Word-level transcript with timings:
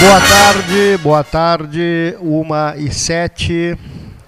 Boa 0.00 0.20
tarde, 0.20 0.96
boa 1.02 1.24
tarde, 1.24 2.16
uma 2.20 2.76
e 2.76 2.88
sete, 2.88 3.76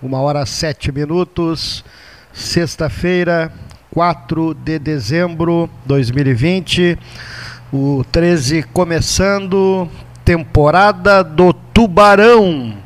uma 0.02 0.20
hora 0.20 0.44
sete 0.44 0.90
minutos, 0.90 1.84
sexta-feira, 2.32 3.52
4 3.92 4.52
de 4.52 4.80
dezembro 4.80 5.70
de 5.82 5.88
2020, 5.88 6.98
o 7.72 8.04
13 8.10 8.64
começando, 8.64 9.88
temporada 10.24 11.22
do 11.22 11.52
Tubarão, 11.52 12.76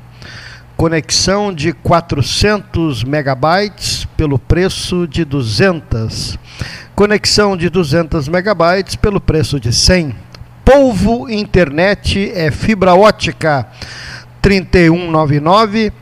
conexão 0.77 1.55
de 1.55 1.73
400 1.73 3.03
megabytes 3.03 4.05
pelo 4.15 4.39
preço 4.39 5.09
de 5.09 5.25
200, 5.25 6.39
conexão 6.95 7.57
de 7.57 7.71
200 7.71 8.29
megabytes 8.29 8.95
pelo 8.95 9.23
preço 9.23 9.59
de 9.59 9.73
100 9.73 10.34
Polvo 10.65 11.29
Internet 11.29 12.33
é 12.35 12.51
fibra 12.51 12.95
ótica 12.95 13.67
3199 14.41 15.93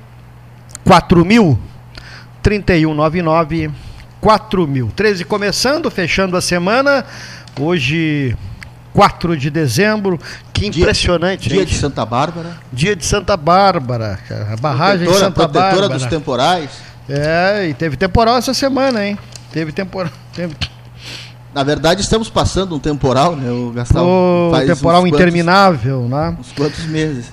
4000 0.85 1.59
3199 2.43 3.71
4000. 4.21 4.93
13 4.95 5.25
começando, 5.25 5.91
fechando 5.91 6.37
a 6.37 6.41
semana. 6.41 7.05
Hoje 7.59 8.37
4 8.93 9.37
de 9.37 9.51
dezembro. 9.51 10.19
Que 10.53 10.67
impressionante, 10.67 11.49
dia, 11.49 11.59
dia 11.59 11.67
de 11.67 11.75
Santa 11.75 12.07
Bárbara. 12.07 12.59
Dia 12.73 12.95
de 12.95 13.05
Santa 13.05 13.37
Bárbara, 13.37 14.19
cara. 14.29 14.53
A 14.53 14.57
barragem 14.57 15.07
protetora, 15.07 15.25
Santa 15.27 15.49
protetora 15.49 15.71
Bárbara. 15.71 15.99
dos 15.99 16.07
temporais. 16.07 16.71
É, 17.09 17.67
e 17.69 17.75
teve 17.75 17.97
temporal 17.97 18.37
essa 18.37 18.55
semana, 18.55 19.05
hein? 19.05 19.19
Teve 19.53 19.73
temporal. 19.73 20.13
Teve... 20.33 20.55
Na 21.55 21.63
verdade, 21.63 22.01
estamos 22.01 22.31
passando 22.31 22.75
um 22.75 22.79
temporal, 22.79 23.37
né? 23.37 23.51
O 23.51 23.71
Gastão 23.73 24.49
Um 24.49 24.51
faz 24.51 24.67
temporal 24.67 25.03
quantos- 25.03 25.19
interminável, 25.21 26.09
né? 26.09 26.35
Uns 26.41 26.53
quantos 26.53 26.85
meses. 26.87 27.31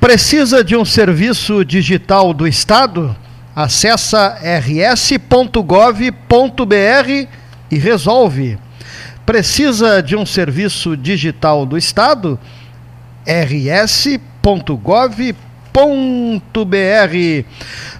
Precisa 0.00 0.62
de 0.62 0.76
um 0.76 0.84
serviço 0.84 1.64
digital 1.64 2.32
do 2.32 2.46
Estado? 2.46 3.14
Acessa 3.56 4.36
rs.gov.br 4.40 5.66
e 7.70 7.78
resolve. 7.78 8.58
Precisa 9.24 10.00
de 10.02 10.14
um 10.14 10.24
serviço 10.24 10.96
digital 10.96 11.66
do 11.66 11.76
Estado? 11.76 12.38
rs.gov.br 13.26 14.14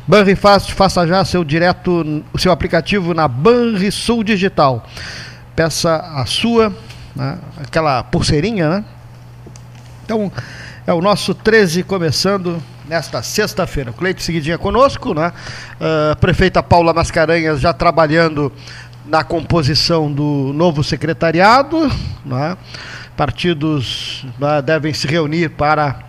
Banrifácil, 0.06 0.74
faça 0.74 1.04
já 1.06 1.24
seu 1.24 1.42
direto, 1.42 2.22
o 2.32 2.38
seu 2.38 2.52
aplicativo 2.52 3.12
na 3.12 3.26
Banrisul 3.26 4.22
Digital. 4.22 4.86
Peça 5.56 5.96
a 5.96 6.26
sua, 6.26 6.72
né, 7.14 7.38
aquela 7.56 8.04
pulseirinha, 8.04 8.68
né? 8.68 8.84
Então, 10.04 10.30
é 10.86 10.92
o 10.92 11.00
nosso 11.00 11.34
13 11.34 11.82
começando 11.82 12.62
nesta 12.86 13.22
sexta-feira. 13.22 13.90
O 13.90 13.94
Cleito 13.94 14.22
Seguidinha 14.22 14.58
conosco, 14.58 15.14
né? 15.14 15.32
Ah, 15.80 16.16
prefeita 16.20 16.62
Paula 16.62 16.92
Mascarenhas 16.92 17.58
já 17.58 17.72
trabalhando 17.72 18.52
na 19.06 19.24
composição 19.24 20.12
do 20.12 20.52
novo 20.54 20.84
secretariado, 20.84 21.90
né? 22.24 22.56
Partidos 23.16 24.26
né, 24.38 24.60
devem 24.60 24.92
se 24.92 25.06
reunir 25.06 25.48
para 25.48 26.00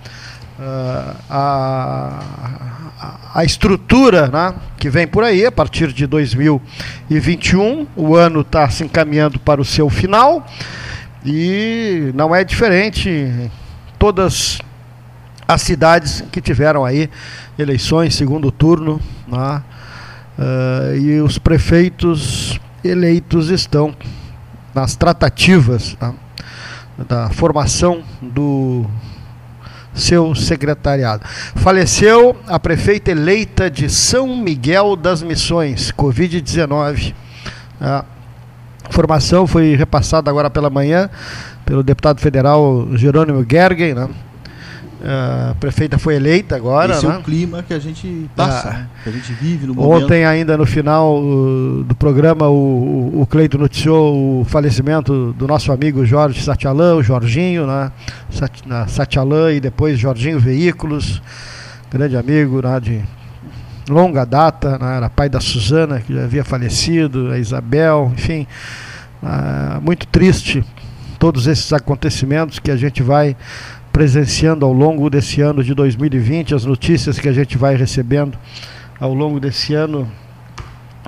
a, 0.60 1.16
a, 3.00 3.40
a 3.42 3.44
estrutura 3.44 4.28
né, 4.28 4.56
que 4.78 4.90
vem 4.90 5.08
por 5.08 5.24
aí 5.24 5.46
a 5.46 5.52
partir 5.52 5.94
de 5.94 6.08
2021. 6.08 7.88
O 7.96 8.16
ano 8.16 8.42
está 8.42 8.70
se 8.70 8.84
encaminhando 8.84 9.40
para 9.40 9.62
o 9.62 9.66
seu 9.66 9.90
final 9.90 10.46
e 11.26 12.12
não 12.16 12.36
é 12.36 12.44
diferente 12.44 13.50
todas 14.00 14.60
as 15.48 15.62
cidades 15.62 16.24
que 16.32 16.42
tiveram 16.42 16.84
aí 16.84 17.10
eleições, 17.58 18.16
segundo 18.16 18.52
turno, 18.52 19.00
né? 19.28 19.64
Ah, 20.40 20.96
e 20.96 21.20
os 21.20 21.40
prefeitos 21.40 22.60
eleitos 22.84 23.50
estão 23.50 23.96
nas 24.74 24.96
tratativas 24.96 25.96
tá? 26.00 26.14
da 27.08 27.30
formação 27.32 28.04
do 28.22 28.86
seu 29.98 30.34
secretariado. 30.36 31.24
Faleceu 31.56 32.36
a 32.48 32.60
prefeita 32.60 33.12
eleita 33.12 33.70
de 33.70 33.90
São 33.90 34.36
Miguel 34.38 34.96
das 34.96 35.22
Missões, 35.22 35.92
Covid-19. 35.92 37.14
A 37.82 38.06
informação 38.90 39.46
foi 39.46 39.76
repassada 39.76 40.30
agora 40.30 40.50
pela 40.50 40.70
manhã 40.70 41.10
pelo 41.68 41.84
deputado 41.84 42.22
federal 42.22 42.88
Jerônimo 42.94 43.46
Gergen, 43.48 43.94
né? 43.94 44.10
A 45.04 45.54
prefeita 45.60 45.98
foi 46.00 46.16
eleita 46.16 46.56
agora, 46.56 46.94
Esse 46.94 47.06
é 47.06 47.10
né? 47.10 47.18
o 47.18 47.22
clima 47.22 47.62
que 47.62 47.74
a 47.74 47.80
gente 47.80 48.30
passa, 48.36 48.70
Ah. 48.70 48.74
né? 48.74 48.88
que 49.04 49.10
a 49.10 49.12
gente 49.12 49.32
vive 49.34 49.68
no 49.68 49.76
momento. 49.76 50.04
Ontem, 50.06 50.26
ainda 50.26 50.58
no 50.58 50.66
final 50.66 51.22
uh, 51.22 51.84
do 51.84 51.96
programa, 51.96 52.48
o, 52.48 53.22
o, 53.22 53.28
Cleito 53.28 53.58
noticiou 53.58 54.42
o 54.42 54.46
falecimento 54.46 55.34
do 55.34 55.48
nosso 55.48 55.72
amigo 55.72 56.04
Jorge 56.04 56.42
Satialan, 56.42 56.96
o 56.96 57.04
Jorginho, 57.04 57.68
né? 57.68 57.92
Sat, 58.32 58.64
na 58.66 58.88
Satialan 58.88 59.54
e 59.54 59.60
depois 59.60 60.00
Jorginho 60.00 60.40
Veículos, 60.40 61.22
grande 61.92 62.18
amigo 62.18 62.62
né? 62.62 62.80
de 62.80 63.02
longa 63.88 64.26
data, 64.26 64.80
né? 64.80 64.98
era 64.98 65.10
pai 65.10 65.30
da 65.30 65.40
Suzana, 65.40 66.00
que 66.00 66.14
já 66.14 66.24
havia 66.24 66.44
falecido, 66.44 67.32
a 67.32 67.38
Isabel, 67.38 68.12
enfim. 68.16 68.48
ah, 69.22 69.80
muito 69.82 70.08
triste 70.08 70.64
todos 71.20 71.48
esses 71.48 71.72
acontecimentos 71.74 72.60
que 72.60 72.70
a 72.70 72.76
gente 72.76 73.02
vai 73.02 73.36
presenciando 73.98 74.64
ao 74.64 74.72
longo 74.72 75.10
desse 75.10 75.42
ano 75.42 75.64
de 75.64 75.74
2020, 75.74 76.54
as 76.54 76.64
notícias 76.64 77.18
que 77.18 77.28
a 77.28 77.34
gente 77.34 77.58
vai 77.58 77.76
recebendo 77.76 78.38
ao 79.00 79.12
longo 79.12 79.40
desse 79.40 79.74
ano, 79.74 80.08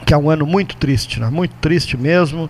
que 0.07 0.11
é 0.11 0.17
um 0.17 0.27
ano 0.27 0.43
muito 0.43 0.75
triste, 0.75 1.19
né? 1.19 1.29
muito 1.29 1.53
triste 1.61 1.95
mesmo, 1.95 2.49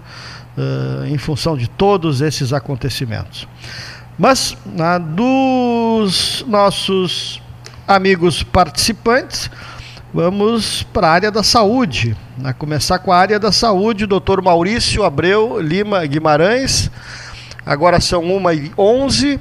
eh, 0.58 1.10
em 1.10 1.18
função 1.18 1.58
de 1.58 1.70
todos 1.70 2.22
esses 2.22 2.54
acontecimentos. 2.54 3.50
Mas 4.18 4.56
né, 4.66 4.98
dos 4.98 6.46
nossos 6.48 7.42
amigos 7.86 8.42
participantes, 8.42 9.52
vamos 10.14 10.84
para 10.84 11.10
a 11.10 11.12
área 11.12 11.32
da 11.32 11.44
saúde. 11.44 12.16
A 12.46 12.54
começar 12.54 13.00
com 13.00 13.12
a 13.12 13.18
área 13.18 13.42
da 13.42 13.52
saúde, 13.52 14.06
Dr. 14.06 14.42
Maurício 14.42 15.04
Abreu 15.04 15.60
Lima 15.60 16.06
Guimarães. 16.06 16.90
Agora 17.66 18.00
são 18.00 18.24
1h11. 18.24 19.38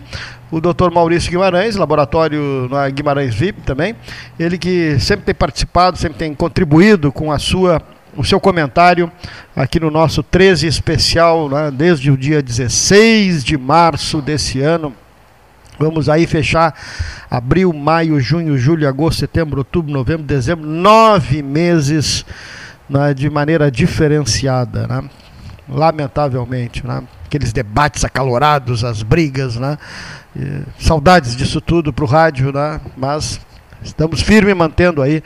O 0.51 0.61
Dr. 0.61 0.91
Maurício 0.93 1.31
Guimarães, 1.31 1.77
laboratório 1.77 2.69
na 2.71 2.89
Guimarães 2.89 3.35
VIP 3.35 3.61
também. 3.63 3.95
Ele 4.39 4.57
que 4.57 4.99
sempre 4.99 5.27
tem 5.27 5.35
participado, 5.35 5.99
sempre 5.99 6.19
tem 6.19 6.35
contribuído 6.35 7.13
com 7.13 7.31
a 7.31 7.39
sua, 7.39 7.83
o 8.17 8.25
seu 8.25 8.41
comentário 8.41 9.13
aqui 9.55 9.79
no 9.79 9.91
nosso 9.91 10.23
13 10.23 10.67
especial, 10.67 11.51
né, 11.51 11.71
desde 11.71 12.11
o 12.11 12.17
dia 12.17 12.43
16 12.43 13.45
de 13.45 13.59
março 13.59 14.23
desse 14.23 14.61
ano. 14.63 14.95
Vamos 15.79 16.09
aí 16.09 16.27
fechar 16.27 16.75
abril, 17.31 17.73
maio, 17.73 18.19
junho, 18.19 18.57
julho, 18.57 18.89
agosto, 18.89 19.21
setembro, 19.21 19.59
outubro, 19.59 19.93
novembro, 19.93 20.27
dezembro, 20.27 20.67
nove 20.67 21.43
meses 21.43 22.25
né, 22.89 23.13
de 23.13 23.29
maneira 23.29 23.71
diferenciada, 23.71 24.87
né? 24.87 25.05
lamentavelmente. 25.69 26.87
Né? 26.87 27.03
Aqueles 27.27 27.53
debates 27.53 28.05
acalorados, 28.05 28.85
as 28.85 29.03
brigas, 29.03 29.57
né? 29.57 29.77
Saudades 30.79 31.37
disso 31.37 31.61
tudo 31.61 31.93
para 31.93 32.05
o 32.05 32.09
rádio, 32.09 32.53
né? 32.53 32.81
mas 32.97 33.41
estamos 33.83 34.23
firmes 34.23 34.57
mantendo 34.57 35.03
aí 35.03 35.23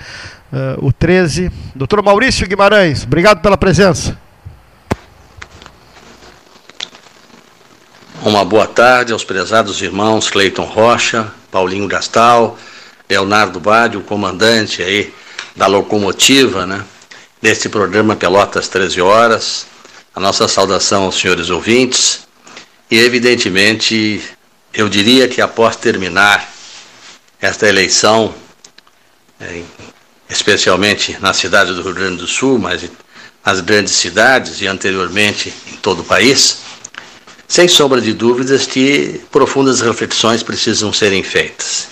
eh, 0.52 0.76
o 0.78 0.92
13. 0.92 1.50
Doutor 1.74 2.02
Maurício 2.02 2.46
Guimarães, 2.46 3.04
obrigado 3.04 3.40
pela 3.40 3.56
presença. 3.56 4.16
Uma 8.24 8.44
boa 8.44 8.68
tarde 8.68 9.12
aos 9.12 9.24
prezados 9.24 9.82
irmãos 9.82 10.30
Cleiton 10.30 10.64
Rocha, 10.64 11.32
Paulinho 11.50 11.88
Gastal, 11.88 12.56
Leonardo 13.10 13.58
Bade, 13.58 13.96
o 13.96 14.00
comandante 14.00 14.80
aí 14.80 15.12
da 15.56 15.66
locomotiva, 15.66 16.64
né? 16.64 16.84
Deste 17.42 17.68
programa 17.68 18.14
Pelotas 18.14 18.68
13 18.68 19.00
Horas. 19.00 19.66
A 20.14 20.20
nossa 20.20 20.46
saudação 20.46 21.04
aos 21.04 21.16
senhores 21.16 21.50
ouvintes. 21.50 22.26
E, 22.90 22.98
evidentemente, 22.98 24.22
eu 24.74 24.88
diria 24.88 25.28
que 25.28 25.40
após 25.40 25.76
terminar 25.76 26.50
esta 27.40 27.68
eleição, 27.68 28.34
eh, 29.40 29.62
especialmente 30.28 31.16
na 31.20 31.34
cidade 31.34 31.74
do 31.74 31.82
Rio 31.82 31.94
Grande 31.94 32.16
do 32.18 32.26
Sul, 32.26 32.58
mas 32.58 32.88
nas 33.44 33.60
grandes 33.60 33.94
cidades 33.94 34.60
e 34.60 34.66
anteriormente 34.66 35.52
em 35.70 35.76
todo 35.76 36.00
o 36.00 36.04
país, 36.04 36.58
sem 37.46 37.68
sombra 37.68 38.00
de 38.00 38.14
dúvidas 38.14 38.66
que 38.66 39.20
profundas 39.30 39.80
reflexões 39.80 40.42
precisam 40.42 40.92
serem 40.92 41.22
feitas. 41.22 41.88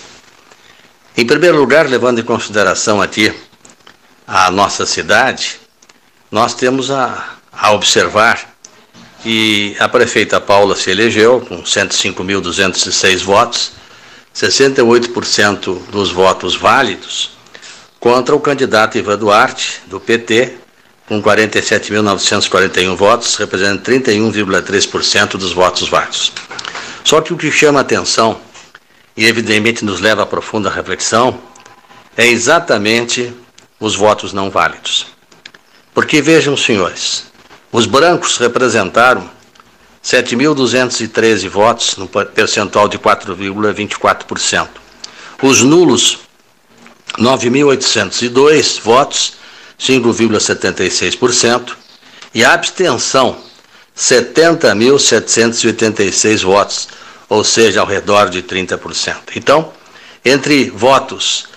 Em 1.15 1.25
primeiro 1.25 1.57
lugar, 1.57 1.87
levando 1.87 2.19
em 2.19 2.23
consideração 2.23 3.01
aqui 3.01 3.31
a 4.25 4.49
nossa 4.49 4.85
cidade, 4.85 5.59
nós 6.31 6.55
temos 6.55 6.89
a, 6.89 7.35
a 7.51 7.73
observar 7.73 8.50
que 9.21 9.75
a 9.79 9.87
prefeita 9.87 10.41
Paula 10.41 10.75
se 10.75 10.89
elegeu 10.89 11.41
com 11.41 11.61
105.206 11.61 13.23
votos, 13.23 13.71
68% 14.35 15.89
dos 15.91 16.11
votos 16.11 16.55
válidos, 16.55 17.31
contra 17.99 18.35
o 18.35 18.39
candidato 18.39 18.97
Ivan 18.97 19.17
Duarte, 19.17 19.81
do 19.87 19.99
PT, 19.99 20.55
com 21.07 21.21
47.941 21.21 22.95
votos, 22.95 23.35
representando 23.35 23.83
31,3% 23.83 25.31
dos 25.37 25.53
votos 25.53 25.87
válidos. 25.87 26.31
Só 27.03 27.21
que 27.21 27.33
o 27.33 27.37
que 27.37 27.51
chama 27.51 27.81
atenção, 27.81 28.39
e 29.15 29.25
evidentemente 29.25 29.83
nos 29.83 29.99
leva 29.99 30.23
a 30.23 30.25
profunda 30.25 30.69
reflexão, 30.69 31.39
é 32.17 32.25
exatamente 32.25 33.33
os 33.79 33.95
votos 33.95 34.33
não 34.33 34.49
válidos. 34.49 35.07
Porque 35.93 36.21
vejam, 36.21 36.55
senhores, 36.55 37.30
os 37.71 37.85
brancos 37.85 38.37
representaram 38.37 39.29
7.213 40.03 41.47
votos, 41.47 41.95
no 41.95 42.07
percentual 42.07 42.89
de 42.89 42.97
4,24%. 42.97 44.67
Os 45.41 45.61
nulos, 45.61 46.19
9.802 47.17 48.81
votos, 48.81 49.33
5,76%. 49.79 51.77
E 52.33 52.43
a 52.43 52.53
abstenção, 52.53 53.37
70.786 53.95 56.43
votos, 56.43 56.87
ou 57.29 57.43
seja, 57.43 57.81
ao 57.81 57.87
redor 57.87 58.29
de 58.29 58.41
30%. 58.41 59.17
Então, 59.35 59.71
entre 60.23 60.69
votos 60.69 61.47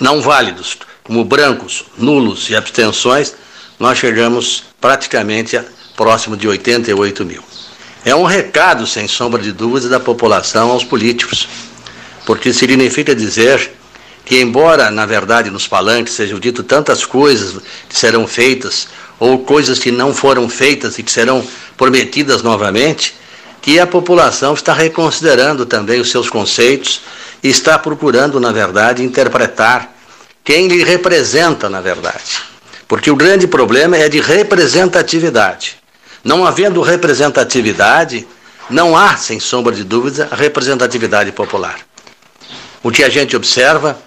não 0.00 0.20
válidos, 0.20 0.78
como 1.02 1.24
brancos, 1.24 1.84
nulos 1.96 2.50
e 2.50 2.56
abstenções, 2.56 3.34
nós 3.78 3.98
chegamos 3.98 4.64
praticamente 4.80 5.60
próximo 5.96 6.36
de 6.36 6.46
88 6.46 7.24
mil. 7.24 7.42
É 8.04 8.14
um 8.14 8.24
recado, 8.24 8.86
sem 8.86 9.08
sombra 9.08 9.40
de 9.40 9.52
dúvida, 9.52 9.88
da 9.88 10.00
população 10.00 10.70
aos 10.70 10.84
políticos, 10.84 11.48
porque 12.26 12.52
significa 12.52 13.14
dizer 13.14 13.70
que, 14.24 14.40
embora, 14.40 14.90
na 14.90 15.06
verdade, 15.06 15.50
nos 15.50 15.66
palanques 15.66 16.14
sejam 16.14 16.38
dito 16.38 16.62
tantas 16.62 17.04
coisas 17.04 17.62
que 17.88 17.96
serão 17.96 18.26
feitas, 18.26 18.88
ou 19.18 19.38
coisas 19.38 19.78
que 19.78 19.90
não 19.90 20.12
foram 20.12 20.48
feitas 20.48 20.98
e 20.98 21.02
que 21.02 21.10
serão 21.10 21.46
prometidas 21.76 22.42
novamente, 22.42 23.14
que 23.62 23.78
a 23.80 23.86
população 23.86 24.52
está 24.52 24.74
reconsiderando 24.74 25.64
também 25.64 26.00
os 26.00 26.10
seus 26.10 26.28
conceitos 26.28 27.00
e 27.42 27.48
está 27.48 27.78
procurando, 27.78 28.38
na 28.38 28.52
verdade, 28.52 29.02
interpretar 29.02 29.90
quem 30.42 30.68
lhe 30.68 30.84
representa, 30.84 31.70
na 31.70 31.80
verdade. 31.80 32.53
Porque 32.94 33.10
o 33.10 33.16
grande 33.16 33.48
problema 33.48 33.96
é 33.96 34.08
de 34.08 34.20
representatividade. 34.20 35.78
Não 36.22 36.46
havendo 36.46 36.80
representatividade, 36.80 38.24
não 38.70 38.96
há, 38.96 39.16
sem 39.16 39.40
sombra 39.40 39.74
de 39.74 39.82
dúvida, 39.82 40.28
representatividade 40.30 41.32
popular. 41.32 41.80
O 42.84 42.92
que 42.92 43.02
a 43.02 43.08
gente 43.08 43.34
observa 43.34 43.98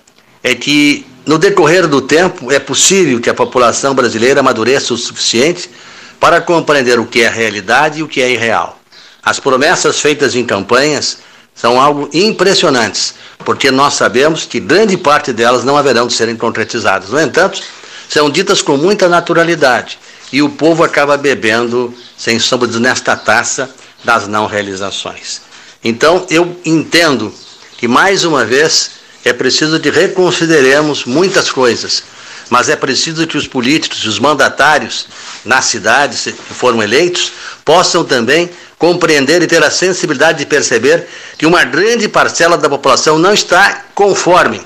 é 0.42 0.56
que, 0.56 1.06
no 1.26 1.38
decorrer 1.38 1.86
do 1.86 2.00
tempo, 2.00 2.50
é 2.50 2.60
possível 2.60 3.20
que 3.20 3.30
a 3.30 3.34
população 3.34 3.94
brasileira 3.94 4.40
amadureça 4.40 4.94
o 4.94 4.98
suficiente 4.98 5.70
para 6.18 6.40
compreender 6.40 6.98
o 6.98 7.06
que 7.06 7.24
é 7.24 7.30
realidade 7.30 8.00
e 8.00 8.04
o 8.04 8.08
que 8.08 8.22
é 8.22 8.32
irreal. 8.32 8.80
As 9.22 9.38
promessas 9.38 10.00
feitas 10.00 10.34
em 10.34 10.46
campanhas 10.46 11.18
são 11.54 11.82
algo 11.82 12.10
impressionantes, 12.14 13.16
porque 13.40 13.70
nós 13.70 13.96
sabemos 13.96 14.46
que 14.46 14.62
grande 14.62 14.96
parte 14.96 15.34
delas 15.34 15.66
não 15.66 15.76
haverão 15.76 16.08
de 16.08 16.14
serem 16.14 16.38
concretizadas. 16.38 17.10
No 17.10 17.20
entanto, 17.20 17.62
são 18.10 18.30
ditas 18.30 18.62
com 18.62 18.78
muita 18.78 19.10
naturalidade 19.10 20.00
e 20.32 20.42
o 20.42 20.50
povo 20.50 20.84
acaba 20.84 21.18
bebendo, 21.18 21.94
sem 22.18 22.40
sombra 22.40 22.68
de 22.68 22.80
nesta 22.80 23.16
taça 23.16 23.70
das 24.04 24.28
não 24.28 24.46
realizações. 24.46 25.42
Então, 25.84 26.26
eu 26.30 26.60
entendo 26.66 27.34
que, 27.78 27.88
mais 27.88 28.24
uma 28.24 28.44
vez, 28.44 28.92
é 29.24 29.34
preciso 29.34 29.80
que 29.80 29.90
reconsideremos 29.90 31.06
muitas 31.06 31.52
coisas, 31.52 32.04
mas 32.50 32.70
é 32.70 32.76
preciso 32.76 33.28
que 33.28 33.38
os 33.38 33.48
políticos, 33.48 34.06
os 34.06 34.20
mandatários 34.20 35.08
nas 35.44 35.66
cidades 35.66 36.24
que 36.24 36.54
foram 36.54 36.82
eleitos, 36.82 37.32
possam 37.64 38.04
também 38.04 38.50
compreender 38.78 39.42
e 39.42 39.48
ter 39.48 39.64
a 39.64 39.72
sensibilidade 39.72 40.40
de 40.40 40.46
perceber 40.46 41.08
que 41.38 41.46
uma 41.46 41.64
grande 41.64 42.08
parcela 42.08 42.58
da 42.58 42.70
população 42.70 43.18
não 43.18 43.34
está 43.34 43.86
conforme 43.94 44.62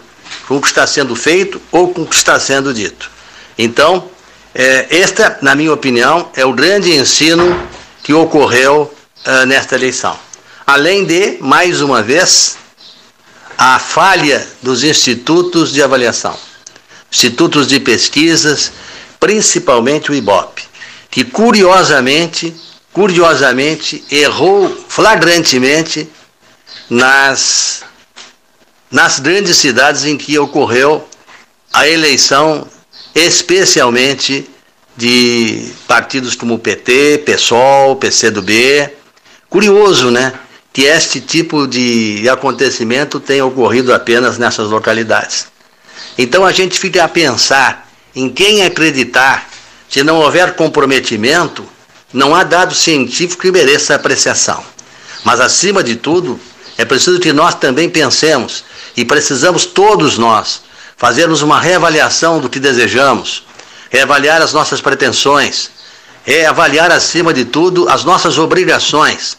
com 0.47 0.57
o 0.57 0.61
que 0.61 0.67
está 0.67 0.85
sendo 0.85 1.15
feito 1.15 1.61
ou 1.71 1.93
com 1.93 2.01
o 2.01 2.05
que 2.05 2.15
está 2.15 2.39
sendo 2.39 2.73
dito. 2.73 3.09
Então, 3.57 4.09
é, 4.53 4.87
esta, 4.89 5.37
na 5.41 5.55
minha 5.55 5.73
opinião, 5.73 6.29
é 6.35 6.45
o 6.45 6.53
grande 6.53 6.91
ensino 6.93 7.57
que 8.03 8.13
ocorreu 8.13 8.93
uh, 9.25 9.45
nesta 9.45 9.75
eleição. 9.75 10.17
Além 10.65 11.05
de, 11.05 11.37
mais 11.39 11.81
uma 11.81 12.01
vez, 12.01 12.57
a 13.57 13.79
falha 13.79 14.45
dos 14.61 14.83
institutos 14.83 15.71
de 15.71 15.81
avaliação, 15.81 16.35
institutos 17.11 17.67
de 17.67 17.79
pesquisas, 17.79 18.71
principalmente 19.19 20.11
o 20.11 20.15
IBOP, 20.15 20.63
que 21.09 21.23
curiosamente, 21.23 22.55
curiosamente 22.91 24.03
errou 24.09 24.69
flagrantemente 24.89 26.09
nas, 26.89 27.83
nas 28.89 29.19
grandes 29.19 29.57
cidades 29.57 30.05
em 30.05 30.17
que 30.17 30.37
ocorreu 30.39 31.07
a 31.71 31.87
eleição 31.87 32.67
especialmente 33.13 34.49
de 34.95 35.71
partidos 35.87 36.35
como 36.35 36.55
o 36.55 36.59
PT, 36.59 37.23
PSOL, 37.25 37.95
PCdoB. 37.95 38.89
Curioso, 39.49 40.11
né? 40.11 40.33
Que 40.73 40.83
este 40.83 41.19
tipo 41.19 41.67
de 41.67 42.27
acontecimento 42.29 43.19
tenha 43.19 43.45
ocorrido 43.45 43.93
apenas 43.93 44.37
nessas 44.37 44.69
localidades. 44.69 45.47
Então 46.17 46.45
a 46.45 46.51
gente 46.51 46.79
fica 46.79 47.03
a 47.03 47.09
pensar 47.09 47.89
em 48.15 48.29
quem 48.29 48.63
acreditar. 48.63 49.49
Se 49.89 50.03
não 50.03 50.19
houver 50.19 50.55
comprometimento, 50.55 51.65
não 52.13 52.33
há 52.33 52.43
dado 52.43 52.73
científico 52.73 53.41
que 53.41 53.51
mereça 53.51 53.95
apreciação. 53.95 54.63
Mas 55.23 55.39
acima 55.39 55.83
de 55.83 55.95
tudo, 55.95 56.39
é 56.77 56.85
preciso 56.85 57.19
que 57.19 57.33
nós 57.33 57.55
também 57.55 57.89
pensemos, 57.89 58.63
e 58.95 59.05
precisamos 59.05 59.65
todos 59.65 60.17
nós, 60.17 60.61
fazermos 61.01 61.41
uma 61.41 61.59
reavaliação 61.59 62.39
do 62.39 62.47
que 62.47 62.59
desejamos, 62.59 63.43
reavaliar 63.89 64.39
as 64.39 64.53
nossas 64.53 64.81
pretensões, 64.81 65.71
reavaliar 66.23 66.91
acima 66.91 67.33
de 67.33 67.43
tudo 67.43 67.89
as 67.89 68.03
nossas 68.03 68.37
obrigações, 68.37 69.35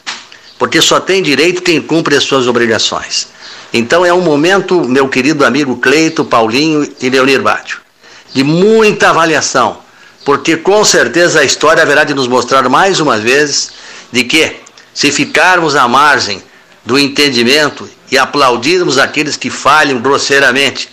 porque 0.59 0.83
só 0.83 0.99
tem 0.99 1.23
direito 1.23 1.63
quem 1.63 1.81
cumpre 1.81 2.17
as 2.17 2.25
suas 2.25 2.49
obrigações. 2.49 3.29
Então 3.73 4.05
é 4.05 4.13
um 4.13 4.23
momento, 4.23 4.81
meu 4.89 5.09
querido 5.09 5.47
amigo 5.47 5.77
Cleito, 5.77 6.25
Paulinho 6.25 6.85
e 7.01 7.09
Leonir 7.09 7.41
Bátio, 7.41 7.81
de 8.35 8.43
muita 8.43 9.11
avaliação, 9.11 9.79
porque 10.25 10.57
com 10.57 10.85
certeza 10.85 11.39
a 11.39 11.45
história 11.45 11.85
haverá 11.85 12.03
de 12.03 12.13
nos 12.13 12.27
mostrar 12.27 12.69
mais 12.69 12.99
uma 12.99 13.19
vez 13.19 13.71
de 14.11 14.25
que, 14.25 14.57
se 14.93 15.13
ficarmos 15.13 15.77
à 15.77 15.87
margem 15.87 16.43
do 16.85 16.99
entendimento 16.99 17.89
e 18.11 18.19
aplaudirmos 18.19 18.99
aqueles 18.99 19.37
que 19.37 19.49
falham 19.49 20.01
grosseiramente, 20.01 20.91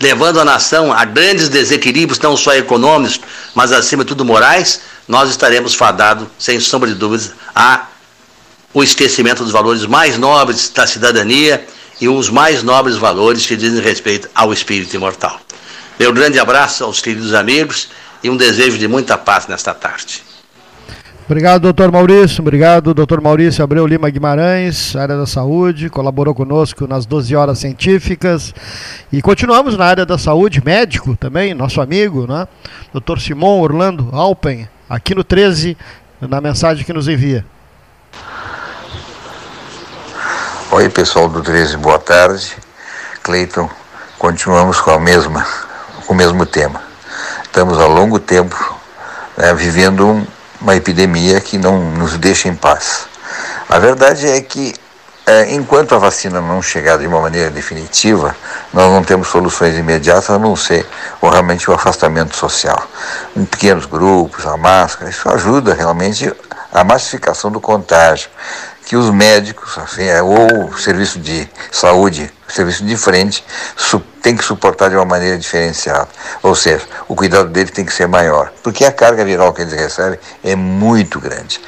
levando 0.00 0.40
a 0.40 0.44
nação 0.44 0.92
a 0.92 1.04
grandes 1.04 1.48
desequilíbrios, 1.48 2.18
não 2.18 2.36
só 2.36 2.54
econômicos, 2.54 3.20
mas 3.54 3.70
acima 3.70 4.02
de 4.02 4.08
tudo 4.08 4.24
morais, 4.24 4.80
nós 5.06 5.28
estaremos 5.28 5.74
fadados, 5.74 6.26
sem 6.38 6.58
sombra 6.58 6.88
de 6.88 6.94
dúvidas, 6.94 7.32
a 7.54 7.86
o 8.72 8.84
esquecimento 8.84 9.42
dos 9.42 9.52
valores 9.52 9.84
mais 9.84 10.16
nobres 10.16 10.70
da 10.70 10.86
cidadania 10.86 11.66
e 12.00 12.08
os 12.08 12.30
mais 12.30 12.62
nobres 12.62 12.96
valores 12.96 13.44
que 13.44 13.56
dizem 13.56 13.82
respeito 13.82 14.30
ao 14.32 14.52
espírito 14.52 14.94
imortal. 14.94 15.40
Meu 15.98 16.12
grande 16.12 16.38
abraço 16.38 16.84
aos 16.84 17.00
queridos 17.00 17.34
amigos 17.34 17.88
e 18.22 18.30
um 18.30 18.36
desejo 18.36 18.78
de 18.78 18.86
muita 18.86 19.18
paz 19.18 19.48
nesta 19.48 19.74
tarde. 19.74 20.22
Obrigado, 21.30 21.62
doutor 21.62 21.92
Maurício. 21.92 22.42
Obrigado, 22.42 22.92
doutor 22.92 23.20
Maurício 23.20 23.62
Abreu 23.62 23.86
Lima 23.86 24.10
Guimarães, 24.10 24.96
área 24.96 25.16
da 25.16 25.26
saúde, 25.26 25.88
colaborou 25.88 26.34
conosco 26.34 26.88
nas 26.88 27.06
12 27.06 27.36
horas 27.36 27.60
científicas. 27.60 28.52
E 29.12 29.22
continuamos 29.22 29.76
na 29.76 29.84
área 29.84 30.04
da 30.04 30.18
saúde, 30.18 30.60
médico 30.60 31.16
também, 31.16 31.54
nosso 31.54 31.80
amigo, 31.80 32.26
né? 32.26 32.48
Doutor 32.92 33.20
Simon 33.20 33.60
Orlando 33.60 34.08
Alpen, 34.12 34.68
aqui 34.88 35.14
no 35.14 35.22
13, 35.22 35.76
na 36.20 36.40
mensagem 36.40 36.84
que 36.84 36.92
nos 36.92 37.06
envia. 37.06 37.46
Oi, 40.72 40.88
pessoal 40.88 41.28
do 41.28 41.42
13, 41.42 41.76
boa 41.76 42.00
tarde. 42.00 42.56
Cleiton, 43.22 43.70
continuamos 44.18 44.80
com 44.80 44.90
a 44.90 44.98
mesma, 44.98 45.46
com 46.08 46.12
o 46.12 46.16
mesmo 46.16 46.44
tema. 46.44 46.82
Estamos 47.44 47.78
há 47.78 47.86
longo 47.86 48.18
tempo 48.18 48.56
né, 49.36 49.54
vivendo 49.54 50.08
um 50.08 50.26
uma 50.60 50.76
epidemia 50.76 51.40
que 51.40 51.56
não 51.56 51.80
nos 51.92 52.16
deixa 52.18 52.48
em 52.48 52.54
paz. 52.54 53.06
A 53.68 53.78
verdade 53.78 54.28
é 54.28 54.40
que, 54.40 54.74
é, 55.26 55.54
enquanto 55.54 55.94
a 55.94 55.98
vacina 55.98 56.40
não 56.40 56.60
chegar 56.60 56.98
de 56.98 57.06
uma 57.06 57.20
maneira 57.20 57.50
definitiva, 57.50 58.34
nós 58.72 58.92
não 58.92 59.02
temos 59.02 59.28
soluções 59.28 59.76
imediatas 59.76 60.30
a 60.30 60.38
não 60.38 60.54
ser 60.56 60.86
ou 61.20 61.30
realmente 61.30 61.70
o 61.70 61.74
afastamento 61.74 62.36
social. 62.36 62.82
Em 63.36 63.44
pequenos 63.44 63.86
grupos, 63.86 64.46
a 64.46 64.56
máscara, 64.56 65.10
isso 65.10 65.28
ajuda 65.28 65.74
realmente 65.74 66.32
a 66.72 66.84
massificação 66.84 67.50
do 67.50 67.60
contágio, 67.60 68.30
que 68.90 68.96
os 68.96 69.08
médicos, 69.08 69.78
assim, 69.78 70.02
é, 70.02 70.20
ou 70.20 70.64
o 70.64 70.76
serviço 70.76 71.20
de 71.20 71.48
saúde, 71.70 72.28
o 72.48 72.52
serviço 72.52 72.84
de 72.84 72.96
frente, 72.96 73.44
tem 74.20 74.36
que 74.36 74.44
suportar 74.44 74.90
de 74.90 74.96
uma 74.96 75.04
maneira 75.04 75.38
diferenciada. 75.38 76.08
Ou 76.42 76.56
seja, 76.56 76.82
o 77.06 77.14
cuidado 77.14 77.50
dele 77.50 77.70
tem 77.70 77.84
que 77.84 77.92
ser 77.92 78.08
maior, 78.08 78.52
porque 78.64 78.84
a 78.84 78.90
carga 78.90 79.24
viral 79.24 79.52
que 79.52 79.62
eles 79.62 79.74
recebem 79.74 80.18
é 80.42 80.56
muito 80.56 81.20
grande. 81.20 81.60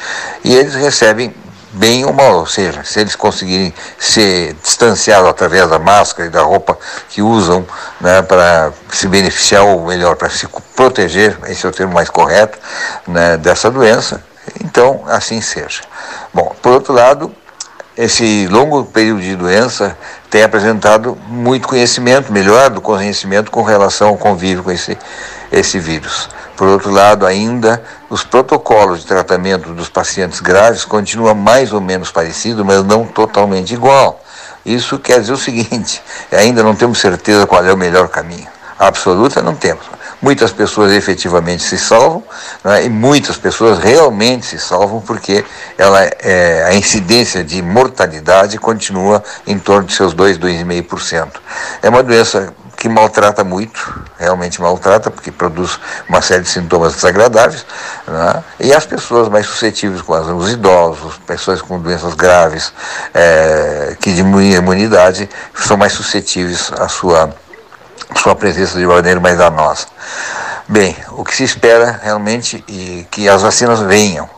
E 0.43 0.53
eles 0.53 0.75
recebem 0.75 1.33
bem 1.75 2.05
ou 2.05 2.13
mal, 2.13 2.39
ou 2.39 2.47
seja, 2.47 2.83
se 2.83 2.99
eles 2.99 3.15
conseguirem 3.15 3.73
ser 4.01 4.55
distanciados 4.55 5.31
através 5.31 5.71
da 5.71 5.79
máscara 5.79 6.29
e 6.29 6.33
da 6.33 6.43
roupa 6.43 6.77
que 7.09 7.23
usam 7.23 7.65
né, 8.01 8.21
para 8.23 8.73
se 8.91 9.07
beneficiar, 9.07 9.63
ou 9.63 9.87
melhor, 9.87 10.17
para 10.17 10.29
se 10.29 10.49
proteger, 10.75 11.39
esse 11.47 11.65
é 11.65 11.69
o 11.69 11.73
termo 11.73 11.95
mais 11.95 12.11
correto, 12.11 12.59
né, 13.07 13.37
dessa 13.37 13.71
doença, 13.71 14.21
então 14.61 15.05
assim 15.07 15.41
seja. 15.41 15.83
Bom, 16.33 16.55
por 16.61 16.73
outro 16.73 16.93
lado, 16.93 17.35
esse 17.97 18.47
longo 18.49 18.85
período 18.85 19.21
de 19.21 19.37
doença 19.37 19.97
tem 20.31 20.43
apresentado 20.43 21.17
muito 21.29 21.69
conhecimento, 21.69 22.33
melhorado 22.33 22.81
conhecimento 22.81 23.51
com 23.51 23.63
relação 23.63 24.09
ao 24.09 24.17
convívio 24.17 24.65
com 24.65 24.71
esse, 24.71 24.97
esse 25.51 25.79
vírus. 25.79 26.29
Por 26.57 26.69
outro 26.69 26.91
lado, 26.91 27.27
ainda 27.27 27.83
os 28.09 28.25
protocolos 28.25 29.01
de 29.01 29.07
tratamento 29.07 29.75
dos 29.75 29.89
pacientes 29.89 30.41
graves 30.41 30.85
continuam 30.85 31.35
mais 31.35 31.73
ou 31.73 31.81
menos 31.81 32.11
parecidos, 32.11 32.65
mas 32.65 32.83
não 32.85 33.05
totalmente 33.05 33.75
igual. 33.75 34.23
Isso 34.65 34.99
quer 34.99 35.21
dizer 35.21 35.33
o 35.33 35.37
seguinte: 35.37 36.03
ainda 36.33 36.63
não 36.63 36.75
temos 36.75 36.99
certeza 36.99 37.47
qual 37.47 37.65
é 37.65 37.73
o 37.73 37.77
melhor 37.77 38.09
caminho. 38.09 38.47
A 38.79 38.87
absoluta 38.87 39.43
não 39.43 39.55
temos. 39.55 39.85
Muitas 40.23 40.53
pessoas 40.53 40.93
efetivamente 40.93 41.65
se 41.65 41.77
salvam 41.77 42.23
né, 42.63 42.85
e 42.85 42.89
muitas 42.89 43.37
pessoas 43.37 43.79
realmente 43.79 44.47
se 44.47 44.59
salvam 44.59 45.01
porque 45.01 45.45
ela, 45.77 46.01
é, 46.21 46.65
a 46.69 46.75
incidência 46.75 47.43
de 47.43 47.61
mortalidade 47.61 48.57
continua 48.57 49.23
em 49.47 49.59
torno 49.59 49.89
de 49.89 49.95
seus 49.95 50.15
2, 50.15 50.39
2,5%. 50.39 51.33
É 51.83 51.89
uma 51.89 52.05
doença 52.05 52.55
que 52.83 52.89
maltrata 52.89 53.45
muito, 53.45 54.03
realmente 54.19 54.61
maltrata, 54.61 55.09
porque 55.09 55.31
produz 55.31 55.79
uma 56.09 56.21
série 56.21 56.43
de 56.43 56.49
sintomas 56.49 56.95
desagradáveis, 56.95 57.65
né? 58.09 58.43
e 58.59 58.73
as 58.73 58.85
pessoas 58.85 59.29
mais 59.29 59.47
suscetíveis, 59.47 60.03
como 60.03 60.37
os 60.37 60.51
idosos, 60.51 61.17
pessoas 61.25 61.63
com 61.63 61.79
doenças 61.79 62.15
graves, 62.15 62.73
é, 63.15 63.97
que 64.01 64.13
diminuem 64.13 64.55
a 64.55 64.59
imunidade, 64.59 65.31
são 65.55 65.77
mais 65.77 65.93
suscetíveis 65.93 66.73
à 66.77 66.89
sua, 66.89 67.33
sua 68.21 68.35
presença 68.35 68.79
de 68.79 68.87
maneira 68.87 69.21
mais 69.21 69.39
danosa. 69.39 69.87
Bem, 70.69 70.97
o 71.11 71.25
que 71.25 71.35
se 71.35 71.45
espera 71.45 72.01
realmente 72.03 72.65
é 72.69 73.05
que 73.11 73.29
as 73.29 73.43
vacinas 73.43 73.81
venham, 73.81 74.29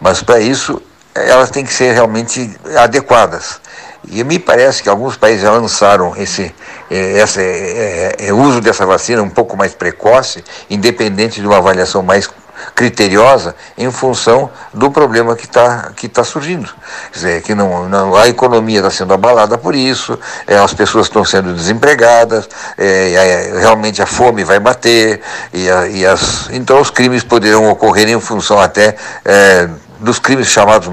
mas 0.00 0.22
para 0.22 0.40
isso 0.40 0.80
elas 1.14 1.50
têm 1.50 1.64
que 1.64 1.72
ser 1.72 1.92
realmente 1.92 2.58
adequadas. 2.78 3.60
E 4.08 4.24
me 4.24 4.38
parece 4.38 4.82
que 4.82 4.88
alguns 4.88 5.16
países 5.16 5.42
já 5.42 5.52
lançaram 5.52 6.16
esse, 6.16 6.52
eh, 6.90 7.22
esse 7.22 7.40
é, 7.40 8.16
é, 8.18 8.32
uso 8.32 8.60
dessa 8.60 8.84
vacina 8.84 9.22
um 9.22 9.30
pouco 9.30 9.56
mais 9.56 9.74
precoce, 9.74 10.42
independente 10.68 11.40
de 11.40 11.46
uma 11.46 11.58
avaliação 11.58 12.02
mais 12.02 12.28
criteriosa 12.74 13.54
em 13.76 13.90
função 13.90 14.50
do 14.72 14.90
problema 14.90 15.36
que 15.36 15.46
está 15.46 15.92
que 15.94 16.08
tá 16.08 16.24
surgindo. 16.24 16.68
Quer 17.12 17.18
dizer, 17.18 17.42
que 17.42 17.54
não, 17.54 17.88
não 17.88 18.14
a 18.14 18.28
economia 18.28 18.78
está 18.78 18.90
sendo 18.90 19.12
abalada 19.14 19.58
por 19.58 19.74
isso, 19.74 20.18
é, 20.46 20.56
as 20.56 20.74
pessoas 20.74 21.06
estão 21.06 21.24
sendo 21.24 21.54
desempregadas, 21.54 22.48
é, 22.78 23.52
realmente 23.58 24.02
a 24.02 24.06
fome 24.06 24.44
vai 24.44 24.58
bater, 24.58 25.20
e, 25.52 25.70
a, 25.70 25.86
e 25.86 26.06
as, 26.06 26.48
então 26.50 26.80
os 26.80 26.90
crimes 26.90 27.24
poderão 27.24 27.68
ocorrer 27.70 28.08
em 28.08 28.20
função 28.20 28.60
até 28.60 28.96
é, 29.24 29.68
dos 30.00 30.18
crimes 30.18 30.48
chamados 30.48 30.88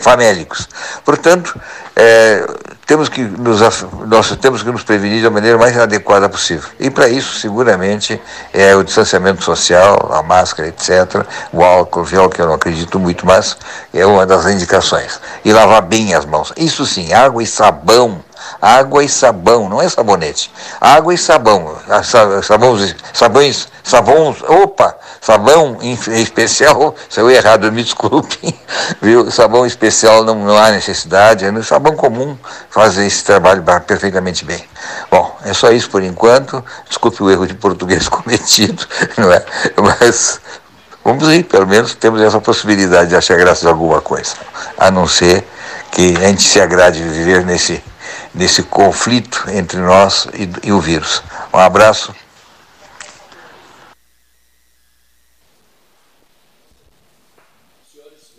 famélicos. 0.00 0.68
Portanto, 1.04 1.58
é, 1.98 2.46
temos 2.86 3.08
que 3.08 3.22
nos, 3.22 3.60
nós 4.06 4.36
temos 4.36 4.62
que 4.62 4.70
nos 4.70 4.84
prevenir 4.84 5.22
da 5.22 5.30
maneira 5.30 5.56
mais 5.56 5.76
adequada 5.78 6.28
possível. 6.28 6.68
E 6.78 6.90
para 6.90 7.08
isso, 7.08 7.40
seguramente, 7.40 8.20
é 8.52 8.76
o 8.76 8.84
distanciamento 8.84 9.42
social, 9.42 10.10
a 10.12 10.22
máscara, 10.22 10.68
etc., 10.68 11.26
o 11.52 11.64
álcool, 11.64 12.04
gel, 12.04 12.28
que 12.28 12.40
eu 12.40 12.46
não 12.46 12.54
acredito 12.54 12.98
muito, 12.98 13.24
mas 13.24 13.56
é 13.94 14.04
uma 14.04 14.26
das 14.26 14.44
indicações. 14.44 15.18
E 15.42 15.52
lavar 15.52 15.80
bem 15.82 16.14
as 16.14 16.26
mãos. 16.26 16.52
Isso 16.56 16.84
sim, 16.84 17.14
água 17.14 17.42
e 17.42 17.46
sabão 17.46 18.22
água 18.60 19.02
e 19.02 19.08
sabão, 19.08 19.68
não 19.68 19.80
é 19.80 19.88
sabonete. 19.88 20.50
Água 20.80 21.14
e 21.14 21.18
sabão. 21.18 21.76
Sabões, 22.42 22.94
sabões, 23.12 23.68
sabões, 23.82 24.42
opa, 24.42 24.96
sabão 25.26 25.76
especial, 25.82 26.94
se 27.10 27.20
eu 27.20 27.28
errado, 27.28 27.70
me 27.72 27.82
desculpe, 27.82 28.54
viu? 29.02 29.28
Sabão 29.28 29.66
especial 29.66 30.22
não, 30.22 30.36
não 30.36 30.56
há 30.56 30.70
necessidade, 30.70 31.44
é 31.44 31.50
no 31.50 31.64
sabão 31.64 31.96
comum 31.96 32.38
fazer 32.70 33.04
esse 33.04 33.24
trabalho 33.24 33.64
perfeitamente 33.84 34.44
bem. 34.44 34.62
Bom, 35.10 35.36
é 35.44 35.52
só 35.52 35.72
isso 35.72 35.90
por 35.90 36.02
enquanto. 36.04 36.64
Desculpe 36.88 37.24
o 37.24 37.30
erro 37.30 37.44
de 37.44 37.54
português 37.54 38.06
cometido, 38.08 38.86
não 39.16 39.32
é? 39.32 39.44
Mas 39.76 40.40
vamos 41.04 41.28
ir, 41.32 41.42
pelo 41.42 41.66
menos 41.66 41.96
temos 41.96 42.20
essa 42.20 42.40
possibilidade 42.40 43.08
de 43.08 43.16
achar 43.16 43.36
graça 43.36 43.62
de 43.62 43.68
alguma 43.68 44.00
coisa, 44.00 44.36
a 44.78 44.92
não 44.92 45.08
ser 45.08 45.44
que 45.90 46.16
a 46.18 46.28
gente 46.28 46.42
se 46.44 46.60
agrade 46.60 47.02
de 47.02 47.08
viver 47.08 47.44
nesse 47.44 47.82
nesse 48.32 48.62
conflito 48.62 49.46
entre 49.48 49.78
nós 49.78 50.28
e, 50.34 50.68
e 50.68 50.70
o 50.70 50.78
vírus. 50.78 51.22
Um 51.52 51.58
abraço. 51.58 52.14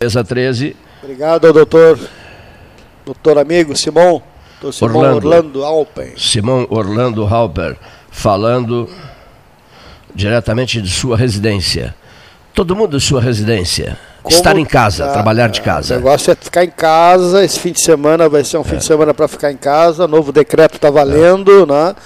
Mesa 0.00 0.22
13. 0.22 0.76
Obrigado, 1.02 1.52
doutor. 1.52 1.98
Doutor 3.04 3.36
amigo 3.36 3.76
Simão. 3.76 4.22
Doutor 4.60 4.72
Simão 4.72 4.96
Orlando, 4.96 5.16
Orlando 5.16 5.64
Alpen. 5.64 6.12
Simão 6.16 6.66
Orlando 6.70 7.26
Halper, 7.26 7.76
falando 8.08 8.88
diretamente 10.14 10.80
de 10.80 10.88
sua 10.88 11.16
residência. 11.16 11.96
Todo 12.54 12.76
mundo 12.76 12.96
de 12.96 13.04
sua 13.04 13.20
residência. 13.20 13.98
Como 14.22 14.36
Estar 14.36 14.56
em 14.56 14.64
casa, 14.64 15.06
tá, 15.06 15.14
trabalhar 15.14 15.48
de 15.48 15.62
casa. 15.62 15.94
O 15.94 15.96
negócio 15.96 16.30
é 16.30 16.36
ficar 16.36 16.62
em 16.62 16.70
casa. 16.70 17.44
Esse 17.44 17.58
fim 17.58 17.72
de 17.72 17.80
semana 17.80 18.28
vai 18.28 18.44
ser 18.44 18.58
um 18.58 18.60
é. 18.60 18.64
fim 18.64 18.76
de 18.76 18.84
semana 18.84 19.12
para 19.12 19.26
ficar 19.26 19.50
em 19.50 19.56
casa. 19.56 20.06
Novo 20.06 20.30
decreto 20.30 20.76
está 20.76 20.90
valendo, 20.90 21.64
é. 21.64 21.66
né? 21.66 21.96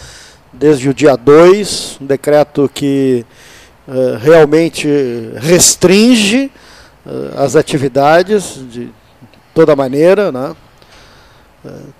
Desde 0.51 0.89
o 0.89 0.95
dia 0.95 1.15
2. 1.15 1.99
Um 2.01 2.07
decreto 2.07 2.71
que 2.73 3.27
uh, 3.87 4.17
realmente 4.19 4.89
restringe 5.37 6.51
as 7.37 7.57
atividades 7.57 8.61
de 8.71 8.91
toda 9.55 9.75
maneira, 9.75 10.31
né? 10.31 10.55
Uh, 11.65 11.93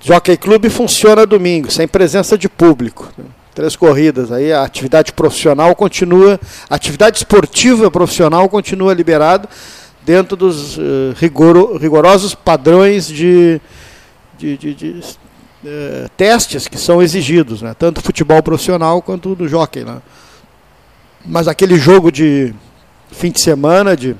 Jockey 0.00 0.36
Club 0.36 0.68
funciona 0.68 1.24
domingo, 1.24 1.70
sem 1.70 1.88
presença 1.88 2.36
de 2.36 2.48
público. 2.48 3.10
Né? 3.16 3.24
três 3.54 3.76
corridas. 3.76 4.32
Aí 4.32 4.52
a 4.52 4.64
atividade 4.64 5.12
profissional 5.12 5.74
continua, 5.74 6.38
a 6.68 6.74
atividade 6.74 7.18
esportiva 7.18 7.90
profissional 7.90 8.48
continua 8.48 8.92
liberada 8.92 9.48
dentro 10.04 10.36
dos 10.36 10.76
uh, 10.76 11.14
rigoro, 11.16 11.78
rigorosos 11.78 12.34
padrões 12.34 13.06
de, 13.06 13.60
de, 14.36 14.58
de, 14.58 14.74
de 14.74 14.90
uh, 14.90 16.08
testes 16.16 16.68
que 16.68 16.76
são 16.76 17.00
exigidos, 17.00 17.62
né? 17.62 17.74
tanto 17.78 18.02
futebol 18.02 18.42
profissional 18.42 19.00
quanto 19.00 19.34
do 19.34 19.48
jockey. 19.48 19.84
Né? 19.84 20.02
Mas 21.24 21.48
aquele 21.48 21.78
jogo 21.78 22.10
de 22.10 22.52
fim 23.14 23.30
de 23.30 23.40
semana, 23.40 23.96
de, 23.96 24.16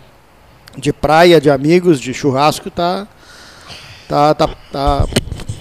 de 0.77 0.93
praia, 0.93 1.41
de 1.41 1.51
amigos, 1.51 2.01
de 2.01 2.15
churrasco, 2.15 2.69
está 2.69 3.07
tá, 4.09 4.35
tá, 4.35 4.49
tá 4.71 5.07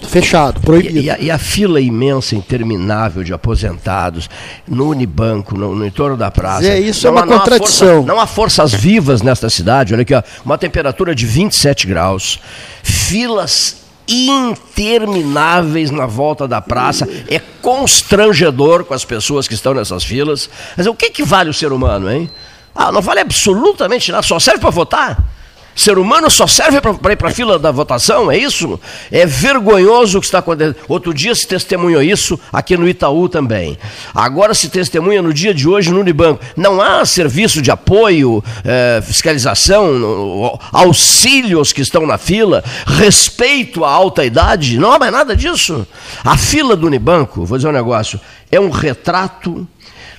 fechado, 0.08 0.60
proibido. 0.60 0.98
E, 0.98 1.04
e, 1.04 1.10
a, 1.10 1.18
e, 1.18 1.30
a, 1.30 1.38
fila 1.38 1.80
imensa, 1.80 2.36
interminável 2.36 3.24
de 3.24 3.32
aposentados 3.32 4.28
no 4.66 4.90
Unibanco, 4.90 5.56
no, 5.56 5.74
no 5.74 5.84
entorno 5.84 6.16
da 6.16 6.30
praça. 6.30 6.66
É, 6.66 6.78
isso 6.78 7.06
é 7.06 7.10
não, 7.10 7.18
é 7.18 7.22
uma 7.22 7.26
não 7.26 7.38
contradição. 7.38 7.88
Há 7.88 7.92
força, 7.92 8.06
não 8.06 8.20
há 8.20 8.26
forças 8.26 8.72
vivas 8.72 9.22
nesta 9.22 9.50
cidade. 9.50 9.92
Olha 9.92 10.02
aqui, 10.02 10.14
ó, 10.14 10.22
uma 10.44 10.56
temperatura 10.56 11.14
de 11.14 11.26
27 11.26 11.86
graus, 11.86 12.38
filas 12.82 13.82
intermináveis 14.06 15.90
na 15.90 16.06
volta 16.06 16.46
da 16.46 16.60
praça. 16.60 17.08
É 17.28 17.40
constrangedor 17.62 18.84
com 18.84 18.94
as 18.94 19.04
pessoas 19.04 19.48
que 19.48 19.54
estão 19.54 19.74
nessas 19.74 20.04
filas. 20.04 20.48
Mas 20.76 20.86
o 20.86 20.94
que, 20.94 21.10
que 21.10 21.24
vale 21.24 21.50
o 21.50 21.54
ser 21.54 21.72
humano, 21.72 22.10
hein? 22.10 22.30
Ah, 22.74 22.90
não 22.90 23.00
vale 23.00 23.20
absolutamente 23.20 24.10
nada, 24.10 24.22
só 24.22 24.38
serve 24.38 24.60
para 24.60 24.70
votar. 24.70 25.34
Ser 25.76 25.98
humano 25.98 26.30
só 26.30 26.46
serve 26.46 26.80
para 26.80 27.12
ir 27.12 27.16
para 27.16 27.28
a 27.28 27.32
fila 27.32 27.58
da 27.58 27.72
votação, 27.72 28.30
é 28.30 28.38
isso? 28.38 28.78
É 29.10 29.26
vergonhoso 29.26 30.18
o 30.18 30.20
que 30.20 30.26
está 30.26 30.38
acontecendo. 30.38 30.76
Outro 30.88 31.12
dia 31.12 31.34
se 31.34 31.46
testemunhou 31.48 32.00
isso 32.00 32.38
aqui 32.52 32.76
no 32.76 32.88
Itaú 32.88 33.28
também. 33.28 33.76
Agora 34.14 34.54
se 34.54 34.68
testemunha 34.68 35.20
no 35.20 35.34
dia 35.34 35.52
de 35.52 35.68
hoje 35.68 35.90
no 35.90 35.98
Unibanco. 35.98 36.40
Não 36.56 36.80
há 36.80 37.04
serviço 37.04 37.60
de 37.60 37.72
apoio, 37.72 38.42
é, 38.64 39.02
fiscalização, 39.02 40.60
auxílios 40.72 41.72
que 41.72 41.80
estão 41.80 42.06
na 42.06 42.18
fila, 42.18 42.62
respeito 42.86 43.84
à 43.84 43.90
alta 43.90 44.24
idade, 44.24 44.78
não 44.78 44.92
há 44.92 44.98
mais 44.98 45.12
nada 45.12 45.34
disso. 45.34 45.84
A 46.24 46.36
fila 46.36 46.76
do 46.76 46.86
Unibanco, 46.86 47.44
vou 47.44 47.58
dizer 47.58 47.68
um 47.68 47.72
negócio, 47.72 48.20
é 48.50 48.60
um 48.60 48.70
retrato 48.70 49.66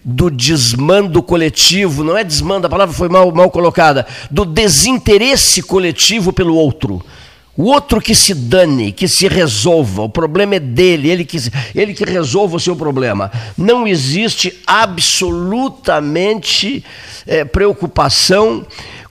do 0.05 0.29
desmando 0.29 1.24
coletivo, 1.24 2.03
não 2.03 2.15
é 2.15 2.24
desmando, 2.24 2.67
a 2.67 2.69
palavra 2.69 2.93
foi 2.93 3.09
mal, 3.09 3.31
mal 3.31 3.50
colocada, 3.50 4.05
do 4.29 4.45
desinteresse 4.45 5.63
coletivo 5.63 6.31
pelo 6.31 6.55
outro. 6.55 7.03
O 7.57 7.63
outro 7.63 8.00
que 8.01 8.13
se 8.13 8.33
dane, 8.33 8.91
que 8.91 9.07
se 9.07 9.29
resolva, 9.29 10.01
o 10.03 10.09
problema 10.09 10.55
é 10.55 10.59
dele, 10.59 11.09
ele 11.09 11.24
que, 11.25 11.38
ele 11.74 11.93
que 11.93 12.03
resolva 12.03 12.57
o 12.57 12.59
seu 12.59 12.75
problema. 12.75 13.31
Não 13.57 13.88
existe 13.88 14.62
absolutamente 14.67 16.83
é, 17.25 17.45
preocupação 17.45 18.65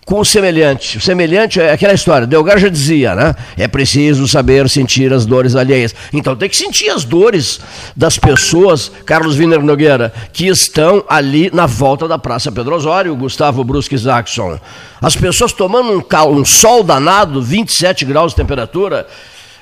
com 0.04 0.20
o 0.20 0.25
semelhante. 0.25 0.99
O 0.99 1.00
semelhante 1.00 1.61
é 1.61 1.73
aquela 1.73 1.94
história, 1.94 2.26
Delgar 2.26 2.58
já 2.58 2.68
dizia, 2.68 3.14
né? 3.14 3.34
É 3.56 3.66
preciso 3.66 4.28
saber 4.28 4.68
sentir 4.68 5.12
as 5.12 5.25
dores 5.25 5.56
alheias. 5.56 5.94
Então 6.12 6.37
tem 6.37 6.49
que 6.49 6.56
sentir 6.56 6.90
as 6.90 7.04
dores 7.04 7.61
das 7.96 8.18
pessoas, 8.18 8.90
Carlos 9.06 9.38
Wiener 9.38 9.62
Nogueira, 9.62 10.12
que 10.32 10.46
estão 10.46 11.04
ali 11.08 11.50
na 11.52 11.66
volta 11.66 12.06
da 12.06 12.18
Praça 12.18 12.52
Pedro 12.52 12.76
Osório, 12.76 13.16
Gustavo 13.16 13.64
Brusque 13.64 13.96
Jackson. 13.96 14.58
As 15.00 15.16
pessoas 15.16 15.52
tomando 15.52 15.90
um, 15.92 16.00
cal, 16.00 16.32
um 16.32 16.44
sol 16.44 16.82
danado, 16.82 17.42
27 17.42 18.04
graus 18.04 18.32
de 18.32 18.37
temperatura, 18.37 19.06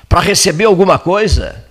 para 0.09 0.19
receber 0.19 0.65
alguma 0.65 0.99
coisa. 0.99 1.62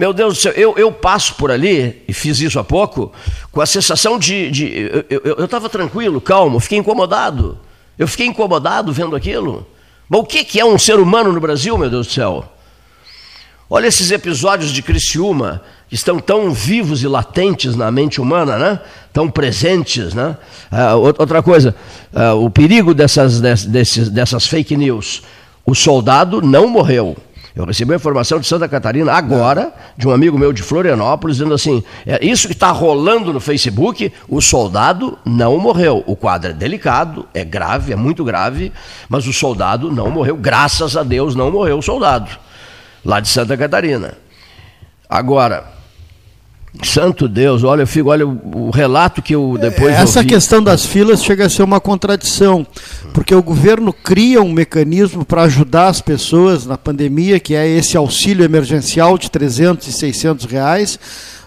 Meu 0.00 0.14
Deus 0.14 0.32
do 0.32 0.40
céu, 0.40 0.52
eu, 0.52 0.78
eu 0.78 0.90
passo 0.90 1.34
por 1.34 1.50
ali, 1.50 2.02
e 2.08 2.14
fiz 2.14 2.40
isso 2.40 2.58
há 2.58 2.64
pouco, 2.64 3.12
com 3.52 3.60
a 3.60 3.66
sensação 3.66 4.18
de. 4.18 4.50
de 4.50 4.90
eu 5.10 5.44
estava 5.44 5.68
tranquilo, 5.68 6.22
calmo, 6.22 6.58
fiquei 6.58 6.78
incomodado. 6.78 7.58
Eu 7.98 8.08
fiquei 8.08 8.24
incomodado 8.24 8.94
vendo 8.94 9.14
aquilo. 9.14 9.66
Mas 10.08 10.20
o 10.22 10.24
que, 10.24 10.42
que 10.42 10.58
é 10.58 10.64
um 10.64 10.78
ser 10.78 10.98
humano 10.98 11.30
no 11.30 11.38
Brasil, 11.38 11.76
meu 11.76 11.90
Deus 11.90 12.06
do 12.06 12.12
céu? 12.14 12.50
Olha 13.68 13.88
esses 13.88 14.10
episódios 14.10 14.70
de 14.70 14.80
Criciúma, 14.80 15.60
que 15.86 15.96
estão 15.96 16.18
tão 16.18 16.50
vivos 16.50 17.02
e 17.02 17.06
latentes 17.06 17.76
na 17.76 17.90
mente 17.90 18.22
humana, 18.22 18.56
né? 18.56 18.80
tão 19.12 19.28
presentes. 19.28 20.14
Né? 20.14 20.34
Ah, 20.72 20.94
outra 20.94 21.42
coisa, 21.42 21.76
ah, 22.14 22.32
o 22.32 22.48
perigo 22.48 22.94
dessas, 22.94 23.38
desses, 23.38 24.08
dessas 24.08 24.46
fake 24.46 24.78
news. 24.78 25.22
O 25.66 25.74
soldado 25.74 26.40
não 26.40 26.66
morreu. 26.68 27.18
Eu 27.54 27.64
recebi 27.64 27.90
uma 27.90 27.96
informação 27.96 28.38
de 28.38 28.46
Santa 28.46 28.68
Catarina 28.68 29.12
agora, 29.12 29.72
de 29.96 30.06
um 30.06 30.12
amigo 30.12 30.38
meu 30.38 30.52
de 30.52 30.62
Florianópolis, 30.62 31.36
dizendo 31.36 31.54
assim: 31.54 31.82
é, 32.06 32.24
isso 32.24 32.46
que 32.46 32.52
está 32.52 32.70
rolando 32.70 33.32
no 33.32 33.40
Facebook, 33.40 34.12
o 34.28 34.40
soldado 34.40 35.18
não 35.24 35.58
morreu. 35.58 36.04
O 36.06 36.14
quadro 36.14 36.50
é 36.50 36.54
delicado, 36.54 37.26
é 37.34 37.44
grave, 37.44 37.92
é 37.92 37.96
muito 37.96 38.24
grave, 38.24 38.72
mas 39.08 39.26
o 39.26 39.32
soldado 39.32 39.90
não 39.90 40.10
morreu. 40.10 40.36
Graças 40.36 40.96
a 40.96 41.02
Deus 41.02 41.34
não 41.34 41.50
morreu 41.50 41.78
o 41.78 41.82
soldado, 41.82 42.30
lá 43.04 43.18
de 43.18 43.28
Santa 43.28 43.56
Catarina. 43.56 44.14
Agora, 45.08 45.79
Santo 46.82 47.28
Deus, 47.28 47.64
olha, 47.64 47.82
eu 47.82 47.86
fico, 47.86 48.10
olha 48.10 48.26
o, 48.26 48.68
o 48.68 48.70
relato 48.70 49.20
que 49.20 49.34
eu 49.34 49.58
depois 49.60 49.92
Essa 49.94 50.20
ouvi. 50.20 50.28
questão 50.30 50.62
das 50.62 50.86
filas 50.86 51.22
chega 51.22 51.46
a 51.46 51.50
ser 51.50 51.62
uma 51.62 51.80
contradição, 51.80 52.66
porque 53.12 53.34
o 53.34 53.42
governo 53.42 53.92
cria 53.92 54.40
um 54.40 54.52
mecanismo 54.52 55.24
para 55.24 55.42
ajudar 55.42 55.88
as 55.88 56.00
pessoas 56.00 56.66
na 56.66 56.78
pandemia, 56.78 57.40
que 57.40 57.54
é 57.54 57.68
esse 57.68 57.96
auxílio 57.96 58.44
emergencial 58.44 59.18
de 59.18 59.30
300 59.30 59.88
e 59.88 59.92
600 59.92 60.46
reais 60.46 60.98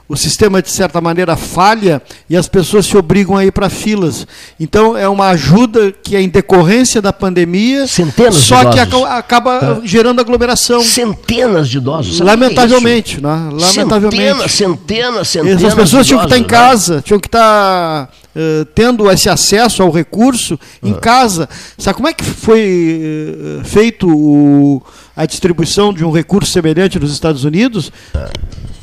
o 0.07 0.15
sistema, 0.17 0.61
de 0.61 0.69
certa 0.69 0.99
maneira, 0.99 1.35
falha 1.37 2.01
e 2.29 2.35
as 2.35 2.47
pessoas 2.47 2.85
se 2.85 2.95
obrigam 2.97 3.35
a 3.37 3.45
ir 3.45 3.51
para 3.51 3.69
filas. 3.69 4.27
Então, 4.59 4.97
é 4.97 5.07
uma 5.07 5.29
ajuda 5.29 5.91
que 6.03 6.15
é 6.15 6.21
em 6.21 6.27
decorrência 6.29 7.01
da 7.01 7.13
pandemia, 7.13 7.87
Centenas 7.87 8.35
só 8.35 8.69
que 8.69 8.79
acaba 8.79 9.59
Tá. 9.59 9.81
gerando 9.83 10.19
aglomeração. 10.19 10.83
Centenas 10.83 11.69
de 11.69 11.77
idosos. 11.77 12.19
é 12.19 12.23
Lamentavelmente, 12.23 13.13
isso? 13.15 13.23
né? 13.23 13.49
Lamentavelmente. 13.51 14.49
Centenas, 14.49 14.51
centenas, 14.51 15.27
centenas. 15.29 15.63
Essas 15.63 15.73
pessoas 15.73 16.05
tinham 16.07 16.19
que 16.19 16.25
estar 16.25 16.37
em 16.37 16.41
idosos, 16.41 16.59
né? 16.61 16.67
casa, 16.69 17.01
tinham 17.03 17.19
que 17.19 17.27
estar 17.27 18.09
eh, 18.35 18.65
tendo 18.73 19.09
esse 19.11 19.29
acesso 19.29 19.83
ao 19.83 19.91
recurso 19.91 20.59
Ah. 20.61 20.87
em 20.87 20.93
casa. 20.93 21.47
Sabe 21.77 21.95
como 21.95 22.07
é 22.07 22.13
que 22.13 22.23
foi 22.23 23.59
eh, 23.61 23.63
feito 23.63 24.07
o- 24.09 24.81
a 25.15 25.25
distribuição 25.25 25.93
de 25.93 26.03
um 26.03 26.11
recurso 26.11 26.51
semelhante 26.51 26.99
nos 26.99 27.13
Estados 27.13 27.43
Unidos? 27.43 27.91
Ah. 28.13 28.29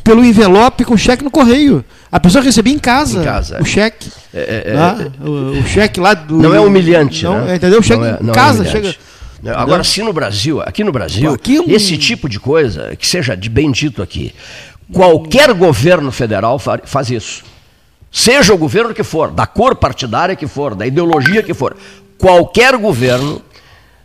Pelo 0.03 0.25
envelope 0.25 0.85
com 0.85 0.97
cheque 0.97 1.23
no 1.23 1.31
correio. 1.31 1.85
A 2.11 2.19
pessoa 2.19 2.43
recebia 2.43 2.73
em 2.73 2.79
casa, 2.79 3.21
Em 3.21 3.25
casa, 3.25 3.57
é. 3.59 3.61
o 3.61 3.65
cheque. 3.65 4.11
É, 4.35 4.63
é, 4.67 4.75
né? 4.75 5.11
o, 5.21 5.59
o 5.61 5.67
cheque 5.67 6.01
lá 6.01 6.15
do. 6.15 6.37
Não 6.39 6.55
é 6.55 6.61
humilhante, 6.61 7.25
não, 7.25 7.45
né? 7.45 7.57
Entendeu? 7.57 7.83
Chega 7.83 8.19
Não 8.21 8.29
é- 8.29 8.29
em 8.29 8.31
é 8.31 8.35
casa, 8.35 8.65
chega. 8.65 8.95
Agora, 9.55 9.83
se 9.85 10.03
no 10.03 10.13
Brasil, 10.13 10.61
aqui 10.61 10.85
no 10.85 10.93
Brasil, 10.93 11.35
é 11.35 11.73
esse 11.73 11.97
tipo 11.97 12.29
de 12.29 12.39
coisa, 12.39 12.95
que 12.97 13.07
seja 13.09 13.35
de 13.35 13.49
bem 13.49 13.71
dito 13.71 14.03
aqui, 14.03 14.35
qualquer 14.93 15.53
governo 15.55 16.11
federal 16.13 16.59
fa- 16.59 16.81
faz 16.85 17.11
isso. 17.11 17.43
Seja 18.13 18.53
o 18.53 18.59
governo 18.59 18.93
que 18.93 19.03
for, 19.03 19.31
da 19.31 19.47
cor 19.47 19.77
partidária 19.77 20.35
que 20.37 20.47
for, 20.47 20.75
da 20.75 20.87
ideologia 20.87 21.43
que 21.43 21.55
for, 21.55 21.75
qualquer 22.19 22.77
governo, 22.77 23.41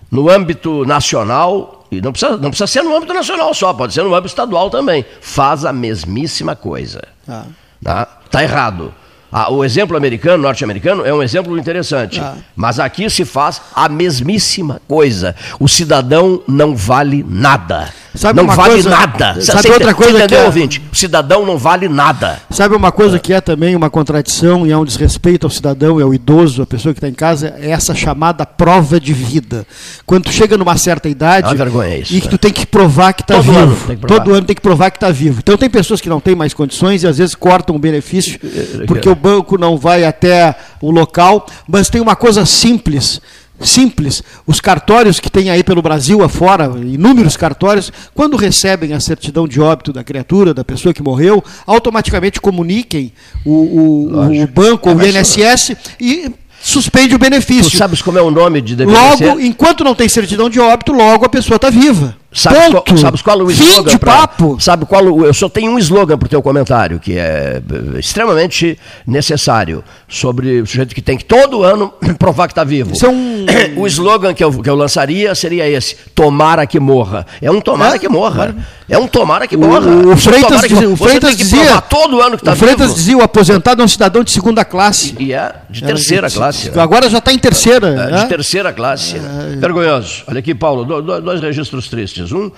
no 0.10 0.30
âmbito 0.30 0.86
nacional, 0.86 1.85
e 1.98 2.02
não 2.02 2.12
precisa, 2.12 2.38
não 2.38 2.50
precisa 2.50 2.68
ser 2.68 2.84
no 2.84 2.96
âmbito 2.96 3.14
nacional 3.14 3.54
só, 3.54 3.74
pode 3.74 3.94
ser 3.94 4.04
no 4.04 4.14
âmbito 4.14 4.28
estadual 4.28 4.70
também, 4.70 5.06
faz 5.22 5.66
a 5.66 5.74
mesmíssima 5.74 6.56
coisa. 6.56 7.02
Ah. 7.28 7.46
Tá? 7.84 8.06
Tá 8.30 8.44
errado. 8.44 8.94
Ah, 9.32 9.52
o 9.52 9.66
exemplo 9.66 9.98
americano, 9.98 10.44
norte-americano, 10.44 11.06
é 11.06 11.14
um 11.14 11.22
exemplo 11.22 11.58
interessante. 11.58 12.22
Ah. 12.22 12.36
Mas 12.56 12.80
aqui 12.80 13.10
se 13.10 13.26
faz 13.26 13.62
a 13.74 13.90
mesmíssima 13.90 14.82
coisa. 14.88 15.36
O 15.60 15.68
cidadão 15.68 16.42
não 16.48 16.76
vale 16.76 17.26
nada. 17.28 17.92
Sabe 18.16 18.42
não 18.42 18.48
vale 18.48 18.74
coisa- 18.74 18.90
nada. 18.90 19.42
sabe 19.42 19.62
Você 19.64 19.72
outra 19.72 19.94
coisa 19.94 20.12
entendeu, 20.18 20.28
que 20.28 20.36
é- 20.36 20.46
ouvinte? 20.46 20.82
O 20.92 20.96
cidadão 20.96 21.46
não 21.46 21.58
vale 21.58 21.88
nada. 21.90 22.40
Sabe 22.50 22.76
uma 22.76 22.92
coisa 22.92 23.20
que 23.20 23.34
é 23.34 23.42
também 23.42 23.76
uma 23.76 23.90
contradição 23.90 24.66
e 24.66 24.72
é 24.72 24.78
um 24.78 24.86
desrespeito 24.86 25.46
ao 25.46 25.50
cidadão 25.52 26.00
e 26.00 26.04
ao 26.04 26.14
idoso, 26.14 26.62
a 26.62 26.66
pessoa 26.66 26.94
que 26.94 27.00
está 27.00 27.08
em 27.10 27.14
casa, 27.14 27.54
é 27.60 27.70
essa 27.72 27.94
chamada 27.94 28.46
prova 28.46 29.00
de 29.00 29.14
vida. 29.14 29.66
Quando 30.06 30.26
tu 30.26 30.32
chega 30.32 30.58
numa 30.58 30.78
certa 30.78 31.10
idade 31.10 31.52
É 31.52 31.56
vergonha 31.56 31.98
isso, 31.98 32.14
e 32.14 32.20
que 32.22 32.28
né? 32.28 32.32
tu 32.32 32.38
tem 32.38 32.52
que 32.52 32.66
provar 32.66 33.14
que 33.14 33.22
está 33.22 33.40
vivo. 33.40 33.58
ano. 33.58 33.78
Todo 34.08 34.34
ano 34.34 34.46
tem 34.46 34.56
que 34.56 34.62
provar 34.62 34.90
que 34.92 34.98
está 34.98 35.12
vivo. 35.12 35.40
Então 35.40 35.58
tem 35.58 35.70
pessoas 35.70 36.00
que 36.02 36.10
não 36.10 36.20
têm 36.20 36.36
mais 36.36 36.54
condições 36.54 37.04
e 37.04 37.08
às 37.08 37.18
vezes 37.18 37.36
cortam 37.36 37.76
o 37.76 37.80
benefício 37.80 38.40
É, 38.44 38.86
porque 38.86 39.10
o 39.10 39.16
banco 39.16 39.58
não 39.58 39.78
vai 39.78 40.04
até 40.06 40.56
o 40.82 40.92
local, 40.92 41.46
mas 41.68 41.90
tem 41.90 42.02
uma 42.02 42.16
coisa 42.16 42.46
simples. 42.46 43.20
Simples, 43.60 44.22
os 44.46 44.60
cartórios 44.60 45.20
que 45.20 45.30
tem 45.30 45.50
aí 45.50 45.64
pelo 45.64 45.82
Brasil 45.82 46.22
afora, 46.24 46.66
inúmeros 46.84 47.38
cartórios, 47.38 47.92
quando 48.14 48.36
recebem 48.36 48.94
a 48.94 49.00
certidão 49.00 49.48
de 49.48 49.62
óbito 49.62 49.94
da 49.94 50.04
criatura, 50.04 50.54
da 50.54 50.64
pessoa 50.64 50.94
que 50.94 51.02
morreu, 51.02 51.44
automaticamente 51.66 52.42
comuniquem 52.42 53.14
o, 53.46 53.52
o- 53.52 54.44
o, 54.44 54.48
banco, 54.48 54.90
É, 54.90 54.94
o 54.94 55.06
INSS 55.08 55.76
e 56.00 56.32
suspende 56.62 57.16
o 57.16 57.18
Tu 57.18 57.22
benefício. 57.22 57.78
sabes 57.78 58.02
como 58.02 58.18
é 58.18 58.22
o 58.22 58.30
nome 58.32 58.60
de 58.62 58.76
Logo, 58.76 59.18
DPC? 59.18 59.46
enquanto 59.48 59.84
não 59.84 59.96
tem 59.96 60.10
certidão 60.10 60.50
de 60.50 60.60
óbito, 60.60 60.92
logo 60.92 61.26
a 61.26 61.30
pessoa 61.30 61.56
está 61.56 61.70
viva. 61.70 62.16
Sabe 62.38 62.58
Ponto. 62.72 62.84
qual, 62.84 62.98
sabes 62.98 63.22
qual 63.22 63.40
é 63.40 63.44
o 63.44 63.48
Fim 63.50 63.64
slogan? 63.64 63.92
de 63.92 63.98
pra- 63.98 64.14
papo. 64.18 64.58
Sabe 64.60 64.86
qual? 64.86 65.06
o- 65.06 65.26
Eu 65.26 65.34
só 65.34 65.48
tenho 65.48 65.72
um 65.72 65.80
slogan 65.80 66.18
para 66.18 66.26
o 66.26 66.30
teu 66.30 66.42
comentário, 66.42 67.00
que 67.00 67.18
é 67.18 67.62
eh, 67.96 67.98
extremamente 68.00 68.78
necessário, 69.08 69.82
sobre 70.08 70.60
o 70.62 70.66
sujeito 70.68 70.94
que 70.94 71.02
tem 71.02 71.18
que 71.18 71.24
todo 71.24 71.64
ano 71.64 71.94
provar 72.20 72.48
que 72.48 72.52
está 72.52 72.66
vivo. 72.66 72.92
É 72.94 73.72
O 73.80 73.88
slogan 73.88 74.34
que 74.34 74.44
eu, 74.44 74.52
que 74.62 74.70
eu 74.70 74.76
lançaria 74.76 75.34
seria 75.34 75.66
esse: 75.70 75.96
tomara 76.14 76.66
que 76.68 76.78
morra. 76.80 77.26
É 77.42 77.50
um 77.50 77.62
tomara 77.62 77.96
É, 77.96 78.00
que 78.00 78.10
morra. 78.10 78.54
É 78.90 78.98
um 78.98 79.08
tomara 79.08 79.48
que 79.48 79.56
O, 79.56 79.60
morra. 79.60 79.88
o 79.90 80.16
Você 80.16 80.30
Freitas, 80.30 80.62
que 80.66 80.74
o 80.86 80.96
Freitas 80.98 81.38
dizia, 81.38 81.80
todo 81.82 82.22
ano 82.22 82.32
que 82.38 82.42
está 82.44 82.52
o 82.52 82.56
Freitas 82.58 82.88
vivo. 82.88 82.96
dizia, 82.98 83.18
o 83.18 83.22
aposentado 83.22 83.82
é 83.82 83.86
um 83.86 83.88
cidadão 83.88 84.24
de 84.24 84.32
segunda 84.32 84.64
classe. 84.66 85.16
E 85.20 85.34
é 85.34 85.56
de 85.70 85.82
terceira 85.82 86.30
classe. 86.30 86.70
né? 86.70 86.82
Agora 86.82 87.10
já 87.10 87.20
está 87.20 87.32
em 87.32 87.40
terceira. 87.40 87.88
É, 87.88 88.12
né? 88.12 88.18
de 88.24 88.28
terceira 88.28 88.74
classe. 88.74 89.16
né? 89.18 89.56
Vergonhoso. 89.58 90.24
Olha 90.28 90.40
aqui, 90.40 90.54
Paulo, 90.54 90.84
do- 90.84 91.02
do- 91.02 91.22
dois 91.22 91.42
registros 91.42 91.88
tristes. 91.88 92.25
Um, 92.32 92.52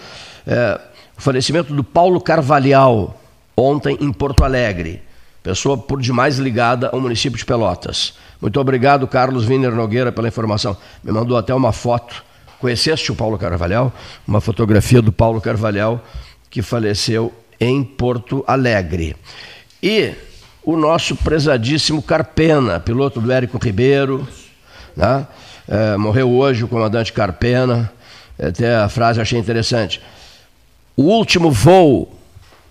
é, 0.46 0.80
o 1.18 1.22
falecimento 1.22 1.74
do 1.74 1.84
Paulo 1.84 2.22
Carvalhal, 2.22 3.20
ontem 3.56 3.98
em 4.00 4.12
Porto 4.12 4.44
Alegre. 4.44 5.02
Pessoa 5.42 5.78
por 5.78 6.02
demais 6.02 6.38
ligada 6.38 6.90
ao 6.92 7.00
município 7.00 7.38
de 7.38 7.46
Pelotas. 7.46 8.14
Muito 8.42 8.60
obrigado, 8.60 9.08
Carlos 9.08 9.48
Wiener 9.48 9.74
Nogueira, 9.74 10.12
pela 10.12 10.28
informação. 10.28 10.76
Me 11.04 11.12
mandou 11.12 11.38
até 11.38 11.54
uma 11.54 11.72
foto. 11.72 12.24
Conheceste 12.60 13.12
o 13.12 13.16
Paulo 13.16 13.38
Carvalhal? 13.38 13.94
Uma 14.28 14.42
fotografia 14.42 15.02
do 15.02 15.12
Paulo 15.12 15.40
Carvalhal, 15.40 16.04
que 16.50 16.62
faleceu 16.62 17.34
em 17.60 17.84
Porto 17.84 18.44
Alegre. 18.48 19.16
E 19.82 20.14
o 20.64 20.76
nosso 20.76 21.16
prezadíssimo 21.16 22.02
Carpena, 22.02 22.80
piloto 22.80 23.22
do 23.22 23.32
Érico 23.32 23.58
Ribeiro, 23.58 24.28
né? 24.96 25.26
É, 25.68 25.98
morreu 25.98 26.32
hoje 26.32 26.64
o 26.64 26.68
comandante 26.68 27.12
Carpena. 27.12 27.92
Até 28.40 28.76
a 28.76 28.90
frase 28.90 29.20
eu 29.20 29.22
achei 29.24 29.40
interessante. 29.40 30.02
O 30.96 31.04
último 31.04 31.52
voo 31.52 32.12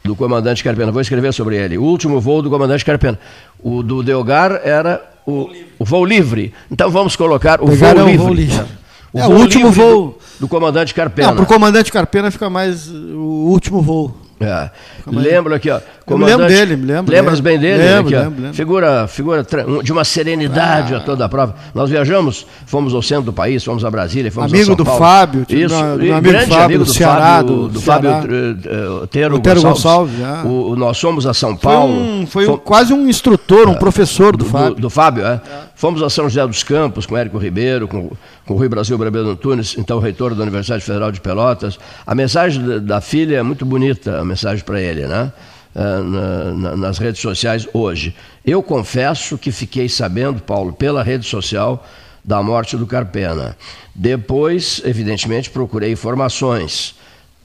do 0.05 0.15
comandante 0.15 0.63
Carpena, 0.63 0.93
vou 0.93 1.01
escrever 1.01 1.33
sobre 1.33 1.57
ele. 1.57 1.77
O 1.79 1.83
último 1.83 2.21
voo 2.21 2.41
do 2.43 2.49
comandante 2.51 2.85
Carpena. 2.85 3.19
O 3.61 3.83
do 3.83 4.03
Delgar 4.03 4.61
era 4.65 5.03
o, 5.27 5.51
o 5.79 5.85
voo 5.85 6.05
livre. 6.05 6.55
Então 6.71 6.91
vamos 6.91 7.17
colocar 7.17 7.61
o 7.61 7.67
Delgar 7.69 7.95
voo 7.97 8.03
é 8.03 8.05
o 8.05 8.11
livre. 8.11 8.25
voo 8.27 8.35
livre. 8.35 8.67
O, 9.13 9.19
É, 9.19 9.25
o 9.27 9.31
voo 9.31 9.39
último 9.41 9.67
livre 9.69 9.81
voo. 9.85 10.19
do, 10.39 10.41
do 10.41 10.49
comandante 10.49 10.95
Carpena. 10.95 11.29
Não, 11.29 11.35
para 11.37 11.45
o 11.45 11.47
comandante 11.47 11.91
Carpena 11.91 12.31
fica 12.31 12.49
mais 12.51 12.89
o 12.89 13.47
último 13.49 13.83
voo. 13.83 14.17
É. 14.41 14.71
Lembro 15.07 15.55
aqui, 15.55 15.71
ó. 15.71 15.81
Eu 16.09 16.19
me 16.19 16.25
lembro 16.25 16.47
dele, 16.47 16.77
me 16.77 16.87
lembro. 16.87 17.13
Lembras 17.13 17.41
dele. 17.41 17.59
bem 17.59 17.69
dele? 17.77 17.83
Lembro, 17.83 18.07
Aqui, 18.07 18.15
ó. 18.15 18.21
lembro, 18.21 18.41
lembro. 18.43 18.57
Figura, 18.57 19.09
figura 19.09 19.47
de 19.83 19.93
uma 19.93 20.05
serenidade 20.05 20.95
a 20.95 21.01
toda 21.01 21.25
a 21.25 21.29
prova. 21.29 21.57
Nós 21.75 21.91
viajamos, 21.91 22.47
fomos 22.65 22.95
ao 22.95 23.03
centro 23.03 23.25
do 23.25 23.33
país, 23.33 23.65
fomos 23.65 23.85
a 23.85 23.91
Brasília, 23.91 24.31
fomos 24.31 24.53
Amigo 24.53 24.63
a 24.63 24.67
São 24.67 24.77
do 24.77 24.85
Paulo. 24.85 25.01
Fábio, 25.01 25.45
tive 25.45 25.65
Isso, 25.65 25.75
e 25.75 25.79
meu 25.79 26.15
amigo 26.17 26.21
grande 26.23 26.47
Fábio 26.51 26.65
amigo 26.65 26.85
do 26.85 26.87
do 26.87 26.95
Ceará, 26.95 27.19
Fábio, 27.19 27.55
do 27.57 27.69
do 27.69 27.81
Ceará. 27.81 28.03
Fábio 28.21 28.37
eh, 28.37 28.57
eh, 28.67 28.89
Otero 29.03 29.35
Otero 29.37 29.63
Gonçalves. 29.63 30.17
Gonçalves, 30.17 30.45
é. 30.45 30.49
O- 30.49 30.77
nós 30.77 31.01
fomos 31.01 31.27
a 31.27 31.35
São 31.35 31.51
Foi, 31.57 31.73
Paulo. 31.73 31.93
um, 31.93 32.27
foi 32.27 32.45
um- 32.45 32.47
fomos- 32.47 32.61
quase 32.65 32.93
um 32.93 33.09
instrutor, 33.09 33.69
um 33.69 33.75
professor 33.75 34.37
do, 34.37 34.45
do, 34.45 34.51
Fábio. 34.51 34.75
do 34.77 34.91
Fábio, 34.91 35.27
é. 35.27 35.41
Fomos 35.75 36.03
a 36.03 36.09
São 36.09 36.29
José 36.29 36.47
dos 36.47 36.63
Campos 36.63 37.05
com 37.05 37.17
Érico 37.17 37.37
Ribeiro, 37.37 37.89
com, 37.89 38.11
com 38.47 38.55
o 38.55 38.57
Rui 38.57 38.69
Brasil 38.69 38.97
Brabelo 38.97 39.31
Antunes, 39.31 39.75
então 39.77 39.99
reitor 39.99 40.35
da 40.37 40.43
Universidade 40.45 40.85
Federal 40.85 41.11
de 41.11 41.21
Pelotas. 41.21 41.79
A 42.07 42.15
mensagem 42.15 42.65
da, 42.65 42.79
da 42.79 43.01
filha 43.01 43.37
é 43.39 43.43
muito 43.43 43.67
bonita, 43.67 44.21
a 44.21 44.25
mensagem 44.25 44.65
para 44.65 44.81
ele, 44.81 45.07
né? 45.07 45.33
Ah, 45.79 46.01
na- 46.01 46.53
na- 46.55 46.77
nas 46.77 46.97
redes 46.97 47.21
sociais 47.21 47.69
hoje. 47.75 48.15
Eu 48.47 48.63
confesso 48.63 49.37
que 49.37 49.53
fiquei 49.53 49.91
sabendo, 49.91 50.41
Paulo, 50.41 50.73
pela 50.73 51.03
rede 51.03 51.27
social, 51.27 51.87
da 52.25 52.43
morte 52.43 52.79
do 52.79 52.87
Carpena. 52.87 53.55
Depois, 53.95 54.81
evidentemente, 54.87 55.51
procurei 55.51 55.93
informações. 55.93 56.95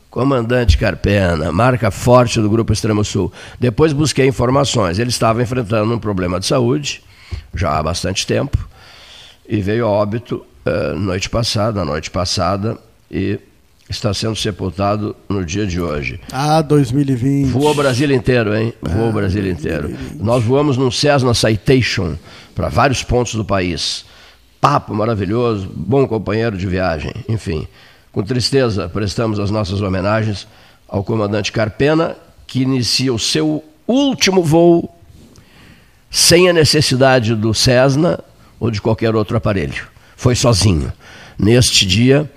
Comandante 0.09 0.77
Carpena, 0.77 1.51
marca 1.51 1.91
forte 1.91 2.39
do 2.39 2.49
Grupo 2.49 2.71
Extremo 2.71 3.03
Sul. 3.03 3.31
Depois 3.59 3.91
busquei 3.91 4.27
informações. 4.27 4.97
Ele 4.97 5.09
estava 5.09 5.41
enfrentando 5.43 5.93
um 5.93 5.99
problema 5.99 6.39
de 6.39 6.45
saúde, 6.45 7.01
já 7.53 7.77
há 7.77 7.83
bastante 7.83 8.25
tempo, 8.25 8.57
e 9.47 9.61
veio 9.61 9.85
a 9.85 9.89
óbito 9.89 10.45
eh, 10.65 10.93
noite 10.93 11.29
passada, 11.29 11.83
noite 11.83 12.09
passada, 12.09 12.77
e 13.09 13.37
está 13.91 14.13
sendo 14.13 14.35
sepultado 14.35 15.15
no 15.29 15.45
dia 15.45 15.67
de 15.67 15.79
hoje. 15.79 16.19
Ah, 16.31 16.61
2020. 16.61 17.49
Voou 17.49 17.71
o 17.71 17.75
Brasil 17.75 18.11
inteiro, 18.11 18.55
hein? 18.55 18.73
Voou 18.81 19.09
o 19.09 19.13
Brasil 19.13 19.47
inteiro. 19.49 19.95
Nós 20.19 20.43
voamos 20.43 20.77
num 20.77 20.89
Cessna 20.89 21.33
Citation 21.33 22.15
para 22.55 22.69
vários 22.69 23.03
pontos 23.03 23.35
do 23.35 23.45
país. 23.45 24.05
Papo 24.59 24.93
maravilhoso, 24.93 25.69
bom 25.73 26.07
companheiro 26.07 26.57
de 26.57 26.67
viagem, 26.67 27.13
enfim. 27.27 27.67
Com 28.11 28.23
tristeza, 28.23 28.89
prestamos 28.89 29.39
as 29.39 29.49
nossas 29.49 29.81
homenagens 29.81 30.47
ao 30.87 31.03
comandante 31.03 31.51
Carpena, 31.51 32.15
que 32.45 32.61
inicia 32.61 33.13
o 33.13 33.19
seu 33.19 33.63
último 33.87 34.43
voo 34.43 34.93
sem 36.09 36.49
a 36.49 36.53
necessidade 36.53 37.35
do 37.35 37.53
Cessna 37.53 38.19
ou 38.59 38.69
de 38.69 38.81
qualquer 38.81 39.15
outro 39.15 39.37
aparelho. 39.37 39.87
Foi 40.15 40.35
sozinho. 40.35 40.91
Neste 41.39 41.85
dia, 41.85 42.29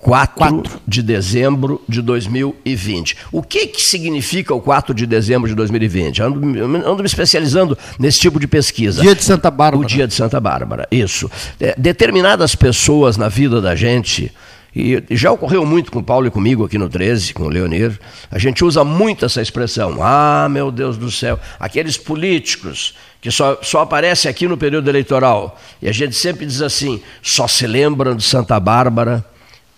4 0.00 0.80
de 0.88 1.02
dezembro 1.02 1.80
de 1.86 2.00
2020. 2.00 3.16
O 3.30 3.42
que, 3.42 3.66
que 3.66 3.82
significa 3.82 4.54
o 4.54 4.60
4 4.60 4.94
de 4.94 5.06
dezembro 5.06 5.46
de 5.48 5.54
2020? 5.54 6.22
Ando, 6.22 6.64
ando 6.64 7.02
me 7.02 7.06
especializando 7.06 7.76
nesse 7.98 8.18
tipo 8.18 8.40
de 8.40 8.46
pesquisa. 8.46 9.02
Dia 9.02 9.14
de 9.14 9.22
Santa 9.22 9.50
Bárbara. 9.50 9.84
O 9.84 9.86
dia 9.86 10.08
de 10.08 10.14
Santa 10.14 10.40
Bárbara, 10.40 10.88
isso. 10.90 11.30
É, 11.60 11.74
determinadas 11.76 12.54
pessoas 12.54 13.18
na 13.18 13.28
vida 13.28 13.60
da 13.60 13.76
gente, 13.76 14.32
e 14.74 15.02
já 15.10 15.32
ocorreu 15.32 15.66
muito 15.66 15.92
com 15.92 15.98
o 15.98 16.02
Paulo 16.02 16.26
e 16.26 16.30
comigo 16.30 16.64
aqui 16.64 16.78
no 16.78 16.88
13, 16.88 17.34
com 17.34 17.42
o 17.42 17.48
Leonir, 17.48 17.98
a 18.30 18.38
gente 18.38 18.64
usa 18.64 18.82
muito 18.82 19.26
essa 19.26 19.42
expressão. 19.42 19.98
Ah, 20.00 20.48
meu 20.50 20.70
Deus 20.70 20.96
do 20.96 21.10
céu, 21.10 21.38
aqueles 21.58 21.98
políticos 21.98 22.94
que 23.20 23.30
só, 23.30 23.58
só 23.62 23.80
aparecem 23.80 24.30
aqui 24.30 24.48
no 24.48 24.56
período 24.56 24.88
eleitoral. 24.88 25.60
E 25.82 25.88
a 25.88 25.92
gente 25.92 26.16
sempre 26.16 26.46
diz 26.46 26.62
assim: 26.62 27.02
só 27.20 27.46
se 27.46 27.66
lembram 27.66 28.16
de 28.16 28.22
Santa 28.22 28.58
Bárbara 28.58 29.24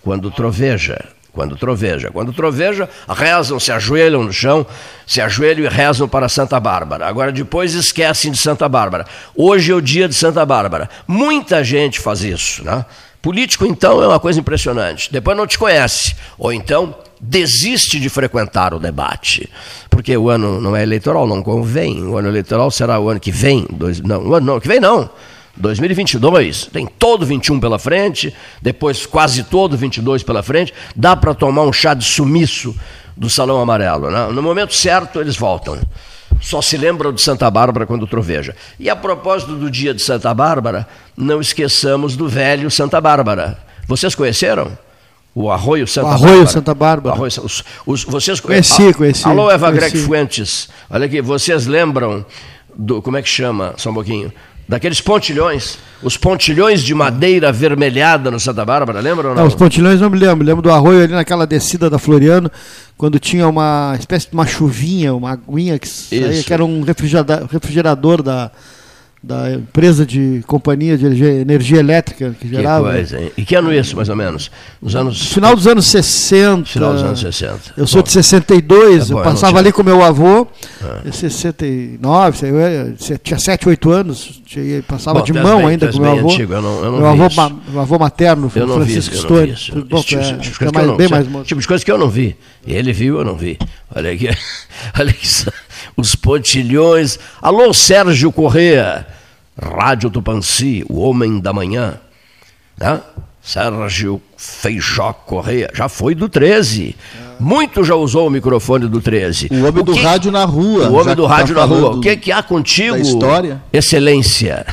quando 0.02 0.30
troveja. 0.30 1.04
Quando 1.32 1.56
troveja. 1.56 2.10
Quando 2.10 2.32
troveja, 2.32 2.88
rezam, 3.08 3.58
se 3.58 3.72
ajoelham 3.72 4.22
no 4.22 4.32
chão, 4.32 4.66
se 5.06 5.20
ajoelham 5.20 5.64
e 5.64 5.68
rezam 5.68 6.06
para 6.06 6.28
Santa 6.28 6.60
Bárbara. 6.60 7.06
Agora, 7.06 7.32
depois 7.32 7.72
esquecem 7.74 8.30
de 8.30 8.36
Santa 8.36 8.68
Bárbara. 8.68 9.06
Hoje 9.34 9.72
é 9.72 9.74
o 9.74 9.80
dia 9.80 10.06
de 10.06 10.14
Santa 10.14 10.44
Bárbara. 10.44 10.90
Muita 11.06 11.64
gente 11.64 12.00
faz 12.00 12.22
isso. 12.22 12.62
Né? 12.62 12.84
Político, 13.22 13.64
então, 13.64 14.02
é 14.02 14.06
uma 14.06 14.20
coisa 14.20 14.40
impressionante. 14.40 15.10
Depois 15.10 15.36
não 15.36 15.46
te 15.46 15.58
conhece. 15.58 16.14
Ou 16.36 16.52
então 16.52 16.94
desiste 17.18 18.00
de 18.00 18.10
frequentar 18.10 18.74
o 18.74 18.80
debate. 18.80 19.48
Porque 19.88 20.14
o 20.16 20.28
ano 20.28 20.60
não 20.60 20.76
é 20.76 20.82
eleitoral, 20.82 21.26
não 21.26 21.42
convém. 21.42 22.04
O 22.04 22.18
ano 22.18 22.28
eleitoral 22.28 22.70
será 22.70 22.98
o 22.98 23.08
ano 23.08 23.20
que 23.20 23.30
vem. 23.30 23.66
Dois, 23.70 24.00
não, 24.00 24.26
o 24.26 24.34
ano 24.34 24.46
não, 24.46 24.60
que 24.60 24.68
vem 24.68 24.80
não. 24.80 25.08
2022, 25.56 26.66
tem 26.66 26.86
todo 26.86 27.26
21 27.26 27.60
pela 27.60 27.78
frente, 27.78 28.34
depois 28.60 29.04
quase 29.06 29.44
todo 29.44 29.76
22 29.76 30.22
pela 30.22 30.42
frente, 30.42 30.72
dá 30.96 31.14
para 31.14 31.34
tomar 31.34 31.62
um 31.62 31.72
chá 31.72 31.94
de 31.94 32.04
sumiço 32.04 32.74
do 33.16 33.28
Salão 33.28 33.60
Amarelo. 33.60 34.10
Né? 34.10 34.28
No 34.32 34.42
momento 34.42 34.74
certo, 34.74 35.20
eles 35.20 35.36
voltam. 35.36 35.78
Só 36.40 36.60
se 36.60 36.76
lembram 36.76 37.12
de 37.12 37.20
Santa 37.20 37.50
Bárbara 37.50 37.86
quando 37.86 38.06
troveja. 38.06 38.56
E 38.78 38.90
a 38.90 38.96
propósito 38.96 39.54
do 39.54 39.70
dia 39.70 39.94
de 39.94 40.02
Santa 40.02 40.32
Bárbara, 40.34 40.88
não 41.16 41.40
esqueçamos 41.40 42.16
do 42.16 42.28
velho 42.28 42.70
Santa 42.70 43.00
Bárbara. 43.00 43.58
Vocês 43.86 44.14
conheceram? 44.14 44.76
O 45.34 45.50
Arroio 45.50 45.86
Santa 45.86 46.08
O 46.08 46.10
Arroio 46.10 46.26
Bárbara. 46.28 46.46
Santa 46.50 46.74
Bárbara. 46.74 47.14
Arroio, 47.14 47.32
os, 47.42 47.64
os, 47.86 48.04
vocês 48.04 48.40
Conheci, 48.40 48.92
conheci, 48.92 49.26
Alô, 49.26 49.50
Eva 49.50 49.68
conheci. 49.68 49.90
Greg 49.90 50.04
Fuentes. 50.04 50.68
Olha 50.90 51.06
aqui, 51.06 51.22
vocês 51.22 51.66
lembram 51.66 52.24
do. 52.74 53.00
Como 53.00 53.16
é 53.16 53.22
que 53.22 53.28
chama? 53.28 53.74
Só 53.76 53.90
um 53.90 53.94
pouquinho. 53.94 54.32
Daqueles 54.72 55.02
pontilhões. 55.02 55.78
Os 56.02 56.16
pontilhões 56.16 56.82
de 56.82 56.94
madeira 56.94 57.50
avermelhada 57.50 58.30
no 58.30 58.40
Santa 58.40 58.64
Bárbara, 58.64 59.00
lembram 59.00 59.28
ou 59.28 59.34
não? 59.34 59.42
Não, 59.42 59.48
os 59.48 59.54
pontilhões 59.54 60.00
não 60.00 60.08
me 60.08 60.18
lembro. 60.18 60.46
Lembro 60.46 60.62
do 60.62 60.70
arroio 60.70 61.04
ali 61.04 61.12
naquela 61.12 61.46
descida 61.46 61.90
da 61.90 61.98
Floriano, 61.98 62.50
quando 62.96 63.18
tinha 63.18 63.46
uma 63.46 63.94
espécie 63.98 64.28
de 64.28 64.32
uma 64.32 64.46
chuvinha, 64.46 65.14
uma 65.14 65.32
aguinha 65.32 65.78
que 65.78 65.86
saía, 65.86 66.42
que 66.42 66.52
era 66.54 66.64
um 66.64 66.82
refrigerador 66.82 68.22
da, 68.22 68.50
da 69.24 69.52
empresa 69.52 70.04
de 70.04 70.42
companhia 70.48 70.98
de 70.98 71.06
energia, 71.06 71.78
elétrica 71.78 72.34
que 72.38 72.48
Que 72.48 72.56
gerava. 72.56 72.90
coisa, 72.90 73.20
hein? 73.20 73.30
E 73.36 73.44
que 73.44 73.54
ano 73.54 73.72
isso, 73.72 73.94
mais 73.94 74.08
ou 74.08 74.16
menos? 74.16 74.50
Nos 74.82 74.96
anos. 74.96 75.32
Final 75.32 75.54
dos 75.54 75.66
anos 75.68 75.86
60. 75.86 76.64
Final 76.64 76.92
dos 76.94 77.02
anos 77.04 77.20
60. 77.20 77.60
Eu 77.76 77.86
sou 77.86 78.00
Bom, 78.00 78.06
de 78.06 78.10
62, 78.12 79.10
É 79.10 79.12
bom, 79.12 79.12
eu 79.14 79.18
eu 79.18 79.24
passava 79.24 79.52
tinha- 79.52 79.60
ali 79.60 79.72
com 79.72 79.82
meu 79.84 80.02
avô, 80.02 80.48
em 81.06 81.12
69, 81.12 82.36
eu 82.48 83.18
tinha 83.18 83.38
7, 83.38 83.68
8 83.68 83.90
anos, 83.90 84.42
passava 84.88 85.20
Bom, 85.20 85.24
de 85.24 85.32
mão 85.32 85.58
bem- 85.58 85.66
ainda 85.68 85.92
com 85.92 86.00
meu 86.00 86.12
avô. 86.12 86.28
antigo, 86.32 86.52
eu 86.54 86.62
não- 86.62 86.84
eu 86.84 86.90
não 86.92 86.98
meu, 86.98 87.06
avô 87.24 87.34
ma- 87.36 87.56
meu 87.68 87.80
avô 87.80 87.98
materno, 88.00 88.50
Eu 88.54 88.66
não 88.66 88.74
Francisco 88.74 89.14
eu 89.14 89.20
Stone. 89.20 89.54
tipo- 89.54 89.82
de 90.42 90.50
é 91.04 91.08
coisa 91.08 91.14
que 91.14 91.14
eu 91.14 91.30
não- 91.30 91.42
coisa 91.66 91.84
que 91.84 91.92
eu 91.92 91.98
vi. 92.10 92.36
Ele 92.66 92.92
viu, 92.92 93.18
eu 93.18 93.24
não 93.24 93.36
vi. 93.36 93.56
Olha 93.94 94.10
aqui, 94.12 94.28
olha 94.98 95.14
só, 95.22 95.50
os 95.96 96.14
pontilhões. 96.14 97.18
Alô, 97.40 97.72
Sérgio 97.72 98.32
Corrêa, 98.32 99.06
Rádio 99.60 100.10
Tupanci, 100.10 100.84
o 100.88 101.00
homem 101.00 101.38
da 101.40 101.52
manhã. 101.52 101.94
Né? 102.78 103.00
Sérgio 103.42 104.22
Feijó 104.36 105.12
Corrêa, 105.12 105.68
já 105.74 105.88
foi 105.88 106.14
do 106.14 106.28
13. 106.28 106.94
Muito 107.40 107.82
já 107.82 107.96
usou 107.96 108.28
o 108.28 108.30
microfone 108.30 108.86
do 108.86 109.00
13. 109.00 109.48
O 109.50 109.66
homem 109.66 109.84
do 109.84 109.92
que- 109.92 110.00
rádio 110.00 110.30
na 110.30 110.44
rua. 110.44 110.88
O 110.88 110.94
homem 110.94 111.16
do 111.16 111.22
que 111.24 111.28
tá 111.28 111.34
rádio 111.36 111.54
na 111.56 111.64
rua. 111.64 111.96
O 111.96 112.00
que, 112.00 112.16
que 112.16 112.30
há 112.30 112.40
contigo? 112.40 112.92
da 112.94 113.00
história? 113.00 113.60
Excelência. 113.72 114.64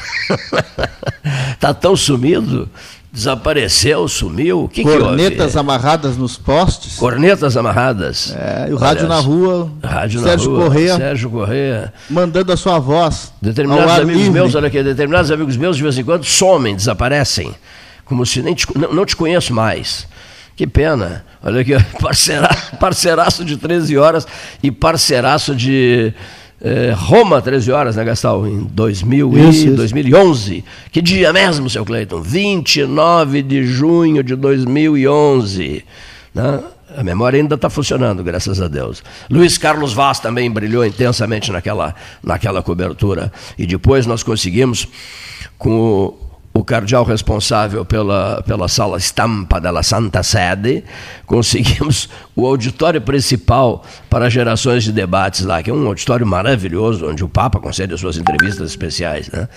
tá 1.59 1.73
tão 1.73 1.95
sumido? 1.95 2.69
Desapareceu, 3.11 4.07
sumiu? 4.07 4.65
O 4.65 4.69
que, 4.69 4.83
que 4.83 4.97
Cornetas 4.97 5.55
houve? 5.55 5.59
amarradas 5.59 6.15
nos 6.15 6.37
postes. 6.37 6.97
Cornetas 6.97 7.57
amarradas. 7.57 8.35
É, 8.35 8.67
e 8.69 8.73
o 8.73 8.77
rádio 8.77 9.07
na 9.07 9.19
rua. 9.19 9.71
Rádio 9.83 10.21
Sérgio 10.21 10.51
na 10.51 10.57
rua. 10.57 10.65
Correia 10.65 10.95
Sérgio 10.95 11.29
Correia. 11.31 11.93
mandando 12.07 12.51
a 12.51 12.57
sua 12.57 12.77
voz. 12.77 13.33
Determinados 13.41 13.93
amigos 13.93 14.21
livre. 14.21 14.31
meus, 14.31 14.53
olha 14.53 14.67
aqui, 14.67 14.83
determinados 14.83 15.31
amigos 15.31 15.57
meus 15.57 15.75
de 15.75 15.83
vez 15.83 15.97
em 15.97 16.03
quando 16.03 16.23
somem, 16.23 16.75
desaparecem. 16.75 17.51
Como 18.05 18.25
se 18.25 18.43
nem 18.43 18.53
te, 18.53 18.67
não, 18.77 18.93
não 18.93 19.05
te 19.05 19.15
conheço 19.15 19.53
mais. 19.53 20.07
Que 20.55 20.67
pena. 20.67 21.25
Olha 21.41 21.61
aqui, 21.61 21.73
parceira, 21.99 22.49
parceiraço 22.79 23.43
de 23.43 23.57
13 23.57 23.97
horas 23.97 24.27
e 24.61 24.69
parceiraço 24.69 25.55
de 25.55 26.13
eh, 26.61 26.93
Roma, 26.95 27.41
13 27.41 27.71
horas, 27.71 27.95
né, 27.95 28.03
Gastal? 28.03 28.45
Em 28.47 28.63
2000 28.63 29.37
e 29.37 29.49
Isso, 29.49 29.67
isso. 29.67 29.75
2011. 29.75 30.65
Que 30.91 31.01
dia 31.01 31.31
mesmo, 31.31 31.69
seu 31.69 31.85
Cleiton? 31.85 32.21
29 32.21 33.41
de 33.41 33.65
junho 33.65 34.23
de 34.23 34.35
2011. 34.35 35.85
Né? 36.33 36.63
A 36.97 37.03
memória 37.03 37.39
ainda 37.39 37.55
está 37.55 37.69
funcionando, 37.69 38.23
graças 38.23 38.61
a 38.61 38.67
Deus. 38.67 39.03
Luiz 39.29 39.57
Carlos 39.57 39.93
Vaz 39.93 40.19
também 40.19 40.49
brilhou 40.51 40.85
intensamente 40.85 41.51
naquela, 41.51 41.95
naquela 42.21 42.61
cobertura. 42.61 43.31
E 43.57 43.65
depois 43.65 44.05
nós 44.05 44.23
conseguimos, 44.23 44.87
com 45.57 45.79
o, 45.79 46.28
o 46.53 46.63
cardeal 46.63 47.03
responsável 47.03 47.85
pela, 47.85 48.41
pela 48.43 48.67
sala 48.67 48.97
estampa 48.97 49.61
da 49.61 49.81
Santa 49.83 50.23
Sede, 50.23 50.83
conseguimos 51.25 52.09
o 52.35 52.45
auditório 52.45 52.99
principal 52.99 53.83
para 54.09 54.29
gerações 54.29 54.83
de 54.83 54.91
debates 54.91 55.45
lá, 55.45 55.61
que 55.61 55.69
é 55.69 55.73
um 55.73 55.87
auditório 55.87 56.25
maravilhoso, 56.25 57.07
onde 57.07 57.23
o 57.23 57.29
Papa 57.29 57.59
concede 57.59 57.93
as 57.93 57.99
suas 57.99 58.17
entrevistas 58.17 58.69
especiais. 58.69 59.29
Né? 59.29 59.47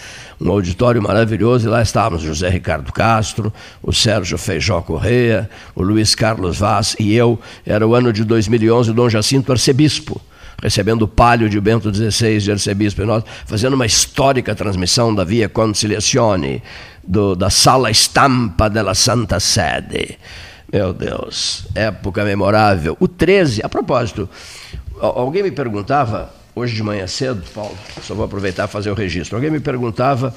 Um 0.41 0.51
auditório 0.51 1.03
maravilhoso, 1.03 1.67
e 1.67 1.71
lá 1.71 1.83
estávamos 1.83 2.23
José 2.23 2.49
Ricardo 2.49 2.93
Castro, 2.93 3.53
o 3.83 3.93
Sérgio 3.93 4.37
Feijó 4.37 4.81
Correia, 4.83 5.49
o 5.75 5.83
Luiz 5.83 6.15
Carlos 6.15 6.59
Vaz 6.59 6.95
e 7.01 7.15
eu. 7.15 7.39
Era 7.67 7.87
o 7.87 7.95
ano 7.95 8.13
de 8.13 8.23
2011, 8.23 8.93
Dom 8.93 9.09
Jacinto 9.09 9.51
arcebispo. 9.51 10.21
Recebendo 10.63 11.03
o 11.03 11.09
palio 11.09 11.51
de 11.51 11.61
Bento 11.61 11.93
XVI, 11.93 12.39
de 12.39 12.53
arcebispo, 12.53 13.05
nós, 13.05 13.25
fazendo 13.45 13.75
uma 13.75 13.85
histórica 13.85 14.55
transmissão 14.55 15.13
da 15.13 15.25
Via 15.25 15.49
Conciliazione, 15.49 16.63
do, 17.03 17.35
da 17.35 17.51
Sala 17.51 17.91
Estampa 17.91 18.71
della 18.71 18.95
Santa 18.95 19.41
Sede. 19.41 20.17
Meu 20.73 20.93
Deus, 20.95 21.67
época 21.75 22.25
memorável. 22.25 22.97
O 23.01 23.09
13, 23.09 23.61
a 23.63 23.69
propósito, 23.69 24.29
alguém 25.01 25.43
me 25.43 25.51
perguntava, 25.51 26.33
hoje 26.55 26.75
de 26.75 26.83
manhã 26.83 27.07
cedo, 27.07 27.43
Paulo, 27.53 27.77
só 28.01 28.15
vou 28.15 28.25
aproveitar 28.25 28.65
e 28.65 28.69
fazer 28.69 28.91
o 28.91 28.95
registro. 28.95 29.37
Alguém 29.37 29.51
me 29.51 29.61
perguntava 29.61 30.33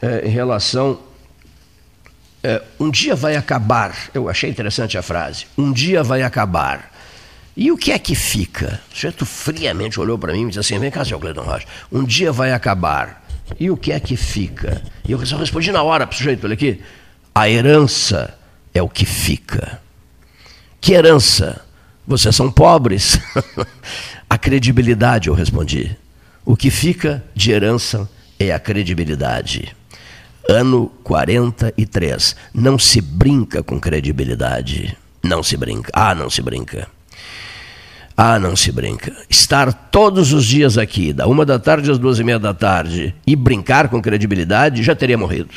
é, 0.00 0.26
em 0.26 0.30
relação. 0.30 0.98
É, 2.42 2.62
um 2.78 2.90
dia 2.90 3.14
vai 3.14 3.36
acabar, 3.36 3.94
eu 4.14 4.28
achei 4.28 4.48
interessante 4.48 4.96
a 4.96 5.02
frase, 5.02 5.46
um 5.58 5.72
dia 5.72 6.02
vai 6.02 6.22
acabar. 6.22 6.89
E 7.60 7.70
o 7.70 7.76
que 7.76 7.92
é 7.92 7.98
que 7.98 8.14
fica? 8.14 8.80
O 8.90 8.94
sujeito 8.94 9.26
friamente 9.26 10.00
olhou 10.00 10.16
para 10.16 10.32
mim 10.32 10.44
e 10.44 10.46
disse 10.46 10.60
assim: 10.60 10.78
vem 10.78 10.90
cá, 10.90 11.04
seu 11.04 11.20
Cleiton 11.20 11.42
Rocha, 11.42 11.66
um 11.92 12.02
dia 12.02 12.32
vai 12.32 12.54
acabar. 12.54 13.22
E 13.60 13.70
o 13.70 13.76
que 13.76 13.92
é 13.92 14.00
que 14.00 14.16
fica? 14.16 14.80
E 15.06 15.12
eu 15.12 15.18
respondi 15.18 15.70
na 15.70 15.82
hora 15.82 16.06
para 16.06 16.14
o 16.14 16.16
sujeito, 16.16 16.44
olha 16.44 16.54
aqui: 16.54 16.80
a 17.34 17.50
herança 17.50 18.34
é 18.72 18.80
o 18.80 18.88
que 18.88 19.04
fica. 19.04 19.78
Que 20.80 20.94
herança? 20.94 21.60
Vocês 22.06 22.34
são 22.34 22.50
pobres. 22.50 23.20
a 24.30 24.38
credibilidade, 24.38 25.28
eu 25.28 25.34
respondi. 25.34 25.94
O 26.46 26.56
que 26.56 26.70
fica 26.70 27.22
de 27.34 27.50
herança 27.50 28.08
é 28.38 28.52
a 28.52 28.58
credibilidade. 28.58 29.76
Ano 30.48 30.90
43. 31.04 32.36
Não 32.54 32.78
se 32.78 33.02
brinca 33.02 33.62
com 33.62 33.78
credibilidade. 33.78 34.96
Não 35.22 35.42
se 35.42 35.58
brinca. 35.58 35.90
Ah, 35.92 36.14
não 36.14 36.30
se 36.30 36.40
brinca. 36.40 36.88
Ah, 38.22 38.38
não 38.38 38.54
se 38.54 38.70
brinca. 38.70 39.16
Estar 39.30 39.72
todos 39.72 40.34
os 40.34 40.44
dias 40.44 40.76
aqui, 40.76 41.10
da 41.10 41.26
uma 41.26 41.46
da 41.46 41.58
tarde 41.58 41.90
às 41.90 41.96
duas 41.96 42.18
e 42.18 42.22
meia 42.22 42.38
da 42.38 42.52
tarde, 42.52 43.14
e 43.26 43.34
brincar 43.34 43.88
com 43.88 44.02
credibilidade, 44.02 44.82
já 44.82 44.94
teria 44.94 45.16
morrido. 45.16 45.48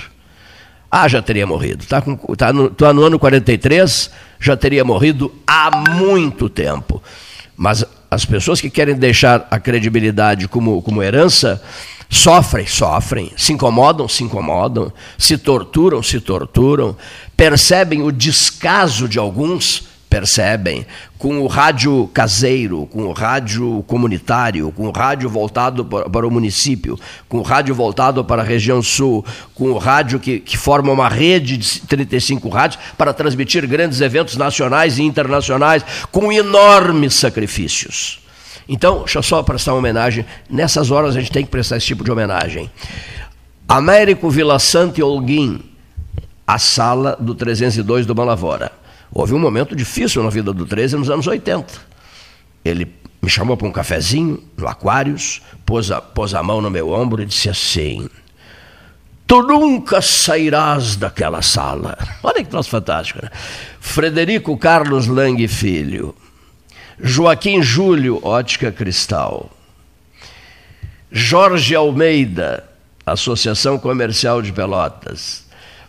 Ah, 0.90 1.06
já 1.10 1.22
teria 1.22 1.46
morrido. 1.46 1.84
Está 1.84 2.02
tá 2.38 2.54
no, 2.54 2.70
tá 2.70 2.94
no 2.94 3.04
ano 3.04 3.20
43, 3.20 4.10
já 4.40 4.56
teria 4.56 4.86
morrido 4.86 5.30
há 5.46 5.78
muito 5.90 6.48
tempo. 6.48 7.04
Mas 7.58 7.84
as 8.10 8.24
pessoas 8.24 8.62
que 8.62 8.70
querem 8.70 8.96
deixar 8.96 9.46
a 9.52 9.60
credibilidade 9.60 10.48
como, 10.48 10.82
como 10.82 11.04
herança, 11.04 11.62
sofrem, 12.10 12.66
sofrem, 12.66 13.34
se 13.36 13.52
incomodam, 13.52 14.08
se 14.08 14.24
incomodam, 14.24 14.90
se 15.18 15.38
torturam, 15.38 16.02
se 16.02 16.22
torturam, 16.22 16.96
percebem 17.36 18.04
o 18.04 18.10
descaso 18.10 19.10
de 19.10 19.20
alguns 19.20 19.92
percebem, 20.14 20.86
com 21.18 21.40
o 21.40 21.48
rádio 21.48 22.08
caseiro, 22.14 22.86
com 22.86 23.06
o 23.06 23.12
rádio 23.12 23.84
comunitário, 23.88 24.72
com 24.72 24.88
o 24.88 24.92
rádio 24.92 25.28
voltado 25.28 25.84
para 25.84 26.28
o 26.28 26.30
município, 26.30 27.00
com 27.28 27.40
o 27.40 27.42
rádio 27.42 27.74
voltado 27.74 28.24
para 28.24 28.44
a 28.44 28.46
região 28.46 28.80
sul, 28.84 29.26
com 29.56 29.72
o 29.72 29.78
rádio 29.80 30.20
que, 30.20 30.40
que 30.40 30.56
forma 30.56 30.92
uma 30.92 31.10
rede 31.10 31.58
de 31.58 31.80
35 31.80 32.48
rádios 32.48 32.80
para 32.96 33.12
transmitir 33.12 33.66
grandes 33.66 34.02
eventos 34.02 34.38
nacionais 34.38 35.00
e 35.00 35.02
internacionais, 35.02 35.84
com 36.12 36.32
enormes 36.32 37.16
sacrifícios. 37.16 38.20
Então, 38.70 39.00
deixa 39.00 39.18
eu 39.18 39.24
só 39.24 39.42
prestar 39.42 39.72
uma 39.72 39.80
homenagem. 39.80 40.24
Nessas 40.48 40.92
horas 40.92 41.16
a 41.16 41.20
gente 41.20 41.32
tem 41.32 41.44
que 41.44 41.50
prestar 41.50 41.78
esse 41.78 41.88
tipo 41.88 42.04
de 42.04 42.12
homenagem. 42.12 42.70
Américo 43.68 44.30
Vila 44.30 44.60
Santa 44.60 45.00
e 45.00 45.04
Holguim, 45.04 45.60
a 46.46 46.60
sala 46.60 47.18
do 47.20 47.34
302 47.34 48.06
do 48.06 48.14
Malavora. 48.14 48.83
Houve 49.14 49.34
um 49.34 49.40
momento 49.40 49.76
difícil 49.76 50.24
na 50.24 50.30
vida 50.30 50.52
do 50.52 50.66
13 50.66 50.98
nos 50.98 51.10
anos 51.10 51.28
80. 51.28 51.72
Ele 52.66 52.92
me 53.22 53.30
chamou 53.30 53.56
para 53.56 53.68
um 53.68 53.72
cafezinho 53.72 54.44
no 54.58 54.68
Aquários, 54.68 55.42
pôs 55.66 55.92
a, 55.92 56.02
pôs 56.02 56.34
a 56.34 56.42
mão 56.42 56.62
no 56.62 56.70
meu 56.70 56.90
ombro 56.90 57.22
e 57.22 57.26
disse 57.26 57.48
assim: 57.48 58.10
Tu 59.28 59.42
nunca 59.44 60.02
sairás 60.02 60.96
daquela 60.96 61.42
sala. 61.42 61.98
Olha 62.24 62.44
que 62.44 62.50
troço 62.50 62.70
fantástico, 62.70 63.20
né? 63.22 63.30
Frederico 63.80 64.58
Carlos 64.58 65.06
Lang 65.06 65.48
Filho, 65.48 66.16
Joaquim 67.00 67.62
Júlio, 67.62 68.20
Ótica 68.24 68.72
Cristal, 68.72 69.52
Jorge 71.12 71.76
Almeida, 71.76 72.68
Associação 73.06 73.78
Comercial 73.78 74.42
de 74.42 74.52
Pelotas, 74.52 75.46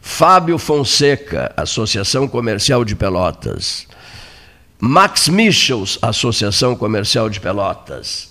Fábio 0.06 0.58
Fonseca, 0.58 1.50
Associação 1.56 2.28
Comercial 2.28 2.84
de 2.84 2.94
Pelotas. 2.94 3.88
Max 4.78 5.28
Michels, 5.28 5.98
Associação 6.02 6.76
Comercial 6.76 7.30
de 7.30 7.40
Pelotas. 7.40 8.30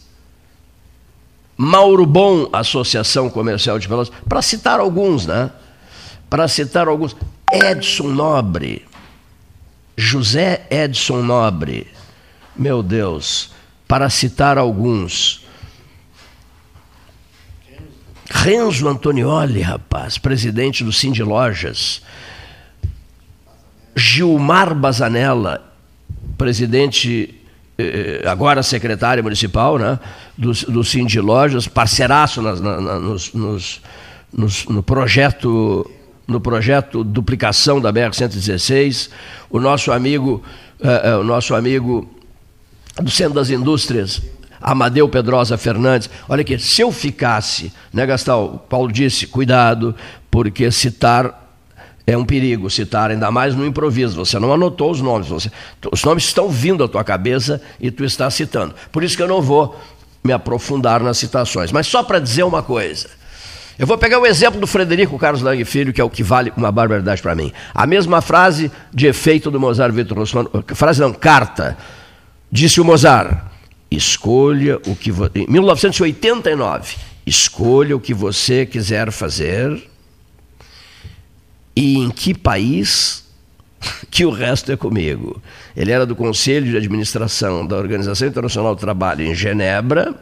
Mauro 1.58 2.06
Bom, 2.06 2.48
Associação 2.54 3.28
Comercial 3.28 3.80
de 3.80 3.88
Pelotas, 3.88 4.14
para 4.30 4.42
citar 4.44 4.80
alguns, 4.80 5.26
né? 5.26 5.50
Para 6.30 6.48
citar 6.48 6.88
alguns. 6.88 7.16
Edson 7.52 8.10
Nobre, 8.10 8.86
José 9.98 10.68
Edson 10.70 11.24
Nobre, 11.24 11.88
meu 12.56 12.84
Deus, 12.84 13.50
para 13.88 14.12
citar 14.12 14.60
alguns. 14.60 15.42
Renzo 18.34 18.89
Antonioli, 18.89 19.62
rapaz, 19.62 20.17
presidente 20.17 20.84
do 20.84 20.91
Cindy 20.91 21.22
Lojas. 21.22 22.02
Gilmar 23.96 24.74
Bazanella, 24.74 25.62
presidente, 26.36 27.36
eh, 27.78 28.24
agora 28.26 28.63
secretário 28.63 29.24
municipal 29.24 29.78
né, 29.78 30.00
do, 30.36 30.52
do 30.52 30.84
Cindy 30.84 31.19
Lojas, 31.19 31.67
parceiraço 31.67 32.41
nas, 32.41 32.60
na, 32.60 33.00
nos, 33.00 33.34
nos, 33.34 33.82
nos, 34.36 34.65
no 34.65 34.82
projeto 34.82 35.89
no 36.26 36.39
projeto 36.39 37.04
duplicação 37.04 37.82
da 37.82 37.91
BR-116, 37.91 39.10
o 39.50 39.60
nosso 39.60 39.91
amigo, 39.91 40.41
eh, 40.82 41.02
eh, 41.04 41.15
o 41.17 41.24
nosso 41.24 41.54
amigo 41.54 42.10
do 42.96 43.12
Centro 43.12 43.36
das 43.36 43.50
Indústrias, 43.50 44.22
Amadeu 44.63 45.08
Pedrosa 45.10 45.58
Fernandes. 45.58 46.10
Olha 46.30 46.41
aqui, 46.41 46.58
se 46.58 46.82
eu 46.82 46.91
ficasse, 46.91 47.71
né, 47.91 48.06
Gastal? 48.06 48.65
Paulo 48.69 48.91
disse, 48.91 49.28
cuidado, 49.28 49.93
porque 50.32 50.71
citar 50.71 51.41
é 52.06 52.17
um 52.17 52.26
perigo, 52.26 52.69
citar 52.69 53.12
ainda 53.12 53.30
mais 53.30 53.56
no 53.56 53.65
improviso. 53.65 54.26
Você 54.26 54.39
não 54.39 54.54
anotou 54.54 54.91
os 54.91 55.02
nomes, 55.02 55.28
você, 55.28 55.52
os 55.91 56.04
nomes 56.04 56.23
estão 56.23 56.49
vindo 56.49 56.84
à 56.84 56.88
tua 56.88 57.04
cabeça 57.04 57.62
e 57.80 57.91
tu 57.91 58.04
está 58.04 58.30
citando. 58.30 58.73
Por 58.91 59.04
isso 59.04 59.15
que 59.15 59.23
eu 59.23 59.28
não 59.28 59.41
vou 59.41 59.80
me 60.23 60.32
aprofundar 60.32 61.02
nas 61.02 61.17
citações. 61.17 61.71
Mas 61.71 61.88
só 61.88 62.02
para 62.02 62.19
dizer 62.19 62.43
uma 62.43 62.63
coisa. 62.63 63.10
Eu 63.78 63.88
vou 63.88 63.97
pegar 63.97 64.19
o 64.19 64.26
exemplo 64.26 64.60
do 64.60 64.67
Frederico 64.67 65.17
Carlos 65.17 65.41
Lang 65.41 65.63
Filho, 65.65 65.91
que 65.91 65.99
é 65.99 66.04
o 66.04 66.10
que 66.10 66.21
vale 66.21 66.54
uma 66.56 66.71
barbaridade 66.71 67.21
para 67.21 67.34
mim. 67.34 67.52
A 67.73 67.88
mesma 67.88 68.21
frase 68.21 68.71
de 68.93 69.08
efeito 69.08 69.49
do 69.49 69.60
Mozart 69.60 69.93
Vitor 69.93 70.19
Russman, 70.19 70.47
frase 70.76 71.02
não, 71.02 71.12
carta. 71.12 71.76
Disse 72.52 72.80
o 72.80 72.86
Mozart: 72.86 73.36
Escolha 73.95 74.79
o 74.88 74.95
que 74.95 75.12
você. 75.12 75.32
Em 75.36 75.47
1989, 75.47 76.95
escolha 77.25 77.95
o 77.95 77.99
que 77.99 78.13
você 78.13 78.65
quiser 78.65 79.12
fazer 79.12 79.88
e 81.75 81.97
em 81.97 82.10
que 82.10 82.34
país 82.34 83.23
que 84.10 84.25
o 84.25 84.32
resto 84.32 84.71
é 84.71 84.75
comigo. 84.75 85.41
Ele 85.75 85.91
era 85.91 86.06
do 86.06 86.15
Conselho 86.15 86.71
de 86.71 86.77
Administração 86.77 87.65
da 87.65 87.77
Organização 87.77 88.27
Internacional 88.27 88.73
do 88.73 88.82
Trabalho 88.82 89.25
em 89.25 89.36
Genebra 89.36 90.15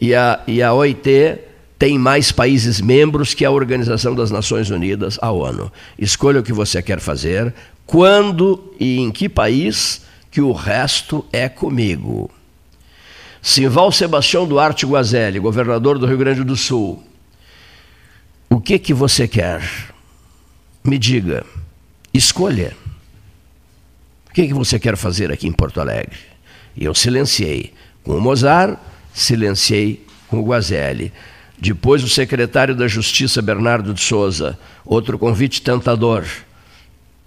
e 0.00 0.14
a, 0.14 0.40
e 0.46 0.62
a 0.62 0.72
OIT 0.72 1.38
tem 1.78 1.98
mais 1.98 2.30
países 2.30 2.78
membros 2.80 3.32
que 3.32 3.44
a 3.44 3.50
Organização 3.50 4.14
das 4.14 4.30
Nações 4.30 4.68
Unidas, 4.68 5.18
a 5.22 5.30
ONU. 5.30 5.72
Escolha 5.98 6.40
o 6.40 6.42
que 6.42 6.52
você 6.52 6.82
quer 6.82 7.00
fazer, 7.00 7.54
quando 7.86 8.74
e 8.78 8.98
em 8.98 9.10
que 9.10 9.30
país 9.30 10.02
que 10.30 10.42
o 10.42 10.52
resto 10.52 11.24
é 11.32 11.48
comigo. 11.48 12.30
Simval 13.42 13.90
Sebastião 13.90 14.46
Duarte 14.46 14.84
Guazelli, 14.84 15.38
governador 15.38 15.98
do 15.98 16.06
Rio 16.06 16.18
Grande 16.18 16.44
do 16.44 16.56
Sul. 16.56 17.02
O 18.48 18.60
que 18.60 18.78
que 18.78 18.92
você 18.92 19.26
quer? 19.26 19.62
Me 20.84 20.98
diga. 20.98 21.44
Escolha. 22.12 22.76
O 24.28 24.32
que 24.32 24.46
que 24.46 24.54
você 24.54 24.78
quer 24.78 24.96
fazer 24.96 25.32
aqui 25.32 25.46
em 25.46 25.52
Porto 25.52 25.80
Alegre? 25.80 26.18
E 26.76 26.84
eu 26.84 26.94
silenciei 26.94 27.72
com 28.02 28.16
o 28.16 28.20
Mozart, 28.20 28.78
silenciei 29.12 30.04
com 30.28 30.40
o 30.40 30.44
Guazelli. 30.44 31.12
Depois 31.58 32.02
o 32.02 32.08
secretário 32.08 32.74
da 32.74 32.88
Justiça 32.88 33.40
Bernardo 33.40 33.92
de 33.92 34.00
Souza, 34.00 34.58
outro 34.84 35.18
convite 35.18 35.60
tentador, 35.62 36.24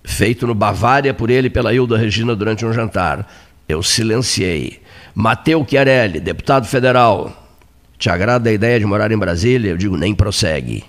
feito 0.04 0.46
no 0.48 0.56
Bavária 0.56 1.14
por 1.14 1.30
ele 1.30 1.48
e 1.48 1.52
pela 1.52 1.74
Hilda 1.74 1.98
Regina 1.98 2.36
durante 2.36 2.66
um 2.66 2.74
jantar. 2.74 3.32
Eu 3.68 3.82
silenciei. 3.82 4.83
Mateu 5.16 5.66
Chiarelli, 5.68 6.20
deputado 6.20 6.66
federal, 6.66 7.32
te 7.98 8.10
agrada 8.10 8.50
a 8.50 8.54
ideia 8.54 8.80
de 8.80 8.86
morar 8.86 9.12
em 9.12 9.18
Brasília? 9.18 9.72
Eu 9.72 9.78
digo, 9.78 9.96
nem 9.96 10.14
prossegue. 10.14 10.84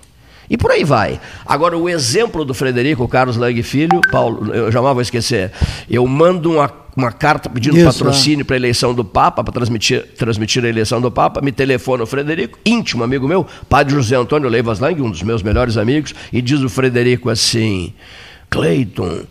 E 0.49 0.57
por 0.57 0.71
aí 0.71 0.83
vai. 0.83 1.19
Agora, 1.45 1.77
o 1.77 1.89
exemplo 1.89 2.45
do 2.45 2.53
Frederico 2.53 3.07
Carlos 3.07 3.37
Lang 3.37 3.61
Filho, 3.63 3.99
Paulo, 4.11 4.53
eu 4.53 4.71
jamais 4.71 4.93
vou 4.93 5.01
esquecer. 5.01 5.51
Eu 5.89 6.05
mando 6.05 6.51
uma, 6.51 6.71
uma 6.95 7.11
carta 7.11 7.49
pedindo 7.49 7.77
Isso, 7.77 7.85
patrocínio 7.85 8.45
para 8.45 8.55
a 8.55 8.57
eleição 8.57 8.93
do 8.93 9.03
Papa, 9.03 9.43
para 9.43 9.53
transmitir, 9.53 10.05
transmitir 10.17 10.63
a 10.63 10.69
eleição 10.69 11.01
do 11.01 11.11
Papa. 11.11 11.41
Me 11.41 11.51
telefona 11.51 12.03
o 12.03 12.07
Frederico, 12.07 12.59
íntimo 12.65 13.03
amigo 13.03 13.27
meu, 13.27 13.45
padre 13.67 13.93
José 13.93 14.15
Antônio 14.15 14.49
Leivas 14.49 14.79
Lang, 14.79 15.01
um 15.01 15.09
dos 15.09 15.23
meus 15.23 15.41
melhores 15.41 15.77
amigos, 15.77 16.13
e 16.31 16.41
diz 16.41 16.61
o 16.61 16.69
Frederico 16.69 17.29
assim: 17.29 17.93
Cleiton, 18.49 19.23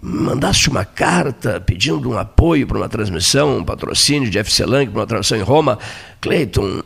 mandaste 0.00 0.70
uma 0.70 0.84
carta 0.84 1.60
pedindo 1.60 2.10
um 2.10 2.18
apoio 2.18 2.66
para 2.66 2.78
uma 2.78 2.88
transmissão, 2.88 3.58
um 3.58 3.64
patrocínio 3.64 4.30
de 4.30 4.38
FC 4.38 4.64
Lang 4.64 4.90
para 4.90 5.00
uma 5.00 5.06
transmissão 5.06 5.38
em 5.38 5.42
Roma. 5.42 5.78
Cleiton, 6.20 6.82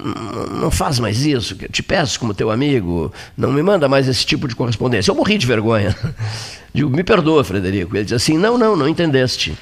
não 0.60 0.70
faz 0.70 0.98
mais 0.98 1.24
isso, 1.24 1.54
te 1.54 1.82
peço 1.82 2.18
como 2.18 2.34
teu 2.34 2.50
amigo, 2.50 3.12
não 3.36 3.52
me 3.52 3.62
manda 3.62 3.88
mais 3.88 4.08
esse 4.08 4.24
tipo 4.24 4.48
de 4.48 4.54
correspondência. 4.54 5.10
Eu 5.10 5.14
morri 5.14 5.38
de 5.38 5.46
vergonha. 5.46 5.96
Digo, 6.74 6.90
me 6.90 7.04
perdoa, 7.04 7.44
Frederico. 7.44 7.94
Ele 7.96 8.04
diz 8.04 8.14
assim: 8.14 8.38
não, 8.38 8.56
não, 8.56 8.74
não 8.74 8.88
entendeste. 8.88 9.56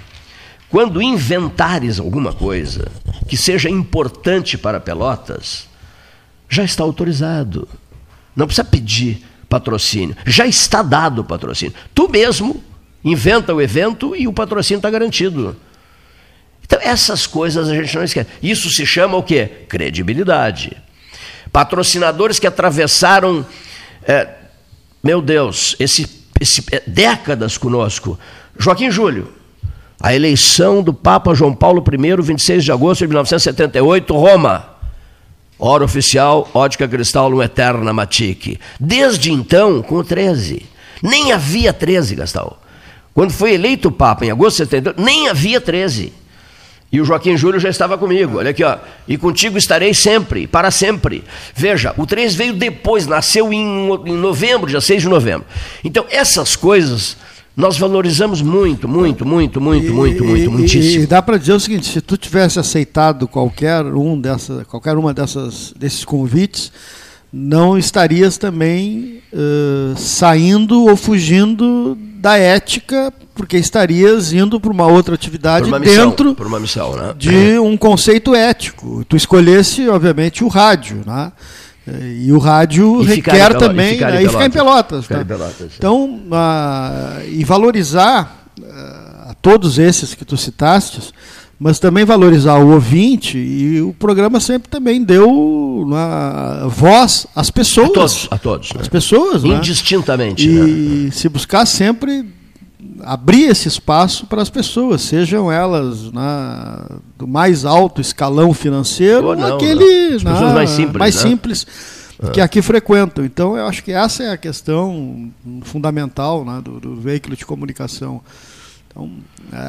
Quando 0.68 1.02
inventares 1.02 1.98
alguma 1.98 2.32
coisa 2.32 2.86
que 3.28 3.36
seja 3.36 3.68
importante 3.68 4.56
para 4.56 4.78
Pelotas, 4.78 5.66
já 6.48 6.62
está 6.62 6.84
autorizado. 6.84 7.68
Não 8.36 8.46
precisa 8.46 8.64
pedir 8.64 9.24
patrocínio. 9.48 10.16
Já 10.24 10.46
está 10.46 10.80
dado 10.82 11.22
o 11.22 11.24
patrocínio. 11.24 11.74
Tu 11.92 12.08
mesmo 12.08 12.62
inventa 13.04 13.54
o 13.54 13.60
evento 13.60 14.14
e 14.14 14.26
o 14.28 14.32
patrocínio 14.32 14.78
está 14.78 14.90
garantido. 14.90 15.56
Então, 16.64 16.78
essas 16.82 17.26
coisas 17.26 17.68
a 17.68 17.74
gente 17.74 17.96
não 17.96 18.04
esquece. 18.04 18.28
Isso 18.42 18.70
se 18.70 18.86
chama 18.86 19.16
o 19.16 19.22
quê? 19.22 19.50
Credibilidade. 19.68 20.76
Patrocinadores 21.52 22.38
que 22.38 22.46
atravessaram, 22.46 23.44
é, 24.04 24.28
meu 25.02 25.20
Deus, 25.20 25.74
esse, 25.80 26.08
esse, 26.40 26.64
é, 26.70 26.80
décadas 26.86 27.58
conosco. 27.58 28.16
Joaquim 28.56 28.90
Júlio, 28.90 29.32
a 30.00 30.14
eleição 30.14 30.82
do 30.82 30.94
Papa 30.94 31.34
João 31.34 31.54
Paulo 31.54 31.82
I, 31.92 32.22
26 32.22 32.64
de 32.64 32.70
agosto 32.70 33.00
de 33.00 33.08
1978, 33.08 34.14
Roma. 34.14 34.70
Hora 35.58 35.84
oficial, 35.84 36.48
ótica 36.54 36.86
cristal 36.88 37.28
no 37.30 37.42
Eterna 37.42 37.92
Matique. 37.92 38.60
Desde 38.78 39.32
então, 39.32 39.82
com 39.82 39.96
o 39.96 40.04
13. 40.04 40.62
Nem 41.02 41.32
havia 41.32 41.72
13, 41.72 42.14
Gastal. 42.14 42.62
Quando 43.20 43.32
foi 43.32 43.52
eleito 43.52 43.88
o 43.88 43.92
Papa 43.92 44.24
em 44.24 44.30
agosto 44.30 44.64
de 44.64 44.70
78, 44.70 44.98
nem 44.98 45.28
havia 45.28 45.60
13. 45.60 46.10
E 46.90 47.02
o 47.02 47.04
Joaquim 47.04 47.36
Júlio 47.36 47.60
já 47.60 47.68
estava 47.68 47.98
comigo. 47.98 48.38
Olha 48.38 48.48
aqui, 48.48 48.64
ó. 48.64 48.78
E 49.06 49.18
contigo 49.18 49.58
estarei 49.58 49.92
sempre, 49.92 50.46
para 50.46 50.70
sempre. 50.70 51.22
Veja, 51.54 51.92
o 51.98 52.06
13 52.06 52.34
veio 52.34 52.54
depois, 52.54 53.06
nasceu 53.06 53.52
em, 53.52 53.90
em 54.06 54.16
novembro, 54.16 54.70
dia 54.70 54.80
6 54.80 55.02
de 55.02 55.08
novembro. 55.10 55.46
Então, 55.84 56.06
essas 56.08 56.56
coisas 56.56 57.14
nós 57.54 57.76
valorizamos 57.76 58.40
muito, 58.40 58.88
muito, 58.88 59.26
muito, 59.26 59.60
muito, 59.60 59.88
E- 59.88 59.90
muito, 59.90 60.24
muito, 60.24 60.44
e- 60.44 60.48
muitíssimo. 60.48 61.02
E 61.02 61.06
dá 61.06 61.20
para 61.20 61.36
dizer 61.36 61.52
o 61.52 61.60
seguinte: 61.60 61.92
se 61.92 62.00
tu 62.00 62.16
tivesse 62.16 62.58
aceitado 62.58 63.28
qualquer 63.28 63.84
um 63.84 64.18
dessa, 64.18 64.64
qualquer 64.64 64.96
uma 64.96 65.12
dessas 65.12 65.74
desses 65.76 66.06
convites, 66.06 66.72
não 67.30 67.76
estarias 67.76 68.38
também 68.38 69.20
eh, 69.30 69.92
saindo 69.94 70.86
ou 70.86 70.96
fugindo 70.96 71.98
da 72.20 72.36
ética, 72.36 73.12
porque 73.34 73.56
estarias 73.56 74.32
indo 74.32 74.60
para 74.60 74.70
uma 74.70 74.86
outra 74.86 75.14
atividade 75.14 75.66
uma 75.66 75.78
missão, 75.78 76.10
dentro 76.10 76.34
missão, 76.60 76.94
né? 76.94 77.14
de 77.16 77.58
um 77.58 77.76
conceito 77.78 78.34
ético. 78.34 79.02
Tu 79.06 79.16
escolhesse, 79.16 79.88
obviamente, 79.88 80.44
o 80.44 80.48
rádio, 80.48 81.02
né? 81.06 81.32
E 81.86 82.30
o 82.30 82.38
rádio 82.38 83.00
E 83.02 83.06
requer 83.06 83.52
em 83.52 83.58
também 83.58 83.92
e 83.92 83.94
ficar 83.94 84.10
em 84.10 84.12
né? 84.12 84.22
e 84.22 84.28
ficar 84.28 84.46
em 84.46 84.50
Pelotas. 84.50 85.02
Ficar 85.04 85.14
tá? 85.16 85.22
em 85.22 85.24
Pelotas. 85.24 85.72
Então, 85.78 86.20
ah, 86.30 87.20
e 87.26 87.42
valorizar 87.42 88.44
ah, 88.62 89.28
a 89.30 89.34
todos 89.40 89.78
esses 89.78 90.14
que 90.14 90.24
tu 90.24 90.36
citaste, 90.36 91.00
mas 91.60 91.78
também 91.78 92.06
valorizar 92.06 92.54
o 92.54 92.72
ouvinte, 92.72 93.36
e 93.36 93.82
o 93.82 93.92
programa 93.92 94.40
sempre 94.40 94.70
também 94.70 95.04
deu 95.04 95.28
uma 95.28 96.66
voz 96.66 97.26
às 97.36 97.50
a 97.50 97.52
pessoas. 97.52 97.92
todos, 97.92 98.28
a 98.30 98.38
todos. 98.38 98.72
né? 98.72 98.80
Às 98.80 98.88
pessoas, 98.88 99.44
né? 99.44 99.56
Indistintamente. 99.56 100.48
né? 100.48 100.68
E 100.68 101.10
se 101.12 101.28
buscar 101.28 101.66
sempre 101.66 102.24
abrir 103.02 103.44
esse 103.50 103.68
espaço 103.68 104.24
para 104.24 104.40
as 104.40 104.48
pessoas, 104.48 105.02
sejam 105.02 105.52
elas 105.52 106.10
né, 106.10 106.82
do 107.18 107.28
mais 107.28 107.66
alto 107.66 108.00
escalão 108.00 108.54
financeiro 108.54 109.26
Ou 109.26 109.36
não, 109.36 109.56
aquele 109.56 110.10
né? 110.10 110.16
As 110.16 110.22
né, 110.22 110.54
mais 110.54 110.70
simples, 110.70 110.98
mais 110.98 111.14
né? 111.16 111.20
simples 111.20 111.66
que 112.32 112.40
aqui 112.40 112.62
frequentam. 112.62 113.22
Então, 113.24 113.56
eu 113.56 113.66
acho 113.66 113.84
que 113.84 113.92
essa 113.92 114.22
é 114.22 114.30
a 114.30 114.36
questão 114.36 115.30
fundamental 115.62 116.42
né, 116.42 116.60
do, 116.62 116.80
do 116.80 116.96
veículo 116.96 117.36
de 117.36 117.44
comunicação. 117.44 118.22
Então, 118.90 119.08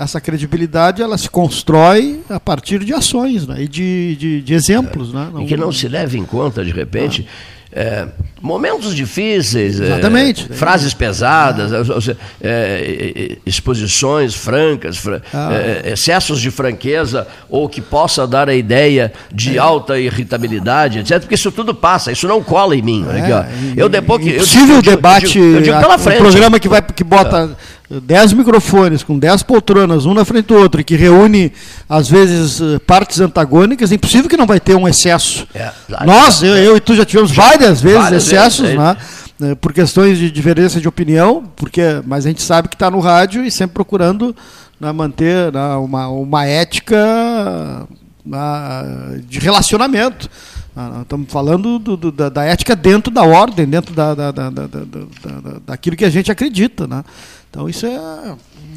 essa 0.02 0.20
credibilidade 0.20 1.02
ela 1.02 1.18
se 1.18 1.30
constrói 1.30 2.22
a 2.30 2.40
partir 2.40 2.84
de 2.84 2.94
ações 2.94 3.46
né, 3.48 3.62
e 3.64 3.68
de, 3.68 4.16
de, 4.16 4.42
de 4.42 4.54
exemplos. 4.54 5.14
Né? 5.14 5.30
E 5.42 5.46
que 5.46 5.56
não 5.56 5.72
se 5.72 5.88
leve 5.88 6.18
em 6.18 6.26
conta, 6.26 6.64
de 6.66 6.72
repente, 6.72 7.28
é, 7.72 8.08
momentos 8.42 8.96
difíceis, 8.96 9.80
é, 9.80 9.86
Exatamente. 9.86 10.48
frases 10.54 10.94
pesadas, 10.94 11.72
é, 11.72 11.84
seja, 11.86 12.18
é, 12.42 13.14
é, 13.16 13.38
exposições 13.46 14.34
francas, 14.34 14.98
fra- 14.98 15.22
Ah. 15.34 15.50
é, 15.54 15.92
excessos 15.94 16.42
de 16.42 16.50
franqueza, 16.52 17.28
ou 17.48 17.70
que 17.70 17.80
possa 17.80 18.28
dar 18.28 18.50
a 18.50 18.56
ideia 18.56 19.14
de 19.32 19.58
alta 19.58 20.00
irritabilidade, 20.00 21.00
etc. 21.00 21.20
Porque 21.20 21.36
isso 21.36 21.52
tudo 21.52 21.74
passa, 21.74 22.12
isso 22.12 22.28
não 22.28 22.44
cola 22.44 22.76
em 22.76 22.82
mim. 22.82 23.06
Aqui. 23.08 23.32
É, 23.32 23.48
e- 23.76 23.80
Eu 23.80 23.88
depois 23.88 24.22
que. 24.22 24.30
eu 24.30 24.36
Impossível 24.38 24.66
digo- 24.66 24.74
eu 24.74 24.80
o 24.80 24.82
digo- 24.82 24.96
debate, 24.96 25.40
Eu 25.40 25.62
digo, 25.62 25.76
eu 25.76 25.80
pela 25.80 25.98
frente. 25.98 26.18
um 26.20 26.24
programa 26.24 26.60
que, 26.60 26.68
vai, 26.68 26.82
que 26.82 27.04
bota 27.04 27.56
10 28.00 28.34
microfones 28.34 29.04
com 29.04 29.20
10 29.20 29.44
poltronas, 29.44 30.06
um 30.06 30.14
na 30.14 30.24
frente 30.24 30.46
do 30.46 30.56
outro, 30.56 30.80
e 30.80 30.84
que 30.84 30.96
reúne, 30.96 31.52
às 31.90 32.08
vezes, 32.10 32.62
eh, 32.62 32.80
partes 32.80 33.20
antagônicas, 33.20 33.92
é 33.92 33.96
impossível 33.96 34.30
que 34.30 34.38
não 34.38 34.46
vai 34.46 34.60
ter 34.60 34.76
um 34.76 34.88
excesso. 34.88 35.46
É, 35.54 35.70
claro. 35.88 36.06
Nós, 36.06 36.42
eu, 36.42 36.56
eu 36.56 36.78
e 36.78 36.80
tu 36.80 36.96
já 36.96 37.04
tivemos 37.06 37.32
várias 37.32 37.82
vezes 37.82 38.00
várias 38.00 38.24
excessos, 38.26 38.60
vezes, 38.62 38.76
é 38.76 38.78
né? 38.80 38.98
Eh, 39.44 39.56
Por 39.56 39.74
questões 39.74 40.18
de 40.18 40.30
diferença 40.32 40.80
de 40.80 40.88
opinião, 40.88 41.44
porque, 41.56 41.82
mas 42.06 42.26
a 42.26 42.30
gente 42.30 42.42
sabe 42.42 42.70
que 42.70 42.76
está 42.76 42.90
no 42.92 43.00
rádio 43.00 43.44
e 43.44 43.52
sempre 43.52 43.74
procurando 43.74 44.36
né, 44.80 44.92
manter 44.92 45.52
né, 45.52 45.76
uma, 45.76 46.08
uma 46.08 46.46
ética 46.46 47.88
né, 48.26 49.22
de 49.28 49.40
relacionamento. 49.40 50.30
Ah, 50.76 51.00
Estamos 51.02 51.30
falando 51.32 51.78
do- 51.78 51.98
do- 51.98 52.12
da, 52.14 52.30
da 52.30 52.44
ética 52.46 52.76
dentro 52.76 53.12
da 53.14 53.24
ordem, 53.24 53.66
dentro 53.68 53.94
da, 53.94 54.16
da, 54.16 54.32
da, 54.32 54.50
da- 54.50 54.68
da- 54.68 54.86
da- 54.86 55.60
daquilo 55.68 55.98
que 55.98 56.06
a 56.06 56.10
gente 56.10 56.32
acredita. 56.32 56.88
Né? 56.88 57.04
Então 57.52 57.68
isso 57.68 57.86
é, 57.86 58.00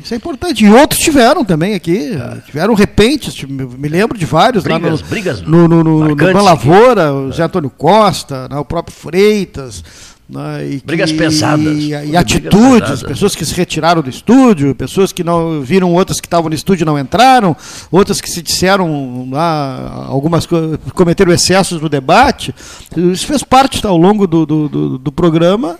isso 0.03 0.13
é 0.13 0.17
importante. 0.17 0.65
E 0.65 0.69
outros 0.69 0.99
tiveram 1.01 1.45
também 1.45 1.75
aqui, 1.75 2.11
tiveram 2.45 2.75
repentes, 2.75 3.41
me 3.45 3.89
lembro 3.89 4.19
de 4.19 4.27
vários 4.27 4.65
lá 4.65 4.79
Brigas- 4.81 5.01
no, 5.01 5.07
brigas 5.09 5.41
no, 5.43 5.69
no, 5.69 5.85
no, 5.85 6.15
no 6.17 6.43
Lavoura, 6.43 7.13
o 7.15 7.33
Zé 7.33 7.45
Antônio 7.45 7.71
Costa, 7.71 8.49
né, 8.51 8.59
o 8.59 8.65
próprio 8.65 8.93
Freitas. 8.97 9.85
né, 10.29 10.67
e 10.69 10.83
Brigas 10.85 11.13
que- 11.13 11.19
pesadas. 11.19 11.65
E, 11.79 11.91
e 11.91 12.17
atitudes, 12.17 12.81
pesadas. 12.81 13.03
pessoas 13.05 13.37
que 13.37 13.45
se 13.47 13.55
retiraram 13.55 14.03
do 14.03 14.11
estúdio, 14.11 14.75
pessoas 14.75 15.13
que 15.13 15.23
não 15.23 15.61
viram 15.61 15.93
outras 15.95 16.21
que 16.21 16.27
estavam 16.27 16.49
no 16.49 16.55
estúdio 16.57 16.83
e 16.83 16.87
não 16.87 16.99
entraram, 16.99 17.57
outras 17.93 18.21
que 18.21 18.29
se 18.29 18.43
disseram 18.43 19.29
lá, 19.31 20.05
algumas 20.09 20.47
co- 20.47 20.77
cometeram 20.95 21.33
excessos 21.33 21.81
no 21.81 21.89
debate. 21.89 22.53
Isso 22.97 23.25
fez 23.25 23.45
parte 23.45 23.81
tá, 23.81 23.89
ao 23.89 23.97
longo 23.97 24.27
do, 24.27 24.45
do, 24.45 24.69
do- 24.69 24.99
do 24.99 25.13
programa. 25.13 25.79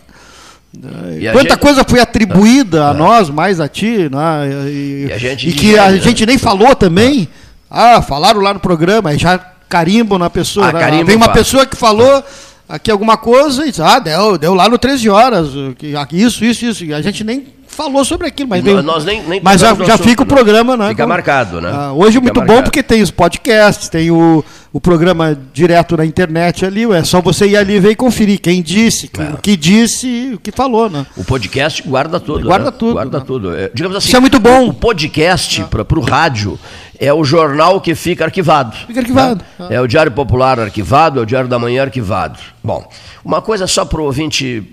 E 1.19 1.31
Quanta 1.31 1.51
gente- 1.51 1.59
coisa 1.59 1.85
foi 1.87 2.01
atribuída 2.01 2.89
a 2.89 2.95
nós, 2.95 3.31
mais 3.31 3.61
a 3.61 3.69
ti, 3.69 4.09
né, 4.11 4.69
e, 4.69 5.09
E 5.11 5.49
e 5.49 5.53
que 5.53 5.79
a 5.79 5.91
né? 5.93 5.99
gente 5.99 6.27
nem 6.27 6.37
falou 6.39 6.75
também. 6.75 7.29
Ah, 7.71 8.03
falaram 8.03 8.41
lá 8.41 8.53
no 8.55 8.61
programa, 8.61 9.17
já 9.17 9.39
carimbam 9.69 10.19
na 10.19 10.29
pessoa. 10.31 10.69
Ah, 10.69 10.73
né? 10.73 10.81
carimbam, 10.81 11.07
Vem 11.07 11.17
uma 11.17 11.29
pessoa 11.31 11.65
que 11.67 11.77
falou 11.77 12.23
aqui 12.69 12.91
alguma 12.91 13.17
coisa 13.17 13.67
e 13.67 13.71
diz, 13.71 13.81
ah, 13.81 13.99
deu, 13.99 14.37
deu 14.39 14.55
lá 14.55 14.69
no 14.69 14.79
13 14.79 15.09
horas, 15.09 15.49
ah, 15.97 16.07
isso, 16.13 16.45
isso, 16.45 16.65
isso. 16.67 16.85
E 16.85 16.93
a 16.95 17.01
gente 17.01 17.25
nem 17.25 17.47
falou 17.67 18.05
sobre 18.05 18.27
aquilo, 18.29 18.49
mas, 18.49 18.63
Nós- 18.63 18.73
veio- 18.73 18.83
nós 18.87 19.05
nem- 19.05 19.23
nem 19.25 19.41
mas 19.43 19.61
já, 19.61 19.75
já 19.75 19.95
assunto, 19.95 20.09
fica 20.09 20.23
o 20.23 20.25
né? 20.27 20.29
programa, 20.35 20.77
né? 20.77 20.89
Fica 20.91 21.07
marcado, 21.07 21.61
né? 21.61 21.71
Ah, 21.73 21.93
hoje 21.93 22.19
é 22.19 22.21
Fica 22.21 22.23
muito 22.23 22.35
bom 22.41 22.47
marcado. 22.47 22.63
porque 22.65 22.83
tem 22.83 23.03
os 23.03 23.11
podcasts, 23.11 23.89
tem 23.89 24.11
o, 24.13 24.45
o 24.75 24.81
programa 24.81 25.39
direto 25.53 25.97
na 25.97 26.05
internet 26.05 26.67
ali, 26.67 26.83
é 26.93 27.05
só 27.05 27.21
você 27.23 27.47
ir 27.47 27.57
ali 27.57 27.75
e 27.75 27.81
ver 27.81 27.93
e 27.93 27.95
conferir 27.95 28.41
quem 28.41 28.61
disse, 28.61 29.09
É. 29.17 29.33
o 29.33 29.37
que 29.39 29.57
disse, 29.57 30.33
o 30.35 30.39
que 30.41 30.51
falou, 30.51 30.91
né? 30.91 31.07
O 31.17 31.23
podcast 31.23 31.81
guarda 31.87 32.19
tudo. 32.19 32.45
Guarda 32.45 32.73
né? 32.73 32.77
tudo, 32.77 32.93
Guarda 32.95 33.19
né? 33.21 33.25
tudo. 33.25 33.55
É, 33.55 33.71
digamos 33.73 33.97
assim, 33.97 34.09
Isso 34.09 34.17
é 34.17 34.21
muito 34.21 34.41
bom. 34.41 34.65
O, 34.65 34.69
o 34.71 34.75
podcast 34.75 35.63
para 35.71 35.97
o 35.97 36.03
rádio 36.03 36.59
é 36.99 37.13
o 37.15 37.23
jornal 37.23 37.81
que 37.81 37.95
fica 37.95 38.25
arquivado. 38.25 38.77
Fica 38.89 38.99
arquivado. 38.99 39.45
né? 39.61 39.69
É 39.71 39.81
o 39.81 39.87
Diário 39.87 40.11
Popular 40.11 40.59
arquivado, 40.59 41.21
é 41.21 41.23
o 41.23 41.27
Diário 41.27 41.49
da 41.49 41.57
Manhã 41.57 41.83
arquivado. 41.83 42.41
Bom, 42.63 42.85
uma 43.25 43.41
coisa 43.41 43.69
só 43.69 43.85
para 43.85 44.01
o 44.01 44.05
ouvinte 44.05 44.73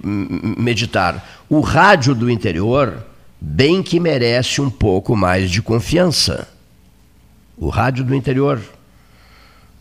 meditar. 0.57 1.23
O 1.47 1.59
rádio 1.59 2.15
do 2.15 2.27
interior, 2.27 3.03
bem 3.39 3.83
que 3.83 3.99
merece 3.99 4.61
um 4.61 4.69
pouco 4.71 5.15
mais 5.15 5.51
de 5.51 5.61
confiança. 5.61 6.47
O 7.55 7.69
rádio 7.69 8.03
do 8.03 8.15
interior. 8.15 8.59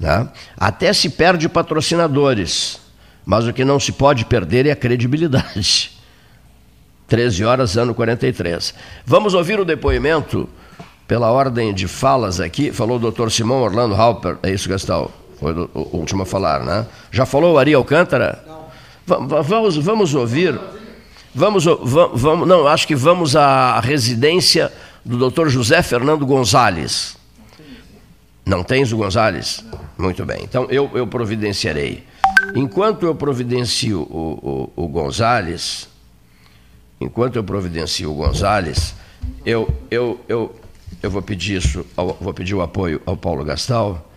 Né? 0.00 0.26
Até 0.56 0.92
se 0.94 1.10
perde 1.10 1.46
patrocinadores, 1.46 2.80
mas 3.24 3.46
o 3.46 3.52
que 3.52 3.64
não 3.64 3.78
se 3.78 3.92
pode 3.92 4.24
perder 4.24 4.64
é 4.64 4.70
a 4.70 4.76
credibilidade. 4.76 5.92
13 7.06 7.44
horas, 7.44 7.76
ano 7.76 7.94
43. 7.94 8.72
Vamos 9.04 9.34
ouvir 9.34 9.60
o 9.60 9.64
depoimento 9.64 10.48
pela 11.06 11.30
ordem 11.30 11.74
de 11.74 11.88
falas 11.88 12.40
aqui, 12.40 12.72
falou 12.72 12.96
o 12.96 13.00
doutor 13.00 13.30
Simão 13.32 13.62
Orlando 13.62 13.96
Halper, 13.96 14.38
é 14.44 14.50
isso, 14.50 14.68
Gastal? 14.68 15.10
Foi 15.40 15.52
o, 15.52 15.88
último 15.92 16.22
a 16.22 16.26
falar, 16.26 16.60
né? 16.60 16.86
Já 17.10 17.26
falou 17.26 17.54
o 17.54 17.58
Ari 17.58 17.74
Alcântara? 17.74 18.44
Não. 19.06 19.26
vamos, 19.42 19.76
vamos 19.76 20.14
ouvir. 20.14 20.58
Vamos, 21.34 21.64
vamos, 21.64 22.46
não, 22.46 22.66
acho 22.66 22.86
que 22.86 22.94
vamos 22.94 23.34
à 23.34 23.80
residência 23.80 24.72
do 25.04 25.16
doutor 25.16 25.48
José 25.48 25.82
Fernando 25.82 26.24
Gonzalez. 26.24 27.16
Não 28.44 28.62
tens 28.62 28.92
o 28.92 28.96
Gonzalez? 28.96 29.64
Muito 29.98 30.24
bem. 30.24 30.42
Então 30.42 30.66
eu, 30.70 30.90
eu 30.94 31.06
providenciarei. 31.06 32.04
Enquanto 32.54 33.06
eu 33.06 33.14
providencio 33.14 34.00
o, 34.02 34.70
o, 34.76 34.84
o 34.84 34.88
Gonzalez, 34.88 35.88
enquanto 37.00 37.36
eu 37.36 37.44
providencio 37.44 38.10
o 38.10 38.14
Gonzalez, 38.14 38.94
eu, 39.44 39.72
eu, 39.90 40.20
eu, 40.28 40.54
eu 41.02 41.10
vou 41.10 41.22
pedir 41.22 41.56
isso, 41.56 41.86
vou 42.20 42.34
pedir 42.34 42.54
o 42.54 42.62
apoio 42.62 43.00
ao 43.06 43.16
Paulo 43.16 43.44
Gastal, 43.44 44.10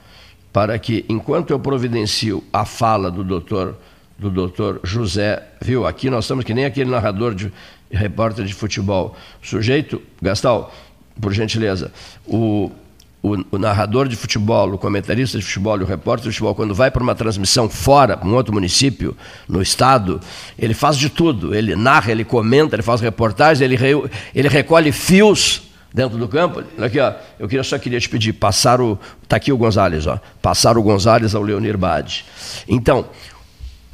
para 0.52 0.78
que, 0.78 1.06
enquanto 1.10 1.52
eu 1.52 1.60
providencio 1.60 2.44
a 2.52 2.64
fala 2.64 3.10
do 3.10 3.24
doutor, 3.24 3.76
do 4.18 4.30
doutor 4.30 4.80
José, 4.84 5.44
viu? 5.62 5.86
Aqui 5.86 6.10
nós 6.10 6.26
estamos 6.26 6.46
que 6.46 6.54
nem 6.54 6.66
aquele 6.66 6.90
narrador 6.90 7.34
de 7.34 7.52
repórter 7.92 8.46
de 8.46 8.54
futebol. 8.54 9.16
Sujeito, 9.42 10.02
Gastal, 10.22 10.74
por 11.20 11.34
gentileza, 11.34 11.92
o, 12.26 12.72
o, 13.24 13.38
o, 13.52 13.58
narrador 13.58 14.10
de 14.10 14.18
futebol, 14.18 14.74
o 14.74 14.78
comentarista 14.78 15.40
de 15.40 15.46
futebol, 15.46 15.80
o 15.80 15.86
repórter 15.86 16.30
de 16.30 16.36
futebol, 16.36 16.54
quando 16.54 16.76
vai 16.76 16.92
para 16.92 17.02
uma 17.02 17.16
transmissão 17.16 17.70
fora, 17.70 18.18
para 18.18 18.28
um 18.28 18.36
outro 18.36 18.54
município, 18.54 19.16
no 19.48 19.62
estado, 19.62 20.20
ele 20.60 20.74
faz 20.74 20.98
de 20.98 21.10
tudo. 21.10 21.56
Ele 21.56 21.74
narra, 21.74 22.12
ele 22.12 22.26
comenta, 22.26 22.76
ele 22.76 22.84
faz 22.84 23.00
reportagens, 23.00 23.62
ele, 23.62 23.78
re, 23.78 23.92
ele 24.36 24.50
recolhe 24.50 24.92
fios 24.92 25.62
dentro 25.94 26.18
do 26.18 26.28
campo. 26.28 26.62
Aqui, 26.78 27.00
ó, 27.00 27.14
eu 27.40 27.48
queria, 27.48 27.64
só 27.64 27.80
queria 27.80 28.00
te 28.00 28.10
pedir, 28.10 28.34
passar 28.34 28.82
o. 28.82 29.00
Está 29.24 29.38
aqui 29.38 29.54
o 29.54 29.58
Gonzalez, 29.58 30.06
ó. 30.06 30.20
Passar 30.42 30.78
o 30.78 30.84
Gonzalez 30.84 31.34
ao 31.34 31.42
Leonir 31.42 31.78
Bade. 31.78 32.26
Então, 32.68 33.06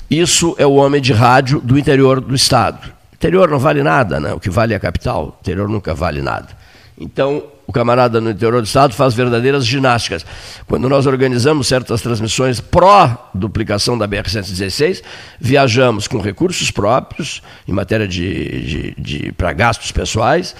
isso 0.09 0.55
é 0.57 0.65
o 0.65 0.73
homem 0.73 0.99
de 0.99 1.13
rádio 1.13 1.61
do 1.61 1.77
interior 1.77 2.19
do 2.19 2.33
estado. 2.33 2.91
Interior 3.13 3.47
não 3.47 3.59
vale 3.59 3.83
nada, 3.83 4.19
né? 4.19 4.33
O 4.33 4.39
que 4.39 4.49
vale 4.49 4.73
é 4.73 4.77
a 4.77 4.79
capital. 4.79 5.37
Interior 5.41 5.69
nunca 5.69 5.93
vale 5.93 6.19
nada. 6.19 6.57
Então, 6.99 7.43
o 7.65 7.71
camarada 7.71 8.19
no 8.19 8.29
interior 8.29 8.61
do 8.61 8.65
estado 8.65 8.93
faz 8.93 9.13
verdadeiras 9.13 9.65
ginásticas. 9.65 10.25
Quando 10.67 10.89
nós 10.89 11.05
organizamos 11.05 11.67
certas 11.67 12.01
transmissões 12.01 12.59
pró-duplicação 12.59 13.97
da 13.97 14.07
BR-116, 14.07 15.01
viajamos 15.39 16.07
com 16.07 16.19
recursos 16.19 16.71
próprios, 16.71 17.41
em 17.67 17.71
matéria 17.71 18.07
de, 18.07 18.93
de, 18.93 18.95
de 18.97 19.31
para 19.31 19.53
gastos 19.53 19.91
pessoais, 19.91 20.53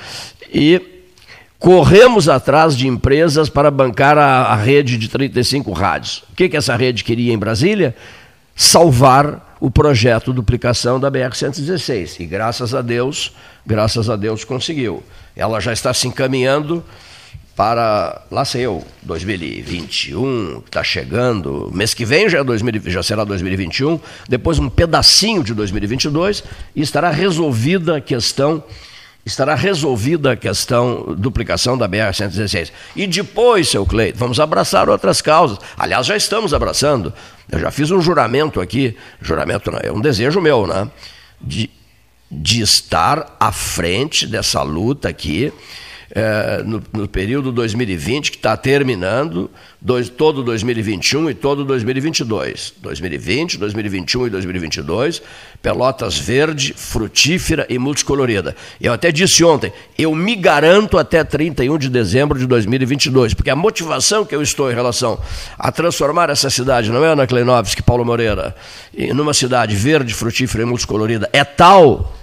e 0.54 0.82
corremos 1.60 2.30
atrás 2.30 2.78
de 2.78 2.88
empresas 2.88 3.50
para 3.50 3.70
bancar 3.70 4.18
a, 4.18 4.44
a 4.44 4.56
rede 4.56 4.98
de 4.98 5.10
35 5.10 5.74
rádios. 5.74 6.24
O 6.32 6.36
que, 6.36 6.48
que 6.48 6.56
essa 6.56 6.76
rede 6.76 7.04
queria 7.04 7.34
em 7.34 7.38
Brasília? 7.38 7.94
Salvar 8.56 9.58
o 9.60 9.70
projeto 9.70 10.32
duplicação 10.32 11.00
da 11.00 11.12
BR-116. 11.12 12.22
E 12.22 12.26
graças 12.26 12.74
a 12.74 12.82
Deus, 12.82 13.34
graças 13.66 14.10
a 14.10 14.16
Deus 14.16 14.46
conseguiu 14.46 15.04
ela 15.36 15.60
já 15.60 15.74
está 15.74 15.94
se 15.94 16.08
encaminhando 16.08 16.84
para, 17.60 18.22
lá 18.32 18.46
sei 18.46 18.62
eu, 18.62 18.82
2021, 19.02 20.64
está 20.66 20.82
chegando, 20.82 21.70
mês 21.74 21.94
que 21.94 22.06
vem 22.06 22.30
já, 22.30 22.40
é 22.40 22.44
2000, 22.44 22.84
já 22.86 23.04
será 23.04 23.26
2021, 23.26 24.00
depois 24.30 24.60
um 24.60 24.70
pedacinho 24.70 25.44
de 25.44 25.54
2022 25.54 26.42
e 26.74 26.82
estará 26.82 27.10
resolvida 27.10 27.98
a 27.98 28.02
questão 28.02 28.64
estará 29.26 29.56
resolvida 29.56 30.32
a 30.32 30.38
questão 30.38 31.14
duplicação 31.18 31.78
da 31.78 31.88
BR-116. 31.88 32.72
E 32.96 33.06
depois, 33.06 33.68
seu 33.68 33.86
Cleito, 33.86 34.18
vamos 34.18 34.40
abraçar 34.40 34.90
outras 34.90 35.22
causas. 35.22 35.60
Aliás, 35.78 36.08
já 36.08 36.16
estamos 36.16 36.54
abraçando. 36.54 37.14
Eu 37.52 37.60
já 37.60 37.70
fiz 37.70 37.92
um 37.92 38.02
juramento 38.02 38.62
aqui, 38.62 38.96
juramento 39.22 39.70
não, 39.70 39.80
é 39.84 39.92
um 39.92 40.00
desejo 40.00 40.40
meu, 40.42 40.66
né? 40.66 40.90
De 41.42 41.70
de 42.32 42.62
estar 42.62 43.36
à 43.40 43.52
frente 43.52 44.28
dessa 44.28 44.62
luta 44.62 45.10
aqui, 45.10 45.52
é, 46.12 46.64
no, 46.64 46.82
no, 46.92 47.08
período 47.08 47.52
2020, 47.52 48.32
que 48.32 48.38
está 48.38 48.58
terminando, 48.58 49.50
dois, 49.80 50.10
todo 50.10 50.44
2021 50.44 51.30
e 51.30 51.34
todo 51.36 51.64
2022. 51.64 52.74
2020, 52.82 53.58
2021 53.60 54.26
e 54.26 54.30
2022, 54.32 55.22
Pelotas 55.62 56.18
verde, 56.18 56.74
frutífera 56.76 57.68
e 57.70 57.78
multicolorida. 57.78 58.56
Eu 58.82 58.92
até 58.92 59.12
disse 59.12 59.44
ontem, 59.44 59.72
eu 59.98 60.16
me 60.16 60.36
garanto 60.36 60.98
até 60.98 61.24
31 61.24 61.78
de 61.78 61.90
dezembro 61.90 62.40
de 62.40 62.48
2022, 62.48 63.36
porque 63.36 63.52
a 63.52 63.56
motivação 63.56 64.26
que 64.26 64.34
eu 64.34 64.42
estou 64.42 64.72
em 64.72 64.76
relação 64.76 65.20
a 65.60 65.72
transformar 65.72 66.32
essa 66.32 66.50
cidade, 66.50 66.92
não 66.92 67.06
é 67.06 67.10
Ana 67.10 67.28
Kleinovski, 67.28 67.84
Paulo 67.84 68.04
Moreira, 68.04 68.56
numa 69.14 69.34
cidade 69.34 69.76
verde, 69.76 70.14
frutífera 70.14 70.64
e 70.64 70.66
multicolorida, 70.66 71.30
é 71.32 71.44
tal 71.44 72.16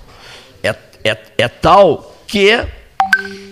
é, 1.08 1.18
é 1.38 1.48
tal 1.48 2.16
que 2.26 2.50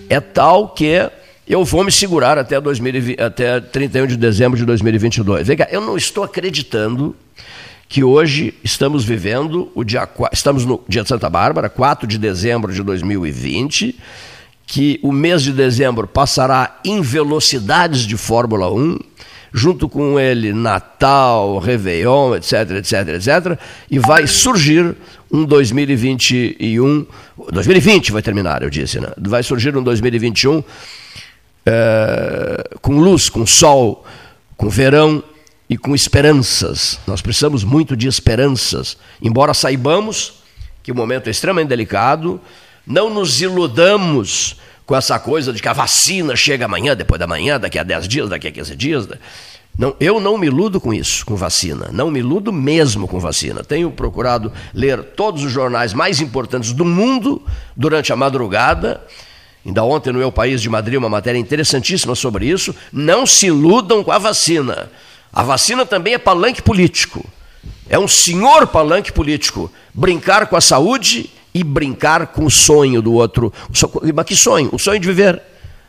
é 0.08 0.20
tal 0.20 0.68
que 0.68 1.10
eu 1.46 1.64
vou 1.64 1.84
me 1.84 1.92
segurar 1.92 2.38
até, 2.38 2.60
2020, 2.60 3.20
até 3.20 3.60
31 3.60 4.06
de 4.06 4.16
dezembro 4.16 4.58
de 4.58 4.64
2022. 4.64 5.46
Vem 5.46 5.56
cá, 5.56 5.68
eu 5.70 5.80
não 5.80 5.96
estou 5.96 6.24
acreditando 6.24 7.14
que 7.88 8.02
hoje 8.02 8.54
estamos 8.64 9.04
vivendo 9.04 9.70
o 9.74 9.84
dia 9.84 10.08
estamos 10.32 10.64
no 10.64 10.82
dia 10.88 11.02
de 11.02 11.08
Santa 11.08 11.28
Bárbara, 11.28 11.68
4 11.68 12.06
de 12.06 12.18
dezembro 12.18 12.72
de 12.72 12.82
2020, 12.82 13.98
que 14.66 14.98
o 15.02 15.12
mês 15.12 15.42
de 15.42 15.52
dezembro 15.52 16.08
passará 16.08 16.80
em 16.84 17.00
velocidades 17.02 18.00
de 18.06 18.16
Fórmula 18.16 18.72
1 18.72 18.98
junto 19.56 19.88
com 19.88 20.18
ele 20.18 20.52
Natal, 20.52 21.58
Réveillon, 21.58 22.34
etc, 22.34 22.70
etc, 22.72 23.08
etc, 23.10 23.58
e 23.88 24.00
vai 24.00 24.26
surgir 24.26 24.96
um 25.34 25.44
2021, 25.44 27.06
2020 27.50 28.12
vai 28.12 28.22
terminar, 28.22 28.62
eu 28.62 28.70
disse, 28.70 29.00
né? 29.00 29.08
Vai 29.18 29.42
surgir 29.42 29.76
um 29.76 29.82
2021 29.82 30.62
é, 31.66 32.70
com 32.80 33.00
luz, 33.00 33.28
com 33.28 33.44
sol, 33.44 34.06
com 34.56 34.68
verão 34.68 35.24
e 35.68 35.76
com 35.76 35.92
esperanças. 35.92 37.00
Nós 37.04 37.20
precisamos 37.20 37.64
muito 37.64 37.96
de 37.96 38.06
esperanças, 38.06 38.96
embora 39.20 39.52
saibamos 39.52 40.34
que 40.84 40.92
o 40.92 40.94
momento 40.94 41.26
é 41.26 41.32
extremamente 41.32 41.68
delicado, 41.68 42.40
não 42.86 43.12
nos 43.12 43.42
iludamos 43.42 44.60
com 44.86 44.94
essa 44.94 45.18
coisa 45.18 45.52
de 45.52 45.60
que 45.60 45.68
a 45.68 45.72
vacina 45.72 46.36
chega 46.36 46.66
amanhã, 46.66 46.94
depois 46.94 47.18
da 47.18 47.26
manhã, 47.26 47.58
daqui 47.58 47.78
a 47.78 47.82
10 47.82 48.06
dias, 48.06 48.28
daqui 48.28 48.46
a 48.46 48.52
15 48.52 48.76
dias. 48.76 49.08
Não, 49.76 49.94
eu 49.98 50.20
não 50.20 50.38
me 50.38 50.46
iludo 50.46 50.80
com 50.80 50.94
isso, 50.94 51.26
com 51.26 51.34
vacina. 51.34 51.90
Não 51.92 52.10
me 52.10 52.20
iludo 52.20 52.52
mesmo 52.52 53.08
com 53.08 53.18
vacina. 53.18 53.64
Tenho 53.64 53.90
procurado 53.90 54.52
ler 54.72 55.02
todos 55.02 55.42
os 55.42 55.50
jornais 55.50 55.92
mais 55.92 56.20
importantes 56.20 56.72
do 56.72 56.84
mundo 56.84 57.42
durante 57.76 58.12
a 58.12 58.16
madrugada. 58.16 59.04
Ainda 59.66 59.82
ontem 59.82 60.12
no 60.12 60.18
meu 60.18 60.30
país 60.30 60.62
de 60.62 60.68
Madrid, 60.68 60.98
uma 60.98 61.08
matéria 61.08 61.38
interessantíssima 61.38 62.14
sobre 62.14 62.46
isso. 62.46 62.74
Não 62.92 63.26
se 63.26 63.46
iludam 63.46 64.04
com 64.04 64.12
a 64.12 64.18
vacina. 64.18 64.90
A 65.32 65.42
vacina 65.42 65.84
também 65.84 66.14
é 66.14 66.18
palanque 66.18 66.62
político. 66.62 67.24
É 67.88 67.98
um 67.98 68.06
senhor 68.06 68.68
palanque 68.68 69.12
político. 69.12 69.70
Brincar 69.92 70.46
com 70.46 70.56
a 70.56 70.60
saúde 70.60 71.30
e 71.52 71.64
brincar 71.64 72.28
com 72.28 72.44
o 72.44 72.50
sonho 72.50 73.02
do 73.02 73.12
outro. 73.12 73.52
Mas 74.14 74.26
que 74.26 74.36
sonho? 74.36 74.68
O 74.72 74.78
sonho 74.78 75.00
de 75.00 75.08
viver, 75.08 75.42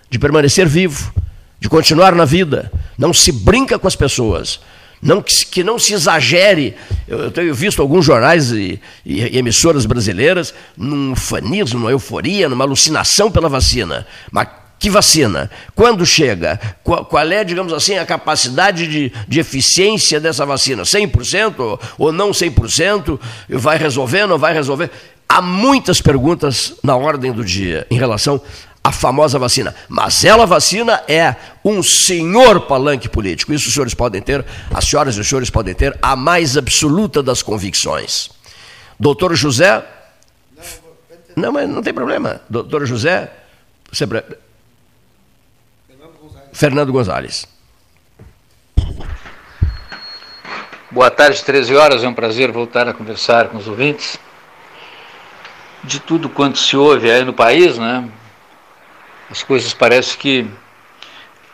de 0.10 0.18
permanecer 0.18 0.68
vivo, 0.68 1.14
de 1.60 1.70
continuar 1.70 2.14
na 2.14 2.26
vida. 2.26 2.72
Não 2.98 3.14
se 3.14 3.32
brinca 3.32 3.78
com 3.80 3.88
as 3.88 3.96
pessoas. 3.96 4.60
Não, 5.02 5.22
que, 5.22 5.64
não 5.64 5.78
se 5.78 5.94
exagere. 5.94 6.76
Eu, 7.08 7.20
eu, 7.24 7.32
tenho 7.32 7.54
visto 7.54 7.82
alguns 7.82 8.06
jornais 8.06 8.52
e, 8.52 8.80
e, 9.06 9.22
e 9.22 9.38
emissoras 9.38 9.86
brasileiras 9.86 10.54
num 10.76 11.16
fanismo, 11.16 11.80
numa 11.80 11.92
euforia, 11.92 12.50
numa 12.50 12.64
alucinação 12.64 13.32
pela 13.32 13.50
vacina. 13.50 14.08
Mas 14.32 14.48
que 14.80 14.90
vacina? 14.90 15.50
Quando 15.74 16.06
chega? 16.06 16.60
Qual, 16.84 17.06
qual, 17.06 17.32
é, 17.32 17.44
digamos 17.44 17.72
assim, 17.72 17.98
a 17.98 18.06
capacidade 18.06 18.88
de, 18.88 19.12
de 19.28 19.40
eficiência 19.40 20.20
dessa 20.20 20.46
vacina? 20.46 20.84
100% 20.84 21.80
ou 21.98 22.12
não 22.12 22.32
100%? 22.32 23.20
Vai 23.50 23.78
resolver, 23.78 24.28
não 24.28 24.38
vai 24.38 24.54
resolver? 24.54 24.92
Há 25.28 25.42
muitas 25.42 26.02
perguntas 26.02 26.76
na 26.84 26.96
ordem 26.96 27.32
do 27.32 27.44
dia 27.44 27.88
em 27.90 27.98
relação 27.98 28.42
à 28.86 28.92
famosa 28.92 29.40
vacina. 29.40 29.74
Mas 29.90 30.24
ela 30.24 30.46
vacina 30.46 31.04
é 31.08 31.36
um 31.64 31.82
senhor 31.82 32.62
palanque 32.62 33.10
político. 33.10 33.52
Isso 33.52 33.68
os 33.68 33.74
senhores 33.74 33.96
podem 33.96 34.22
ter, 34.22 34.46
as 34.72 34.86
senhoras 34.86 35.18
e 35.18 35.20
os 35.20 35.28
senhores 35.28 35.50
podem 35.50 35.74
ter 35.74 35.98
a 36.00 36.16
mais 36.16 36.56
absoluta 36.56 37.24
das 37.24 37.42
convicções. 37.42 38.30
Doutor 39.00 39.34
José. 39.36 39.84
Não, 41.36 41.52
mas 41.52 41.68
não 41.68 41.82
tem 41.82 41.96
problema. 41.96 42.42
Doutor 42.48 42.86
José. 42.86 43.32
Sempre... 43.92 44.24
Fernando 46.54 46.92
Gonzalez. 46.92 47.48
Boa 50.92 51.10
tarde, 51.10 51.44
13 51.44 51.76
horas. 51.76 52.04
É 52.04 52.08
um 52.08 52.14
prazer 52.14 52.52
voltar 52.52 52.88
a 52.88 52.94
conversar 52.94 53.48
com 53.48 53.58
os 53.58 53.68
ouvintes 53.68 54.20
de 55.84 56.00
tudo 56.00 56.30
quanto 56.30 56.60
se 56.60 56.78
ouve 56.78 57.10
aí 57.10 57.24
no 57.24 57.34
país, 57.34 57.80
né? 57.80 58.08
As 59.30 59.44
coisas 59.44 59.74
parecem 59.74 60.18
que 60.18 60.48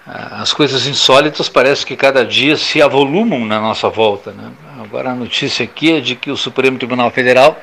as 0.06 0.52
coisas 0.52 0.88
insólitas 0.88 1.48
parece 1.48 1.86
que 1.86 1.96
cada 1.96 2.26
dia 2.26 2.58
se 2.58 2.82
avolumam 2.82 3.46
na 3.46 3.62
nossa 3.62 3.88
volta. 3.88 4.32
Né? 4.32 4.52
Agora 4.84 5.12
a 5.12 5.16
notícia 5.16 5.64
aqui 5.64 5.94
é 5.94 6.02
de 6.02 6.16
que 6.16 6.32
o 6.32 6.38
Supremo 6.38 6.78
Tribunal 6.78 7.12
Federal 7.12 7.60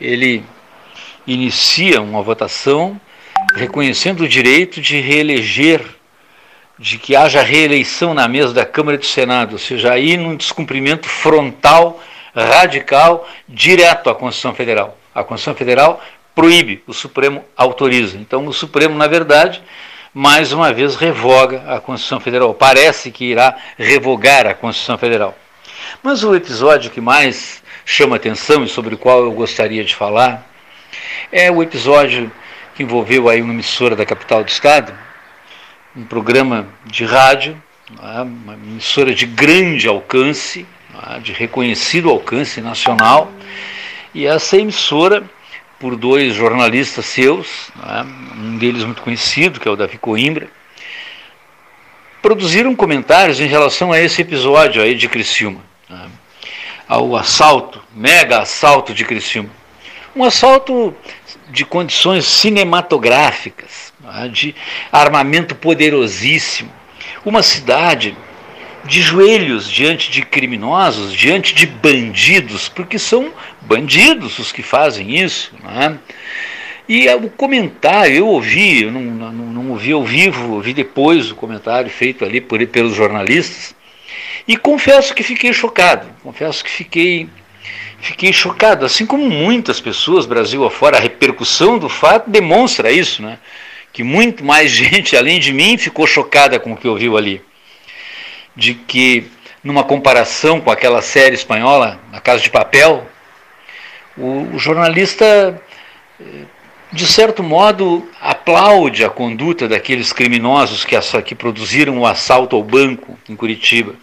ele 0.00 0.44
inicia 1.26 2.00
uma 2.00 2.22
votação 2.22 3.00
reconhecendo 3.56 4.20
o 4.20 4.28
direito 4.28 4.80
de 4.80 5.00
reeleger, 5.00 5.84
de 6.78 6.98
que 6.98 7.16
haja 7.16 7.42
reeleição 7.42 8.14
na 8.14 8.28
mesa 8.28 8.52
da 8.52 8.64
Câmara 8.64 8.96
e 8.96 9.00
do 9.00 9.06
Senado, 9.06 9.52
ou 9.52 9.58
seja, 9.58 9.92
aí 9.92 10.16
num 10.16 10.36
descumprimento 10.36 11.08
frontal, 11.08 12.02
radical, 12.34 13.28
direto 13.48 14.10
à 14.10 14.14
Constituição 14.14 14.54
Federal. 14.54 14.96
A 15.14 15.24
Constituição 15.24 15.54
Federal 15.54 16.02
proíbe, 16.36 16.82
o 16.86 16.92
Supremo 16.92 17.42
autoriza. 17.56 18.18
Então 18.18 18.46
o 18.46 18.52
Supremo, 18.52 18.94
na 18.94 19.06
verdade, 19.06 19.62
mais 20.12 20.52
uma 20.52 20.70
vez 20.70 20.94
revoga 20.94 21.64
a 21.66 21.80
Constituição 21.80 22.20
Federal. 22.20 22.52
Parece 22.52 23.10
que 23.10 23.24
irá 23.24 23.56
revogar 23.78 24.46
a 24.46 24.52
Constituição 24.52 24.98
Federal. 24.98 25.36
Mas 26.02 26.22
o 26.22 26.34
episódio 26.36 26.90
que 26.90 27.00
mais 27.00 27.62
chama 27.86 28.16
atenção 28.16 28.62
e 28.62 28.68
sobre 28.68 28.94
o 28.94 28.98
qual 28.98 29.24
eu 29.24 29.32
gostaria 29.32 29.82
de 29.82 29.94
falar 29.94 30.46
é 31.32 31.50
o 31.50 31.62
episódio 31.62 32.30
que 32.74 32.82
envolveu 32.82 33.30
aí 33.30 33.40
uma 33.40 33.54
emissora 33.54 33.96
da 33.96 34.04
capital 34.04 34.44
do 34.44 34.48
estado, 34.48 34.92
um 35.96 36.04
programa 36.04 36.68
de 36.84 37.06
rádio, 37.06 37.60
é? 38.02 38.20
uma 38.20 38.52
emissora 38.52 39.14
de 39.14 39.24
grande 39.24 39.88
alcance, 39.88 40.66
é? 41.14 41.18
de 41.18 41.32
reconhecido 41.32 42.10
alcance 42.10 42.60
nacional, 42.60 43.32
e 44.14 44.26
essa 44.26 44.58
emissora 44.58 45.24
por 45.78 45.96
dois 45.96 46.34
jornalistas 46.34 47.06
seus, 47.06 47.70
né, 47.76 48.06
um 48.38 48.56
deles 48.58 48.84
muito 48.84 49.02
conhecido, 49.02 49.60
que 49.60 49.68
é 49.68 49.70
o 49.70 49.76
Davi 49.76 49.98
Coimbra, 49.98 50.48
produziram 52.22 52.74
comentários 52.74 53.40
em 53.40 53.46
relação 53.46 53.92
a 53.92 54.00
esse 54.00 54.22
episódio 54.22 54.82
aí 54.82 54.94
de 54.94 55.08
Criciúma, 55.08 55.60
né, 55.88 56.08
ao 56.88 57.14
assalto, 57.16 57.82
mega 57.94 58.40
assalto 58.40 58.94
de 58.94 59.04
Criciúma. 59.04 59.50
Um 60.14 60.24
assalto 60.24 60.94
de 61.50 61.64
condições 61.64 62.24
cinematográficas, 62.24 63.92
né, 64.00 64.28
de 64.28 64.54
armamento 64.90 65.54
poderosíssimo. 65.54 66.72
Uma 67.24 67.42
cidade 67.42 68.16
de 68.86 69.02
joelhos 69.02 69.70
diante 69.70 70.10
de 70.10 70.22
criminosos, 70.22 71.12
diante 71.12 71.54
de 71.54 71.66
bandidos, 71.66 72.68
porque 72.68 72.98
são 72.98 73.32
bandidos 73.60 74.38
os 74.38 74.52
que 74.52 74.62
fazem 74.62 75.16
isso. 75.22 75.52
Né? 75.62 75.98
E 76.88 77.08
o 77.08 77.28
comentário, 77.28 78.16
eu 78.16 78.28
ouvi, 78.28 78.84
eu 78.84 78.92
não, 78.92 79.00
não, 79.00 79.32
não 79.32 79.70
ouvi 79.70 79.92
ao 79.92 80.04
vivo, 80.04 80.54
ouvi 80.54 80.72
depois 80.72 81.30
o 81.30 81.34
comentário 81.34 81.90
feito 81.90 82.24
ali 82.24 82.40
por, 82.40 82.64
pelos 82.66 82.94
jornalistas, 82.94 83.74
e 84.46 84.56
confesso 84.56 85.12
que 85.12 85.24
fiquei 85.24 85.52
chocado, 85.52 86.06
confesso 86.22 86.62
que 86.62 86.70
fiquei, 86.70 87.28
fiquei 87.98 88.32
chocado, 88.32 88.86
assim 88.86 89.04
como 89.04 89.28
muitas 89.28 89.80
pessoas, 89.80 90.24
Brasil 90.24 90.64
afora, 90.64 90.96
a 90.96 91.00
repercussão 91.00 91.76
do 91.76 91.88
fato 91.88 92.30
demonstra 92.30 92.92
isso, 92.92 93.20
né? 93.20 93.38
que 93.92 94.04
muito 94.04 94.44
mais 94.44 94.70
gente, 94.72 95.16
além 95.16 95.40
de 95.40 95.52
mim, 95.52 95.76
ficou 95.76 96.06
chocada 96.06 96.60
com 96.60 96.72
o 96.72 96.76
que 96.76 96.86
ouviu 96.86 97.16
ali 97.16 97.42
de 98.56 98.74
que, 98.74 99.30
numa 99.62 99.84
comparação 99.84 100.60
com 100.60 100.70
aquela 100.70 101.02
série 101.02 101.34
espanhola, 101.34 102.00
A 102.12 102.20
Casa 102.20 102.42
de 102.42 102.50
Papel, 102.50 103.06
o, 104.16 104.54
o 104.54 104.58
jornalista, 104.58 105.60
eh, 106.18 106.24
de 106.92 107.06
certo 107.06 107.42
modo, 107.42 108.08
aplaude 108.20 109.04
a 109.04 109.10
conduta 109.10 109.68
daqueles 109.68 110.12
criminosos 110.12 110.84
que, 110.84 110.96
que 111.22 111.34
produziram 111.34 111.98
o 111.98 112.06
assalto 112.06 112.56
ao 112.56 112.62
banco 112.62 113.18
em 113.28 113.36
Curitiba, 113.36 113.94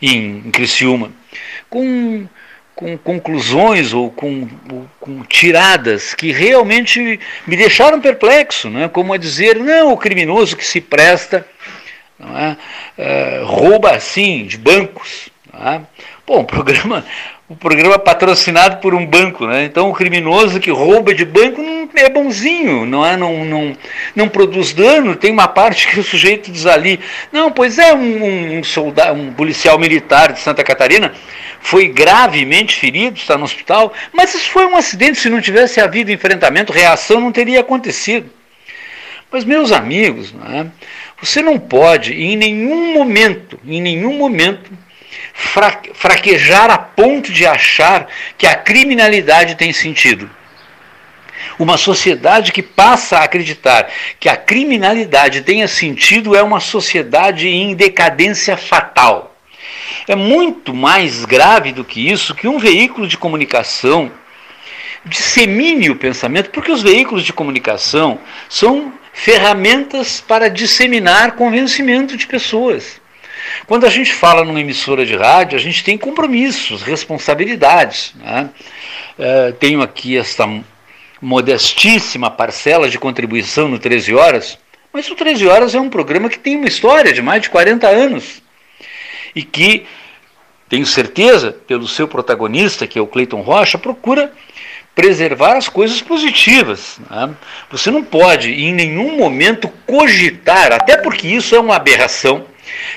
em, 0.00 0.38
em 0.46 0.50
Criciúma, 0.50 1.12
com 1.68 2.26
com 2.80 2.96
conclusões 2.96 3.92
ou 3.92 4.10
com, 4.10 4.48
com, 4.98 5.22
tiradas 5.24 6.14
que 6.14 6.32
realmente 6.32 7.20
me 7.46 7.54
deixaram 7.54 8.00
perplexo, 8.00 8.70
né? 8.70 8.88
como 8.88 9.12
a 9.12 9.18
dizer, 9.18 9.56
não, 9.56 9.92
o 9.92 9.98
criminoso 9.98 10.56
que 10.56 10.64
se 10.64 10.80
presta 10.80 11.46
é? 12.36 12.56
é 12.98 13.42
rouba 13.44 13.92
assim 13.92 14.44
de 14.44 14.58
bancos. 14.58 15.30
É? 15.52 15.80
Bom, 16.26 16.40
o 16.40 16.44
programa, 16.44 17.04
o 17.48 17.56
programa 17.56 17.98
patrocinado 17.98 18.76
por 18.76 18.94
um 18.94 19.04
banco, 19.04 19.46
né? 19.46 19.64
então 19.64 19.90
o 19.90 19.92
criminoso 19.92 20.60
que 20.60 20.70
rouba 20.70 21.12
de 21.12 21.24
banco 21.24 21.60
não 21.60 21.88
é 21.96 22.08
bonzinho, 22.08 22.86
não, 22.86 23.04
é? 23.04 23.16
não, 23.16 23.44
não, 23.44 23.76
não 24.14 24.28
produz 24.28 24.72
dano, 24.72 25.16
tem 25.16 25.32
uma 25.32 25.48
parte 25.48 25.88
que 25.88 25.98
o 25.98 26.04
sujeito 26.04 26.50
diz 26.52 26.66
ali, 26.66 27.00
não, 27.32 27.50
pois 27.50 27.78
é, 27.78 27.92
um, 27.92 28.58
um, 28.58 28.62
soldado, 28.62 29.20
um 29.20 29.32
policial 29.32 29.78
militar 29.78 30.32
de 30.32 30.38
Santa 30.38 30.62
Catarina 30.62 31.12
foi 31.60 31.88
gravemente 31.88 32.76
ferido, 32.76 33.18
está 33.18 33.36
no 33.36 33.44
hospital, 33.44 33.92
mas 34.12 34.34
isso 34.34 34.48
foi 34.50 34.64
um 34.66 34.76
acidente, 34.76 35.18
se 35.18 35.28
não 35.28 35.40
tivesse 35.40 35.80
havido 35.80 36.12
enfrentamento, 36.12 36.72
reação 36.72 37.20
não 37.20 37.32
teria 37.32 37.60
acontecido. 37.60 38.30
Mas, 39.30 39.44
meus 39.44 39.70
amigos, 39.70 40.32
não 40.32 40.46
é? 40.46 40.66
Você 41.22 41.42
não 41.42 41.58
pode, 41.58 42.14
em 42.14 42.36
nenhum 42.36 42.94
momento, 42.94 43.58
em 43.66 43.80
nenhum 43.80 44.16
momento, 44.16 44.70
fraquejar 45.94 46.70
a 46.70 46.78
ponto 46.78 47.32
de 47.32 47.46
achar 47.46 48.08
que 48.38 48.46
a 48.46 48.54
criminalidade 48.54 49.54
tem 49.54 49.72
sentido. 49.72 50.30
Uma 51.58 51.76
sociedade 51.76 52.52
que 52.52 52.62
passa 52.62 53.18
a 53.18 53.24
acreditar 53.24 53.90
que 54.18 54.28
a 54.28 54.36
criminalidade 54.36 55.42
tenha 55.42 55.68
sentido 55.68 56.34
é 56.34 56.42
uma 56.42 56.60
sociedade 56.60 57.48
em 57.48 57.74
decadência 57.74 58.56
fatal. 58.56 59.36
É 60.08 60.16
muito 60.16 60.72
mais 60.72 61.24
grave 61.24 61.72
do 61.72 61.84
que 61.84 62.08
isso 62.08 62.34
que 62.34 62.48
um 62.48 62.58
veículo 62.58 63.06
de 63.06 63.18
comunicação 63.18 64.10
dissemine 65.04 65.90
o 65.90 65.96
pensamento, 65.96 66.50
porque 66.50 66.72
os 66.72 66.82
veículos 66.82 67.24
de 67.24 67.32
comunicação 67.32 68.18
são 68.48 68.92
ferramentas 69.12 70.20
para 70.20 70.48
disseminar 70.48 71.32
convencimento 71.32 72.16
de 72.16 72.26
pessoas. 72.26 73.00
Quando 73.66 73.86
a 73.86 73.90
gente 73.90 74.12
fala 74.12 74.44
numa 74.44 74.60
emissora 74.60 75.04
de 75.04 75.16
rádio, 75.16 75.58
a 75.58 75.60
gente 75.60 75.82
tem 75.82 75.96
compromissos, 75.96 76.82
responsabilidades. 76.82 78.12
Né? 78.16 78.50
É, 79.18 79.52
tenho 79.52 79.82
aqui 79.82 80.16
esta 80.16 80.48
modestíssima 81.20 82.30
parcela 82.30 82.88
de 82.88 82.98
contribuição 82.98 83.68
no 83.68 83.78
13 83.78 84.14
Horas, 84.14 84.58
mas 84.92 85.10
o 85.10 85.14
13 85.14 85.46
Horas 85.46 85.74
é 85.74 85.80
um 85.80 85.90
programa 85.90 86.28
que 86.28 86.38
tem 86.38 86.56
uma 86.56 86.68
história 86.68 87.12
de 87.12 87.22
mais 87.22 87.42
de 87.42 87.50
40 87.50 87.86
anos 87.86 88.42
e 89.34 89.42
que, 89.42 89.86
tenho 90.68 90.86
certeza, 90.86 91.52
pelo 91.66 91.86
seu 91.86 92.08
protagonista, 92.08 92.86
que 92.86 92.98
é 92.98 93.02
o 93.02 93.06
Cleiton 93.06 93.40
Rocha, 93.40 93.78
procura 93.78 94.32
preservar 94.94 95.56
as 95.56 95.68
coisas 95.68 96.00
positivas. 96.00 96.98
Né? 97.10 97.30
Você 97.70 97.90
não 97.90 98.02
pode, 98.02 98.50
em 98.50 98.72
nenhum 98.72 99.16
momento, 99.16 99.68
cogitar, 99.86 100.72
até 100.72 100.96
porque 100.96 101.28
isso 101.28 101.54
é 101.54 101.60
uma 101.60 101.76
aberração, 101.76 102.46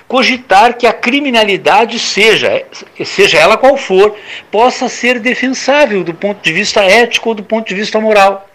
cogitar 0.08 0.76
que 0.78 0.86
a 0.86 0.94
criminalidade 0.94 1.98
seja, 2.00 2.66
seja 3.06 3.38
ela 3.38 3.58
qual 3.58 3.78
for, 3.78 4.16
possa 4.52 4.90
ser 4.90 5.20
defensável 5.20 6.04
do 6.04 6.14
ponto 6.14 6.42
de 6.42 6.54
vista 6.54 6.82
ético 6.84 7.30
ou 7.30 7.36
do 7.36 7.44
ponto 7.44 7.68
de 7.68 7.76
vista 7.76 8.00
moral. 8.00 8.50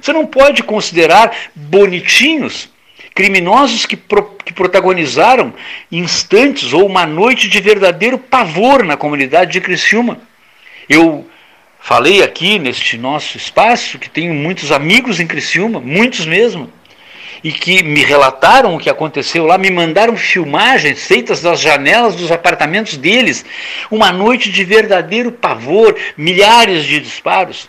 Você 0.00 0.12
não 0.12 0.26
pode 0.26 0.62
considerar 0.62 1.34
bonitinhos 1.54 2.70
criminosos 3.14 3.86
que, 3.86 3.96
pro, 3.96 4.36
que 4.44 4.52
protagonizaram 4.52 5.52
instantes 5.90 6.72
ou 6.72 6.86
uma 6.86 7.06
noite 7.06 7.48
de 7.48 7.60
verdadeiro 7.60 8.18
pavor 8.18 8.84
na 8.84 8.96
comunidade 8.96 9.52
de 9.52 9.60
Criciúma. 9.60 10.20
Eu 10.88 11.26
Falei 11.84 12.22
aqui 12.22 12.60
neste 12.60 12.96
nosso 12.96 13.36
espaço 13.36 13.98
que 13.98 14.08
tenho 14.08 14.32
muitos 14.32 14.70
amigos 14.70 15.18
em 15.18 15.26
Criciúma, 15.26 15.80
muitos 15.80 16.24
mesmo, 16.24 16.72
e 17.42 17.50
que 17.50 17.82
me 17.82 18.04
relataram 18.04 18.76
o 18.76 18.78
que 18.78 18.88
aconteceu 18.88 19.44
lá, 19.44 19.58
me 19.58 19.68
mandaram 19.68 20.16
filmagens 20.16 21.04
feitas 21.04 21.42
das 21.42 21.58
janelas 21.60 22.14
dos 22.14 22.30
apartamentos 22.30 22.96
deles, 22.96 23.44
uma 23.90 24.12
noite 24.12 24.48
de 24.48 24.62
verdadeiro 24.62 25.32
pavor, 25.32 25.96
milhares 26.16 26.84
de 26.84 27.00
disparos. 27.00 27.68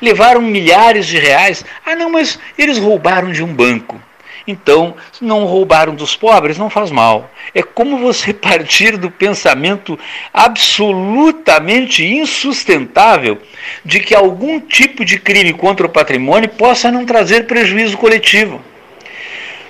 Levaram 0.00 0.40
milhares 0.40 1.06
de 1.06 1.18
reais. 1.18 1.62
Ah, 1.84 1.94
não, 1.94 2.10
mas 2.10 2.38
eles 2.56 2.78
roubaram 2.78 3.30
de 3.32 3.42
um 3.44 3.52
banco. 3.52 4.00
Então, 4.46 4.94
não 5.20 5.44
roubaram 5.44 5.94
dos 5.94 6.16
pobres, 6.16 6.58
não 6.58 6.68
faz 6.68 6.90
mal. 6.90 7.30
É 7.54 7.62
como 7.62 7.98
você 7.98 8.32
partir 8.34 8.96
do 8.96 9.10
pensamento 9.10 9.98
absolutamente 10.32 12.04
insustentável 12.04 13.38
de 13.84 14.00
que 14.00 14.14
algum 14.14 14.60
tipo 14.60 15.04
de 15.04 15.18
crime 15.18 15.52
contra 15.52 15.86
o 15.86 15.90
patrimônio 15.90 16.48
possa 16.48 16.90
não 16.90 17.06
trazer 17.06 17.46
prejuízo 17.46 17.96
coletivo. 17.96 18.60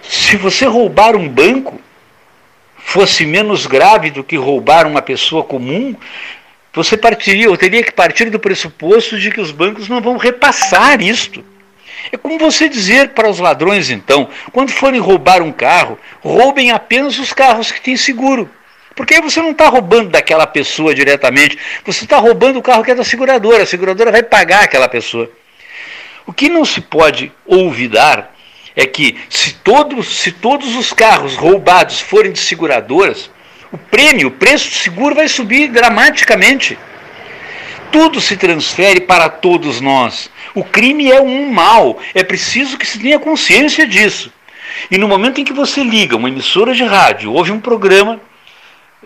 Se 0.03 0.37
você 0.37 0.66
roubar 0.66 1.16
um 1.16 1.29
banco 1.29 1.81
fosse 2.77 3.25
menos 3.25 3.66
grave 3.66 4.11
do 4.11 4.25
que 4.25 4.37
roubar 4.37 4.87
uma 4.87 5.01
pessoa 5.01 5.45
comum, 5.45 5.95
você 6.75 6.97
partiria, 6.97 7.49
ou 7.49 7.57
teria 7.57 7.83
que 7.83 7.93
partir 7.93 8.29
do 8.29 8.39
pressuposto 8.39 9.18
de 9.18 9.31
que 9.31 9.41
os 9.41 9.51
bancos 9.51 9.89
não 9.89 10.01
vão 10.01 10.16
repassar 10.16 11.01
isto 11.01 11.45
É 12.11 12.17
como 12.17 12.39
você 12.39 12.69
dizer 12.69 13.11
para 13.11 13.29
os 13.29 13.39
ladrões, 13.39 13.91
então, 13.91 14.29
quando 14.51 14.73
forem 14.73 15.01
roubar 15.01 15.43
um 15.43 15.53
carro, 15.53 15.99
roubem 16.21 16.71
apenas 16.71 17.19
os 17.19 17.33
carros 17.33 17.71
que 17.71 17.81
têm 17.81 17.97
seguro. 17.97 18.51
Porque 18.95 19.15
aí 19.15 19.21
você 19.21 19.41
não 19.41 19.53
está 19.53 19.69
roubando 19.69 20.11
daquela 20.11 20.47
pessoa 20.47 20.95
diretamente, 20.95 21.59
você 21.85 22.05
está 22.05 22.19
roubando 22.19 22.59
o 22.59 22.63
carro 22.63 22.85
que 22.85 22.91
é 22.91 22.95
da 22.95 23.05
seguradora, 23.05 23.63
a 23.63 23.67
seguradora 23.67 24.11
vai 24.11 24.23
pagar 24.23 24.65
aquela 24.65 24.89
pessoa. 24.89 25.31
O 26.27 26.33
que 26.33 26.49
não 26.49 26.65
se 26.65 26.81
pode 26.81 27.33
olvidar 27.47 28.35
é 28.77 28.87
que 28.87 29.19
se 29.29 29.55
todos, 29.55 30.21
se 30.21 30.33
todos 30.33 30.77
os 30.77 30.93
carros 30.93 31.37
roubados 31.37 32.01
forem 32.01 32.33
de 32.33 32.39
seguradoras, 32.39 33.31
o 33.71 33.79
prêmio, 33.79 34.29
o 34.29 34.33
preço 34.33 34.69
do 34.69 34.77
seguro 34.77 35.15
vai 35.15 35.29
subir 35.29 35.69
dramaticamente. 35.69 36.79
Tudo 37.91 38.21
se 38.21 38.37
transfere 38.37 39.01
para 39.01 39.29
todos 39.29 39.81
nós. 39.81 40.31
O 40.55 40.65
crime 40.65 41.11
é 41.11 41.21
um 41.21 41.51
mal, 41.51 41.99
é 42.15 42.23
preciso 42.23 42.77
que 42.77 42.87
se 42.87 42.99
tenha 42.99 43.19
consciência 43.19 43.87
disso. 43.87 44.33
E 44.91 44.99
no 44.99 45.09
momento 45.09 45.41
em 45.41 45.45
que 45.45 45.53
você 45.53 45.83
liga 45.83 46.17
uma 46.17 46.29
emissora 46.29 46.75
de 46.75 46.85
rádio, 46.85 47.33
ouve 47.33 47.51
um 47.53 47.61
programa 47.61 48.21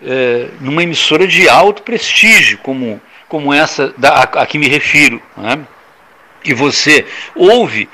é, 0.03 0.49
numa 0.59 0.83
emissora 0.83 1.27
de 1.27 1.47
alto 1.47 1.83
prestígio, 1.83 2.57
como, 2.59 3.01
como 3.27 3.53
essa 3.53 3.93
da, 3.97 4.13
a, 4.13 4.23
a 4.23 4.45
que 4.45 4.57
me 4.57 4.67
refiro, 4.67 5.21
né? 5.35 5.59
e 6.43 6.53
você 6.53 7.05
ouve 7.35 7.89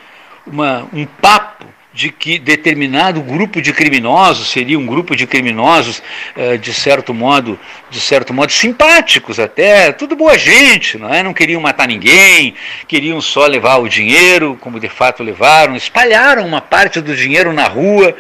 uma, 0.46 0.88
um 0.94 1.06
papo 1.06 1.66
de 1.94 2.12
que 2.12 2.40
determinado 2.40 3.22
grupo 3.22 3.62
de 3.62 3.72
criminosos 3.72 4.50
seria 4.50 4.80
um 4.80 4.86
grupo 4.86 5.16
de 5.16 5.28
criminosos 5.28 6.02
eh, 6.36 6.58
de 6.58 6.74
certo 6.74 7.14
modo 7.14 7.60
de 7.92 8.00
certo 8.00 8.34
modo 8.34 8.52
simpáticos 8.52 9.40
até 9.40 9.92
tudo 9.92 10.16
boa 10.16 10.36
gente 10.36 10.98
não 10.98 11.14
é 11.14 11.22
não 11.22 11.34
queriam 11.34 11.62
matar 11.62 11.88
ninguém 11.88 12.56
queriam 12.88 13.22
só 13.22 13.46
levar 13.46 13.78
o 13.78 13.88
dinheiro 13.88 14.58
como 14.60 14.80
de 14.80 14.90
fato 14.90 15.22
levaram 15.22 15.76
espalharam 15.76 16.48
uma 16.48 16.62
parte 16.62 17.00
do 17.00 17.16
dinheiro 17.16 17.54
na 17.54 17.68
rua 17.68 18.16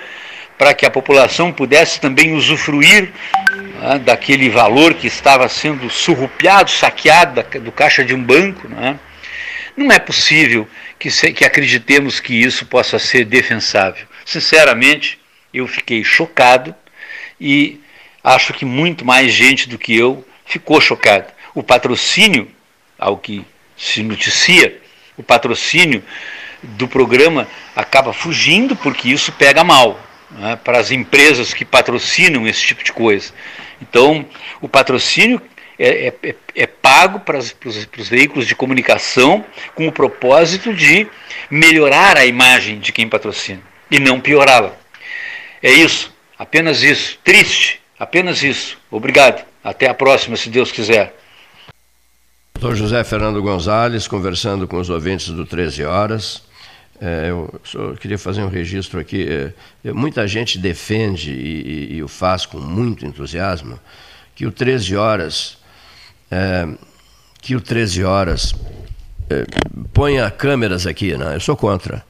para 0.55 0.75
que 0.75 0.85
a 0.85 0.91
população 0.91 1.51
pudesse 1.51 1.99
também 1.99 2.33
usufruir 2.33 3.11
né, 3.81 3.97
daquele 3.97 4.51
valor 4.51 4.93
que 4.93 5.07
estava 5.07 5.49
sendo 5.49 5.89
surrupiado 5.89 6.69
saqueado 6.69 7.43
do 7.59 7.71
caixa 7.71 8.05
de 8.05 8.13
um 8.13 8.23
banco 8.23 8.69
não 8.69 8.85
é? 8.85 8.95
Não 9.75 9.91
é 9.91 9.97
possível 9.97 10.67
que, 11.03 11.11
se, 11.11 11.33
que 11.33 11.43
acreditemos 11.43 12.21
que 12.21 12.33
isso 12.33 12.65
possa 12.65 12.97
ser 12.97 13.25
defensável. 13.25 14.07
Sinceramente, 14.23 15.19
eu 15.53 15.67
fiquei 15.67 16.01
chocado 16.01 16.73
e 17.37 17.81
acho 18.23 18.53
que 18.53 18.63
muito 18.63 19.03
mais 19.03 19.33
gente 19.33 19.67
do 19.67 19.77
que 19.77 19.93
eu 19.93 20.25
ficou 20.45 20.79
chocada. 20.79 21.27
O 21.53 21.61
patrocínio, 21.61 22.49
ao 22.97 23.17
que 23.17 23.45
se 23.75 24.01
noticia, 24.01 24.81
o 25.17 25.21
patrocínio 25.21 26.01
do 26.63 26.87
programa 26.87 27.49
acaba 27.75 28.13
fugindo 28.13 28.73
porque 28.73 29.09
isso 29.09 29.33
pega 29.33 29.61
mal 29.61 29.99
né, 30.31 30.55
para 30.63 30.79
as 30.79 30.89
empresas 30.89 31.53
que 31.53 31.65
patrocinam 31.65 32.47
esse 32.47 32.61
tipo 32.61 32.81
de 32.81 32.93
coisa. 32.93 33.33
Então, 33.81 34.25
o 34.61 34.69
patrocínio 34.69 35.41
é, 35.83 36.07
é, 36.07 36.29
é, 36.29 36.35
é 36.55 36.65
pago 36.65 37.19
para, 37.19 37.37
os, 37.37 37.53
veículos 38.09 38.47
de 38.47 38.55
comunicação 38.55 39.43
com 39.75 39.85
o 39.85 39.91
propósito 39.91 40.73
de 40.73 41.05
melhorar 41.51 42.15
a 42.15 42.25
imagem 42.25 42.79
de 42.79 42.93
quem 42.93 43.09
patrocina 43.09 43.59
e 43.91 43.99
não 43.99 44.21
piorá-la. 44.21 44.73
É 45.61 45.73
isso, 45.73 46.13
apenas 46.39 46.81
isso. 46.83 47.19
Triste, 47.21 47.81
apenas 47.99 48.43
isso. 48.43 48.77
Obrigado. 48.89 49.43
Até 49.61 49.89
a 49.89 49.93
próxima, 49.93 50.37
se 50.37 50.49
Deus 50.49 50.71
quiser. 50.71 51.13
Doutor 52.53 52.77
José 52.77 53.03
Fernando 53.03 53.41
Gonzalez, 53.41 54.07
conversando 54.07 54.65
com 54.69 54.77
os 54.77 54.89
ouvintes 54.89 55.27
do 55.27 55.45
13 55.45 55.83
Horas. 55.83 56.43
É, 57.01 57.29
eu 57.29 57.59
só 57.61 57.91
queria 57.95 58.17
fazer 58.17 58.41
um 58.41 58.47
registro 58.47 59.01
aqui. 59.01 59.27
É, 59.83 59.91
muita 59.91 60.25
gente 60.27 60.57
defende 60.57 61.31
e, 61.31 61.91
e, 61.91 61.95
e, 61.97 62.03
o 62.03 62.07
faz 62.07 62.45
com 62.45 62.59
muito 62.59 63.05
entusiasmo 63.05 63.77
que 64.33 64.45
o 64.45 64.51
13 64.51 64.95
Horas 64.95 65.61
é, 66.33 66.67
que 67.39 67.55
o 67.55 67.61
13 67.61 68.03
horas 68.03 68.55
é, 69.29 69.45
ponha 69.93 70.29
câmeras 70.31 70.87
aqui, 70.87 71.15
né? 71.15 71.35
eu 71.35 71.39
sou 71.39 71.55
contra. 71.55 72.03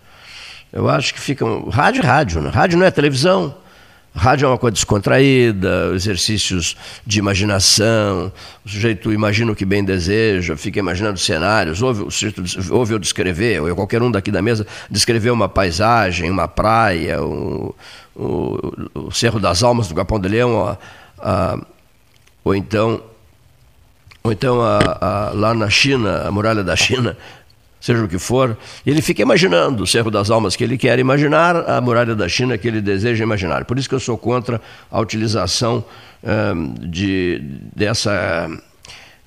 Eu 0.72 0.90
acho 0.90 1.14
que 1.14 1.20
fica. 1.20 1.46
Rádio 1.70 2.02
é 2.02 2.06
rádio, 2.06 2.42
né? 2.42 2.50
rádio 2.50 2.78
não 2.78 2.86
é 2.86 2.92
televisão. 2.92 3.56
Rádio 4.16 4.46
é 4.46 4.50
uma 4.50 4.60
coisa 4.60 4.76
descontraída, 4.76 5.92
exercícios 5.96 6.78
de 7.04 7.18
imaginação, 7.18 8.32
o 8.64 8.70
sujeito 8.70 9.12
imagina 9.12 9.52
o 9.52 9.56
que 9.56 9.66
bem 9.66 9.84
deseja, 9.84 10.56
fica 10.56 10.78
imaginando 10.78 11.18
cenários, 11.18 11.82
ouve, 11.82 12.04
o 12.04 12.12
sujeito, 12.12 12.44
ouve 12.72 12.94
eu 12.94 13.00
descrever, 13.00 13.60
ou 13.60 13.76
qualquer 13.76 14.04
um 14.04 14.12
daqui 14.12 14.30
da 14.30 14.40
mesa, 14.40 14.68
descrever 14.88 15.32
uma 15.32 15.50
paisagem, 15.50 16.30
uma 16.30 16.48
praia, 16.48 17.24
o, 17.24 17.74
o, 18.16 18.60
o 18.94 19.12
Cerro 19.12 19.40
das 19.40 19.64
Almas 19.64 19.88
do 19.88 19.96
Capão 19.96 20.20
de 20.20 20.30
Leão, 20.30 20.64
a, 20.64 20.78
a, 21.18 21.60
ou 22.44 22.54
então 22.54 23.02
ou 24.24 24.32
então 24.32 24.62
a, 24.62 24.80
a, 25.02 25.32
lá 25.34 25.54
na 25.54 25.70
China, 25.70 26.24
a 26.26 26.32
muralha 26.32 26.64
da 26.64 26.76
China, 26.76 27.18
seja 27.82 28.02
o 28.02 28.08
que 28.08 28.18
for, 28.18 28.58
ele 28.86 29.02
fica 29.02 29.22
imaginando 29.22 29.84
o 29.84 29.88
Cerro 29.88 30.10
das 30.10 30.30
Almas 30.30 30.56
que 30.56 30.64
ele 30.64 30.78
quer 30.78 30.98
imaginar, 31.00 31.70
a 31.70 31.82
muralha 31.82 32.16
da 32.16 32.30
China 32.30 32.58
que 32.58 32.66
ele 32.66 32.80
deseja 32.80 33.22
imaginar. 33.22 33.66
Por 33.66 33.78
isso 33.78 33.90
que 33.90 33.96
eu 33.96 34.00
sou 34.00 34.18
contra 34.18 34.62
a 34.90 35.02
utilização 35.02 35.84
hum, 36.24 36.74
de, 36.80 37.42
dessa, 37.76 38.50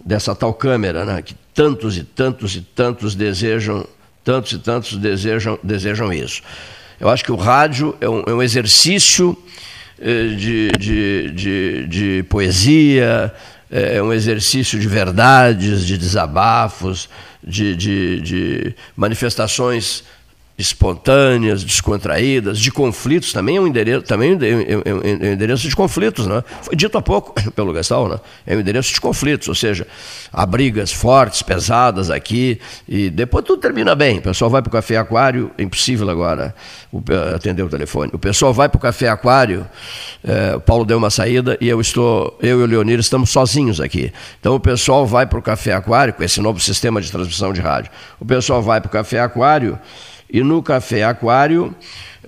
dessa 0.03 0.35
tal 0.35 0.55
câmera, 0.55 1.05
né, 1.05 1.21
que 1.21 1.35
tantos 1.53 1.99
e 1.99 2.03
tantos 2.03 2.57
e 2.57 2.63
tantos 2.63 3.15
desejam, 3.15 3.87
tantos 4.25 4.53
e 4.53 4.59
tantos 4.59 4.97
desejam, 4.97 5.59
desejam 5.63 6.11
isso. 6.11 6.41
Eu 6.99 7.11
acho 7.11 7.23
que 7.23 7.33
o 7.33 7.37
rádio 7.37 7.95
é 8.01 8.09
um, 8.09 8.23
é 8.27 8.33
um 8.33 8.43
exercício 8.43 9.37
eh, 9.99 10.29
de, 10.29 10.71
de, 10.79 11.31
de, 11.31 11.87
de 11.87 12.23
poesia, 12.31 13.35
é, 13.71 13.97
é 13.97 14.03
um 14.03 14.12
exercício 14.12 14.79
de 14.79 14.89
verdades, 14.89 15.87
de 15.87 15.99
desabafos, 15.99 17.09
de, 17.43 17.77
de, 17.77 18.21
de 18.21 18.75
manifestações 18.97 20.05
espontâneas, 20.59 21.63
descontraídas, 21.63 22.59
de 22.59 22.73
conflitos, 22.73 23.31
também 23.31 23.59
é 23.59 23.61
um 23.61 23.67
endereço, 23.67 24.03
também 24.03 24.33
é 24.33 25.29
um 25.29 25.33
endereço 25.33 25.69
de 25.69 25.77
conflitos, 25.77 26.27
né? 26.27 26.43
Foi 26.63 26.75
dito 26.75 26.97
há 26.97 27.03
pouco 27.03 27.35
pelo 27.53 27.75
Gastal, 27.75 28.09
né? 28.09 28.19
É 28.47 28.57
um 28.57 28.61
endereço 28.61 28.93
de 28.93 28.99
conflitos, 28.99 29.49
ou 29.49 29.55
seja, 29.55 29.87
há 30.33 30.47
brigas 30.47 30.91
fortes, 30.91 31.43
pesadas 31.43 32.11
aqui, 32.11 32.59
e 32.89 33.11
depois 33.11 33.45
tudo 33.45 33.61
termina 33.61 33.95
bem. 33.95 34.19
O 34.19 34.23
pessoal 34.23 34.51
vai 34.51 34.63
para 34.63 34.71
o 34.71 34.73
café 34.73 34.97
aquário, 34.97 35.51
é 35.59 35.63
impossível 35.63 36.09
agora 36.09 36.55
atender 37.35 37.63
o 37.63 37.69
telefone. 37.69 38.11
O 38.15 38.19
pessoal 38.19 38.55
vai 38.55 38.69
para 38.69 38.79
o 38.79 38.81
café 38.81 39.09
aquário, 39.09 39.67
é, 40.25 40.57
o 40.57 40.61
Paulo 40.61 40.87
deu 40.87 40.97
uma 40.97 41.11
saída 41.11 41.59
e 41.61 41.69
eu 41.69 41.83
estou, 41.83 42.35
eu 42.41 42.61
e 42.61 42.63
o 42.63 42.67
Leonir 42.67 42.99
estamos 42.99 43.29
sozinhos 43.29 43.79
aqui. 43.79 44.11
Então 44.41 44.55
o 44.55 44.61
pessoal 44.61 45.07
vai 45.07 45.27
para 45.27 45.39
o 45.39 45.43
café 45.43 45.75
aquário, 45.75 46.15
com 46.15 46.23
esse 46.23 46.41
novo 46.41 46.61
sistema 46.61 46.99
de 46.99 47.13
transmissão 47.13 47.53
de 47.53 47.61
rádio. 47.61 47.91
O 48.19 48.25
pessoal 48.25 48.63
vai 48.63 48.81
para 48.81 48.89
o 48.89 48.91
café 48.91 49.21
aquário 49.21 49.79
e 50.31 50.43
no 50.43 50.62
café 50.62 51.05
aquário 51.05 51.74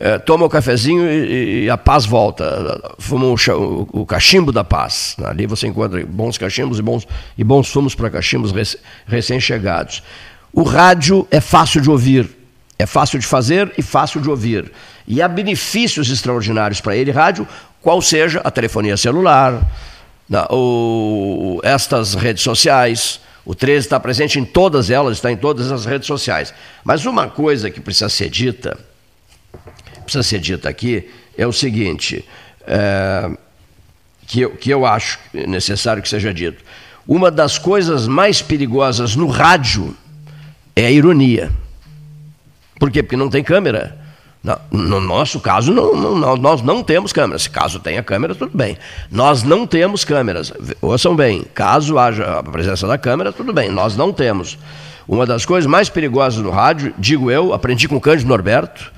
é, 0.01 0.16
toma 0.16 0.46
o 0.46 0.49
cafezinho 0.49 1.11
e, 1.11 1.64
e, 1.64 1.70
a 1.70 1.76
paz 1.76 2.07
volta. 2.07 2.94
Fuma 2.99 3.26
o, 3.26 3.34
o, 3.34 4.03
o, 4.03 4.07
cachimbo 4.07 4.53
da 4.53 4.62
paz. 4.62 5.16
Ali 5.24 5.44
você 5.46 5.66
encontra 5.66 6.05
bons 6.07 6.38
cachimbos 6.38 6.78
e 6.78 6.82
bons, 6.82 7.07
e 7.36 7.42
bons 7.42 7.68
fumos 7.68 7.94
para 7.94 8.09
cachimbos 8.09 8.53
recém-chegados. 9.07 10.03
O 10.53 10.62
rádio 10.62 11.26
é 11.30 11.40
fácil 11.40 11.80
de 11.80 11.90
ouvir, 11.90 12.30
é 12.78 12.86
fácil 12.86 13.18
de 13.18 13.26
fazer 13.26 13.72
e 13.76 13.82
fácil 13.82 14.20
de 14.20 14.30
ouvir. 14.30 14.70
E 15.07 15.20
há 15.20 15.26
benefícios 15.26 16.09
extraordinários 16.11 16.80
para 16.80 16.96
ele, 16.96 17.11
rádio, 17.11 17.46
qual 17.82 18.01
seja 18.01 18.40
a 18.44 18.51
telefonia 18.51 18.96
celular, 18.96 19.61
na, 20.28 20.46
estas 21.64 22.14
redes 22.14 22.42
sociais, 22.42 23.20
o 23.49 23.55
13 23.55 23.86
está 23.86 23.99
presente 23.99 24.38
em 24.38 24.44
todas 24.44 24.90
elas, 24.90 25.16
está 25.16 25.32
em 25.32 25.36
todas 25.36 25.72
as 25.72 25.86
redes 25.86 26.07
sociais. 26.07 26.53
Mas 26.84 27.07
uma 27.07 27.28
coisa 27.28 27.70
que 27.70 27.80
precisa 27.80 28.11
ser 28.11 28.28
dita, 28.28 28.78
precisa 30.05 30.22
ser 30.22 30.38
dita 30.38 30.68
aqui, 30.68 31.09
é 31.34 31.46
o 31.46 31.53
seguinte, 31.53 32.22
é, 32.66 33.30
que, 34.26 34.42
eu, 34.42 34.51
que 34.51 34.68
eu 34.68 34.84
acho 34.84 35.18
necessário 35.32 36.03
que 36.03 36.11
seja 36.11 36.32
dito. 36.34 36.62
Uma 37.07 37.30
das 37.30 37.57
coisas 37.57 38.07
mais 38.07 38.42
perigosas 38.42 39.16
no 39.16 39.26
rádio 39.28 39.96
é 40.76 40.84
a 40.84 40.90
ironia. 40.90 41.51
Por 42.78 42.90
quê? 42.90 43.03
Porque 43.03 43.16
não 43.16 43.30
tem 43.30 43.42
câmera. 43.42 43.99
No 44.70 45.01
nosso 45.01 45.41
caso, 45.41 45.72
não, 45.72 45.95
não, 45.95 46.36
nós 46.36 46.62
não 46.62 46.82
temos 46.82 47.12
câmeras. 47.12 47.47
Caso 47.47 47.80
tenha 47.80 48.03
câmera, 48.03 48.34
tudo 48.34 48.57
bem. 48.57 48.78
Nós 49.11 49.43
não 49.43 49.66
temos 49.66 50.05
câmeras. 50.05 50.53
Ouçam 50.80 51.14
bem, 51.14 51.45
caso 51.55 51.99
haja 51.99 52.39
a 52.39 52.43
presença 52.43 52.86
da 52.86 52.97
câmera, 52.97 53.32
tudo 53.32 53.53
bem. 53.53 53.70
Nós 53.70 53.97
não 53.97 54.12
temos. 54.12 54.57
Uma 55.07 55.26
das 55.26 55.45
coisas 55.45 55.68
mais 55.68 55.89
perigosas 55.89 56.41
no 56.41 56.51
rádio, 56.51 56.95
digo 56.99 57.30
eu, 57.30 57.53
aprendi 57.53 57.89
com 57.89 57.97
o 57.97 58.01
Cândido 58.01 58.28
Norberto, 58.28 58.93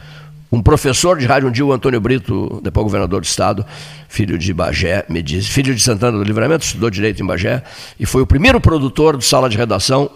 um 0.52 0.60
professor 0.60 1.16
de 1.16 1.24
rádio 1.24 1.48
um 1.48 1.52
dia, 1.52 1.64
o 1.64 1.72
Antônio 1.72 2.00
Brito, 2.00 2.60
depois 2.62 2.82
governador 2.82 3.20
do 3.20 3.24
estado, 3.24 3.64
filho 4.08 4.36
de 4.36 4.52
Bagé, 4.52 5.04
me 5.08 5.22
disse, 5.22 5.48
filho 5.48 5.72
de 5.72 5.80
Santana 5.80 6.18
do 6.18 6.24
Livramento, 6.24 6.64
estudou 6.64 6.90
direito 6.90 7.22
em 7.22 7.26
Bagé, 7.26 7.62
e 7.98 8.04
foi 8.04 8.22
o 8.22 8.26
primeiro 8.26 8.60
produtor 8.60 9.16
de 9.16 9.24
sala 9.24 9.48
de 9.48 9.56
redação 9.56 10.10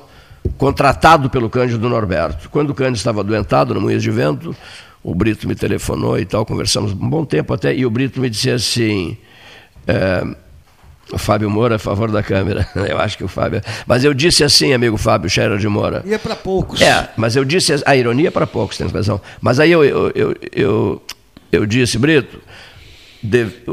contratado 0.58 1.30
pelo 1.30 1.48
Cândido 1.48 1.88
Norberto. 1.88 2.50
Quando 2.50 2.70
o 2.70 2.74
Cândido 2.74 2.96
estava 2.96 3.20
adoentado 3.20 3.72
no 3.72 3.80
Moinhos 3.80 4.02
de 4.02 4.10
Vento, 4.10 4.54
o 5.04 5.14
Brito 5.14 5.46
me 5.46 5.54
telefonou 5.54 6.18
e 6.18 6.24
tal, 6.24 6.46
conversamos 6.46 6.92
um 6.92 7.08
bom 7.08 7.24
tempo 7.24 7.52
até, 7.52 7.74
e 7.74 7.84
o 7.84 7.90
Brito 7.90 8.18
me 8.20 8.30
disse 8.30 8.50
assim. 8.50 9.16
É, 9.86 10.24
o 11.12 11.18
Fábio 11.18 11.50
Moura 11.50 11.76
a 11.76 11.78
favor 11.78 12.10
da 12.10 12.22
câmera. 12.22 12.66
Eu 12.74 12.98
acho 12.98 13.18
que 13.18 13.24
o 13.24 13.28
Fábio. 13.28 13.60
Mas 13.86 14.04
eu 14.04 14.14
disse 14.14 14.42
assim, 14.42 14.72
amigo 14.72 14.96
Fábio 14.96 15.28
Scherer 15.28 15.58
de 15.58 15.68
Moura. 15.68 16.02
E 16.06 16.14
é 16.14 16.18
para 16.18 16.34
poucos. 16.34 16.80
É, 16.80 17.10
mas 17.14 17.36
eu 17.36 17.44
disse. 17.44 17.74
A 17.84 17.94
ironia 17.94 18.28
é 18.28 18.30
para 18.30 18.46
poucos, 18.46 18.78
tem 18.78 18.86
razão. 18.88 19.20
Mas 19.38 19.60
aí 19.60 19.70
eu, 19.70 19.84
eu, 19.84 20.12
eu, 20.14 20.34
eu, 20.50 21.02
eu 21.52 21.66
disse, 21.66 21.98
Brito, 21.98 22.40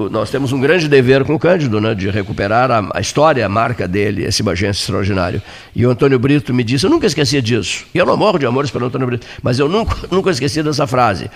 nós 0.09 0.29
temos 0.29 0.53
um 0.53 0.59
grande 0.59 0.87
dever 0.87 1.25
com 1.25 1.35
o 1.35 1.39
Cândido, 1.39 1.81
né, 1.81 1.93
de 1.93 2.09
recuperar 2.09 2.71
a, 2.71 2.89
a 2.93 3.01
história, 3.01 3.45
a 3.45 3.49
marca 3.49 3.87
dele, 3.87 4.23
esse 4.23 4.41
bagense 4.41 4.79
extraordinário. 4.79 5.41
E 5.75 5.85
o 5.85 5.89
Antônio 5.89 6.17
Brito 6.17 6.53
me 6.53 6.63
disse, 6.63 6.85
eu 6.85 6.89
nunca 6.89 7.05
esqueci 7.05 7.41
disso. 7.41 7.85
E 7.93 7.97
eu 7.97 8.05
não 8.05 8.15
morro 8.15 8.39
de 8.39 8.45
amores 8.45 8.71
pelo 8.71 8.85
Antônio 8.85 9.07
Brito, 9.07 9.27
mas 9.43 9.59
eu 9.59 9.67
nunca, 9.67 9.95
nunca 10.09 10.31
esqueci 10.31 10.63
dessa 10.63 10.87
frase. 10.87 11.29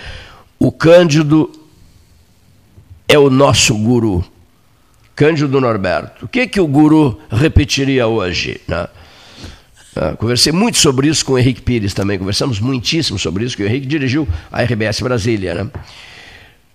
O 0.58 0.72
Cândido 0.72 1.52
é 3.08 3.20
o 3.20 3.30
nosso 3.30 3.76
guru. 3.76 4.24
Cândido 5.16 5.60
Norberto. 5.62 6.26
O 6.26 6.28
que, 6.28 6.48
que 6.48 6.60
o 6.60 6.68
guru 6.68 7.20
repetiria 7.30 8.08
hoje? 8.08 8.60
Né? 8.68 8.88
Ah, 9.96 10.14
conversei 10.18 10.52
muito 10.52 10.78
sobre 10.78 11.08
isso 11.08 11.26
com 11.26 11.34
o 11.34 11.38
Henrique 11.38 11.62
Pires 11.62 11.94
também, 11.94 12.20
conversamos 12.20 12.60
muitíssimo 12.60 13.18
sobre 13.18 13.46
isso, 13.46 13.56
que 13.56 13.64
o 13.64 13.66
Henrique 13.66 13.88
dirigiu 13.88 14.28
a 14.52 14.62
RBS 14.62 15.00
Brasília. 15.02 15.54
Né? 15.54 15.72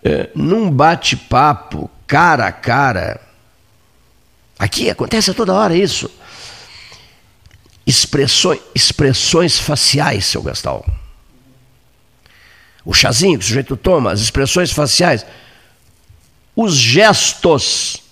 É, 0.03 0.31
num 0.35 0.71
bate-papo, 0.71 1.91
cara 2.07 2.47
a 2.47 2.53
cara, 2.53 3.21
aqui 4.59 4.89
acontece 4.89 5.33
toda 5.35 5.53
hora 5.53 5.77
isso. 5.77 6.11
Expressões, 7.87 8.61
expressões 8.75 9.59
faciais, 9.59 10.27
seu 10.27 10.43
Gastal. 10.43 10.87
O 12.85 12.95
chazinho 12.95 13.39
que 13.39 13.45
o 13.45 13.49
sujeito 13.49 13.77
toma, 13.77 14.13
as 14.13 14.21
expressões 14.21 14.71
faciais, 14.71 15.27
os 16.57 16.77
gestos 16.77 18.03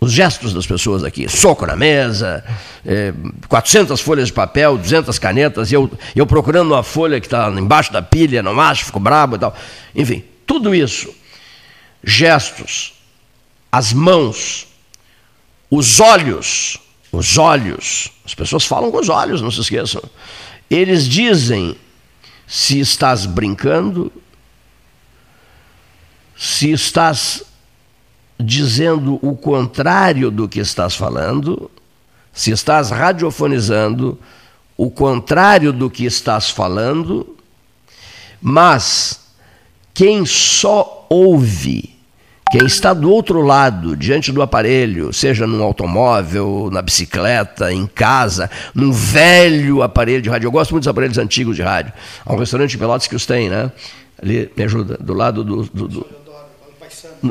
os 0.00 0.12
gestos 0.12 0.52
das 0.52 0.66
pessoas 0.66 1.02
aqui, 1.02 1.28
soco 1.28 1.66
na 1.66 1.74
mesa, 1.74 2.44
é, 2.84 3.14
400 3.48 3.98
folhas 4.00 4.26
de 4.28 4.32
papel, 4.32 4.76
200 4.76 5.18
canetas, 5.18 5.72
e 5.72 5.74
eu, 5.74 5.90
eu 6.14 6.26
procurando 6.26 6.72
uma 6.72 6.82
folha 6.82 7.18
que 7.18 7.26
está 7.26 7.48
embaixo 7.50 7.92
da 7.92 8.02
pilha, 8.02 8.42
não 8.42 8.60
acho, 8.60 8.84
fico 8.84 9.00
brabo 9.00 9.36
e 9.36 9.38
tal. 9.38 9.56
Enfim, 9.94 10.22
tudo 10.46 10.74
isso, 10.74 11.12
gestos, 12.02 12.94
as 13.70 13.92
mãos, 13.92 14.68
os 15.70 15.98
olhos, 16.00 16.78
os 17.10 17.36
olhos, 17.36 18.12
as 18.24 18.34
pessoas 18.34 18.64
falam 18.64 18.90
com 18.90 18.98
os 18.98 19.08
olhos, 19.08 19.42
não 19.42 19.50
se 19.50 19.60
esqueçam. 19.60 20.02
Eles 20.70 21.08
dizem 21.08 21.76
se 22.46 22.78
estás 22.78 23.26
brincando, 23.26 24.12
se 26.36 26.70
estás 26.70 27.42
dizendo 28.38 29.18
o 29.22 29.34
contrário 29.34 30.30
do 30.30 30.48
que 30.48 30.60
estás 30.60 30.94
falando, 30.94 31.70
se 32.32 32.50
estás 32.50 32.90
radiofonizando 32.90 34.18
o 34.76 34.90
contrário 34.90 35.72
do 35.72 35.88
que 35.88 36.04
estás 36.04 36.50
falando, 36.50 37.36
mas 38.40 39.25
quem 39.96 40.26
só 40.26 41.06
ouve, 41.08 41.88
quem 42.52 42.66
está 42.66 42.92
do 42.92 43.10
outro 43.10 43.40
lado, 43.40 43.96
diante 43.96 44.30
do 44.30 44.42
aparelho, 44.42 45.10
seja 45.10 45.46
num 45.46 45.62
automóvel, 45.62 46.68
na 46.70 46.82
bicicleta, 46.82 47.72
em 47.72 47.86
casa, 47.86 48.50
num 48.74 48.92
velho 48.92 49.82
aparelho 49.82 50.20
de 50.20 50.28
rádio. 50.28 50.48
Eu 50.48 50.52
gosto 50.52 50.72
muito 50.72 50.82
dos 50.82 50.88
aparelhos 50.88 51.16
antigos 51.16 51.56
de 51.56 51.62
rádio. 51.62 51.94
Há 52.26 52.34
um 52.34 52.36
restaurante 52.36 52.74
em 52.74 52.78
Pelotas 52.78 53.08
que 53.08 53.16
os 53.16 53.24
tem, 53.24 53.48
né? 53.48 53.72
Ali, 54.22 54.50
me 54.54 54.64
ajuda, 54.64 54.98
do 55.00 55.14
lado 55.14 55.42
do, 55.42 55.62
do, 55.62 55.88
do 55.88 56.06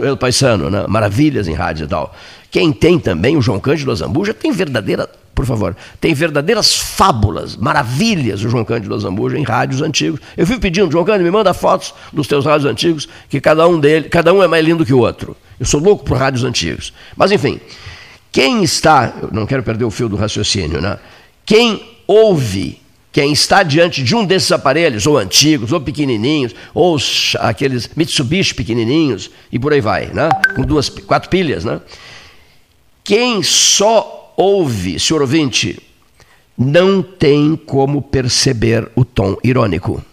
El 0.04 0.18
Paisano, 0.18 0.68
né? 0.72 0.86
maravilhas 0.88 1.48
em 1.48 1.54
rádio 1.54 1.86
e 1.86 1.88
tal. 1.88 2.16
Quem 2.50 2.74
tem 2.74 2.98
também, 2.98 3.38
o 3.38 3.44
João 3.44 3.60
Cândido 3.60 3.92
Azambuja, 3.92 4.34
tem 4.34 4.52
verdadeira, 4.52 5.08
por 5.36 5.46
favor, 5.46 5.76
tem 6.00 6.14
verdadeiras 6.14 6.76
fábulas, 6.76 7.58
maravilhas, 7.58 8.42
o 8.42 8.50
João 8.50 8.64
Cândido 8.64 8.96
Azambuja 8.96 9.38
em 9.38 9.44
rádios 9.44 9.82
antigos. 9.82 10.22
Eu 10.38 10.48
fico 10.48 10.62
pedindo, 10.62 10.90
João 10.90 11.04
Cândido, 11.04 11.26
me 11.26 11.32
manda 11.32 11.54
fotos 11.54 11.94
dos 12.14 12.26
teus 12.26 12.46
rádios 12.46 12.66
antigos, 12.66 13.10
que 13.30 13.42
cada 13.42 13.68
um 13.68 13.78
dele, 13.78 14.08
cada 14.08 14.34
um 14.34 14.42
é 14.42 14.48
mais 14.48 14.66
lindo 14.66 14.86
que 14.86 14.94
o 14.94 15.00
outro. 15.00 15.36
Eu 15.60 15.66
sou 15.66 15.82
louco 15.82 16.06
por 16.06 16.18
rádios 16.18 16.46
antigos. 16.46 16.94
Mas 17.18 17.34
enfim, 17.34 17.60
quem 18.32 18.64
está, 18.64 19.14
eu 19.22 19.30
não 19.34 19.46
quero 19.46 19.62
perder 19.62 19.84
o 19.84 19.92
fio 19.92 20.08
do 20.08 20.16
raciocínio, 20.16 20.82
né? 20.82 20.98
Quem 21.46 21.84
ouve 22.08 22.82
quem 23.12 23.32
está 23.32 23.64
diante 23.64 24.04
de 24.04 24.14
um 24.14 24.26
desses 24.26 24.52
aparelhos, 24.52 25.08
ou 25.08 25.18
antigos, 25.18 25.72
ou 25.72 25.80
pequenininhos, 25.80 26.54
ou 26.74 26.98
aqueles 27.40 27.90
Mitsubishi 27.96 28.54
pequenininhos, 28.54 29.32
e 29.50 29.58
por 29.58 29.72
aí 29.72 29.80
vai, 29.80 30.08
né? 30.08 30.28
com 30.54 30.64
duas, 30.64 30.90
quatro 30.90 31.30
pilhas, 31.30 31.64
né? 31.64 31.80
quem 33.06 33.42
só 33.42 34.25
ouve, 34.36 35.00
senhor 35.00 35.22
ouvinte, 35.22 35.82
não 36.58 37.02
tem 37.02 37.56
como 37.56 38.02
perceber 38.02 38.90
o 38.96 39.04
tom 39.04 39.38
irônico. 39.44 40.04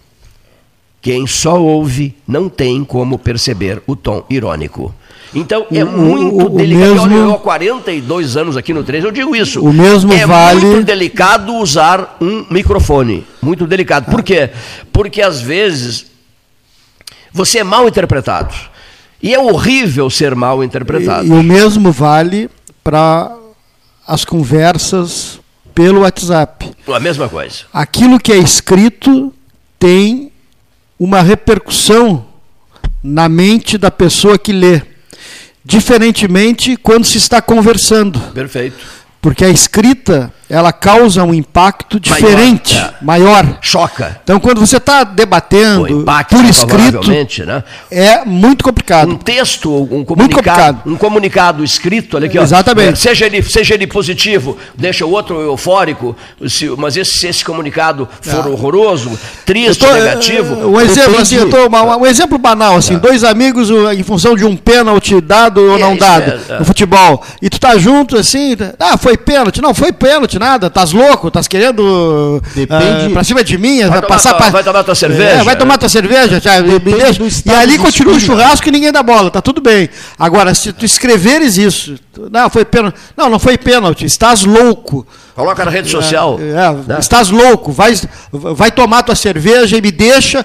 Quem 1.01 1.27
só 1.27 1.61
ouve 1.61 2.15
não 2.27 2.49
tem 2.49 2.85
como 2.85 3.19
perceber 3.19 3.83
o 3.87 3.97
tom 3.97 4.25
irônico. 4.31 4.95
Então 5.35 5.67
é 5.73 5.83
muito 5.83 6.47
o, 6.47 6.49
delicado. 6.51 7.09
Mesmo, 7.09 7.17
eu, 7.17 7.35
há 7.35 7.39
42 7.39 8.37
anos 8.37 8.57
aqui 8.57 8.73
no 8.73 8.85
3, 8.85 9.05
eu 9.05 9.11
digo 9.11 9.35
isso. 9.35 9.61
O 9.61 9.73
mesmo 9.73 10.13
é 10.13 10.27
vale. 10.27 10.61
É 10.61 10.65
muito 10.65 10.87
delicado 10.87 11.55
usar 11.55 12.19
um 12.21 12.45
microfone. 12.51 13.27
Muito 13.41 13.67
delicado. 13.67 14.11
Por 14.11 14.23
quê? 14.23 14.51
Porque 14.93 15.23
às 15.23 15.41
vezes 15.41 16.07
você 17.33 17.59
é 17.59 17.65
mal 17.65 17.89
interpretado. 17.89 18.55
E 19.23 19.35
é 19.35 19.39
horrível 19.39 20.11
ser 20.11 20.35
mal 20.35 20.63
interpretado. 20.63 21.27
E, 21.27 21.31
e 21.31 21.33
o 21.33 21.43
mesmo 21.43 21.91
vale 21.91 22.51
para 22.85 23.42
as 24.07 24.25
conversas 24.25 25.41
pelo 25.75 26.01
WhatsApp. 26.01 26.71
A 26.87 27.01
mesma 27.01 27.29
coisa. 27.29 27.65
Aquilo 27.73 28.19
que 28.19 28.33
é 28.33 28.39
escrito 28.39 29.33
tem 29.79 30.31
uma 30.99 31.21
repercussão 31.23 32.27
na 33.03 33.29
mente 33.29 33.77
da 33.77 33.91
pessoa 33.91 34.39
que 34.39 34.53
lê. 34.53 34.83
Diferentemente 35.65 36.77
quando 36.77 37.05
se 37.05 37.19
está 37.19 37.41
conversando. 37.41 38.21
Perfeito. 38.33 38.79
Porque 39.21 39.45
a 39.45 39.49
escrita, 39.49 40.33
ela 40.53 40.73
causa 40.73 41.23
um 41.23 41.33
impacto 41.33 42.01
diferente, 42.01 42.75
maior. 42.75 42.91
É. 42.91 43.05
maior. 43.05 43.59
Choca. 43.61 44.21
Então, 44.25 44.41
quando 44.41 44.61
você 44.61 44.79
está 44.79 45.05
debatendo 45.05 46.05
por 46.29 46.45
escrito, 46.45 47.47
né? 47.47 47.65
é 47.91 48.25
muito 48.25 48.65
complicado. 48.65 49.11
Um 49.11 49.17
texto, 49.17 49.71
um 49.91 50.05
comunicado, 50.05 50.83
um 50.91 50.97
comunicado 50.97 51.63
escrito, 51.63 52.17
olha 52.17 52.27
aqui, 52.27 52.39
ó, 52.39 52.43
Exatamente. 52.43 52.99
seja, 52.99 53.27
ele, 53.27 53.43
seja 53.43 53.75
ele 53.75 53.87
positivo, 53.87 54.59
deixa 54.75 55.07
o 55.07 55.11
outro 55.11 55.41
eufórico, 55.41 56.17
mas 56.77 56.97
esse, 56.97 57.19
se 57.19 57.27
esse 57.29 57.45
comunicado 57.45 58.09
for 58.21 58.47
é. 58.47 58.49
horroroso, 58.49 59.19
triste, 59.47 59.81
tô, 59.81 59.93
negativo... 59.93 60.69
Um 60.69 60.81
exemplo, 60.81 61.19
assim, 61.19 61.37
eu 61.37 61.49
tô, 61.49 61.67
uma, 61.67 61.97
um 61.97 62.07
exemplo 62.07 62.37
banal, 62.39 62.77
assim, 62.77 62.97
é. 62.97 62.99
dois 62.99 63.23
amigos 63.25 63.71
em 63.71 64.03
função 64.03 64.35
de 64.35 64.45
um 64.45 64.57
pênalti 64.57 65.21
dado 65.21 65.61
ou 65.61 65.79
não 65.79 65.97
dado 65.97 66.41
é, 66.49 66.59
no 66.59 66.65
futebol, 66.65 67.23
e 67.41 67.49
tu 67.49 67.61
tá 67.61 67.79
junto, 67.79 68.17
assim, 68.17 68.57
ah, 68.79 68.97
foi 68.99 69.13
foi 69.13 69.17
pênalti. 69.17 69.61
Não, 69.61 69.75
foi 69.75 69.93
pênalti, 69.93 70.39
nada. 70.43 70.69
Tás 70.69 70.93
louco, 70.93 71.31
tás 71.31 71.47
querendo 71.47 72.43
Depende. 72.55 73.07
Uh, 73.07 73.11
pra 73.13 73.25
cima 73.25 73.45
de 73.45 73.57
mim, 73.57 73.87
vai 73.87 74.03
passar 74.03 74.31
tomar, 74.31 74.43
pra... 74.43 74.51
Vai 74.51 74.65
tomar 74.65 74.85
tua 74.85 74.95
cerveja. 74.95 75.31
É, 75.31 75.45
vai 75.45 75.57
tomar 75.57 75.79
tua 75.79 75.89
cerveja, 75.89 76.41
já, 76.41 76.61
me 76.61 76.79
deixa. 76.79 77.23
E 77.47 77.51
ali 77.51 77.79
continua 77.79 78.15
o 78.15 78.21
churrasco 78.21 78.69
e 78.69 78.73
ninguém 78.73 78.93
dá 78.93 79.03
bola, 79.03 79.31
tá 79.31 79.41
tudo 79.41 79.61
bem. 79.61 79.89
Agora, 80.19 80.55
se 80.55 80.73
tu 80.73 80.85
escreveres 80.85 81.57
isso, 81.57 81.95
não, 82.31 82.51
foi 82.51 82.65
pênalti. 82.65 82.97
Não, 83.17 83.31
não 83.31 83.39
foi 83.39 83.57
pênalti, 83.57 84.05
estás 84.05 84.45
louco. 84.45 85.07
Coloca 85.35 85.65
na 85.65 85.71
rede 85.71 85.89
social. 85.89 86.39
É, 86.41 86.95
é? 86.95 86.99
Estás 86.99 87.31
louco, 87.31 87.73
vai, 87.73 87.95
vai 88.31 88.71
tomar 88.71 89.03
tua 89.03 89.15
cerveja 89.15 89.79
e 89.79 89.81
me 89.81 89.91
deixa 89.91 90.45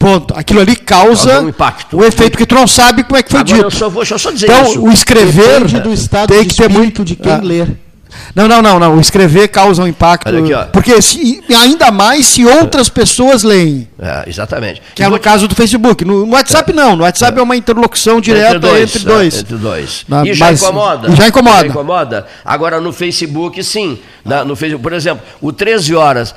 Ponto. 0.00 0.32
Aquilo 0.34 0.60
ali 0.60 0.76
causa, 0.76 1.42
um 1.42 1.50
impacto. 1.50 1.98
o 1.98 2.02
efeito 2.02 2.38
que 2.38 2.46
tu 2.46 2.54
não 2.54 2.66
sabe 2.66 3.04
como 3.04 3.18
é 3.18 3.22
que 3.22 3.30
foi 3.30 3.40
Agora 3.40 3.54
dito. 3.54 3.66
Eu 3.66 3.70
só 3.70 3.90
vou 3.90 4.02
eu 4.02 4.18
só 4.18 4.30
dizer 4.30 4.46
então, 4.46 4.64
isso. 4.64 4.80
o 4.80 4.90
escrever 4.90 5.62
do 5.82 5.92
estado 5.92 6.32
tem 6.32 6.42
que 6.48 6.56
ter 6.56 6.70
muito 6.70 7.04
de 7.04 7.14
quem 7.16 7.30
ah. 7.30 7.40
lê. 7.42 7.66
Não, 8.34 8.46
não, 8.46 8.62
não, 8.62 8.78
não. 8.78 9.00
Escrever 9.00 9.48
causa 9.48 9.82
um 9.82 9.86
impacto. 9.86 10.28
Aqui, 10.28 10.70
porque 10.72 11.00
se, 11.02 11.42
ainda 11.54 11.90
mais 11.90 12.26
se 12.26 12.44
outras 12.44 12.88
pessoas 12.88 13.42
leem. 13.42 13.88
É, 13.98 14.24
exatamente. 14.28 14.82
Que 14.94 15.02
é 15.02 15.08
no 15.08 15.18
caso 15.18 15.48
do 15.48 15.54
Facebook. 15.54 16.04
No, 16.04 16.26
no 16.26 16.32
WhatsApp 16.32 16.70
é. 16.70 16.74
não. 16.74 16.96
No 16.96 17.02
WhatsApp 17.04 17.36
é. 17.36 17.40
é 17.40 17.42
uma 17.42 17.56
interlocução 17.56 18.20
direta 18.20 18.56
entre 18.56 18.58
dois. 18.58 18.96
Entre 18.96 19.04
dois. 19.04 19.34
É, 19.34 19.40
entre 19.40 19.56
dois. 19.56 20.04
Na, 20.08 20.26
e 20.26 20.34
já 20.34 20.46
mas, 20.46 20.62
incomoda. 20.62 21.16
Já 21.16 21.28
incomoda. 21.28 21.60
Já 21.60 21.66
incomoda. 21.66 22.26
Agora 22.44 22.80
no 22.80 22.92
Facebook, 22.92 23.62
sim. 23.62 23.98
Na, 24.24 24.44
no 24.44 24.54
Facebook, 24.56 24.82
por 24.82 24.92
exemplo, 24.92 25.24
o 25.40 25.52
13 25.52 25.94
horas 25.94 26.34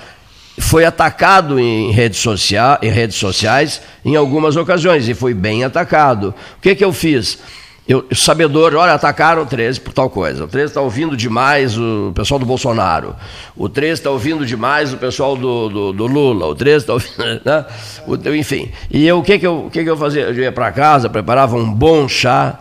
foi 0.60 0.86
atacado 0.86 1.60
em 1.60 1.92
redes, 1.92 2.20
social, 2.20 2.78
em 2.82 2.90
redes 2.90 3.18
sociais 3.18 3.82
em 4.06 4.16
algumas 4.16 4.56
ocasiões 4.56 5.08
e 5.08 5.14
foi 5.14 5.34
bem 5.34 5.64
atacado. 5.64 6.34
O 6.58 6.62
que, 6.62 6.76
que 6.76 6.84
eu 6.84 6.94
fiz? 6.94 7.40
Eu, 7.86 8.06
sabedor, 8.14 8.74
olha, 8.76 8.94
atacaram 8.94 9.42
o 9.42 9.46
13 9.46 9.82
por 9.82 9.94
tal 9.94 10.10
coisa. 10.10 10.46
O 10.46 10.48
13 10.48 10.68
está 10.68 10.82
ouvindo 10.82 11.18
demais 11.18 11.78
o 11.78 12.14
pessoal 12.16 12.40
do 12.40 12.46
Bolsonaro. 12.46 13.14
O 13.58 13.68
13 13.68 13.94
está 13.94 14.10
ouvindo 14.10 14.46
demais 14.46 14.94
o 14.94 14.98
pessoal 14.98 15.36
do, 15.36 15.68
do, 15.68 15.94
do 15.94 16.08
Lula. 16.08 16.48
O 16.48 16.56
13 16.56 16.78
está 16.78 16.94
ouvindo. 16.94 17.14
Né? 17.44 17.66
O, 18.08 18.16
enfim. 18.36 18.72
E 18.90 19.06
eu, 19.06 19.20
o 19.20 19.24
que, 19.24 19.38
que, 19.38 19.46
eu, 19.46 19.66
o 19.66 19.70
que, 19.70 19.84
que 19.84 19.90
eu 19.90 19.98
fazia? 19.98 20.24
Eu 20.24 20.34
ia 20.34 20.52
para 20.52 20.72
casa, 20.72 21.10
preparava 21.10 21.58
um 21.58 21.70
bom 21.70 22.08
chá, 22.08 22.58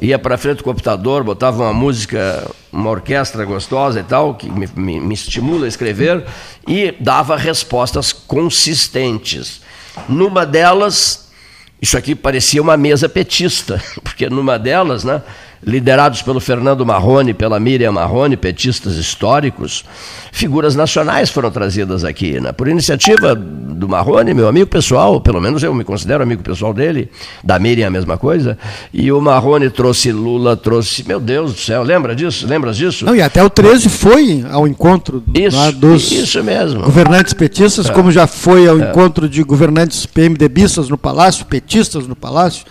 ia 0.00 0.18
para 0.18 0.38
frente 0.38 0.58
do 0.58 0.64
computador, 0.64 1.22
botava 1.22 1.62
uma 1.62 1.72
música, 1.74 2.50
uma 2.72 2.88
orquestra 2.90 3.44
gostosa 3.44 4.00
e 4.00 4.02
tal, 4.02 4.34
que 4.34 4.50
me, 4.50 4.66
me, 4.74 5.00
me 5.00 5.14
estimula 5.14 5.66
a 5.66 5.68
escrever, 5.68 6.24
e 6.66 6.94
dava 6.98 7.36
respostas 7.36 8.12
consistentes. 8.12 9.60
Numa 10.08 10.46
delas, 10.46 11.21
isso 11.82 11.98
aqui 11.98 12.14
parecia 12.14 12.62
uma 12.62 12.76
mesa 12.76 13.08
petista, 13.08 13.82
porque 14.04 14.30
numa 14.30 14.56
delas, 14.56 15.02
né, 15.02 15.20
liderados 15.64 16.22
pelo 16.22 16.40
Fernando 16.40 16.84
Marrone, 16.84 17.32
pela 17.32 17.60
Miriam 17.60 17.92
Marrone, 17.92 18.36
petistas 18.36 18.96
históricos, 18.96 19.84
figuras 20.32 20.74
nacionais 20.74 21.30
foram 21.30 21.50
trazidas 21.50 22.04
aqui, 22.04 22.40
né? 22.40 22.50
por 22.52 22.66
iniciativa 22.66 23.34
do 23.34 23.88
Marrone, 23.88 24.34
meu 24.34 24.48
amigo 24.48 24.66
pessoal, 24.66 25.20
pelo 25.20 25.40
menos 25.40 25.62
eu 25.62 25.72
me 25.72 25.84
considero 25.84 26.22
amigo 26.22 26.42
pessoal 26.42 26.74
dele, 26.74 27.08
da 27.44 27.58
Miriam 27.58 27.86
a 27.86 27.90
mesma 27.90 28.18
coisa, 28.18 28.58
e 28.92 29.12
o 29.12 29.20
Marrone 29.20 29.70
trouxe 29.70 30.10
Lula, 30.10 30.56
trouxe, 30.56 31.06
meu 31.06 31.20
Deus 31.20 31.52
do 31.52 31.58
céu, 31.58 31.82
lembra 31.82 32.14
disso? 32.14 32.46
Lembras 32.46 32.76
disso? 32.76 33.04
Não, 33.04 33.14
e 33.14 33.22
até 33.22 33.42
o 33.42 33.48
13 33.48 33.88
foi 33.88 34.44
ao 34.50 34.66
encontro 34.66 35.22
isso, 35.32 35.56
lá, 35.56 35.70
dos 35.70 36.10
isso 36.10 36.42
mesmo. 36.42 36.82
governantes 36.82 37.34
petistas, 37.34 37.88
é. 37.88 37.92
como 37.92 38.10
já 38.10 38.26
foi 38.26 38.66
ao 38.66 38.80
é. 38.80 38.90
encontro 38.90 39.28
de 39.28 39.42
governantes 39.44 40.06
PMDBistas 40.06 40.88
no 40.88 40.98
Palácio, 40.98 41.46
petistas 41.46 42.06
no 42.06 42.16
Palácio, 42.16 42.64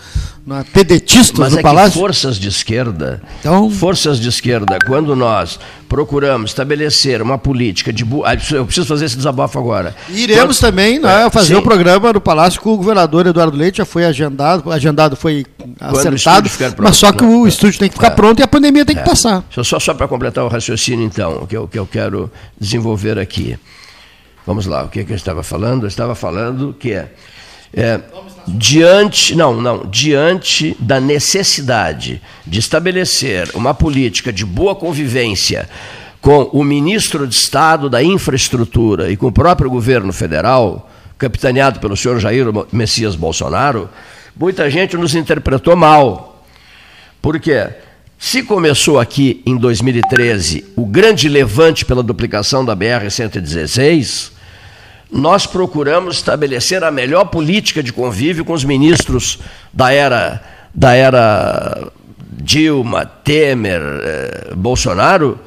na 0.44 0.64
pedetistas 0.64 1.38
Mas 1.38 1.52
no 1.52 1.60
é 1.60 1.62
Palácio. 1.62 2.00
forças 2.00 2.36
de 2.36 2.48
esquerda, 2.48 3.22
então... 3.38 3.70
forças 3.70 4.18
de 4.18 4.28
esquerda, 4.28 4.78
quando 4.86 5.14
nós 5.14 5.58
procuramos 5.88 6.50
estabelecer 6.50 7.22
uma 7.22 7.38
política 7.38 7.92
de. 7.92 8.04
Bu... 8.04 8.24
Ah, 8.24 8.34
eu 8.50 8.64
preciso 8.64 8.86
fazer 8.86 9.04
esse 9.04 9.16
desabafo 9.16 9.58
agora. 9.58 9.94
E 10.08 10.22
iremos 10.22 10.58
quando... 10.58 10.70
também 10.70 10.98
né, 10.98 11.26
é, 11.26 11.30
fazer 11.30 11.54
o 11.54 11.60
um 11.60 11.62
programa 11.62 12.12
no 12.12 12.20
Palácio 12.20 12.60
com 12.60 12.72
o 12.72 12.76
governador 12.76 13.26
Eduardo 13.26 13.56
Leite, 13.56 13.78
já 13.78 13.84
foi 13.84 14.04
agendado, 14.04 14.70
agendado 14.72 15.14
foi 15.14 15.46
acertado, 15.80 16.50
mas 16.78 16.96
só 16.96 17.12
que 17.12 17.24
o 17.24 17.46
estúdio 17.46 17.78
tem 17.78 17.88
que 17.88 17.94
ficar 17.94 18.08
é. 18.08 18.10
pronto 18.10 18.40
e 18.40 18.42
a 18.42 18.48
pandemia 18.48 18.84
tem 18.84 18.96
que 18.96 19.02
é. 19.02 19.04
passar. 19.04 19.44
Só, 19.50 19.78
só 19.78 19.94
para 19.94 20.08
completar 20.08 20.44
o 20.44 20.48
raciocínio, 20.48 21.04
então, 21.04 21.42
o 21.42 21.46
que 21.46 21.56
eu, 21.56 21.68
que 21.68 21.78
eu 21.78 21.86
quero 21.86 22.30
desenvolver 22.60 23.18
aqui. 23.18 23.56
Vamos 24.44 24.66
lá, 24.66 24.82
o 24.82 24.88
que, 24.88 25.04
que 25.04 25.12
eu 25.12 25.16
estava 25.16 25.44
falando? 25.44 25.84
Eu 25.84 25.88
estava 25.88 26.16
falando 26.16 26.74
que 26.76 26.92
é 26.92 27.12
é, 27.74 28.00
diante, 28.46 29.34
não, 29.34 29.60
não, 29.60 29.86
diante 29.86 30.76
da 30.78 31.00
necessidade 31.00 32.20
de 32.46 32.58
estabelecer 32.58 33.50
uma 33.54 33.72
política 33.72 34.32
de 34.32 34.44
boa 34.44 34.74
convivência 34.74 35.68
com 36.20 36.44
o 36.52 36.62
ministro 36.62 37.26
de 37.26 37.34
Estado 37.34 37.90
da 37.90 38.02
Infraestrutura 38.02 39.10
e 39.10 39.16
com 39.16 39.26
o 39.26 39.32
próprio 39.32 39.68
governo 39.68 40.12
federal, 40.12 40.88
capitaneado 41.18 41.80
pelo 41.80 41.96
senhor 41.96 42.20
Jair 42.20 42.46
Messias 42.72 43.16
Bolsonaro, 43.16 43.88
muita 44.36 44.70
gente 44.70 44.96
nos 44.96 45.14
interpretou 45.14 45.74
mal. 45.76 46.44
Por 47.20 47.40
quê? 47.40 47.68
Se 48.18 48.44
começou 48.44 49.00
aqui 49.00 49.42
em 49.44 49.56
2013 49.56 50.64
o 50.76 50.86
grande 50.86 51.28
levante 51.28 51.84
pela 51.84 52.04
duplicação 52.04 52.64
da 52.64 52.76
BR-116, 52.76 54.30
nós 55.12 55.46
procuramos 55.46 56.16
estabelecer 56.16 56.82
a 56.82 56.90
melhor 56.90 57.26
política 57.26 57.82
de 57.82 57.92
convívio 57.92 58.46
com 58.46 58.54
os 58.54 58.64
ministros 58.64 59.38
da 59.70 59.92
era, 59.92 60.42
da 60.74 60.94
era 60.94 61.92
Dilma, 62.18 63.04
Temer, 63.04 63.82
eh, 63.82 64.52
Bolsonaro, 64.56 65.38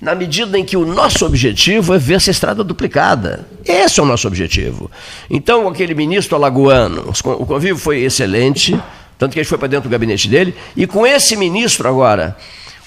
na 0.00 0.14
medida 0.14 0.58
em 0.58 0.64
que 0.64 0.76
o 0.76 0.84
nosso 0.84 1.24
objetivo 1.24 1.94
é 1.94 1.98
ver 1.98 2.14
essa 2.14 2.32
estrada 2.32 2.64
duplicada. 2.64 3.46
Esse 3.64 4.00
é 4.00 4.02
o 4.02 4.06
nosso 4.06 4.26
objetivo. 4.26 4.90
Então, 5.28 5.68
aquele 5.68 5.94
ministro 5.94 6.34
alagoano, 6.34 7.12
o 7.24 7.46
convívio 7.46 7.76
foi 7.78 8.00
excelente, 8.00 8.76
tanto 9.16 9.34
que 9.34 9.38
a 9.38 9.42
gente 9.42 9.50
foi 9.50 9.58
para 9.58 9.68
dentro 9.68 9.88
do 9.88 9.92
gabinete 9.92 10.26
dele, 10.26 10.54
e 10.74 10.86
com 10.86 11.06
esse 11.06 11.36
ministro 11.36 11.86
agora, 11.88 12.36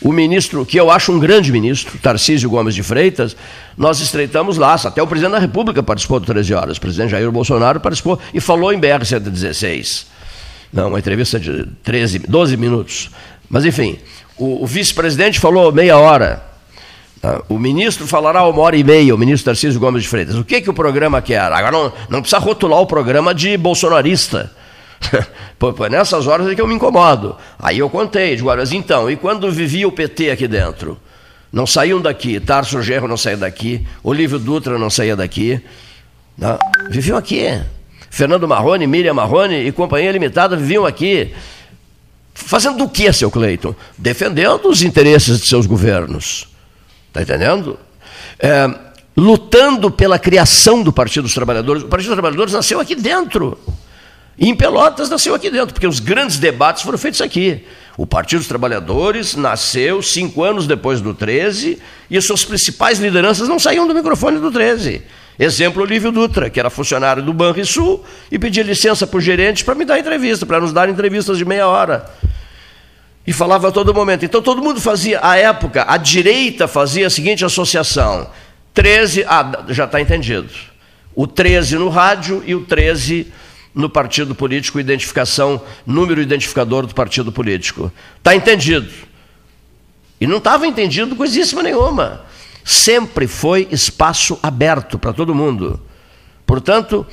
o 0.04 0.12
ministro, 0.12 0.66
que 0.66 0.78
eu 0.78 0.92
acho 0.92 1.12
um 1.12 1.20
grande 1.20 1.52
ministro, 1.52 1.98
Tarcísio 2.00 2.50
Gomes 2.50 2.76
de 2.76 2.84
Freitas, 2.84 3.36
nós 3.78 4.02
estreitamos 4.02 4.58
laços. 4.58 4.88
Até 4.88 5.02
o 5.02 5.08
presidente 5.08 5.32
da 5.32 5.40
República 5.40 5.82
participou 5.82 6.20
do 6.20 6.26
13 6.26 6.54
Horas. 6.54 6.78
O 6.78 6.82
presidente 6.82 7.12
Jair 7.12 7.32
Bolsonaro 7.32 7.80
participou 7.80 8.20
e 8.34 8.42
falou 8.42 8.74
em 8.74 8.80
BR-116. 8.80 10.06
Não, 10.74 10.90
uma 10.90 11.00
entrevista 11.00 11.40
de 11.40 11.66
13, 11.84 12.20
12 12.20 12.58
minutos. 12.58 13.12
Mas, 13.50 13.64
enfim, 13.64 13.98
o, 14.38 14.64
o 14.64 14.68
vice-presidente 14.68 15.40
falou 15.40 15.72
meia 15.72 15.98
hora. 15.98 16.44
Tá? 17.22 17.42
O 17.48 17.58
ministro 17.58 18.06
falará 18.06 18.46
uma 18.46 18.62
hora 18.62 18.76
e 18.76 18.84
meia, 18.84 19.16
o 19.16 19.18
ministro 19.18 19.46
Tarcísio 19.46 19.80
Gomes 19.80 20.04
de 20.04 20.10
Freitas. 20.10 20.36
O 20.36 20.44
que, 20.44 20.60
que 20.60 20.70
o 20.70 20.74
programa 20.74 21.22
quer? 21.22 21.40
Agora, 21.40 21.72
não, 21.72 21.94
não 22.10 22.22
precisa 22.22 22.40
rotular 22.40 22.82
o 22.82 22.86
programa 22.86 23.34
de 23.34 23.56
bolsonarista 23.56 24.52
nessas 25.90 26.28
horas 26.28 26.48
é 26.48 26.56
que 26.56 26.62
eu 26.62 26.68
me 26.68 26.76
incomodo. 26.76 27.36
Aí 27.60 27.80
eu 27.80 27.90
contei, 27.90 28.36
digo, 28.36 28.48
mas 28.48 28.72
então, 28.72 29.10
e 29.10 29.16
quando 29.16 29.52
vivia 29.52 29.88
o 29.88 29.92
PT 29.92 30.32
aqui 30.32 30.48
dentro? 30.48 30.98
Não 31.52 31.68
saíam 31.68 32.02
daqui, 32.02 32.40
Tarso 32.40 32.82
Gerro 32.82 33.08
não 33.08 33.18
saía 33.18 33.38
daqui, 33.38 33.86
Olívio 34.04 34.40
Dutra 34.40 34.80
não 34.80 34.90
saía 34.90 35.16
daqui. 35.16 35.62
Não, 36.38 36.58
viviam 36.90 37.18
aqui. 37.18 37.62
Fernando 38.10 38.48
Marrone, 38.48 38.88
Miriam 38.88 39.14
Marrone 39.14 39.68
e 39.68 39.72
Companhia 39.72 40.12
Limitada 40.12 40.56
viviam 40.56 40.86
aqui. 40.86 41.34
Fazendo 42.34 42.78
do 42.78 42.90
que, 42.90 43.12
seu 43.14 43.30
Cleiton? 43.30 43.76
Defendendo 43.98 44.68
os 44.68 44.82
interesses 44.82 45.42
de 45.42 45.48
seus 45.48 45.68
governos. 45.68 46.48
Está 47.08 47.22
entendendo? 47.22 47.78
É, 48.40 48.68
lutando 49.16 49.92
pela 49.92 50.18
criação 50.18 50.82
do 50.82 50.92
Partido 50.92 51.24
dos 51.24 51.34
Trabalhadores. 51.36 51.84
O 51.84 51.88
Partido 51.88 52.10
dos 52.10 52.16
Trabalhadores 52.16 52.54
nasceu 52.54 52.80
aqui 52.80 52.96
dentro. 52.96 53.58
E 54.38 54.50
em 54.50 54.56
Pelotas 54.56 55.10
nasceu 55.10 55.36
aqui 55.36 55.50
dentro, 55.50 55.74
porque 55.74 55.88
os 55.88 56.00
grandes 56.00 56.38
debates 56.38 56.84
foram 56.84 56.98
feitos 56.98 57.22
aqui. 57.22 57.64
O 57.96 58.08
Partido 58.08 58.40
dos 58.40 58.48
Trabalhadores 58.48 59.36
nasceu 59.36 60.02
cinco 60.02 60.44
anos 60.44 60.66
depois 60.66 61.00
do 61.00 61.14
13 61.14 61.80
e 62.10 62.22
suas 62.22 62.44
principais 62.44 63.00
lideranças 63.00 63.48
não 63.48 63.60
saíam 63.60 63.88
do 63.88 63.94
microfone 63.94 64.40
do 64.40 64.52
13. 64.52 65.04
Exemplo, 65.38 65.84
Olívio 65.84 66.12
Dutra, 66.12 66.50
que 66.50 66.60
era 66.60 66.70
funcionário 66.70 67.22
do 67.22 67.34
Banrisul 67.34 68.04
e 68.32 68.40
pedia 68.40 68.64
licença 68.64 69.06
para 69.06 69.18
o 69.18 69.22
gerente 69.22 69.64
para 69.64 69.76
me 69.76 69.86
dar 69.86 70.00
entrevista, 70.00 70.46
para 70.46 70.60
nos 70.60 70.74
dar 70.74 70.90
entrevistas 70.90 71.38
de 71.38 71.46
meia 71.46 71.68
hora. 71.68 72.06
E 73.26 73.32
falava 73.32 73.70
a 73.70 73.72
todo 73.72 73.94
momento. 73.94 74.26
Então 74.26 74.42
todo 74.42 74.62
mundo 74.62 74.82
fazia, 74.82 75.20
à 75.22 75.38
época, 75.38 75.86
a 75.88 75.98
direita 75.98 76.68
fazia 76.68 77.08
a 77.08 77.10
seguinte 77.10 77.46
associação: 77.46 78.28
13, 78.74 79.24
ah, 79.28 79.64
já 79.70 79.86
está 79.86 80.02
entendido. 80.02 80.50
O 81.16 81.28
13 81.28 81.78
no 81.78 81.90
rádio 81.90 82.44
e 82.46 82.56
o 82.56 82.62
13 82.62 83.32
no 83.74 83.90
partido 83.90 84.36
político, 84.36 84.80
identificação, 84.80 85.62
número 85.86 86.22
identificador 86.22 86.86
do 86.86 86.94
partido 86.94 87.32
político. 87.32 87.92
Está 88.18 88.36
entendido. 88.36 88.90
E 90.22 90.28
não 90.28 90.38
estava 90.38 90.68
entendido 90.68 91.16
coisíssima 91.16 91.64
nenhuma. 91.64 92.22
Sempre 92.64 93.28
foi 93.28 93.68
espaço 93.72 94.40
aberto 94.42 94.98
para 94.98 95.12
todo 95.12 95.36
mundo. 95.36 95.82
Portanto, 96.46 97.06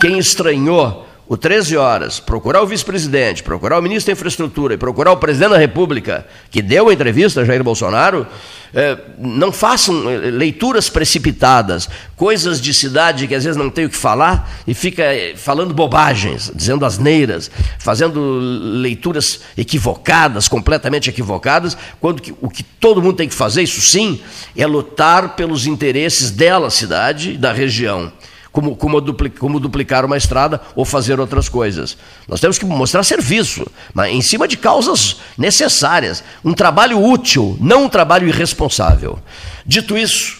quem 0.00 0.18
estranhou 0.18 1.07
o 1.28 1.36
13 1.36 1.76
horas, 1.76 2.18
procurar 2.18 2.62
o 2.62 2.66
vice-presidente, 2.66 3.42
procurar 3.42 3.78
o 3.78 3.82
ministro 3.82 4.06
da 4.06 4.18
Infraestrutura 4.18 4.72
e 4.72 4.78
procurar 4.78 5.12
o 5.12 5.18
presidente 5.18 5.50
da 5.50 5.58
República, 5.58 6.26
que 6.50 6.62
deu 6.62 6.88
a 6.88 6.92
entrevista 6.92 7.42
a 7.42 7.44
Jair 7.44 7.62
Bolsonaro, 7.62 8.26
é, 8.72 8.96
não 9.18 9.52
façam 9.52 10.08
é, 10.08 10.16
leituras 10.30 10.88
precipitadas, 10.88 11.86
coisas 12.16 12.58
de 12.58 12.72
cidade 12.72 13.26
que 13.26 13.34
às 13.34 13.44
vezes 13.44 13.58
não 13.58 13.68
tem 13.68 13.84
o 13.84 13.90
que 13.90 13.96
falar 13.96 14.50
e 14.66 14.72
fica 14.72 15.02
é, 15.02 15.36
falando 15.36 15.74
bobagens, 15.74 16.50
dizendo 16.54 16.86
asneiras, 16.86 17.50
fazendo 17.78 18.38
leituras 18.80 19.40
equivocadas, 19.56 20.48
completamente 20.48 21.10
equivocadas, 21.10 21.76
quando 22.00 22.22
que, 22.22 22.34
o 22.40 22.48
que 22.48 22.62
todo 22.62 23.02
mundo 23.02 23.16
tem 23.16 23.28
que 23.28 23.34
fazer, 23.34 23.62
isso 23.62 23.82
sim, 23.82 24.18
é 24.56 24.66
lutar 24.66 25.36
pelos 25.36 25.66
interesses 25.66 26.30
dela, 26.30 26.70
cidade, 26.70 27.36
da 27.36 27.52
região 27.52 28.10
como, 28.58 28.74
como, 28.74 29.00
duplicar, 29.00 29.38
como 29.38 29.60
duplicar 29.60 30.04
uma 30.04 30.16
estrada 30.16 30.60
ou 30.74 30.84
fazer 30.84 31.20
outras 31.20 31.48
coisas. 31.48 31.96
Nós 32.26 32.40
temos 32.40 32.58
que 32.58 32.64
mostrar 32.64 33.04
serviço, 33.04 33.64
mas 33.94 34.12
em 34.12 34.20
cima 34.20 34.48
de 34.48 34.56
causas 34.56 35.20
necessárias. 35.36 36.24
Um 36.44 36.52
trabalho 36.52 37.00
útil, 37.00 37.56
não 37.60 37.84
um 37.84 37.88
trabalho 37.88 38.26
irresponsável. 38.26 39.20
Dito 39.64 39.96
isso, 39.96 40.38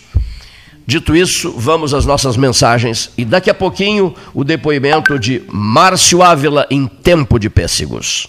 dito 0.84 1.14
isso, 1.14 1.54
vamos 1.56 1.94
às 1.94 2.04
nossas 2.04 2.36
mensagens 2.36 3.12
e 3.16 3.24
daqui 3.24 3.50
a 3.50 3.54
pouquinho 3.54 4.12
o 4.34 4.42
depoimento 4.42 5.16
de 5.16 5.44
Márcio 5.48 6.20
Ávila 6.20 6.66
em 6.70 6.88
tempo 6.88 7.38
de 7.38 7.48
pêssegos. 7.48 8.28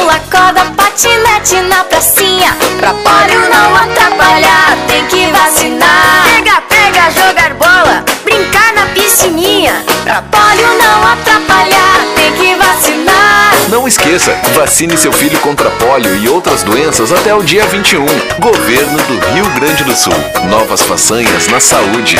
pula 0.00 0.18
corda, 0.30 0.64
patinete 0.76 1.60
na 1.68 1.84
pracinha 1.84 2.56
Pra 2.78 2.94
polio 2.94 3.40
não 3.50 3.76
atrapalhar, 3.76 4.76
tem 4.86 5.04
que 5.06 5.26
vacinar 5.30 6.24
Pega, 6.24 6.60
pega, 6.62 7.10
jogar 7.10 7.54
bola, 7.54 8.04
brincar 8.24 8.72
na 8.74 8.86
piscininha 8.86 9.84
Pra 10.02 10.22
polio 10.22 10.68
não 10.78 11.06
atrapalhar, 11.12 12.00
tem 12.16 12.32
que 12.32 12.54
vacinar 12.54 13.52
Não 13.68 13.86
esqueça, 13.86 14.36
vacine 14.54 14.96
seu 14.96 15.12
filho 15.12 15.38
contra 15.40 15.70
pólio 15.70 16.16
e 16.16 16.28
outras 16.28 16.62
doenças 16.62 17.12
até 17.12 17.34
o 17.34 17.42
dia 17.42 17.66
21. 17.66 18.04
Governo 18.38 18.98
do 18.98 19.32
Rio 19.34 19.44
Grande 19.50 19.84
do 19.84 19.94
Sul. 19.94 20.12
Novas 20.48 20.82
façanhas 20.82 21.46
na 21.48 21.60
saúde. 21.60 22.16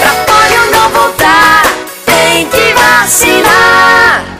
Pra 0.00 0.10
polio 0.24 0.70
não 0.72 0.88
voltar, 0.90 1.62
tem 2.06 2.46
que 2.46 2.74
vacinar 2.74 4.39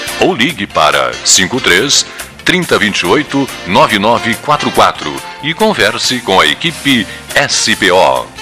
ou 0.21 0.33
ligue 0.33 0.65
para 0.65 1.11
53 1.25 2.05
3028 2.45 3.49
9944 3.67 5.13
e 5.43 5.53
converse 5.53 6.19
com 6.19 6.39
a 6.39 6.45
equipe 6.45 7.05
SPO. 7.49 8.41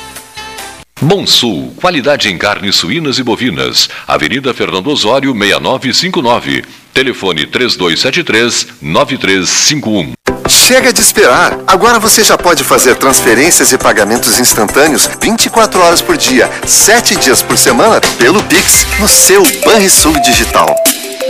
Bom 1.02 1.26
Sul, 1.26 1.74
qualidade 1.78 2.30
em 2.30 2.38
carnes 2.38 2.76
suínas 2.76 3.20
e 3.20 3.24
bovinas. 3.24 3.90
Avenida 4.06 4.54
Fernando 4.54 4.88
Osório, 4.88 5.34
6959. 5.34 6.66
Telefone 6.94 7.48
3273-9351. 7.48 10.12
Chega 10.50 10.92
de 10.92 11.00
esperar! 11.00 11.58
Agora 11.66 12.00
você 12.00 12.22
já 12.22 12.38
pode 12.38 12.66
fazer 12.66 12.96
transferências 12.96 13.72
e 13.72 13.78
pagamentos 13.78 14.38
instantâneos 14.40 15.10
24 15.22 15.80
horas 15.80 16.02
por 16.02 16.18
dia, 16.18 16.50
7 16.66 17.16
dias 17.16 17.42
por 17.42 17.58
semana, 17.58 18.02
pelo 18.18 18.44
Pix, 18.44 18.86
no 19.00 19.08
seu 19.08 19.42
Banrisul 19.64 20.20
Digital. 20.22 20.76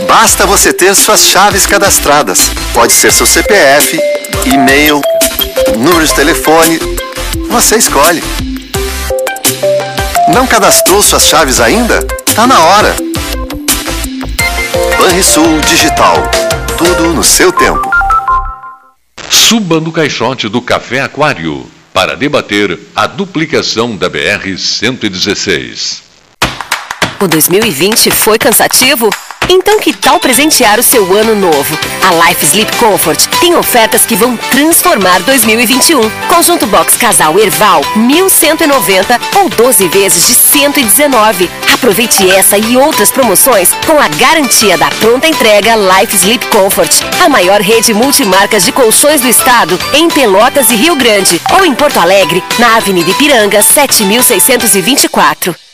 Basta 0.06 0.46
você 0.46 0.72
ter 0.72 0.94
suas 0.94 1.22
chaves 1.26 1.66
cadastradas. 1.66 2.50
Pode 2.72 2.92
ser 2.92 3.12
seu 3.12 3.26
CPF, 3.26 3.98
e-mail, 4.44 5.00
número 5.78 6.06
de 6.06 6.14
telefone. 6.14 6.78
Você 7.48 7.76
escolhe. 7.76 8.22
Não 10.32 10.46
cadastrou 10.46 11.02
suas 11.02 11.26
chaves 11.26 11.60
ainda? 11.60 12.00
Tá 12.34 12.46
na 12.46 12.60
hora. 12.60 12.94
Banrisul 14.98 15.60
Digital. 15.60 16.16
Tudo 16.78 17.12
no 17.14 17.24
seu 17.24 17.52
tempo. 17.52 17.90
Suba 19.28 19.80
no 19.80 19.90
caixote 19.90 20.48
do 20.48 20.62
Café 20.62 21.00
Aquário 21.00 21.66
para 21.92 22.16
debater 22.16 22.78
a 22.94 23.06
duplicação 23.06 23.96
da 23.96 24.08
BR-116. 24.08 26.02
O 27.20 27.28
2020 27.28 28.10
foi 28.10 28.38
cansativo? 28.38 29.10
Então 29.52 29.80
que 29.80 29.92
tal 29.92 30.20
presentear 30.20 30.78
o 30.78 30.82
seu 30.82 31.12
ano 31.12 31.34
novo? 31.34 31.76
A 32.08 32.28
Life 32.28 32.46
Sleep 32.46 32.76
Comfort 32.76 33.26
tem 33.40 33.56
ofertas 33.56 34.06
que 34.06 34.14
vão 34.14 34.36
transformar 34.36 35.18
2021. 35.22 36.08
Conjunto 36.28 36.68
Box 36.68 36.96
Casal 36.96 37.36
Erval, 37.36 37.80
1190 37.96 39.20
ou 39.40 39.48
12 39.48 39.88
vezes 39.88 40.28
de 40.28 40.34
119. 40.34 41.50
Aproveite 41.74 42.30
essa 42.30 42.56
e 42.56 42.76
outras 42.76 43.10
promoções 43.10 43.72
com 43.84 43.98
a 43.98 44.06
garantia 44.06 44.78
da 44.78 44.88
pronta 45.00 45.26
entrega 45.26 45.74
Life 45.74 46.14
Sleep 46.14 46.46
Comfort, 46.46 47.02
a 47.20 47.28
maior 47.28 47.60
rede 47.60 47.92
multimarcas 47.92 48.64
de 48.64 48.70
colchões 48.70 49.20
do 49.20 49.26
estado 49.26 49.76
em 49.94 50.08
Pelotas 50.08 50.70
e 50.70 50.76
Rio 50.76 50.94
Grande 50.94 51.40
ou 51.58 51.64
em 51.64 51.74
Porto 51.74 51.98
Alegre, 51.98 52.40
na 52.56 52.76
Avenida 52.76 53.10
Ipiranga, 53.10 53.64
7624. 53.64 55.69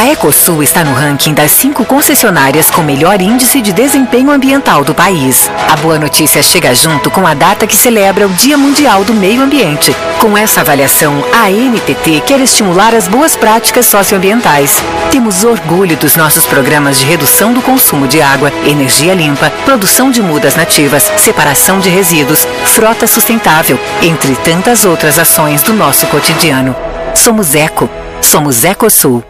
A 0.00 0.06
Ecosul 0.06 0.62
está 0.62 0.82
no 0.82 0.94
ranking 0.94 1.34
das 1.34 1.50
cinco 1.50 1.84
concessionárias 1.84 2.70
com 2.70 2.80
melhor 2.80 3.20
índice 3.20 3.60
de 3.60 3.70
desempenho 3.70 4.30
ambiental 4.30 4.82
do 4.82 4.94
país. 4.94 5.50
A 5.68 5.76
boa 5.76 5.98
notícia 5.98 6.42
chega 6.42 6.74
junto 6.74 7.10
com 7.10 7.26
a 7.26 7.34
data 7.34 7.66
que 7.66 7.76
celebra 7.76 8.26
o 8.26 8.30
Dia 8.30 8.56
Mundial 8.56 9.04
do 9.04 9.12
Meio 9.12 9.42
Ambiente. 9.42 9.94
Com 10.18 10.38
essa 10.38 10.62
avaliação, 10.62 11.22
a 11.34 11.50
NTT 11.50 12.22
quer 12.24 12.40
estimular 12.40 12.94
as 12.94 13.08
boas 13.08 13.36
práticas 13.36 13.84
socioambientais. 13.84 14.82
Temos 15.10 15.44
orgulho 15.44 15.98
dos 15.98 16.16
nossos 16.16 16.46
programas 16.46 16.98
de 16.98 17.04
redução 17.04 17.52
do 17.52 17.60
consumo 17.60 18.08
de 18.08 18.22
água, 18.22 18.50
energia 18.64 19.12
limpa, 19.12 19.50
produção 19.66 20.10
de 20.10 20.22
mudas 20.22 20.56
nativas, 20.56 21.12
separação 21.18 21.78
de 21.78 21.90
resíduos, 21.90 22.48
frota 22.64 23.06
sustentável, 23.06 23.78
entre 24.00 24.34
tantas 24.36 24.86
outras 24.86 25.18
ações 25.18 25.62
do 25.62 25.74
nosso 25.74 26.06
cotidiano. 26.06 26.74
Somos 27.14 27.54
Eco. 27.54 27.86
Somos 28.22 28.64
Ecosul. 28.64 29.22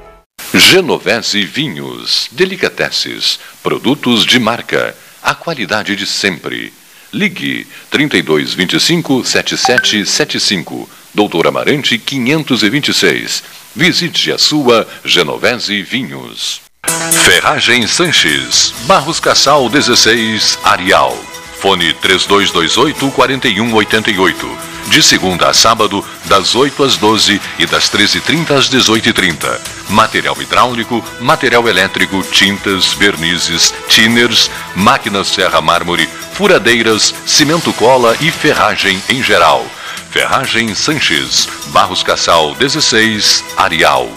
Genovese 0.53 1.45
Vinhos, 1.45 2.29
Delicateces, 2.33 3.39
produtos 3.63 4.27
de 4.27 4.39
marca, 4.41 4.97
a 5.23 5.33
qualidade 5.33 5.95
de 5.95 6.05
sempre. 6.07 6.73
Ligue 7.13 7.67
3225 7.91 9.25
7775, 9.25 10.89
Doutor 11.15 11.47
Amarante 11.47 11.97
526. 11.99 13.43
Visite 13.77 14.33
a 14.33 14.39
sua 14.39 14.87
Genovese 15.05 15.83
Vinhos. 15.83 16.61
Ferragem 17.25 17.87
Sanches, 17.87 18.75
Barros 18.87 19.21
Cassal 19.21 19.69
16, 19.69 20.59
Arial. 20.65 21.17
Fone 21.61 21.93
3228 21.95 23.11
4188. 23.13 24.80
De 24.91 25.01
segunda 25.05 25.49
a 25.49 25.55
sábado, 25.55 26.05
das 26.25 26.57
8 26.57 26.83
às 26.83 26.97
12 26.97 27.41
e 27.61 27.67
das 27.67 27.89
13h30 27.89 28.51
às 28.51 28.69
18h30. 28.69 29.61
Material 29.89 30.37
hidráulico, 30.43 31.03
material 31.21 31.69
elétrico, 31.69 32.25
tintas, 32.25 32.93
vernizes, 32.95 33.73
tinners, 33.89 34.51
máquinas 34.75 35.29
serra 35.29 35.61
mármore, 35.61 36.09
furadeiras, 36.33 37.15
cimento 37.25 37.73
cola 37.75 38.17
e 38.21 38.33
ferragem 38.33 39.01
em 39.09 39.23
geral. 39.23 39.65
Ferragem 40.11 40.75
Sanches, 40.75 41.49
Barros 41.67 42.03
Cassal 42.03 42.57
16, 42.57 43.45
Arial. 43.57 44.11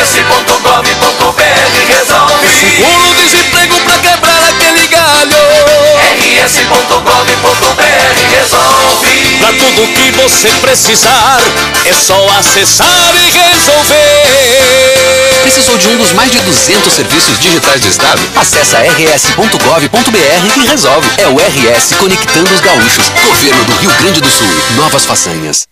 rs.gov.br 0.00 1.42
resolve. 1.86 2.48
Seguro-desemprego 2.48 3.78
pra 3.80 3.98
quebrar 3.98 4.42
aquele 4.42 4.86
galho. 4.86 5.36
rs.gov.br 6.16 7.84
resolve. 8.38 9.36
Pra 9.38 9.48
tudo 9.48 9.86
que 9.92 10.10
você 10.12 10.48
precisar, 10.62 11.42
é 11.84 11.92
só 11.92 12.26
acessar 12.38 13.14
e 13.16 13.30
resolver. 13.32 14.22
Precisou 15.42 15.76
de 15.76 15.88
um 15.88 15.98
dos 15.98 16.12
mais 16.12 16.30
de 16.32 16.40
200 16.40 16.90
serviços 16.90 17.38
digitais 17.38 17.82
do 17.82 17.88
Estado? 17.88 18.22
Acesse 18.34 18.76
rs.gov.br 18.76 20.56
e 20.56 20.66
resolve. 20.66 21.06
É 21.18 21.28
o 21.28 21.36
RS 21.36 21.96
Conectando 21.98 22.50
os 22.50 22.60
Gaúchos. 22.60 23.10
Governo 23.26 23.62
do 23.64 23.76
Rio 23.76 23.90
Grande 24.00 24.22
do 24.22 24.30
Sul. 24.30 24.48
Novas 24.76 25.04
façanhas. 25.04 25.66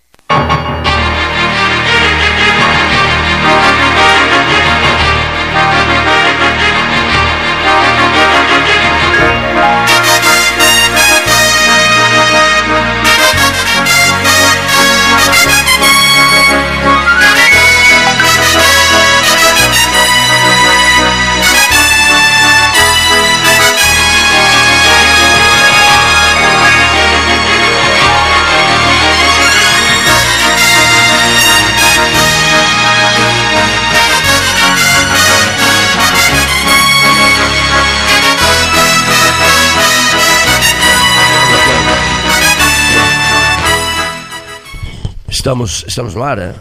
Estamos, 45.45 45.85
estamos 45.87 46.15
no 46.15 46.23
ar, 46.23 46.39
né? 46.39 46.55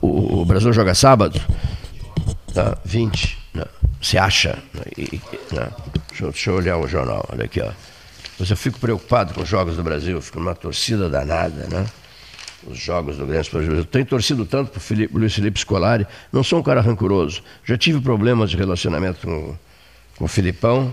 O, 0.00 0.40
o 0.40 0.44
Brasil 0.46 0.72
joga 0.72 0.94
sábado, 0.94 1.38
tá? 2.54 2.78
20, 2.82 3.38
né? 3.52 3.64
se 4.00 4.16
acha. 4.16 4.58
né? 4.72 4.84
E- 4.96 5.20
né? 5.52 5.68
Deixa, 6.08 6.24
eu, 6.24 6.30
deixa 6.30 6.50
eu 6.50 6.54
olhar 6.54 6.78
o 6.78 6.88
jornal, 6.88 7.28
olha 7.30 7.44
aqui, 7.44 7.60
ó. 7.60 7.70
Mas 8.40 8.48
eu 8.48 8.56
fico 8.56 8.80
preocupado 8.80 9.34
com 9.34 9.42
os 9.42 9.48
jogos 9.50 9.76
do 9.76 9.82
Brasil, 9.82 10.18
fico 10.22 10.38
numa 10.40 10.54
torcida 10.54 11.10
danada, 11.10 11.66
né? 11.70 11.84
Os 12.66 12.78
jogos 12.78 13.18
do 13.18 13.26
Grêmio 13.26 13.42
Esportivo. 13.42 13.74
Eu 13.74 13.84
tenho 13.84 14.06
torcido 14.06 14.46
tanto 14.46 14.70
para 14.70 14.80
o 15.14 15.18
Luiz 15.18 15.34
Felipe 15.34 15.60
Scolari, 15.60 16.06
não 16.32 16.42
sou 16.42 16.60
um 16.60 16.62
cara 16.62 16.80
rancoroso. 16.80 17.42
Já 17.66 17.76
tive 17.76 18.00
problemas 18.00 18.48
de 18.48 18.56
relacionamento 18.56 19.26
com, 19.26 19.54
com 20.16 20.24
o 20.24 20.28
Filipão, 20.28 20.90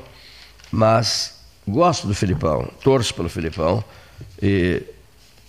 mas 0.70 1.40
gosto 1.66 2.06
do 2.06 2.14
Filipão, 2.14 2.70
torço 2.84 3.14
pelo 3.14 3.30
Filipão 3.30 3.82
e 4.42 4.84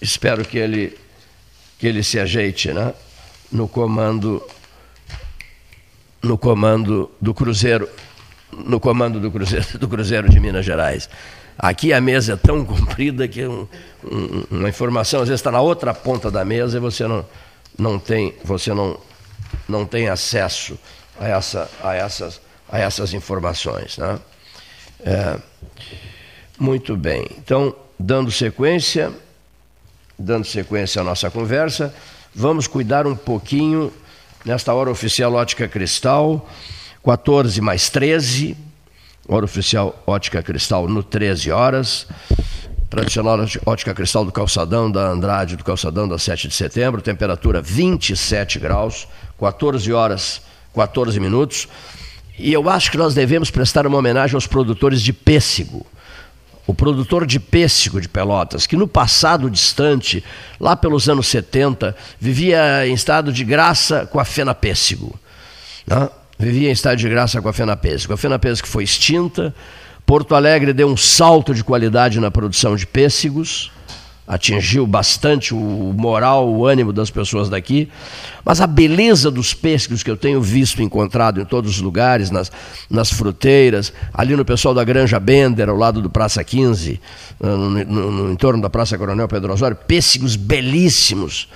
espero 0.00 0.44
que 0.44 0.56
ele 0.56 0.96
que 1.78 1.86
ele 1.86 2.02
se 2.02 2.18
ajeite, 2.18 2.72
né? 2.72 2.92
No 3.52 3.68
comando 3.68 4.42
no 6.22 6.36
comando 6.36 7.10
do 7.20 7.32
Cruzeiro, 7.32 7.88
no 8.52 8.80
comando 8.80 9.20
do 9.20 9.30
Cruzeiro, 9.30 9.66
do 9.78 9.86
Cruzeiro 9.88 10.28
de 10.28 10.40
Minas 10.40 10.64
Gerais. 10.64 11.08
Aqui 11.58 11.92
a 11.92 12.00
mesa 12.00 12.34
é 12.34 12.36
tão 12.36 12.64
comprida 12.64 13.26
que 13.28 13.46
um- 13.46 13.66
um- 14.04 14.44
uma 14.50 14.68
informação 14.68 15.22
às 15.22 15.28
vezes 15.28 15.40
está 15.40 15.50
na 15.50 15.60
outra 15.60 15.94
ponta 15.94 16.30
da 16.30 16.44
mesa 16.44 16.76
e 16.78 16.80
você 16.80 17.06
não, 17.06 17.24
não 17.78 17.98
tem 17.98 18.34
você 18.44 18.74
não, 18.74 18.98
não 19.68 19.86
tem 19.86 20.08
acesso 20.08 20.78
a, 21.18 21.28
essa, 21.28 21.70
a, 21.82 21.94
essas, 21.94 22.40
a 22.68 22.78
essas 22.78 23.14
informações. 23.14 23.96
Né? 23.98 24.18
É, 25.04 25.38
muito 26.58 26.96
bem. 26.96 27.26
Então, 27.38 27.74
dando 27.98 28.30
sequência, 28.30 29.12
dando 30.18 30.44
sequência 30.44 31.00
à 31.00 31.04
nossa 31.04 31.30
conversa, 31.30 31.94
vamos 32.34 32.66
cuidar 32.66 33.06
um 33.06 33.14
pouquinho 33.14 33.92
nesta 34.44 34.72
hora 34.72 34.90
oficial 34.90 35.34
Ótica 35.34 35.68
Cristal, 35.68 36.48
14 37.04 37.60
mais 37.60 37.90
13, 37.90 38.56
hora 39.28 39.44
oficial 39.44 40.02
Ótica 40.06 40.42
Cristal 40.42 40.88
no 40.88 41.02
13 41.02 41.50
horas, 41.50 42.06
tradicional 42.88 43.38
Ótica 43.66 43.94
Cristal 43.94 44.24
do 44.24 44.32
Calçadão, 44.32 44.90
da 44.90 45.08
Andrade, 45.08 45.56
do 45.56 45.64
Calçadão, 45.64 46.08
da 46.08 46.18
7 46.18 46.48
de 46.48 46.54
setembro, 46.54 47.02
temperatura 47.02 47.60
27 47.60 48.58
graus, 48.58 49.06
14 49.38 49.92
horas 49.92 50.42
14 50.74 51.18
minutos, 51.18 51.68
e 52.38 52.52
eu 52.52 52.68
acho 52.68 52.90
que 52.90 52.98
nós 52.98 53.14
devemos 53.14 53.50
prestar 53.50 53.86
uma 53.86 53.96
homenagem 53.96 54.34
aos 54.34 54.46
produtores 54.46 55.00
de 55.00 55.12
pêssego 55.12 55.86
o 56.66 56.74
produtor 56.74 57.26
de 57.26 57.38
pêssego 57.38 58.00
de 58.00 58.08
Pelotas, 58.08 58.66
que 58.66 58.76
no 58.76 58.88
passado 58.88 59.48
distante, 59.48 60.22
lá 60.58 60.74
pelos 60.74 61.08
anos 61.08 61.28
70, 61.28 61.94
vivia 62.18 62.86
em 62.86 62.92
estado 62.92 63.32
de 63.32 63.44
graça 63.44 64.06
com 64.06 64.18
a 64.18 64.24
fena 64.24 64.54
pêssego. 64.54 65.18
né? 65.86 66.08
Vivia 66.38 66.68
em 66.68 66.72
estado 66.72 66.98
de 66.98 67.08
graça 67.08 67.40
com 67.40 67.48
a 67.48 67.52
fena 67.52 67.76
pêssego. 67.76 68.12
A 68.12 68.16
fena 68.16 68.38
pêssego 68.38 68.68
foi 68.68 68.84
extinta, 68.84 69.54
Porto 70.04 70.34
Alegre 70.34 70.72
deu 70.72 70.88
um 70.88 70.96
salto 70.96 71.52
de 71.54 71.64
qualidade 71.64 72.20
na 72.20 72.30
produção 72.30 72.76
de 72.76 72.86
pêssegos, 72.86 73.72
atingiu 74.26 74.86
bastante 74.86 75.54
o 75.54 75.94
moral, 75.96 76.48
o 76.48 76.66
ânimo 76.66 76.92
das 76.92 77.10
pessoas 77.10 77.48
daqui, 77.48 77.88
mas 78.44 78.60
a 78.60 78.66
beleza 78.66 79.30
dos 79.30 79.54
pêssegos 79.54 80.02
que 80.02 80.10
eu 80.10 80.16
tenho 80.16 80.40
visto, 80.42 80.82
encontrado 80.82 81.40
em 81.40 81.44
todos 81.44 81.76
os 81.76 81.80
lugares, 81.80 82.30
nas, 82.30 82.50
nas 82.90 83.10
fruteiras, 83.12 83.92
ali 84.12 84.34
no 84.34 84.44
pessoal 84.44 84.74
da 84.74 84.82
Granja 84.82 85.20
Bender, 85.20 85.68
ao 85.68 85.76
lado 85.76 86.02
do 86.02 86.10
Praça 86.10 86.42
15, 86.42 87.00
no, 87.40 87.56
no- 87.70 88.10
no 88.10 88.32
entorno 88.32 88.60
da 88.60 88.68
Praça 88.70 88.98
Coronel 88.98 89.28
Pedro 89.28 89.52
Osório, 89.52 89.76
pêssegos 89.76 90.34
belíssimos, 90.34 91.48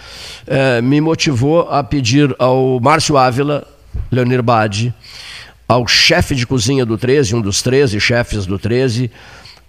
eh, 0.47 0.81
me 0.81 1.01
motivou 1.01 1.63
a 1.71 1.83
pedir 1.83 2.35
ao 2.39 2.79
Márcio 2.81 3.17
Ávila, 3.17 3.67
Leonir 4.13 4.43
Badi, 4.43 4.95
ao 5.69 5.87
chefe 5.87 6.35
de 6.35 6.47
cozinha 6.47 6.85
do 6.87 6.99
13, 6.99 7.35
um 7.37 7.41
dos 7.41 7.63
13 7.63 8.01
chefes 8.01 8.45
do 8.47 8.59
13, 8.59 9.11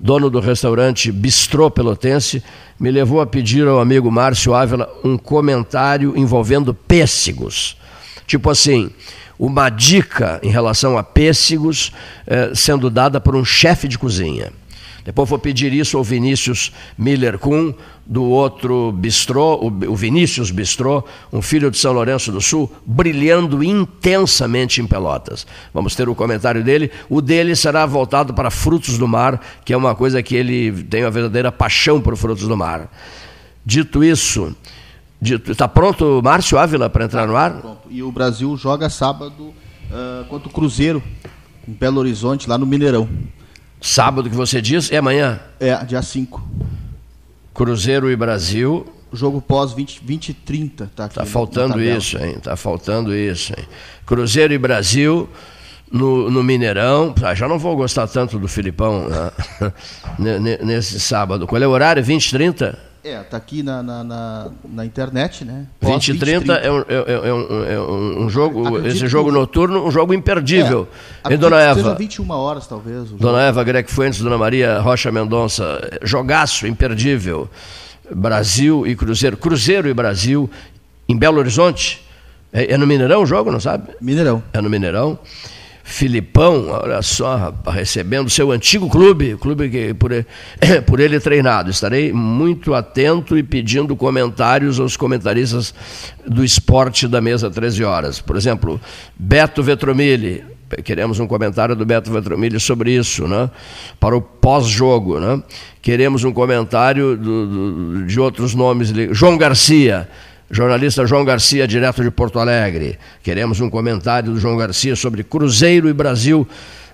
dono 0.02 0.32
do 0.32 0.40
restaurante 0.40 1.12
Bistrô 1.12 1.70
Pelotense, 1.70 2.44
me 2.80 2.90
levou 2.90 3.22
a 3.22 3.28
pedir 3.28 3.68
ao 3.68 3.80
amigo 3.80 4.12
Márcio 4.12 4.56
Ávila 4.56 4.90
um 5.04 5.16
comentário 5.16 6.18
envolvendo 6.18 6.74
pêssegos. 6.74 7.78
Tipo 8.26 8.50
assim, 8.50 8.90
uma 9.38 9.70
dica 9.70 10.40
em 10.42 10.50
relação 10.50 10.98
a 10.98 11.04
pêssegos 11.04 11.92
eh, 12.26 12.52
sendo 12.56 12.90
dada 12.90 13.22
por 13.22 13.36
um 13.36 13.46
chefe 13.46 13.88
de 13.88 14.00
cozinha. 14.00 14.52
Depois 15.04 15.28
vou 15.28 15.40
pedir 15.40 15.74
isso 15.74 15.98
ao 15.98 16.04
Vinícius 16.04 16.72
Miller 16.98 17.40
Kuhn, 17.40 17.74
do 18.06 18.24
outro 18.24 18.92
bistrô, 18.92 19.58
o 19.64 19.96
Vinícius 19.96 20.52
Bistrô, 20.52 21.04
um 21.32 21.42
filho 21.42 21.72
de 21.72 21.78
São 21.78 21.94
Lourenço 21.94 22.32
do 22.32 22.42
Sul, 22.42 22.72
brilhando 22.86 23.64
intensamente 23.64 24.82
em 24.82 24.88
Pelotas. 24.88 25.48
Vamos 25.74 25.96
ter 25.96 26.10
o 26.10 26.16
comentário 26.16 26.64
dele. 26.64 26.92
O 27.10 27.22
dele 27.22 27.56
será 27.56 27.86
voltado 27.86 28.34
para 28.34 28.52
frutos 28.52 28.98
do 28.98 29.08
mar, 29.08 29.42
que 29.64 29.74
é 29.74 29.78
uma 29.78 29.96
coisa 29.96 30.22
que 30.22 30.36
ele 30.36 30.84
tem 30.84 31.04
uma 31.04 31.12
verdadeira 31.12 31.52
paixão 31.52 32.02
por 32.02 32.16
frutos 32.18 32.48
do 32.48 32.58
mar. 32.58 32.92
Dito 33.66 34.04
isso, 34.04 34.56
está 35.22 35.68
pronto 35.68 36.22
Márcio 36.24 36.58
Ávila 36.58 36.90
para 36.90 37.06
entrar 37.06 37.28
no 37.28 37.36
ar? 37.36 37.54
Pronto. 37.54 37.82
E 37.90 38.04
o 38.04 38.12
Brasil 38.12 38.58
joga 38.58 38.90
sábado 38.90 39.54
ah, 39.92 40.26
contra 40.28 40.50
o 40.50 40.52
Cruzeiro, 40.52 41.02
em 41.68 41.72
Belo 41.72 42.00
Horizonte, 42.00 42.50
lá 42.50 42.58
no 42.58 42.66
Mineirão. 42.66 43.08
Sábado 43.82 44.30
que 44.30 44.36
você 44.36 44.62
diz 44.62 44.92
é 44.92 44.98
amanhã. 44.98 45.40
É, 45.60 45.76
dia 45.84 46.02
5. 46.02 46.42
Cruzeiro 47.54 48.10
e 48.12 48.16
Brasil. 48.16 48.86
Jogo 49.12 49.42
pós 49.42 49.74
20, 49.74 50.02
20 50.06 50.30
e 50.30 50.34
30. 50.34 50.92
Tá, 50.96 51.06
aqui 51.06 51.16
Tá 51.16 51.22
na- 51.22 51.26
na 51.26 51.32
faltando 51.32 51.82
isso, 51.82 52.18
hein? 52.18 52.38
Tá 52.42 52.56
faltando 52.56 53.14
isso, 53.14 53.54
hein? 53.58 53.66
Cruzeiro 54.06 54.54
e 54.54 54.58
Brasil 54.58 55.28
no, 55.92 56.30
no 56.32 56.42
Mineirão. 56.44 57.14
Ah, 57.22 57.34
já 57.36 57.48
não 57.48 57.60
vou 57.60 57.76
gostar 57.76 58.08
tanto 58.08 58.40
do 58.40 58.48
Filipão 58.48 59.10
né? 59.10 59.32
Ne- 60.18 60.40
ne- 60.40 60.58
nesse 60.64 61.00
sábado. 61.00 61.46
Qual 61.48 61.62
é 61.62 61.68
o 61.68 61.72
horário? 61.72 62.02
20 62.04 62.28
e 62.28 62.32
30? 62.32 62.80
É, 63.04 63.18
tá 63.24 63.36
aqui 63.36 63.64
na, 63.64 63.82
na, 63.82 64.04
na, 64.04 64.48
na 64.64 64.86
internet, 64.86 65.44
né? 65.44 65.66
20 65.82 66.10
e 66.10 66.20
30 66.20 66.54
é 66.54 66.72
um, 66.72 66.80
é, 66.82 66.86
é 67.30 67.34
um, 67.34 67.64
é 67.66 67.80
um- 67.80 68.26
um 68.26 68.30
jogo, 68.30 68.68
Acredito 68.68 68.96
esse 68.96 69.08
jogo 69.08 69.30
que- 69.32 69.36
noturno, 69.40 69.84
um 69.88 69.90
jogo 69.90 70.14
imperdível. 70.14 70.88
É, 71.28 71.34
e 71.34 71.38
Dona 71.38 71.60
Eva? 71.60 71.82
Seja 71.82 71.96
21 71.96 72.30
horas, 72.30 72.68
talvez. 72.68 73.10
Dona 73.10 73.42
Eva 73.42 73.64
Greg 73.64 73.90
Fuentes, 73.92 74.20
Dona 74.22 74.38
Maria 74.38 74.80
Rocha 74.80 75.12
Mendonça, 75.12 75.98
jogaço 76.04 76.68
imperdível. 76.68 77.50
Brasil 78.14 78.86
e 78.86 78.96
Cruzeiro. 78.96 79.36
Cruzeiro 79.36 79.88
e 79.90 79.94
Brasil 79.96 80.48
em 81.10 81.18
Belo 81.18 81.40
Horizonte. 81.40 82.06
É, 82.54 82.74
é 82.74 82.78
no 82.78 82.86
Mineirão 82.86 83.24
o 83.24 83.26
jogo, 83.26 83.52
não 83.52 83.60
sabe? 83.60 83.94
Mineirão. 84.00 84.44
É 84.54 84.62
no 84.62 84.70
Mineirão. 84.70 85.18
Filipão, 85.92 86.70
olha 86.70 87.02
só, 87.02 87.54
recebendo 87.68 88.30
seu 88.30 88.50
antigo 88.50 88.90
clube, 88.90 89.36
clube 89.36 89.70
que 89.70 89.94
por, 89.94 90.12
por 90.88 91.00
ele 91.02 91.20
treinado. 91.20 91.70
Estarei 91.70 92.14
muito 92.14 92.74
atento 92.74 93.38
e 93.38 93.44
pedindo 93.44 93.94
comentários 93.94 94.80
aos 94.80 94.96
comentaristas 94.96 95.74
do 96.26 96.46
esporte 96.46 97.10
da 97.10 97.20
mesa 97.20 97.52
13 97.52 97.84
horas. 97.84 98.22
Por 98.22 98.38
exemplo, 98.38 98.80
Beto 99.20 99.62
Vetromilli, 99.62 100.46
queremos 100.82 101.20
um 101.20 101.28
comentário 101.28 101.76
do 101.76 101.86
Beto 101.86 102.10
Vetromilli 102.10 102.60
sobre 102.60 102.96
isso, 102.96 103.28
né? 103.28 103.50
para 104.00 104.16
o 104.16 104.22
pós-jogo. 104.22 105.20
Né? 105.20 105.44
Queremos 105.82 106.24
um 106.24 106.32
comentário 106.32 107.18
do, 107.18 107.48
do, 107.48 108.06
de 108.06 108.18
outros 108.18 108.56
nomes. 108.56 108.94
João 109.12 109.38
Garcia, 109.38 110.08
jornalista 110.52 111.06
João 111.08 111.24
Garcia, 111.24 111.66
direto 111.66 112.04
de 112.04 112.12
Porto 112.12 112.38
Alegre. 112.38 113.00
Queremos 113.24 113.62
um 113.62 113.70
comentário 113.70 114.34
do 114.34 114.40
João 114.40 114.58
Garcia 114.58 114.96
sobre 114.98 115.24
Cruzeiro 115.24 115.88
e 115.88 115.94
Brasil 115.94 116.46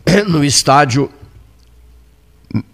no 0.27 0.45
estádio 0.45 1.09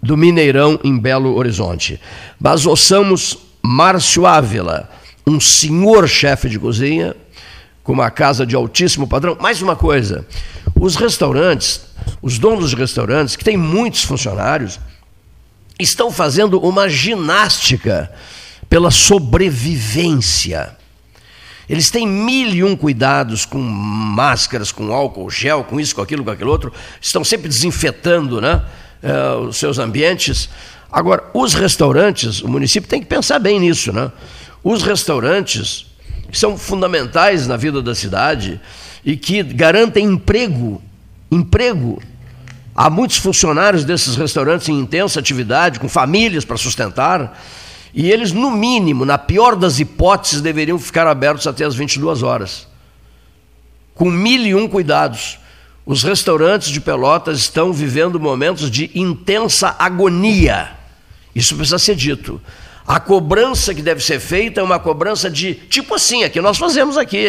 do 0.02 0.16
Mineirão, 0.16 0.78
em 0.84 0.96
Belo 0.96 1.34
Horizonte. 1.34 1.98
Mas 2.38 2.66
ouçamos 2.66 3.38
Márcio 3.62 4.26
Ávila, 4.26 4.90
um 5.26 5.40
senhor 5.40 6.06
chefe 6.06 6.50
de 6.50 6.58
cozinha, 6.58 7.16
com 7.82 7.92
uma 7.92 8.10
casa 8.10 8.46
de 8.46 8.54
altíssimo 8.54 9.08
padrão. 9.08 9.38
Mais 9.40 9.62
uma 9.62 9.74
coisa: 9.74 10.26
os 10.78 10.96
restaurantes, 10.96 11.80
os 12.20 12.38
donos 12.38 12.70
de 12.70 12.76
restaurantes, 12.76 13.36
que 13.36 13.44
têm 13.44 13.56
muitos 13.56 14.04
funcionários, 14.04 14.78
estão 15.80 16.10
fazendo 16.10 16.60
uma 16.60 16.90
ginástica 16.90 18.12
pela 18.68 18.90
sobrevivência. 18.90 20.76
Eles 21.68 21.90
têm 21.90 22.06
mil 22.06 22.50
e 22.50 22.62
um 22.62 22.76
cuidados 22.76 23.46
com 23.46 23.58
máscaras, 23.58 24.70
com 24.70 24.92
álcool 24.92 25.30
gel, 25.30 25.64
com 25.64 25.80
isso, 25.80 25.94
com 25.94 26.02
aquilo, 26.02 26.22
com 26.24 26.30
aquilo 26.30 26.50
outro. 26.50 26.72
Estão 27.00 27.24
sempre 27.24 27.48
desinfetando 27.48 28.40
né, 28.40 28.62
uh, 29.02 29.40
os 29.46 29.56
seus 29.56 29.78
ambientes. 29.78 30.50
Agora, 30.92 31.24
os 31.32 31.54
restaurantes, 31.54 32.42
o 32.42 32.48
município 32.48 32.88
tem 32.88 33.00
que 33.00 33.06
pensar 33.06 33.38
bem 33.38 33.58
nisso. 33.58 33.92
Né? 33.92 34.12
Os 34.62 34.82
restaurantes 34.82 35.86
são 36.32 36.58
fundamentais 36.58 37.46
na 37.46 37.56
vida 37.56 37.80
da 37.80 37.94
cidade 37.94 38.60
e 39.04 39.16
que 39.16 39.42
garantem 39.42 40.04
emprego. 40.04 40.82
Emprego. 41.30 42.02
Há 42.74 42.90
muitos 42.90 43.16
funcionários 43.18 43.84
desses 43.84 44.16
restaurantes 44.16 44.68
em 44.68 44.78
intensa 44.78 45.20
atividade, 45.20 45.78
com 45.78 45.88
famílias 45.88 46.44
para 46.44 46.56
sustentar, 46.56 47.40
e 47.94 48.10
eles, 48.10 48.32
no 48.32 48.50
mínimo, 48.50 49.04
na 49.04 49.16
pior 49.16 49.54
das 49.54 49.78
hipóteses, 49.78 50.40
deveriam 50.40 50.78
ficar 50.80 51.06
abertos 51.06 51.46
até 51.46 51.64
as 51.64 51.76
22 51.76 52.24
horas. 52.24 52.66
Com 53.94 54.10
mil 54.10 54.42
e 54.42 54.52
um 54.52 54.66
cuidados. 54.66 55.38
Os 55.86 56.02
restaurantes 56.02 56.70
de 56.70 56.80
Pelotas 56.80 57.38
estão 57.38 57.72
vivendo 57.72 58.18
momentos 58.18 58.68
de 58.68 58.90
intensa 58.96 59.76
agonia. 59.78 60.72
Isso 61.34 61.54
precisa 61.54 61.78
ser 61.78 61.94
dito. 61.94 62.40
A 62.84 62.98
cobrança 62.98 63.72
que 63.72 63.82
deve 63.82 64.02
ser 64.02 64.18
feita 64.18 64.60
é 64.60 64.64
uma 64.64 64.80
cobrança 64.80 65.30
de 65.30 65.54
tipo 65.54 65.94
assim, 65.94 66.24
a 66.24 66.30
que 66.30 66.40
nós 66.40 66.58
fazemos 66.58 66.98
aqui. 66.98 67.28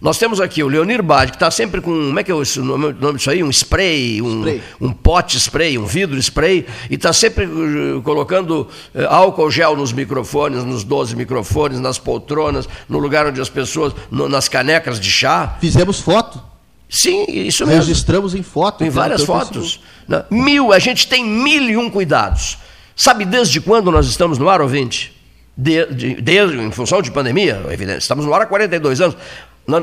Nós 0.00 0.16
temos 0.16 0.40
aqui 0.40 0.62
o 0.62 0.68
Leonir 0.68 1.02
Bade, 1.02 1.32
que 1.32 1.36
está 1.36 1.50
sempre 1.50 1.82
com, 1.82 1.90
como 1.90 2.18
é 2.18 2.24
que 2.24 2.30
é 2.30 2.34
o 2.34 2.42
nome, 2.64 2.96
nome 2.98 3.18
disso 3.18 3.30
aí? 3.30 3.44
Um 3.44 3.50
spray, 3.50 4.22
um, 4.22 4.38
spray. 4.38 4.62
um 4.80 4.92
pote 4.92 5.36
spray, 5.36 5.76
um 5.76 5.84
vidro 5.84 6.18
spray, 6.18 6.66
e 6.88 6.94
está 6.94 7.12
sempre 7.12 7.44
uh, 7.44 8.00
colocando 8.02 8.66
uh, 8.94 9.06
álcool 9.10 9.50
gel 9.50 9.76
nos 9.76 9.92
microfones, 9.92 10.64
nos 10.64 10.84
12 10.84 11.14
microfones, 11.16 11.78
nas 11.80 11.98
poltronas, 11.98 12.66
no 12.88 12.98
lugar 12.98 13.26
onde 13.26 13.42
as 13.42 13.50
pessoas, 13.50 13.92
no, 14.10 14.26
nas 14.26 14.48
canecas 14.48 14.98
de 14.98 15.10
chá. 15.10 15.58
Fizemos 15.60 16.00
foto. 16.00 16.42
Sim, 16.88 17.26
isso 17.28 17.66
mesmo. 17.66 17.82
Registramos 17.82 18.34
em 18.34 18.42
foto. 18.42 18.82
Em 18.82 18.88
várias 18.88 19.22
fotos. 19.22 19.80
Né? 20.08 20.24
Mil, 20.30 20.72
a 20.72 20.78
gente 20.78 21.06
tem 21.08 21.22
mil 21.22 21.68
e 21.68 21.76
um 21.76 21.90
cuidados. 21.90 22.56
Sabe 22.96 23.26
desde 23.26 23.60
quando 23.60 23.92
nós 23.92 24.06
estamos 24.06 24.38
no 24.38 24.48
ar, 24.48 24.62
ouvinte? 24.62 25.14
Desde, 25.54 26.14
de, 26.14 26.22
de, 26.22 26.38
em 26.38 26.70
função 26.70 27.02
de 27.02 27.10
pandemia, 27.10 27.62
evidente. 27.70 28.00
Estamos 28.00 28.24
no 28.24 28.32
ar 28.32 28.40
há 28.40 28.46
42 28.46 29.02
anos 29.02 29.16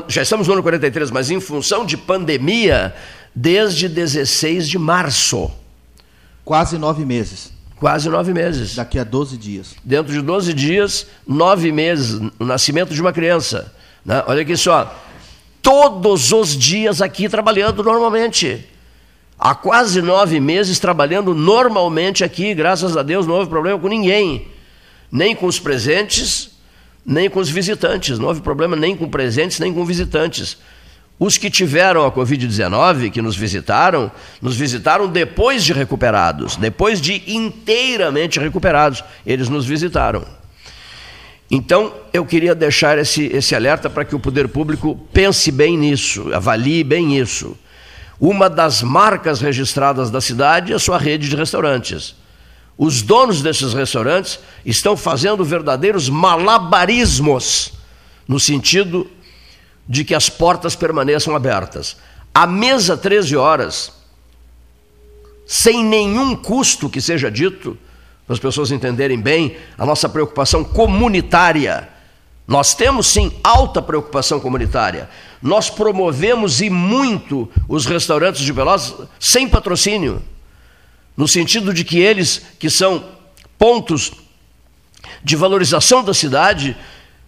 já 0.08 0.22
estamos 0.22 0.46
no 0.46 0.54
ano 0.54 0.62
43, 0.62 1.10
mas 1.10 1.30
em 1.30 1.40
função 1.40 1.84
de 1.84 1.96
pandemia, 1.96 2.94
desde 3.34 3.88
16 3.88 4.68
de 4.68 4.78
março. 4.78 5.50
Quase 6.44 6.78
nove 6.78 7.04
meses. 7.04 7.52
Quase 7.76 8.08
nove 8.08 8.32
meses. 8.32 8.74
Daqui 8.74 8.98
a 8.98 9.04
12 9.04 9.36
dias. 9.36 9.76
Dentro 9.84 10.12
de 10.12 10.20
12 10.20 10.52
dias, 10.52 11.06
nove 11.26 11.70
meses, 11.70 12.20
o 12.38 12.44
nascimento 12.44 12.92
de 12.92 13.00
uma 13.00 13.12
criança. 13.12 13.72
Né? 14.04 14.22
Olha 14.26 14.42
aqui 14.42 14.56
só. 14.56 14.94
Todos 15.62 16.32
os 16.32 16.56
dias 16.56 17.00
aqui 17.00 17.28
trabalhando 17.28 17.82
normalmente. 17.82 18.66
Há 19.38 19.54
quase 19.54 20.02
nove 20.02 20.40
meses 20.40 20.80
trabalhando 20.80 21.32
normalmente 21.32 22.24
aqui, 22.24 22.52
graças 22.54 22.96
a 22.96 23.02
Deus, 23.02 23.26
não 23.26 23.34
houve 23.34 23.48
problema 23.48 23.78
com 23.78 23.86
ninguém. 23.86 24.48
Nem 25.12 25.36
com 25.36 25.46
os 25.46 25.60
presentes, 25.60 26.57
nem 27.08 27.30
com 27.30 27.40
os 27.40 27.48
visitantes. 27.48 28.18
Não 28.18 28.28
houve 28.28 28.42
problema 28.42 28.76
nem 28.76 28.94
com 28.94 29.08
presentes, 29.08 29.58
nem 29.58 29.72
com 29.72 29.82
visitantes. 29.82 30.58
Os 31.18 31.38
que 31.38 31.50
tiveram 31.50 32.04
a 32.04 32.12
Covid-19, 32.12 33.10
que 33.10 33.22
nos 33.22 33.34
visitaram, 33.34 34.12
nos 34.42 34.54
visitaram 34.56 35.08
depois 35.08 35.64
de 35.64 35.72
recuperados, 35.72 36.54
depois 36.56 37.00
de 37.00 37.22
inteiramente 37.26 38.38
recuperados. 38.38 39.02
Eles 39.26 39.48
nos 39.48 39.64
visitaram. 39.64 40.22
Então, 41.50 41.94
eu 42.12 42.26
queria 42.26 42.54
deixar 42.54 42.98
esse, 42.98 43.24
esse 43.24 43.54
alerta 43.54 43.88
para 43.88 44.04
que 44.04 44.14
o 44.14 44.20
poder 44.20 44.46
público 44.48 44.94
pense 45.10 45.50
bem 45.50 45.78
nisso, 45.78 46.30
avalie 46.34 46.84
bem 46.84 47.18
isso. 47.18 47.56
Uma 48.20 48.50
das 48.50 48.82
marcas 48.82 49.40
registradas 49.40 50.10
da 50.10 50.20
cidade 50.20 50.72
é 50.72 50.76
a 50.76 50.78
sua 50.78 50.98
rede 50.98 51.26
de 51.26 51.34
restaurantes. 51.34 52.14
Os 52.78 53.02
donos 53.02 53.42
desses 53.42 53.74
restaurantes 53.74 54.38
estão 54.64 54.96
fazendo 54.96 55.44
verdadeiros 55.44 56.08
malabarismos 56.08 57.72
no 58.26 58.38
sentido 58.38 59.10
de 59.88 60.04
que 60.04 60.14
as 60.14 60.28
portas 60.28 60.76
permaneçam 60.76 61.34
abertas. 61.34 61.96
A 62.32 62.46
mesa 62.46 62.96
13 62.96 63.36
horas, 63.36 63.92
sem 65.44 65.84
nenhum 65.84 66.36
custo 66.36 66.88
que 66.88 67.00
seja 67.00 67.28
dito, 67.28 67.76
para 68.24 68.34
as 68.34 68.38
pessoas 68.38 68.70
entenderem 68.70 69.20
bem 69.20 69.56
a 69.76 69.84
nossa 69.84 70.08
preocupação 70.08 70.62
comunitária. 70.62 71.88
Nós 72.46 72.76
temos 72.76 73.08
sim 73.08 73.32
alta 73.42 73.82
preocupação 73.82 74.38
comunitária. 74.38 75.10
Nós 75.42 75.68
promovemos 75.68 76.60
e 76.60 76.70
muito 76.70 77.50
os 77.66 77.86
restaurantes 77.86 78.42
de 78.42 78.52
Pelotas 78.52 78.94
sem 79.18 79.48
patrocínio 79.48 80.22
no 81.18 81.26
sentido 81.26 81.74
de 81.74 81.82
que 81.82 81.98
eles, 81.98 82.40
que 82.60 82.70
são 82.70 83.04
pontos 83.58 84.12
de 85.24 85.34
valorização 85.34 86.04
da 86.04 86.14
cidade, 86.14 86.76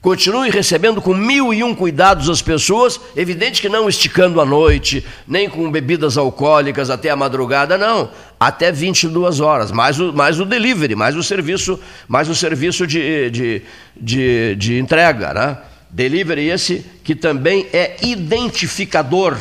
continuem 0.01 0.49
recebendo 0.49 1.03
com 1.03 1.12
mil 1.12 1.53
e 1.53 1.65
um 1.65 1.75
cuidados 1.75 2.31
as 2.31 2.41
pessoas, 2.41 3.01
evidente 3.17 3.61
que 3.61 3.69
não 3.69 3.89
esticando 3.89 4.41
a 4.41 4.47
noite, 4.47 5.05
nem 5.27 5.51
com 5.51 5.69
bebidas 5.69 6.17
alcoólicas 6.17 6.89
até 6.89 7.11
a 7.11 7.17
madrugada, 7.17 7.77
não, 7.77 8.09
até 8.39 8.71
22 8.71 9.41
horas, 9.41 9.73
mais 9.73 9.99
o, 9.99 10.12
mais 10.12 10.39
o 10.39 10.45
delivery, 10.45 10.95
mais 10.95 11.17
o 11.17 11.23
serviço, 11.25 11.79
mais 12.07 12.29
o 12.29 12.35
serviço 12.35 12.87
de, 12.87 13.29
de, 13.31 13.62
de, 14.01 14.55
de 14.55 14.79
entrega, 14.79 15.35
né? 15.35 15.59
Delivery 15.91 16.49
esse 16.49 16.87
que 17.03 17.17
também 17.17 17.67
é 17.73 17.97
identificador 18.03 19.37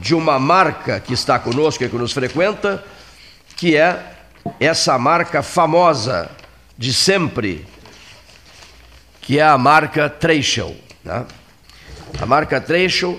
de 0.00 0.12
uma 0.12 0.40
marca 0.40 0.98
que 0.98 1.14
está 1.14 1.38
conosco 1.38 1.84
e 1.84 1.88
que 1.88 1.96
nos 1.96 2.12
frequenta, 2.12 2.82
que 3.56 3.76
é 3.76 4.14
essa 4.60 4.98
marca 4.98 5.42
famosa 5.42 6.30
de 6.76 6.92
sempre, 6.92 7.66
que 9.20 9.38
é 9.38 9.42
a 9.42 9.56
marca 9.56 10.08
Treschel. 10.08 10.76
Né? 11.02 11.24
A 12.20 12.26
marca 12.26 12.60
Treschel 12.60 13.18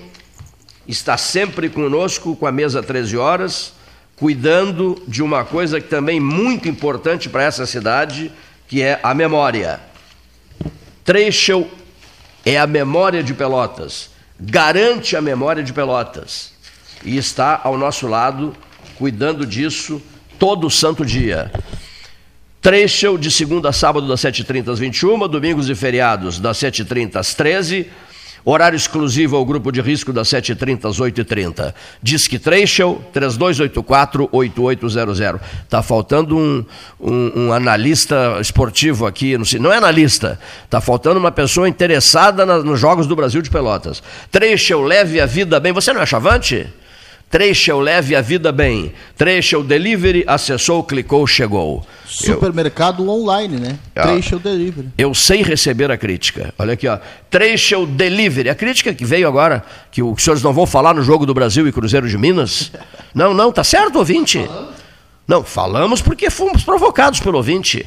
está 0.86 1.16
sempre 1.16 1.68
conosco 1.68 2.36
com 2.36 2.46
a 2.46 2.52
mesa 2.52 2.82
13 2.82 3.16
horas, 3.16 3.72
cuidando 4.16 5.02
de 5.06 5.22
uma 5.22 5.44
coisa 5.44 5.80
que 5.80 5.88
também 5.88 6.18
é 6.18 6.20
muito 6.20 6.68
importante 6.68 7.28
para 7.28 7.42
essa 7.42 7.66
cidade, 7.66 8.32
que 8.68 8.82
é 8.82 9.00
a 9.02 9.12
memória. 9.14 9.80
Treschel 11.04 11.68
é 12.44 12.58
a 12.58 12.66
memória 12.66 13.22
de 13.22 13.34
Pelotas, 13.34 14.10
garante 14.38 15.16
a 15.16 15.20
memória 15.20 15.62
de 15.62 15.72
Pelotas 15.72 16.52
e 17.04 17.16
está 17.16 17.60
ao 17.62 17.76
nosso 17.76 18.06
lado 18.06 18.54
cuidando 18.96 19.46
disso 19.46 20.00
todo 20.38 20.70
santo 20.70 21.04
dia. 21.04 21.50
Trecho 22.60 23.16
de 23.16 23.30
segunda 23.30 23.68
a 23.68 23.72
sábado 23.72 24.08
das 24.08 24.20
7h30 24.20 24.72
às 24.72 24.78
21 24.78 25.28
domingos 25.28 25.70
e 25.70 25.74
feriados 25.74 26.38
das 26.38 26.58
7h30 26.58 27.16
às 27.16 27.34
13 27.34 27.86
Horário 28.48 28.76
exclusivo 28.76 29.34
ao 29.34 29.44
grupo 29.44 29.72
de 29.72 29.80
risco 29.80 30.12
das 30.12 30.28
7h30 30.28 30.88
às 30.88 31.00
8h30. 31.00 31.74
Disque 32.00 32.38
Trecho 32.38 33.00
3284-8800. 33.12 35.40
Está 35.64 35.82
faltando 35.82 36.38
um, 36.38 36.64
um, 37.00 37.46
um, 37.46 37.52
analista 37.52 38.38
esportivo 38.40 39.04
aqui. 39.04 39.36
Não 39.58 39.72
é 39.72 39.78
analista, 39.78 40.38
está 40.64 40.80
faltando 40.80 41.18
uma 41.18 41.32
pessoa 41.32 41.68
interessada 41.68 42.46
na, 42.46 42.58
nos 42.58 42.78
Jogos 42.78 43.08
do 43.08 43.16
Brasil 43.16 43.42
de 43.42 43.50
Pelotas. 43.50 44.00
Trecho, 44.30 44.80
leve 44.80 45.20
a 45.20 45.26
vida 45.26 45.58
bem. 45.58 45.72
Você 45.72 45.92
não 45.92 46.00
é 46.00 46.06
chavante? 46.06 46.68
Trecho 47.28 47.78
leve 47.80 48.14
a 48.14 48.20
vida 48.20 48.52
bem. 48.52 48.92
Trecho 49.16 49.62
delivery, 49.62 50.24
acessou, 50.26 50.82
clicou, 50.84 51.26
chegou. 51.26 51.84
Supermercado 52.06 53.06
online, 53.10 53.56
né? 53.58 53.78
Ah. 53.96 54.02
Trecho 54.02 54.38
Delivery. 54.38 54.88
Eu 54.96 55.12
sei 55.12 55.42
receber 55.42 55.90
a 55.90 55.98
crítica. 55.98 56.54
Olha 56.56 56.74
aqui, 56.74 56.86
ó. 56.86 56.98
Trecho 57.28 57.84
Delivery. 57.84 58.48
A 58.48 58.54
crítica 58.54 58.94
que 58.94 59.04
veio 59.04 59.26
agora, 59.26 59.64
que 59.90 60.02
os 60.02 60.22
senhores 60.22 60.42
não 60.42 60.52
vão 60.52 60.66
falar 60.66 60.94
no 60.94 61.02
Jogo 61.02 61.26
do 61.26 61.34
Brasil 61.34 61.66
e 61.66 61.72
Cruzeiro 61.72 62.08
de 62.08 62.16
Minas. 62.16 62.70
Não, 63.14 63.32
não, 63.32 63.50
tá 63.50 63.64
certo, 63.64 63.96
ouvinte? 63.96 64.46
Não, 65.26 65.42
falamos 65.42 66.02
porque 66.02 66.28
fomos 66.28 66.62
provocados 66.62 67.18
pelo 67.18 67.38
ouvinte. 67.38 67.86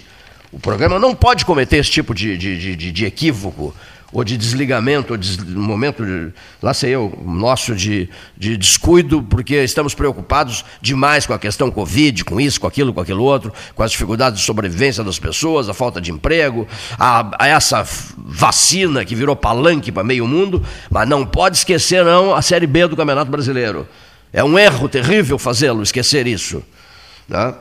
O 0.52 0.60
programa 0.60 0.98
não 0.98 1.14
pode 1.14 1.45
cometer 1.45 1.78
esse 1.78 1.91
tipo 1.91 2.16
de, 2.16 2.36
de- 2.36 2.76
de- 2.76 2.91
de 2.91 3.06
equívoco, 3.06 3.76
ou 4.11 4.23
de 4.23 4.38
desligamento, 4.38 5.14
ou 5.14 5.18
de 5.18 5.40
momento, 5.45 6.06
de, 6.06 6.34
lá 6.61 6.73
sei 6.73 6.91
eu, 6.91 7.18
nosso 7.23 7.76
de, 7.76 8.10
de 8.38 8.57
descuido, 8.57 9.22
porque 9.22 9.64
estamos 9.64 9.94
preocupados 9.94 10.65
demais 10.81 11.26
com 11.26 11.34
a 11.34 11.40
questão 11.40 11.69
Covid, 11.69 12.26
com 12.26 12.41
isso, 12.41 12.60
com 12.60 12.68
aquilo, 12.68 12.94
com 12.94 13.02
aquilo 13.02 13.23
outro, 13.23 13.53
com 13.76 13.84
as 13.84 13.91
dificuldades 13.91 14.40
de 14.40 14.45
sobrevivência 14.45 15.03
das 15.03 15.19
pessoas, 15.19 15.69
a 15.69 15.73
falta 15.73 16.02
de 16.02 16.11
emprego, 16.11 16.68
a, 16.98 17.45
a 17.45 17.48
essa 17.48 17.86
vacina 18.18 19.06
que 19.06 19.15
virou 19.15 19.36
palanque 19.36 19.91
para 19.91 20.03
meio 20.03 20.27
mundo, 20.27 20.64
mas 20.90 21.07
não 21.07 21.26
pode 21.26 21.57
esquecer, 21.57 22.03
não, 22.03 22.34
a 22.34 22.41
Série 22.41 22.68
B 22.68 22.88
do 22.88 22.95
Campeonato 22.95 23.30
Brasileiro. 23.30 23.88
É 24.34 24.44
um 24.44 24.57
erro 24.57 24.88
terrível 24.90 25.38
fazê-lo, 25.38 25.81
esquecer 25.81 26.27
isso. 26.27 26.64
Tá? 27.27 27.57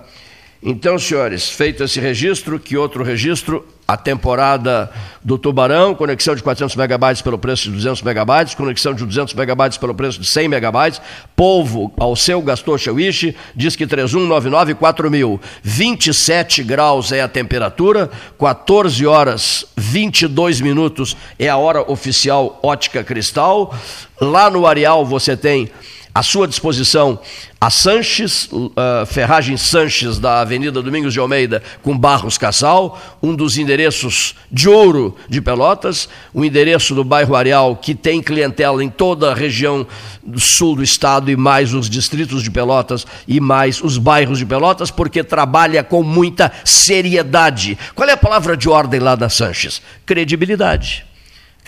Então, 0.63 0.99
senhores, 0.99 1.51
feito 1.51 1.85
esse 1.85 2.01
registro, 2.01 2.59
que 2.59 2.77
outro 2.77 3.05
registro? 3.05 3.67
A 3.91 3.97
temporada 3.97 4.91
do 5.25 5.39
Tubarão, 5.39 5.95
conexão 5.95 6.35
de 6.35 6.43
400 6.43 6.77
megabytes 6.77 7.23
pelo 7.23 7.39
preço 7.39 7.71
de 7.71 7.71
200 7.71 8.03
megabytes, 8.03 8.55
conexão 8.55 8.93
de 8.93 9.03
200 9.03 9.33
megabytes 9.33 9.79
pelo 9.79 9.95
preço 9.95 10.21
de 10.21 10.29
100 10.29 10.47
megabytes. 10.47 11.01
Polvo 11.35 11.91
ao 11.97 12.15
seu 12.15 12.43
gastou 12.43 12.77
Shawishi, 12.77 13.35
diz 13.57 13.77
que 13.77 13.87
3199 13.87 14.75
4000. 14.75 15.41
27 15.63 16.63
graus 16.65 17.13
é 17.13 17.23
a 17.23 17.29
temperatura, 17.29 18.11
14 18.39 19.07
horas 19.07 19.65
22 19.75 20.61
minutos 20.61 21.17
é 21.39 21.49
a 21.49 21.57
hora 21.57 21.91
oficial 21.91 22.61
Ótica 22.63 23.03
Cristal. 23.03 23.75
Lá 24.21 24.51
no 24.51 24.67
Areal 24.67 25.03
você 25.07 25.35
tem 25.35 25.71
à 26.19 26.23
sua 26.25 26.49
disposição 26.49 27.21
a 27.61 27.71
Sanches, 27.71 28.49
uh, 28.53 29.07
Ferragem 29.07 29.57
Sanches 29.57 30.19
da 30.19 30.41
Avenida 30.41 30.83
Domingos 30.83 31.13
de 31.13 31.21
Almeida 31.21 31.63
com 31.81 31.97
Barros 31.97 32.37
Casal, 32.37 33.01
um 33.23 33.37
dos 33.37 33.57
endereços 33.57 34.35
de 34.51 34.69
ouro 34.69 35.15
de 35.29 35.41
Pelotas, 35.41 36.09
o 36.35 36.45
endereço 36.45 36.93
do 36.93 37.05
bairro 37.05 37.37
Areal 37.37 37.77
que 37.77 37.95
tem 37.95 38.21
clientela 38.21 38.83
em 38.83 38.89
toda 38.89 39.31
a 39.31 39.35
região 39.35 39.87
do 40.21 40.41
sul 40.41 40.75
do 40.75 40.83
estado 40.83 41.31
e 41.31 41.37
mais 41.37 41.73
os 41.73 41.89
distritos 41.89 42.43
de 42.43 42.51
Pelotas 42.51 43.07
e 43.29 43.39
mais 43.39 43.81
os 43.81 43.97
bairros 43.97 44.41
de 44.41 44.47
Pelotas, 44.47 44.91
porque 44.91 45.23
trabalha 45.23 45.85
com 45.85 46.03
muita 46.03 46.51
seriedade. 46.65 47.79
Qual 47.95 48.09
é 48.09 48.13
a 48.13 48.17
palavra 48.17 48.57
de 48.57 48.69
ordem 48.69 48.99
lá 48.99 49.15
da 49.15 49.29
Sanches? 49.29 49.81
Credibilidade 50.05 51.08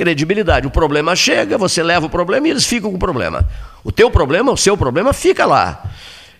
credibilidade. 0.04 0.66
O 0.66 0.70
problema 0.70 1.14
chega, 1.14 1.58
você 1.58 1.82
leva 1.82 2.06
o 2.06 2.10
problema 2.10 2.48
e 2.48 2.50
eles 2.50 2.64
ficam 2.64 2.88
com 2.90 2.96
o 2.96 2.98
problema. 2.98 3.46
O 3.84 3.92
teu 3.92 4.10
problema, 4.10 4.50
o 4.50 4.56
seu 4.56 4.74
problema 4.74 5.12
fica 5.12 5.44
lá. 5.44 5.82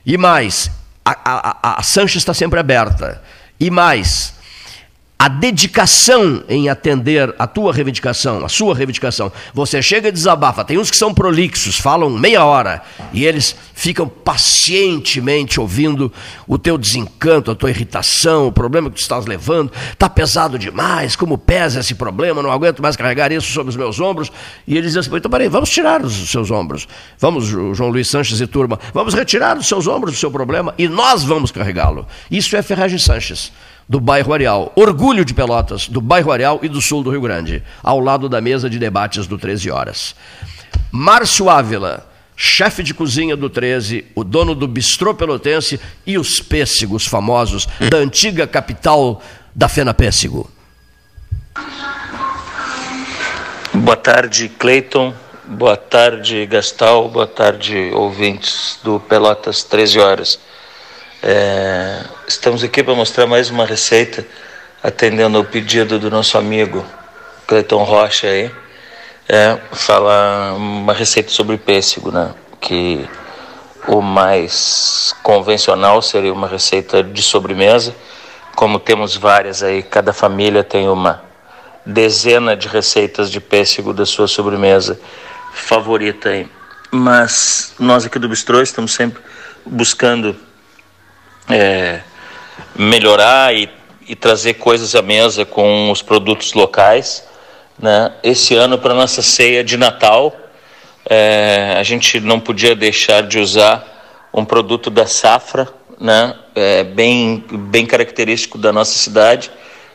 E 0.06 0.16
mais, 0.16 0.70
a, 1.04 1.10
a, 1.10 1.56
a- 1.62 1.78
a 1.80 1.82
Sanches 1.82 2.22
está 2.22 2.32
sempre 2.32 2.58
aberta. 2.58 3.22
E 3.58 3.70
mais, 3.70 4.32
a 5.20 5.28
dedicação 5.28 6.42
em 6.48 6.70
atender 6.70 7.34
a 7.38 7.46
tua 7.46 7.74
reivindicação, 7.74 8.42
a 8.42 8.48
sua 8.48 8.74
reivindicação. 8.74 9.30
Você 9.52 9.82
chega 9.82 10.08
e 10.08 10.12
desabafa. 10.12 10.64
Tem 10.64 10.78
uns 10.78 10.90
que 10.90 10.96
são 10.96 11.12
prolixos, 11.12 11.76
falam 11.76 12.08
meia 12.08 12.42
hora 12.42 12.80
e 13.12 13.26
eles 13.26 13.54
ficam 13.74 14.08
pacientemente 14.08 15.60
ouvindo 15.60 16.10
o 16.48 16.56
teu 16.56 16.78
desencanto, 16.78 17.50
a 17.50 17.54
tua 17.54 17.68
irritação, 17.68 18.46
o 18.46 18.52
problema 18.52 18.88
que 18.88 18.96
tu 18.96 19.02
estás 19.02 19.26
levando. 19.26 19.70
Está 19.92 20.08
pesado 20.08 20.58
demais, 20.58 21.14
como 21.14 21.36
pesa 21.36 21.80
esse 21.80 21.94
problema, 21.94 22.42
não 22.42 22.50
aguento 22.50 22.80
mais 22.80 22.96
carregar 22.96 23.30
isso 23.30 23.52
sobre 23.52 23.68
os 23.68 23.76
meus 23.76 24.00
ombros. 24.00 24.32
E 24.66 24.72
eles 24.72 24.94
dizem 24.94 25.00
assim, 25.00 25.14
então 25.14 25.30
peraí, 25.30 25.48
vamos 25.48 25.68
tirar 25.68 26.02
os 26.02 26.30
seus 26.30 26.50
ombros. 26.50 26.88
Vamos, 27.18 27.44
João 27.44 27.90
Luiz 27.90 28.08
Sanches 28.08 28.40
e 28.40 28.46
turma, 28.46 28.80
vamos 28.94 29.12
retirar 29.12 29.58
os 29.58 29.68
seus 29.68 29.86
ombros 29.86 30.14
do 30.14 30.18
seu 30.18 30.30
problema 30.30 30.74
e 30.78 30.88
nós 30.88 31.22
vamos 31.22 31.50
carregá-lo. 31.50 32.06
Isso 32.30 32.56
é 32.56 32.62
Ferragem 32.62 32.98
Sanches 32.98 33.52
do 33.90 33.98
bairro 33.98 34.32
Areal. 34.32 34.72
Orgulho 34.76 35.24
de 35.24 35.34
Pelotas, 35.34 35.88
do 35.88 36.00
bairro 36.00 36.30
Areal 36.30 36.60
e 36.62 36.68
do 36.68 36.80
sul 36.80 37.02
do 37.02 37.10
Rio 37.10 37.22
Grande, 37.22 37.60
ao 37.82 37.98
lado 37.98 38.28
da 38.28 38.40
mesa 38.40 38.70
de 38.70 38.78
debates 38.78 39.26
do 39.26 39.36
13 39.36 39.68
Horas. 39.68 40.14
Márcio 40.92 41.50
Ávila, 41.50 42.08
chefe 42.36 42.84
de 42.84 42.94
cozinha 42.94 43.36
do 43.36 43.50
13, 43.50 44.06
o 44.14 44.22
dono 44.22 44.54
do 44.54 44.68
Bistrô 44.68 45.12
Pelotense 45.12 45.80
e 46.06 46.16
os 46.16 46.38
pêssegos 46.38 47.04
famosos 47.04 47.66
da 47.90 47.96
antiga 47.96 48.46
capital 48.46 49.20
da 49.52 49.68
Fena 49.68 49.92
Pêssego. 49.92 50.48
Boa 53.74 53.96
tarde, 53.96 54.48
Cleiton. 54.50 55.12
Boa 55.46 55.76
tarde, 55.76 56.46
Gastal. 56.46 57.08
Boa 57.08 57.26
tarde, 57.26 57.90
ouvintes 57.92 58.78
do 58.84 59.00
Pelotas 59.00 59.64
13 59.64 59.98
Horas. 59.98 60.38
É, 61.20 62.04
estamos 62.30 62.62
aqui 62.62 62.80
para 62.80 62.94
mostrar 62.94 63.26
mais 63.26 63.50
uma 63.50 63.66
receita, 63.66 64.24
atendendo 64.80 65.36
ao 65.36 65.44
pedido 65.44 65.98
do 65.98 66.08
nosso 66.08 66.38
amigo 66.38 66.86
Cleiton 67.44 67.82
Rocha 67.82 68.28
aí. 68.28 68.50
É, 69.28 69.58
falar 69.72 70.54
uma 70.54 70.92
receita 70.92 71.28
sobre 71.30 71.58
pêssego, 71.58 72.12
né? 72.12 72.32
Que 72.60 73.04
o 73.88 74.00
mais 74.00 75.12
convencional 75.24 76.00
seria 76.00 76.32
uma 76.32 76.46
receita 76.46 77.02
de 77.02 77.20
sobremesa. 77.20 77.94
Como 78.54 78.78
temos 78.78 79.16
várias 79.16 79.62
aí, 79.64 79.82
cada 79.82 80.12
família 80.12 80.62
tem 80.62 80.88
uma 80.88 81.22
dezena 81.84 82.56
de 82.56 82.68
receitas 82.68 83.28
de 83.28 83.40
pêssego 83.40 83.92
da 83.92 84.06
sua 84.06 84.28
sobremesa 84.28 85.00
favorita 85.52 86.28
aí. 86.28 86.48
Mas 86.92 87.74
nós 87.76 88.06
aqui 88.06 88.20
do 88.20 88.28
Bistrô 88.28 88.62
estamos 88.62 88.92
sempre 88.92 89.20
buscando 89.66 90.36
é, 91.48 92.00
melhorar 92.74 93.54
e, 93.54 93.68
e 94.08 94.14
trazer 94.14 94.54
coisas 94.54 94.94
à 94.94 95.02
mesa 95.02 95.44
com 95.44 95.90
os 95.90 96.02
produtos 96.02 96.52
locais. 96.52 97.26
Né? 97.78 98.12
Esse 98.22 98.54
ano, 98.54 98.78
para 98.78 98.94
nossa 98.94 99.22
ceia 99.22 99.64
de 99.64 99.76
Natal, 99.76 100.34
é, 101.08 101.76
a 101.78 101.82
gente 101.82 102.20
não 102.20 102.38
podia 102.38 102.74
deixar 102.74 103.22
de 103.22 103.38
usar 103.38 103.86
um 104.32 104.44
produto 104.44 104.90
da 104.90 105.06
safra, 105.06 105.68
né? 105.98 106.34
É, 106.54 106.84
bem, 106.84 107.44
bem 107.50 107.86
característico 107.86 108.58
da 108.58 108.72
nossa 108.72 108.98
cidade, 108.98 109.50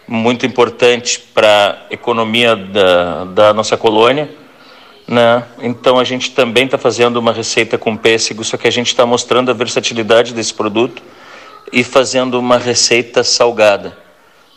muito 0.08 0.46
importante 0.46 1.20
para 1.20 1.86
a 1.90 1.94
economia 1.94 2.56
da, 2.56 3.26
da 3.26 3.54
nossa 3.54 3.76
colônia. 3.76 4.30
Né? 5.08 5.44
Então 5.62 6.00
a 6.00 6.04
gente 6.04 6.32
também 6.32 6.66
está 6.66 6.78
fazendo 6.78 7.18
uma 7.18 7.32
receita 7.32 7.78
com 7.78 7.96
pêssego, 7.96 8.44
só 8.44 8.58
que 8.58 8.68
a 8.68 8.72
gente 8.72 8.88
está 8.88 9.06
mostrando 9.06 9.52
a 9.52 9.54
versatilidade 9.54 10.34
desse 10.34 10.54
produto 10.54 11.02
e 11.72 11.84
fazendo 11.84 12.40
uma 12.40 12.58
receita 12.58 13.24
salgada. 13.24 13.98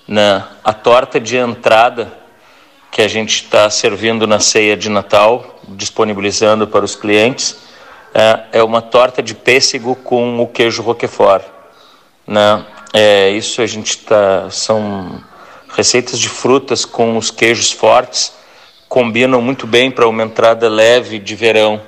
Né? 0.06 0.44
A 0.64 0.72
torta 0.72 1.18
de 1.20 1.36
entrada 1.36 2.12
que 2.90 3.02
a 3.02 3.08
gente 3.08 3.42
está 3.42 3.68
servindo 3.68 4.26
na 4.26 4.40
ceia 4.40 4.76
de 4.76 4.88
Natal, 4.88 5.60
disponibilizando 5.68 6.66
para 6.66 6.84
os 6.84 6.96
clientes, 6.96 7.58
é, 8.14 8.58
é 8.58 8.62
uma 8.62 8.80
torta 8.80 9.22
de 9.22 9.34
pêssego 9.34 9.94
com 9.94 10.40
o 10.40 10.46
queijo 10.46 10.82
roquefort. 10.82 11.44
Né? 12.26 12.64
É, 12.92 13.30
isso 13.30 13.60
a 13.60 13.66
gente 13.66 13.90
está 13.90 14.48
são 14.50 15.22
receitas 15.74 16.18
de 16.18 16.28
frutas 16.28 16.84
com 16.84 17.16
os 17.16 17.30
queijos 17.30 17.70
fortes 17.70 18.38
combinam 18.88 19.42
muito 19.42 19.66
bem 19.66 19.90
para 19.90 20.08
uma 20.08 20.22
entrada 20.22 20.68
leve 20.68 21.18
de 21.18 21.34
verão. 21.34 21.80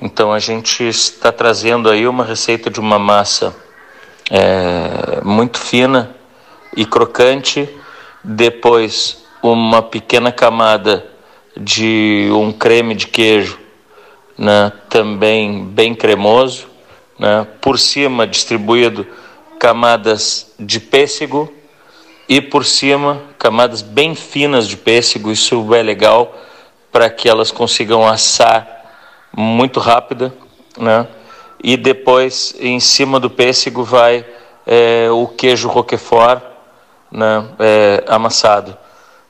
Então 0.00 0.32
a 0.32 0.38
gente 0.38 0.82
está 0.82 1.30
trazendo 1.30 1.90
aí 1.90 2.08
uma 2.08 2.24
receita 2.24 2.70
de 2.70 2.80
uma 2.80 2.98
massa 2.98 3.54
é, 4.30 5.20
muito 5.22 5.58
fina 5.58 6.14
e 6.76 6.84
crocante, 6.84 7.68
depois 8.22 9.24
uma 9.42 9.82
pequena 9.82 10.32
camada 10.32 11.04
de 11.56 12.28
um 12.32 12.52
creme 12.52 12.94
de 12.94 13.06
queijo, 13.06 13.58
né, 14.36 14.72
também 14.88 15.64
bem 15.64 15.94
cremoso, 15.94 16.66
né, 17.18 17.46
por 17.60 17.78
cima 17.78 18.26
distribuído 18.26 19.06
camadas 19.58 20.52
de 20.58 20.80
pêssego 20.80 21.52
e 22.28 22.40
por 22.40 22.64
cima 22.64 23.22
camadas 23.38 23.82
bem 23.82 24.14
finas 24.14 24.66
de 24.66 24.76
pêssego. 24.76 25.30
Isso 25.30 25.74
é 25.74 25.82
legal 25.82 26.34
para 26.90 27.08
que 27.10 27.28
elas 27.28 27.50
consigam 27.50 28.06
assar 28.06 28.66
muito 29.36 29.80
rápida, 29.80 30.34
né? 30.78 31.06
E 31.66 31.78
depois 31.78 32.54
em 32.60 32.78
cima 32.78 33.18
do 33.18 33.30
pêssego 33.30 33.82
vai 33.82 34.22
é, 34.66 35.08
o 35.10 35.26
queijo 35.26 35.66
roquefort, 35.66 36.42
né? 37.10 37.42
É, 37.58 38.04
amassado. 38.06 38.76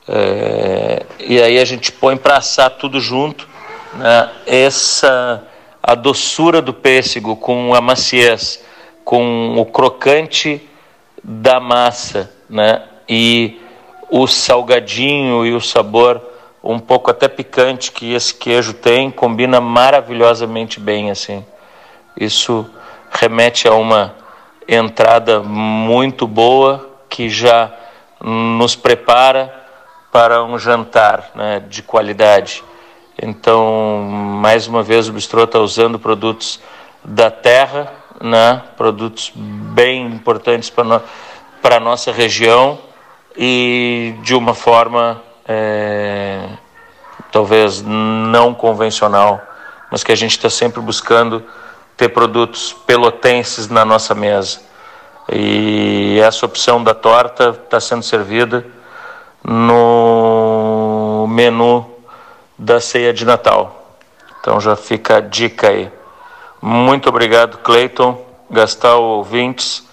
É, 0.05 1.05
e 1.17 1.41
aí 1.41 1.57
a 1.57 1.63
gente 1.63 1.93
põe 1.93 2.17
para 2.17 2.35
assar 2.35 2.71
tudo 2.71 2.99
junto. 2.99 3.47
Né? 3.93 4.29
Essa 4.45 5.47
a 5.81 5.95
doçura 5.95 6.61
do 6.61 6.73
pêssego 6.73 7.37
com 7.37 7.73
a 7.73 7.79
maciez, 7.79 8.61
com 9.05 9.55
o 9.57 9.65
crocante 9.65 10.61
da 11.23 11.61
massa, 11.61 12.29
né? 12.49 12.83
E 13.07 13.61
o 14.09 14.27
salgadinho 14.27 15.45
e 15.45 15.53
o 15.53 15.61
sabor 15.61 16.21
um 16.61 16.79
pouco 16.79 17.09
até 17.09 17.29
picante 17.29 17.93
que 17.93 18.13
esse 18.13 18.33
queijo 18.33 18.73
tem 18.73 19.09
combina 19.09 19.61
maravilhosamente 19.61 20.81
bem 20.81 21.11
assim. 21.11 21.45
Isso 22.17 22.65
remete 23.11 23.67
a 23.67 23.73
uma 23.73 24.15
entrada 24.67 25.41
muito 25.41 26.25
boa 26.27 26.89
que 27.09 27.29
já 27.29 27.71
nos 28.21 28.75
prepara 28.75 29.53
para 30.11 30.43
um 30.43 30.57
jantar 30.57 31.31
né, 31.35 31.61
de 31.67 31.83
qualidade. 31.83 32.63
Então, 33.21 34.01
mais 34.41 34.67
uma 34.67 34.81
vez, 34.81 35.07
o 35.07 35.13
Bistrô 35.13 35.43
está 35.43 35.59
usando 35.59 35.99
produtos 35.99 36.59
da 37.03 37.29
terra, 37.29 37.91
né, 38.21 38.61
produtos 38.75 39.31
bem 39.35 40.07
importantes 40.07 40.69
para 40.69 40.83
no, 40.83 41.01
a 41.63 41.79
nossa 41.79 42.11
região 42.11 42.79
e 43.37 44.15
de 44.21 44.33
uma 44.33 44.53
forma 44.53 45.21
é, 45.47 46.47
talvez 47.31 47.81
não 47.81 48.53
convencional, 48.53 49.41
mas 49.91 50.03
que 50.03 50.11
a 50.11 50.15
gente 50.15 50.31
está 50.31 50.49
sempre 50.49 50.81
buscando 50.81 51.43
ter 51.97 52.09
produtos 52.09 52.73
pelotenses 52.85 53.67
na 53.69 53.85
nossa 53.85 54.13
mesa. 54.13 54.59
E 55.31 56.19
essa 56.19 56.45
opção 56.45 56.83
da 56.83 56.93
torta 56.93 57.49
está 57.49 57.79
sendo 57.79 58.03
servida 58.03 58.65
no 59.43 61.25
menu 61.29 61.89
da 62.57 62.79
ceia 62.79 63.13
de 63.13 63.25
Natal. 63.25 63.97
Então 64.39 64.59
já 64.59 64.75
fica 64.75 65.17
a 65.17 65.21
dica 65.21 65.69
aí. 65.69 65.91
Muito 66.61 67.09
obrigado, 67.09 67.57
Cleiton, 67.59 68.23
Gastal, 68.49 69.01
ouvintes. 69.01 69.87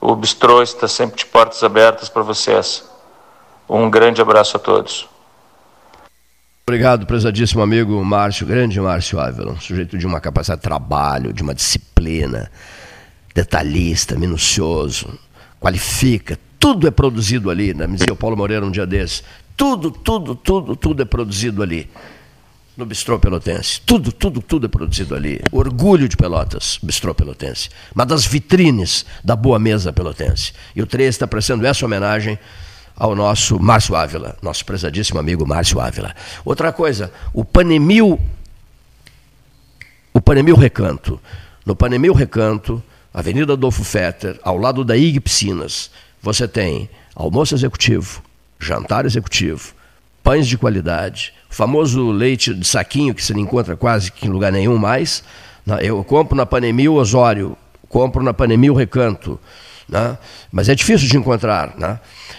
O 0.00 0.14
Bistrô 0.14 0.62
está 0.62 0.86
sempre 0.86 1.16
de 1.16 1.26
portas 1.26 1.62
abertas 1.64 2.08
para 2.08 2.22
vocês. 2.22 2.88
Um 3.68 3.88
grande 3.88 4.20
abraço 4.20 4.56
a 4.56 4.60
todos. 4.60 5.08
Obrigado, 6.66 7.04
prezadíssimo 7.04 7.60
amigo 7.60 8.02
Márcio, 8.02 8.46
grande 8.46 8.80
Márcio 8.80 9.20
Ávila, 9.20 9.54
sujeito 9.60 9.98
de 9.98 10.06
uma 10.06 10.18
capacidade 10.18 10.62
de 10.62 10.64
trabalho, 10.64 11.30
de 11.30 11.42
uma 11.42 11.54
disciplina, 11.54 12.50
detalhista, 13.34 14.18
minucioso, 14.18 15.12
qualifica, 15.60 16.38
tudo 16.58 16.88
é 16.88 16.90
produzido 16.90 17.50
ali, 17.50 17.74
né? 17.74 17.86
me 17.86 17.98
dizia 17.98 18.14
o 18.14 18.16
Paulo 18.16 18.34
Moreira 18.34 18.64
um 18.64 18.70
dia 18.70 18.86
desses, 18.86 19.22
tudo, 19.54 19.90
tudo, 19.90 20.34
tudo, 20.34 20.74
tudo 20.74 21.02
é 21.02 21.04
produzido 21.04 21.62
ali, 21.62 21.86
no 22.74 22.86
Bistrô 22.86 23.18
Pelotense, 23.18 23.82
tudo, 23.82 24.10
tudo, 24.10 24.40
tudo 24.40 24.64
é 24.64 24.68
produzido 24.68 25.14
ali, 25.14 25.42
orgulho 25.52 26.08
de 26.08 26.16
Pelotas, 26.16 26.78
Bistrô 26.82 27.14
Pelotense, 27.14 27.68
uma 27.94 28.06
das 28.06 28.24
vitrines 28.24 29.04
da 29.22 29.36
boa 29.36 29.58
mesa 29.58 29.92
pelotense, 29.92 30.54
e 30.74 30.80
o 30.80 30.86
3 30.86 31.10
está 31.10 31.26
prestando 31.26 31.66
essa 31.66 31.84
homenagem 31.84 32.38
ao 32.96 33.14
nosso 33.14 33.58
Márcio 33.58 33.96
Ávila, 33.96 34.36
nosso 34.40 34.64
prezadíssimo 34.64 35.18
amigo 35.18 35.46
Márcio 35.46 35.80
Ávila. 35.80 36.14
Outra 36.44 36.72
coisa, 36.72 37.12
o 37.32 37.44
Panemil, 37.44 38.20
o 40.12 40.20
Panemil 40.20 40.56
Recanto. 40.56 41.20
No 41.66 41.74
Panemil 41.74 42.12
Recanto, 42.12 42.82
Avenida 43.12 43.54
Adolfo 43.54 43.82
Fetter, 43.82 44.38
ao 44.42 44.56
lado 44.56 44.84
da 44.84 44.96
IG 44.96 45.18
Piscinas, 45.20 45.90
você 46.20 46.46
tem 46.46 46.88
almoço 47.14 47.54
executivo, 47.54 48.22
jantar 48.58 49.06
executivo, 49.06 49.72
pães 50.22 50.46
de 50.46 50.58
qualidade, 50.58 51.32
famoso 51.48 52.10
leite 52.10 52.52
de 52.52 52.66
saquinho 52.66 53.14
que 53.14 53.24
você 53.24 53.32
não 53.32 53.40
encontra 53.40 53.76
quase 53.76 54.10
que 54.10 54.26
em 54.26 54.30
lugar 54.30 54.52
nenhum 54.52 54.76
mais. 54.76 55.22
Eu 55.82 56.02
compro 56.04 56.36
na 56.36 56.44
Panemil 56.44 56.94
Osório, 56.94 57.56
compro 57.88 58.22
na 58.22 58.34
Panemil 58.34 58.74
Recanto, 58.74 59.38
né? 59.88 60.18
mas 60.50 60.68
é 60.68 60.74
difícil 60.74 61.08
de 61.08 61.16
encontrar. 61.16 61.74
Né? 61.76 61.98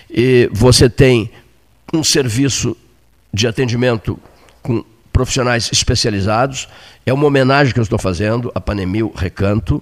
E 0.10 0.50
você 0.52 0.90
tem 0.90 1.30
um 1.94 2.04
serviço 2.04 2.76
de 3.34 3.48
atendimento 3.48 4.20
com 4.62 4.84
profissionais 5.12 5.70
especializados. 5.72 6.68
É 7.06 7.14
uma 7.14 7.26
homenagem 7.26 7.74
que 7.74 7.80
eu 7.80 7.84
estou 7.84 8.00
fazendo 8.00 8.52
à 8.54 8.60
Panemil 8.60 9.14
Recanto, 9.16 9.82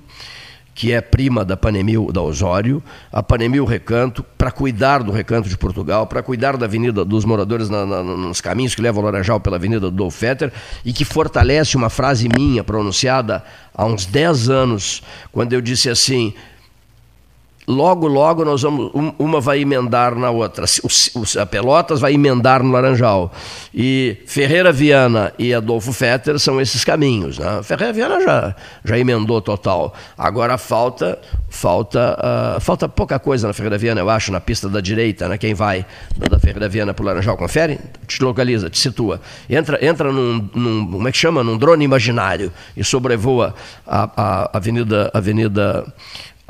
que 0.76 0.92
é 0.92 1.02
prima 1.02 1.46
da 1.46 1.56
Panemil 1.56 2.12
da 2.12 2.22
Osório, 2.22 2.84
a 3.12 3.22
Panemil 3.22 3.64
Recanto, 3.64 4.24
para 4.38 4.52
cuidar 4.52 5.04
do 5.04 5.12
Recanto 5.12 5.48
de 5.48 5.58
Portugal, 5.58 6.08
para 6.08 6.24
cuidar 6.24 6.58
da 6.58 6.66
Avenida 6.66 7.06
dos 7.06 7.26
Moradores 7.26 7.70
na, 7.70 7.86
na, 7.86 8.04
nos 8.04 8.42
caminhos 8.42 8.74
que 8.74 8.82
levam 8.82 9.02
ao 9.02 9.12
Laranjal 9.12 9.40
pela 9.40 9.56
Avenida 9.56 9.92
do 9.92 10.10
Fetter, 10.10 10.52
e 10.84 10.92
que 10.92 11.06
fortalece 11.06 11.78
uma 11.78 11.90
frase 11.90 12.28
minha 12.28 12.64
pronunciada 12.64 13.44
há 13.74 13.86
uns 13.86 14.06
10 14.06 14.50
anos, 14.50 15.04
quando 15.32 15.54
eu 15.54 15.62
disse 15.62 15.90
assim: 15.90 16.34
logo, 17.68 18.08
logo 18.08 18.44
nós 18.44 18.62
vamos, 18.62 18.92
uma 19.18 19.40
vai 19.40 19.62
emendar 19.62 20.16
na 20.16 20.30
outra. 20.30 20.66
A 21.40 21.46
Pelotas 21.46 22.00
vai 22.00 22.14
emendar 22.14 22.64
no 22.64 22.72
Laranjal. 22.72 23.32
E 23.74 24.18
Ferreira 24.26 24.72
Viana 24.72 25.34
e 25.38 25.54
Adolfo 25.54 25.94
Fetter 25.94 26.38
são 26.40 26.60
esses 26.60 26.84
caminhos. 26.84 27.38
Né? 27.40 27.62
Ferreira 27.64 27.94
Viana 27.94 28.22
já, 28.22 28.56
já 28.84 28.98
emendou 28.98 29.42
total. 29.42 29.94
Agora 30.18 30.58
falta 30.58 31.20
falta 31.50 32.18
uh, 32.58 32.60
falta 32.60 32.90
pouca 32.90 33.20
coisa 33.20 33.48
na 33.48 33.54
Ferreira 33.54 33.78
Viana, 33.78 34.02
eu 34.02 34.10
acho, 34.10 34.32
na 34.32 34.42
pista 34.42 34.68
da 34.68 34.82
direita, 34.82 35.28
né? 35.30 35.38
quem 35.38 35.54
vai 35.54 35.86
da 36.30 36.40
Ferreira 36.40 36.68
Viana 36.68 36.94
para 36.94 37.04
o 37.04 37.06
Laranjal, 37.06 37.38
confere? 37.38 37.80
Te 38.08 38.24
localiza, 38.24 38.70
te 38.70 38.80
situa. 38.80 39.22
Entra, 39.50 39.84
entra 39.86 40.12
num, 40.12 40.50
num, 40.54 40.92
como 40.92 41.08
é 41.08 41.12
que 41.12 41.18
chama? 41.18 41.44
Num 41.44 41.58
drone 41.58 41.86
imaginário 41.86 42.52
e 42.76 42.84
sobrevoa 42.84 43.54
a, 43.86 44.10
a 44.18 44.58
Avenida, 44.58 45.12
Avenida 45.14 45.86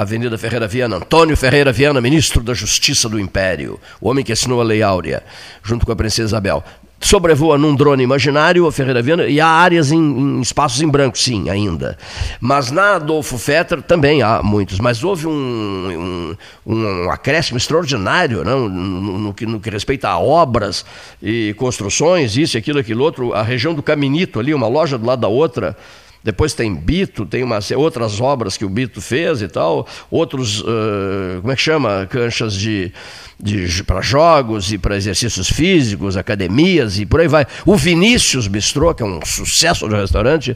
Avenida 0.03 0.37
Ferreira 0.37 0.67
Viana, 0.67 0.97
Antônio 0.97 1.35
Ferreira 1.35 1.71
Viana, 1.71 1.99
ministro 1.99 2.43
da 2.43 2.53
Justiça 2.53 3.09
do 3.09 3.19
Império, 3.19 3.79
o 3.99 4.09
homem 4.09 4.23
que 4.23 4.31
assinou 4.31 4.61
a 4.61 4.63
Lei 4.63 4.83
Áurea, 4.83 5.23
junto 5.63 5.85
com 5.85 5.91
a 5.91 5.95
princesa 5.95 6.29
Isabel. 6.29 6.63
Sobrevoa 7.03 7.57
num 7.57 7.75
drone 7.75 8.01
imaginário 8.01 8.65
a 8.65 8.71
Ferreira 8.71 9.01
Viana 9.01 9.25
e 9.25 9.41
há 9.41 9.45
áreas 9.45 9.91
em, 9.91 9.99
em, 9.99 10.41
espaços 10.41 10.81
em 10.81 10.87
branco, 10.87 11.17
sim, 11.17 11.49
ainda. 11.49 11.97
Mas 12.39 12.71
na 12.71 12.95
Adolfo 12.95 13.37
Fetter 13.37 13.81
também 13.81 14.21
há 14.21 14.41
muitos, 14.41 14.79
mas 14.79 15.03
houve 15.03 15.27
um, 15.27 16.35
um, 16.65 16.73
um 16.73 17.11
acréscimo 17.11 17.57
extraordinário 17.57 18.45
não? 18.45 18.69
No, 18.69 19.19
no, 19.19 19.33
que, 19.33 19.45
no 19.45 19.59
que 19.59 19.69
respeita 19.69 20.07
a 20.07 20.17
obras 20.17 20.85
e 21.21 21.53
construções, 21.57 22.37
isso, 22.37 22.57
aquilo, 22.57 22.79
aquilo 22.79 23.03
outro. 23.03 23.33
A 23.33 23.41
região 23.41 23.73
do 23.73 23.83
Caminito 23.83 24.39
ali, 24.39 24.53
uma 24.53 24.67
loja 24.67 24.97
do 24.97 25.05
lado 25.05 25.19
da 25.19 25.27
outra, 25.27 25.75
depois 26.23 26.53
tem 26.53 26.73
Bito, 26.73 27.25
tem 27.25 27.43
umas 27.43 27.69
outras 27.71 28.21
obras 28.21 28.55
que 28.55 28.63
o 28.63 28.69
Bito 28.69 29.01
fez 29.01 29.41
e 29.41 29.47
tal, 29.49 29.85
outros, 30.09 30.61
uh, 30.61 31.41
como 31.41 31.51
é 31.51 31.55
que 31.55 31.61
chama? 31.61 32.07
Canchas 32.09 32.53
de, 32.53 32.93
de 33.37 33.83
para 33.83 33.99
jogos 33.99 34.71
e 34.71 34.77
para 34.77 34.95
exercícios 34.95 35.49
físicos, 35.49 36.15
academias 36.15 36.97
e 36.97 37.05
por 37.05 37.19
aí 37.19 37.27
vai. 37.27 37.45
O 37.65 37.75
Vinícius 37.75 38.47
Bistrô, 38.47 38.95
que 38.95 39.03
é 39.03 39.05
um 39.05 39.19
sucesso 39.25 39.87
de 39.89 39.95
restaurante, 39.95 40.55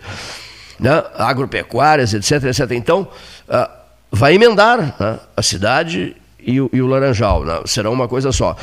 né? 0.79 1.03
agropecuárias, 1.15 2.13
etc, 2.13 2.45
etc. 2.45 2.71
Então, 2.71 3.01
uh, 3.49 3.69
vai 4.09 4.35
emendar 4.35 4.95
né? 4.97 5.19
a 5.35 5.41
cidade 5.41 6.15
e 6.39 6.61
o, 6.61 6.69
e 6.71 6.81
o 6.81 6.87
Laranjal, 6.87 7.43
né? 7.43 7.59
será 7.65 7.89
uma 7.89 8.07
coisa 8.07 8.31
só. 8.31 8.55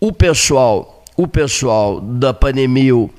O 0.00 0.10
pessoal, 0.10 1.04
o 1.18 1.28
pessoal 1.28 2.00
da 2.00 2.32
Panemil 2.32 3.12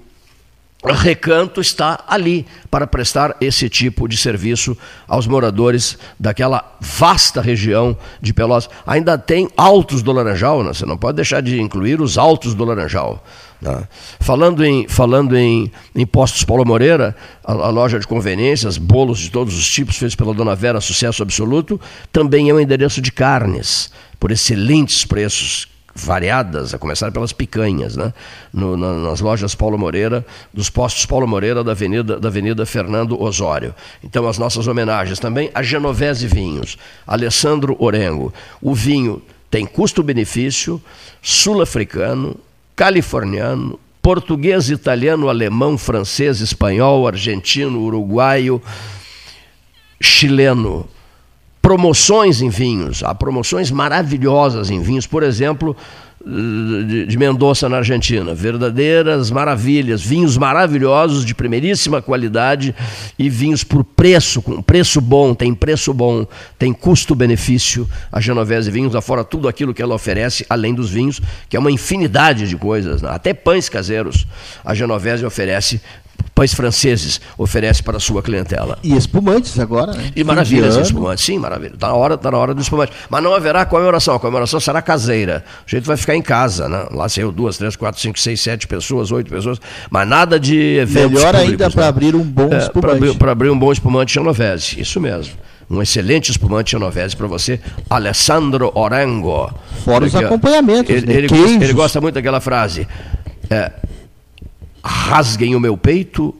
Recanto 0.83 1.61
está 1.61 2.03
ali 2.07 2.45
para 2.69 2.87
prestar 2.87 3.37
esse 3.39 3.69
tipo 3.69 4.07
de 4.07 4.17
serviço 4.17 4.75
aos 5.07 5.27
moradores 5.27 5.95
daquela 6.19 6.75
vasta 6.79 7.39
região 7.39 7.95
de 8.19 8.33
Pelotas. 8.33 8.67
Ainda 8.85 9.15
tem 9.15 9.47
altos 9.55 10.01
do 10.01 10.11
Laranjal, 10.11 10.63
né? 10.63 10.73
você 10.73 10.85
não 10.85 10.97
pode 10.97 11.17
deixar 11.17 11.41
de 11.41 11.61
incluir 11.61 12.01
os 12.01 12.17
altos 12.17 12.55
do 12.55 12.65
Laranjal. 12.65 13.23
Né? 13.61 13.87
Falando, 14.19 14.65
em, 14.65 14.87
falando 14.87 15.37
em, 15.37 15.71
em 15.93 16.05
postos 16.05 16.43
Paulo 16.43 16.65
Moreira, 16.65 17.15
a, 17.45 17.51
a, 17.51 17.69
loja 17.69 17.99
de 17.99 18.07
conveniências, 18.07 18.79
bolos 18.79 19.19
de 19.19 19.29
todos 19.29 19.55
os 19.55 19.67
tipos, 19.67 19.97
feitos 19.97 20.15
pela 20.15 20.33
Dona 20.33 20.55
Vera, 20.55 20.81
sucesso 20.81 21.21
absoluto, 21.21 21.79
também 22.11 22.49
é 22.49 22.53
um 22.53 22.59
endereço 22.59 22.99
de 22.99 23.11
carnes, 23.11 23.91
por 24.19 24.31
excelentes 24.31 25.05
preços 25.05 25.70
variadas, 25.93 26.73
a 26.73 26.77
começar 26.77 27.11
pelas 27.11 27.33
picanhas, 27.33 27.95
né? 27.95 28.13
No, 28.53 28.77
na, 28.77 28.93
nas 28.93 29.19
lojas 29.19 29.53
Paulo 29.53 29.77
Moreira, 29.77 30.25
dos 30.53 30.69
postos 30.69 31.05
Paulo 31.05 31.27
Moreira 31.27 31.63
da 31.63 31.71
Avenida, 31.71 32.19
da 32.19 32.29
Avenida 32.29 32.65
Fernando 32.65 33.21
Osório. 33.21 33.75
Então, 34.03 34.27
as 34.27 34.37
nossas 34.37 34.67
homenagens 34.67 35.19
também 35.19 35.51
a 35.53 35.61
Genovese 35.61 36.27
Vinhos, 36.27 36.77
Alessandro 37.05 37.75
Orengo. 37.79 38.33
O 38.61 38.73
vinho 38.73 39.21
tem 39.49 39.65
custo-benefício, 39.65 40.81
sul-africano, 41.21 42.37
californiano, 42.75 43.79
português, 44.01 44.69
italiano, 44.69 45.29
alemão, 45.29 45.77
francês, 45.77 46.39
espanhol, 46.39 47.07
argentino, 47.07 47.81
uruguaio, 47.81 48.61
chileno 50.01 50.87
promoções 51.61 52.41
em 52.41 52.49
vinhos. 52.49 53.03
Há 53.03 53.13
promoções 53.13 53.71
maravilhosas 53.71 54.69
em 54.69 54.81
vinhos. 54.81 55.05
Por 55.05 55.23
exemplo, 55.23 55.75
de, 56.25 57.05
de 57.05 57.17
Mendoza, 57.17 57.67
na 57.67 57.77
Argentina. 57.77 58.33
Verdadeiras 58.33 59.31
maravilhas, 59.31 60.01
vinhos 60.01 60.37
maravilhosos 60.37 61.25
de 61.25 61.33
primeiríssima 61.33 62.01
qualidade 62.01 62.75
e 63.17 63.29
vinhos 63.29 63.63
por 63.63 63.83
preço, 63.83 64.41
com 64.41 64.61
preço 64.61 65.01
bom, 65.01 65.33
tem 65.33 65.53
preço 65.53 65.93
bom, 65.93 66.25
tem 66.57 66.73
custo-benefício. 66.73 67.89
A 68.11 68.19
Genovese 68.19 68.69
Vinhos, 68.69 68.95
afora 68.95 69.23
tudo 69.23 69.47
aquilo 69.47 69.73
que 69.73 69.81
ela 69.81 69.95
oferece, 69.95 70.45
além 70.49 70.73
dos 70.73 70.89
vinhos, 70.89 71.19
que 71.49 71.57
é 71.57 71.59
uma 71.59 71.71
infinidade 71.71 72.47
de 72.47 72.55
coisas, 72.55 73.01
né? 73.01 73.09
até 73.11 73.33
pães 73.33 73.67
caseiros. 73.67 74.27
A 74.63 74.73
Genovese 74.73 75.25
oferece 75.25 75.81
pães 76.33 76.53
franceses 76.53 77.21
oferece 77.37 77.83
para 77.83 77.97
a 77.97 77.99
sua 77.99 78.21
clientela. 78.21 78.77
E 78.83 78.95
espumantes 78.95 79.59
agora, 79.59 79.93
né? 79.93 80.11
E 80.15 80.23
maravilhas 80.23 80.75
espumantes, 80.75 81.23
sim, 81.23 81.37
maravilha. 81.37 81.73
Está 81.73 81.87
na 81.87 81.93
hora, 81.93 82.17
tá 82.17 82.31
na 82.31 82.37
hora 82.37 82.53
do 82.53 82.61
espumante. 82.61 82.91
Mas 83.09 83.23
não 83.23 83.33
haverá 83.33 83.65
comemoração, 83.65 84.15
a 84.15 84.19
comemoração 84.19 84.59
será 84.59 84.81
caseira. 84.81 85.43
O 85.67 85.69
jeito 85.69 85.85
vai 85.85 85.97
ficar 85.97 86.15
em 86.15 86.21
casa, 86.21 86.67
né? 86.67 86.87
Lá 86.91 87.07
saiu 87.09 87.31
duas, 87.31 87.57
três, 87.57 87.75
quatro, 87.75 88.01
cinco, 88.01 88.19
seis, 88.19 88.41
sete 88.41 88.67
pessoas, 88.67 89.11
oito 89.11 89.29
pessoas, 89.29 89.59
mas 89.89 90.07
nada 90.07 90.39
de 90.39 90.77
eventos 90.77 91.11
Melhor 91.11 91.35
ainda 91.35 91.69
para 91.69 91.83
né? 91.83 91.87
abrir 91.87 92.15
um 92.15 92.23
bom 92.23 92.49
é, 92.51 92.57
espumante. 92.57 93.17
Para 93.17 93.31
abrir, 93.31 93.31
abrir, 93.31 93.49
um 93.49 93.57
bom 93.59 93.71
espumante 93.71 94.13
Genovese, 94.13 94.79
isso 94.79 94.99
mesmo. 94.99 95.33
Um 95.69 95.81
excelente 95.81 96.31
espumante 96.31 96.71
Genovese 96.71 97.15
para 97.15 97.27
você, 97.27 97.59
Alessandro 97.89 98.71
Orango. 98.75 99.49
Fora 99.85 100.05
os 100.05 100.15
acompanhamentos, 100.15 100.93
ele, 100.93 101.05
né? 101.05 101.13
ele, 101.13 101.63
ele, 101.63 101.73
gosta 101.73 102.01
muito 102.01 102.15
daquela 102.15 102.41
frase. 102.41 102.87
É, 103.49 103.71
rasguem 104.83 105.55
o 105.55 105.59
meu 105.59 105.77
peito, 105.77 106.35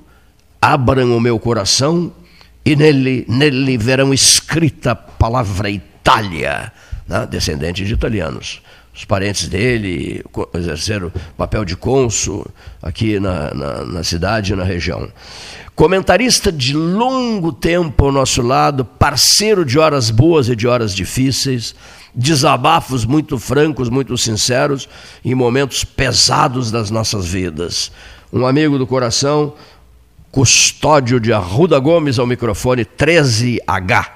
abram 0.62 1.16
o 1.16 1.20
meu 1.20 1.40
coração 1.40 2.12
e 2.64 2.76
nele, 2.76 3.26
nele 3.28 3.78
verão 3.78 4.14
escrita 4.14 4.92
a 4.92 4.96
palavra 4.96 5.70
Itália, 5.70 6.72
né? 7.08 7.28
descendente 7.30 7.84
de 7.84 7.94
italianos. 7.94 8.62
Os 8.94 9.06
parentes 9.06 9.48
dele 9.48 10.24
exerceram 10.54 11.12
papel 11.38 11.64
de 11.64 11.76
cônsul 11.78 12.46
aqui 12.82 13.20
na, 13.20 13.54
na, 13.54 13.86
na 13.86 14.04
cidade 14.04 14.52
e 14.52 14.56
na 14.56 14.66
região. 14.66 15.08
Comentarista 15.74 16.52
de 16.52 16.74
longo 16.74 17.54
tempo 17.54 18.06
ao 18.06 18.12
nosso 18.12 18.42
lado, 18.42 18.84
parceiro 18.84 19.64
de 19.64 19.80
horas 19.80 20.12
boas 20.12 20.50
e 20.50 20.56
de 20.56 20.68
horas 20.68 20.94
difíceis, 20.94 21.74
desabafos 22.14 23.06
muito 23.06 23.40
francos, 23.40 23.90
muito 23.90 24.18
sinceros, 24.18 24.90
em 25.24 25.34
momentos 25.34 25.86
pesados 25.86 26.70
das 26.70 26.92
nossas 26.92 27.26
vidas 27.26 27.92
um 28.32 28.48
amigo 28.48 28.78
do 28.78 28.88
coração, 28.88 29.54
custódio 30.32 31.20
de 31.20 31.34
Arruda 31.34 31.78
Gomes 31.80 32.18
ao 32.18 32.26
microfone 32.26 32.86
13H. 32.86 34.10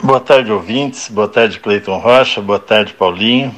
Boa 0.00 0.20
tarde, 0.20 0.52
ouvintes. 0.52 1.08
Boa 1.08 1.26
tarde, 1.26 1.58
Cleiton 1.58 1.98
Rocha. 1.98 2.40
Boa 2.40 2.60
tarde, 2.60 2.94
Paulinho. 2.94 3.52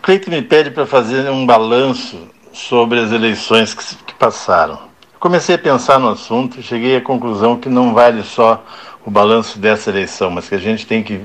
Cleiton 0.00 0.30
me 0.30 0.40
pede 0.40 0.70
para 0.70 0.86
fazer 0.86 1.30
um 1.30 1.44
balanço 1.44 2.18
sobre 2.50 2.98
as 2.98 3.12
eleições 3.12 3.74
que, 3.74 4.14
passaram. 4.14 4.78
Comecei 5.20 5.56
a 5.56 5.58
pensar 5.58 5.98
no 5.98 6.08
assunto 6.08 6.60
e 6.60 6.62
cheguei 6.62 6.96
à 6.96 7.00
conclusão 7.00 7.58
que 7.58 7.68
não 7.68 7.92
vale 7.92 8.22
só 8.22 8.64
o 9.04 9.10
balanço 9.10 9.58
dessa 9.58 9.90
eleição, 9.90 10.30
mas 10.30 10.48
que 10.48 10.54
a 10.54 10.58
gente 10.58 10.86
tem 10.86 11.02
que 11.02 11.20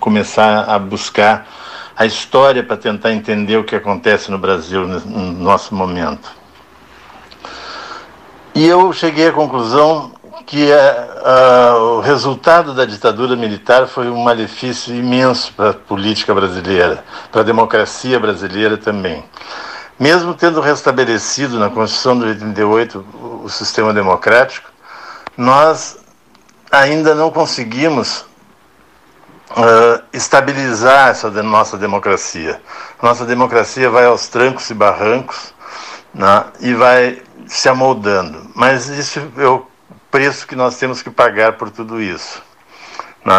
começar 0.00 0.64
a 0.64 0.78
buscar 0.78 1.48
a 1.96 2.04
história 2.04 2.62
para 2.62 2.76
tentar 2.76 3.12
entender 3.12 3.56
o 3.56 3.64
que 3.64 3.76
acontece 3.76 4.30
no 4.30 4.38
Brasil 4.38 4.86
no 4.86 5.32
nosso 5.32 5.74
momento. 5.74 6.30
E 8.54 8.66
eu 8.66 8.92
cheguei 8.92 9.28
à 9.28 9.32
conclusão 9.32 10.12
que 10.46 10.68
uh, 10.70 11.80
o 11.96 12.00
resultado 12.00 12.74
da 12.74 12.84
ditadura 12.84 13.34
militar 13.34 13.86
foi 13.86 14.10
um 14.10 14.22
malefício 14.22 14.94
imenso 14.94 15.52
para 15.54 15.70
a 15.70 15.74
política 15.74 16.34
brasileira, 16.34 17.04
para 17.32 17.40
a 17.40 17.44
democracia 17.44 18.18
brasileira 18.20 18.76
também. 18.76 19.24
Mesmo 19.98 20.34
tendo 20.34 20.60
restabelecido 20.60 21.58
na 21.58 21.70
Constituição 21.70 22.18
de 22.18 22.26
88 22.26 23.04
o 23.44 23.48
sistema 23.48 23.92
democrático, 23.92 24.70
nós 25.36 25.98
ainda 26.70 27.14
não 27.14 27.30
conseguimos 27.30 28.24
uh, 29.54 30.02
estabilizar 30.12 31.10
essa 31.10 31.30
de 31.30 31.42
nossa 31.42 31.76
democracia. 31.78 32.60
Nossa 33.02 33.24
democracia 33.24 33.88
vai 33.88 34.04
aos 34.04 34.28
trancos 34.28 34.68
e 34.70 34.74
barrancos 34.74 35.54
né, 36.12 36.44
e 36.60 36.74
vai 36.74 37.22
se 37.46 37.68
amoldando. 37.68 38.50
Mas 38.54 38.88
isso 38.88 39.20
é 39.38 39.46
o 39.46 39.66
preço 40.10 40.46
que 40.46 40.56
nós 40.56 40.76
temos 40.76 41.02
que 41.02 41.10
pagar 41.10 41.54
por 41.54 41.70
tudo 41.70 42.00
isso. 42.00 42.42
Né? 43.24 43.34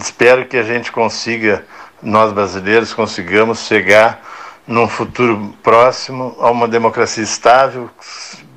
Espero 0.00 0.46
que 0.46 0.56
a 0.56 0.62
gente 0.62 0.90
consiga, 0.90 1.64
nós 2.02 2.32
brasileiros, 2.32 2.92
consigamos 2.92 3.60
chegar 3.66 4.20
num 4.66 4.88
futuro 4.88 5.54
próximo 5.62 6.36
a 6.40 6.50
uma 6.50 6.68
democracia 6.68 7.24
estável, 7.24 7.90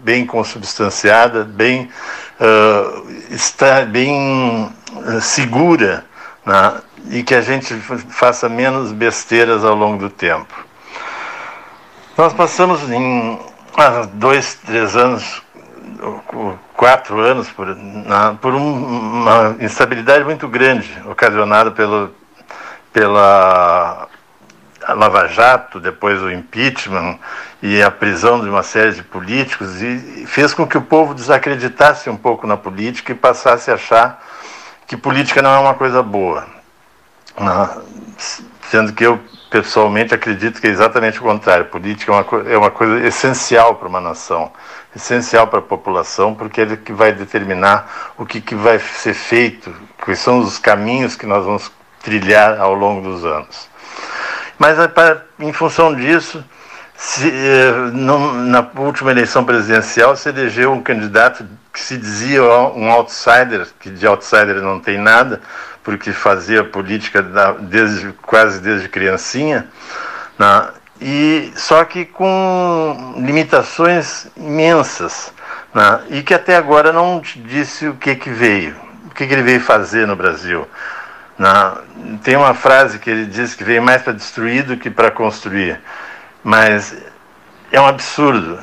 bem 0.04 0.24
consubstanciada, 0.26 1.44
bem, 1.44 1.90
uh, 2.40 3.10
está, 3.32 3.82
bem 3.82 4.72
uh, 4.92 5.20
segura 5.20 6.06
né? 6.46 6.82
E 7.10 7.24
que 7.24 7.36
a 7.36 7.42
gente 7.42 7.74
faça 8.10 8.50
menos 8.50 8.92
besteiras 8.92 9.64
ao 9.64 9.76
longo 9.76 9.98
do 9.98 10.10
tempo. 10.10 10.54
Nós 12.18 12.34
passamos 12.34 12.90
em 12.90 13.40
há 13.78 14.06
dois, 14.14 14.56
três 14.66 14.96
anos, 14.96 15.42
quatro 16.74 17.20
anos, 17.20 17.50
por, 17.50 17.76
na, 17.76 18.34
por 18.34 18.54
um, 18.54 19.22
uma 19.22 19.56
instabilidade 19.60 20.24
muito 20.24 20.48
grande 20.48 20.90
ocasionada 21.06 21.72
pelo, 21.72 22.12
pela 22.94 24.08
Lava 24.88 25.28
Jato, 25.28 25.80
depois 25.80 26.22
o 26.22 26.32
impeachment 26.32 27.18
e 27.62 27.82
a 27.82 27.90
prisão 27.90 28.42
de 28.42 28.50
uma 28.50 28.64
série 28.64 28.94
de 28.94 29.04
políticos, 29.04 29.82
e 29.82 30.26
fez 30.28 30.54
com 30.54 30.68
que 30.68 30.78
o 30.78 30.82
povo 30.82 31.14
desacreditasse 31.14 32.10
um 32.10 32.18
pouco 32.18 32.46
na 32.46 32.56
política 32.56 33.12
e 33.12 33.16
passasse 33.16 33.72
a 33.72 33.76
achar 33.76 34.24
que 34.86 34.96
política 34.96 35.42
não 35.42 35.54
é 35.54 35.60
uma 35.60 35.74
coisa 35.74 36.04
boa. 36.04 36.55
Né? 37.40 37.70
Sendo 38.70 38.94
que 38.94 39.06
eu, 39.06 39.20
pessoalmente, 39.50 40.14
acredito 40.14 40.60
que 40.60 40.68
é 40.68 40.70
exatamente 40.70 41.20
o 41.20 41.24
contrário. 41.24 41.66
Política 41.66 42.12
é 42.12 42.16
uma, 42.16 42.50
é 42.50 42.58
uma 42.58 42.72
coisa 42.72 43.06
essencial 43.06 43.76
para 43.76 43.88
uma 43.88 44.02
nação, 44.02 44.52
essencial 44.96 45.48
para 45.48 45.60
a 45.60 45.62
população, 45.62 46.34
porque 46.34 46.62
é 46.62 46.76
que 46.78 46.94
vai 46.94 47.12
determinar 47.12 48.14
o 48.18 48.26
que, 48.26 48.42
que 48.42 48.56
vai 48.56 48.80
ser 48.80 49.14
feito, 49.14 49.74
quais 50.04 50.20
são 50.20 50.40
os 50.40 50.58
caminhos 50.58 51.16
que 51.16 51.26
nós 51.26 51.46
vamos 51.46 51.72
trilhar 52.02 52.60
ao 52.60 52.74
longo 52.74 53.02
dos 53.02 53.26
anos. 53.26 53.68
Mas, 54.58 54.78
é 54.80 55.22
em 55.40 55.52
função 55.52 55.94
disso, 55.94 56.44
se, 56.96 57.30
eh, 57.30 57.92
na 57.92 58.70
última 58.78 59.12
eleição 59.12 59.44
presidencial 59.44 60.16
se 60.16 60.30
elegeu 60.30 60.72
um 60.72 60.82
candidato 60.82 61.46
que 61.76 61.82
se 61.82 61.98
dizia 61.98 62.42
um 62.42 62.90
outsider, 62.90 63.68
que 63.78 63.90
de 63.90 64.08
outsider 64.08 64.62
não 64.62 64.80
tem 64.80 64.98
nada, 64.98 65.42
porque 65.84 66.14
fazia 66.14 66.64
política 66.64 67.22
desde, 67.60 68.14
quase 68.22 68.62
desde 68.62 68.88
criancinha, 68.88 69.68
né? 70.40 70.70
e 71.02 71.52
só 71.58 71.84
que 71.84 72.06
com 72.06 73.16
limitações 73.18 74.28
imensas, 74.38 75.34
né? 75.74 76.00
e 76.10 76.24
que 76.24 76.34
até 76.34 76.56
agora 76.56 76.94
não 76.94 77.22
disse 77.22 77.90
o 77.90 77.96
que, 77.96 78.16
que 78.16 78.30
veio, 78.30 78.74
o 79.08 79.14
que, 79.14 79.28
que 79.28 79.34
ele 79.34 79.44
veio 79.44 79.60
fazer 79.60 80.08
no 80.08 80.16
Brasil. 80.16 80.66
Né? 81.38 81.74
Tem 82.24 82.38
uma 82.38 82.54
frase 82.54 83.00
que 83.00 83.10
ele 83.10 83.26
diz 83.26 83.54
que 83.54 83.66
veio 83.66 83.84
mais 83.84 84.02
para 84.02 84.14
destruir 84.14 84.64
do 84.64 84.78
que 84.78 84.90
para 84.90 85.12
construir, 85.12 85.78
mas 86.42 86.96
é 87.70 87.82
um 87.82 87.86
absurdo. 87.86 88.58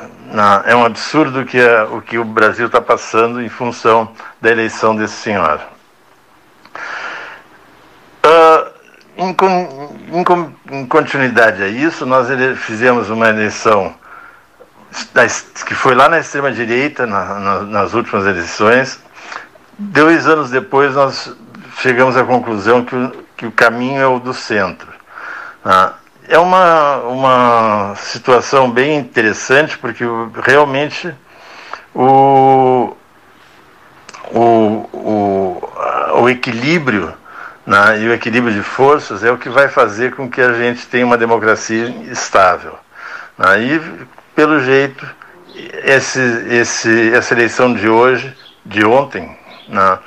É 0.64 0.74
um 0.74 0.84
absurdo 0.84 1.44
que 1.44 1.58
é, 1.58 1.82
o 1.82 2.00
que 2.00 2.18
o 2.18 2.24
Brasil 2.24 2.66
está 2.66 2.80
passando 2.80 3.42
em 3.42 3.48
função 3.50 4.10
da 4.40 4.50
eleição 4.50 4.96
desse 4.96 5.14
senhor. 5.14 5.60
Uh, 8.24 8.70
em, 9.16 9.36
em, 10.10 10.78
em, 10.78 10.86
continuidade 10.86 11.62
a 11.62 11.68
isso, 11.68 12.06
nós 12.06 12.28
fizemos 12.56 13.10
uma 13.10 13.28
eleição 13.28 13.94
que 15.66 15.74
foi 15.74 15.94
lá 15.94 16.08
na 16.08 16.18
extrema-direita, 16.20 17.06
na, 17.06 17.38
na, 17.38 17.60
nas 17.62 17.92
últimas 17.92 18.24
eleições. 18.24 19.02
Dois 19.78 20.26
anos 20.26 20.50
depois, 20.50 20.94
nós 20.94 21.34
chegamos 21.78 22.16
à 22.16 22.24
conclusão 22.24 22.84
que 22.84 22.94
o, 22.94 23.24
que 23.36 23.46
o 23.46 23.52
caminho 23.52 24.00
é 24.00 24.06
o 24.06 24.18
do 24.18 24.32
centro. 24.32 24.88
Ah, 25.64 25.94
é 26.32 26.38
uma, 26.38 26.96
uma 27.02 27.94
situação 27.94 28.70
bem 28.70 28.96
interessante, 28.96 29.76
porque 29.76 30.02
realmente 30.42 31.14
o, 31.94 32.96
o, 34.30 34.40
o, 34.94 35.70
o 36.22 36.30
equilíbrio 36.30 37.12
né, 37.66 38.00
e 38.00 38.08
o 38.08 38.14
equilíbrio 38.14 38.54
de 38.54 38.62
forças 38.62 39.22
é 39.22 39.30
o 39.30 39.36
que 39.36 39.50
vai 39.50 39.68
fazer 39.68 40.14
com 40.14 40.26
que 40.30 40.40
a 40.40 40.54
gente 40.54 40.86
tenha 40.86 41.04
uma 41.04 41.18
democracia 41.18 41.94
estável. 42.10 42.78
Né, 43.36 43.64
e, 43.64 44.06
pelo 44.34 44.58
jeito, 44.58 45.06
esse, 45.84 46.18
esse, 46.48 47.12
essa 47.12 47.34
eleição 47.34 47.74
de 47.74 47.90
hoje 47.90 48.34
de 48.64 48.82
ontem 48.86 49.36
né, 49.68 49.98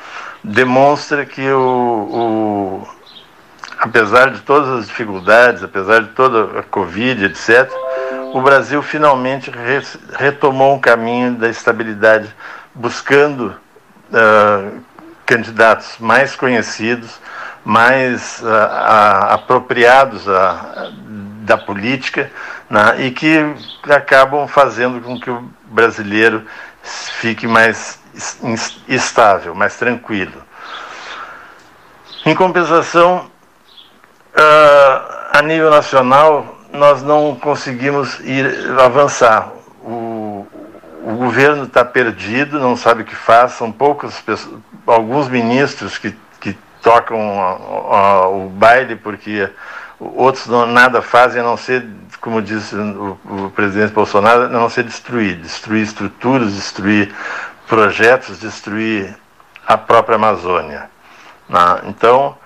demonstra 0.44 1.24
que 1.24 1.48
o, 1.52 1.62
o, 1.62 2.88
apesar 3.86 4.32
de 4.32 4.42
todas 4.42 4.68
as 4.80 4.88
dificuldades, 4.88 5.64
apesar 5.64 6.02
de 6.02 6.10
toda 6.10 6.60
a 6.60 6.64
Covid, 6.64 7.26
etc., 7.26 7.72
o 8.34 8.42
Brasil 8.42 8.82
finalmente 8.82 9.52
re, 9.52 9.82
retomou 10.18 10.74
um 10.74 10.80
caminho 10.80 11.36
da 11.36 11.48
estabilidade, 11.48 12.36
buscando 12.74 13.56
uh, 14.10 14.82
candidatos 15.26 15.98
mais 16.00 16.36
conhecidos, 16.36 17.22
mais 17.64 18.42
uh, 18.42 18.46
uh, 18.46 19.34
apropriados 19.34 20.26
da 21.42 21.58
política 21.58 22.32
né, 22.68 23.06
e 23.06 23.12
que 23.12 23.38
acabam 23.88 24.48
fazendo 24.48 25.00
com 25.00 25.20
que 25.20 25.30
o 25.30 25.48
brasileiro 25.66 26.44
fique 26.82 27.48
mais 27.48 28.00
estável, 28.88 29.54
mais 29.54 29.78
tranquilo. 29.78 30.44
Em 32.26 32.34
compensação, 32.34 33.30
a 34.36 35.42
nível 35.42 35.70
nacional, 35.70 36.58
nós 36.72 37.02
não 37.04 37.36
conseguimos 37.36 38.20
ir 38.22 38.80
avançar. 38.80 39.52
O, 39.84 40.48
o 41.04 41.14
governo 41.16 41.64
está 41.64 41.86
perdido, 41.86 42.60
não 42.60 42.76
sabe 42.76 43.02
o 43.02 43.06
que 43.06 43.16
faz, 43.16 43.54
são 43.54 43.72
pessoas, 43.72 44.50
alguns 44.88 45.28
ministros 45.28 45.98
que, 45.98 46.16
que 46.40 46.58
tocam 46.82 47.20
a, 47.42 47.98
a, 47.98 48.28
o 48.30 48.50
baile 48.50 48.96
porque 48.96 49.50
outros 50.00 50.48
não, 50.48 50.66
nada 50.66 51.02
fazem 51.02 51.42
a 51.42 51.44
não 51.44 51.58
ser, 51.58 51.86
como 52.20 52.42
disse 52.42 52.76
o, 52.76 53.18
o 53.26 53.52
presidente 53.56 53.94
Bolsonaro, 53.94 54.44
a 54.44 54.50
não 54.50 54.70
ser 54.70 54.84
destruir, 54.84 55.36
destruir 55.38 55.84
estruturas, 55.84 56.54
destruir 56.54 57.14
projetos, 57.68 58.40
destruir 58.40 59.16
a 59.66 59.78
própria 59.78 60.16
Amazônia. 60.16 60.90
Né? 61.50 61.60
Então, 61.86 62.38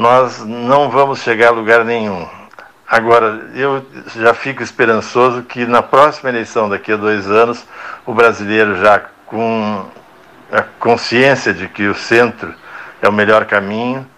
nós 0.00 0.38
não 0.38 0.88
vamos 0.88 1.20
chegar 1.20 1.48
a 1.48 1.50
lugar 1.50 1.84
nenhum. 1.84 2.26
Agora, 2.88 3.50
eu 3.54 3.84
já 4.16 4.32
fico 4.32 4.62
esperançoso 4.62 5.42
que 5.42 5.66
na 5.66 5.82
próxima 5.82 6.30
eleição, 6.30 6.70
daqui 6.70 6.90
a 6.90 6.96
dois 6.96 7.30
anos, 7.30 7.66
o 8.06 8.14
brasileiro 8.14 8.80
já 8.80 8.98
com 9.26 9.86
a 10.50 10.62
consciência 10.62 11.52
de 11.52 11.68
que 11.68 11.86
o 11.86 11.94
centro 11.94 12.54
é 13.02 13.10
o 13.10 13.12
melhor 13.12 13.44
caminho, 13.44 14.08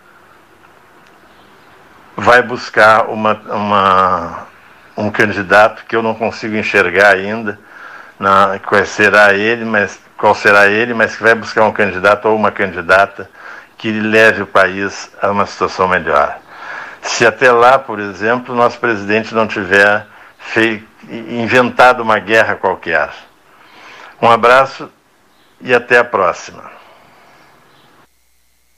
vai 2.17 2.41
buscar 2.43 3.09
uma, 3.09 3.35
uma, 3.51 4.47
um 4.97 5.11
candidato 5.11 5.85
que 5.85 5.97
eu 5.97 6.03
não 6.03 6.15
consigo 6.15 6.55
enxergar 6.55 7.17
ainda, 7.17 7.59
na, 8.21 8.61
qual 8.61 8.87
será 8.87 9.35
ele, 9.35 9.65
mas 9.65 9.99
qual 10.17 10.33
será 10.33 10.69
ele, 10.69 10.95
mas 10.95 11.17
que 11.17 11.25
vai 11.25 11.35
buscar 11.35 11.65
um 11.65 11.73
candidato 11.73 12.29
ou 12.29 12.37
uma 12.37 12.53
candidata 12.53 13.29
que 13.83 13.91
leve 13.91 14.43
o 14.43 14.47
país 14.47 15.11
a 15.21 15.29
uma 15.33 15.45
situação 15.45 15.89
melhor. 15.89 16.39
Se 17.03 17.27
até 17.27 17.51
lá, 17.51 17.81
por 17.81 17.99
exemplo, 17.99 18.55
nosso 18.55 18.79
presidente 18.79 19.35
não 19.35 19.49
tiver 19.49 20.07
feito, 20.39 20.87
inventado 21.11 22.01
uma 22.01 22.21
guerra 22.21 22.55
qualquer. 22.55 23.11
Um 24.23 24.31
abraço 24.31 24.89
e 25.61 25.75
até 25.75 25.99
a 25.99 26.05
próxima 26.05 26.71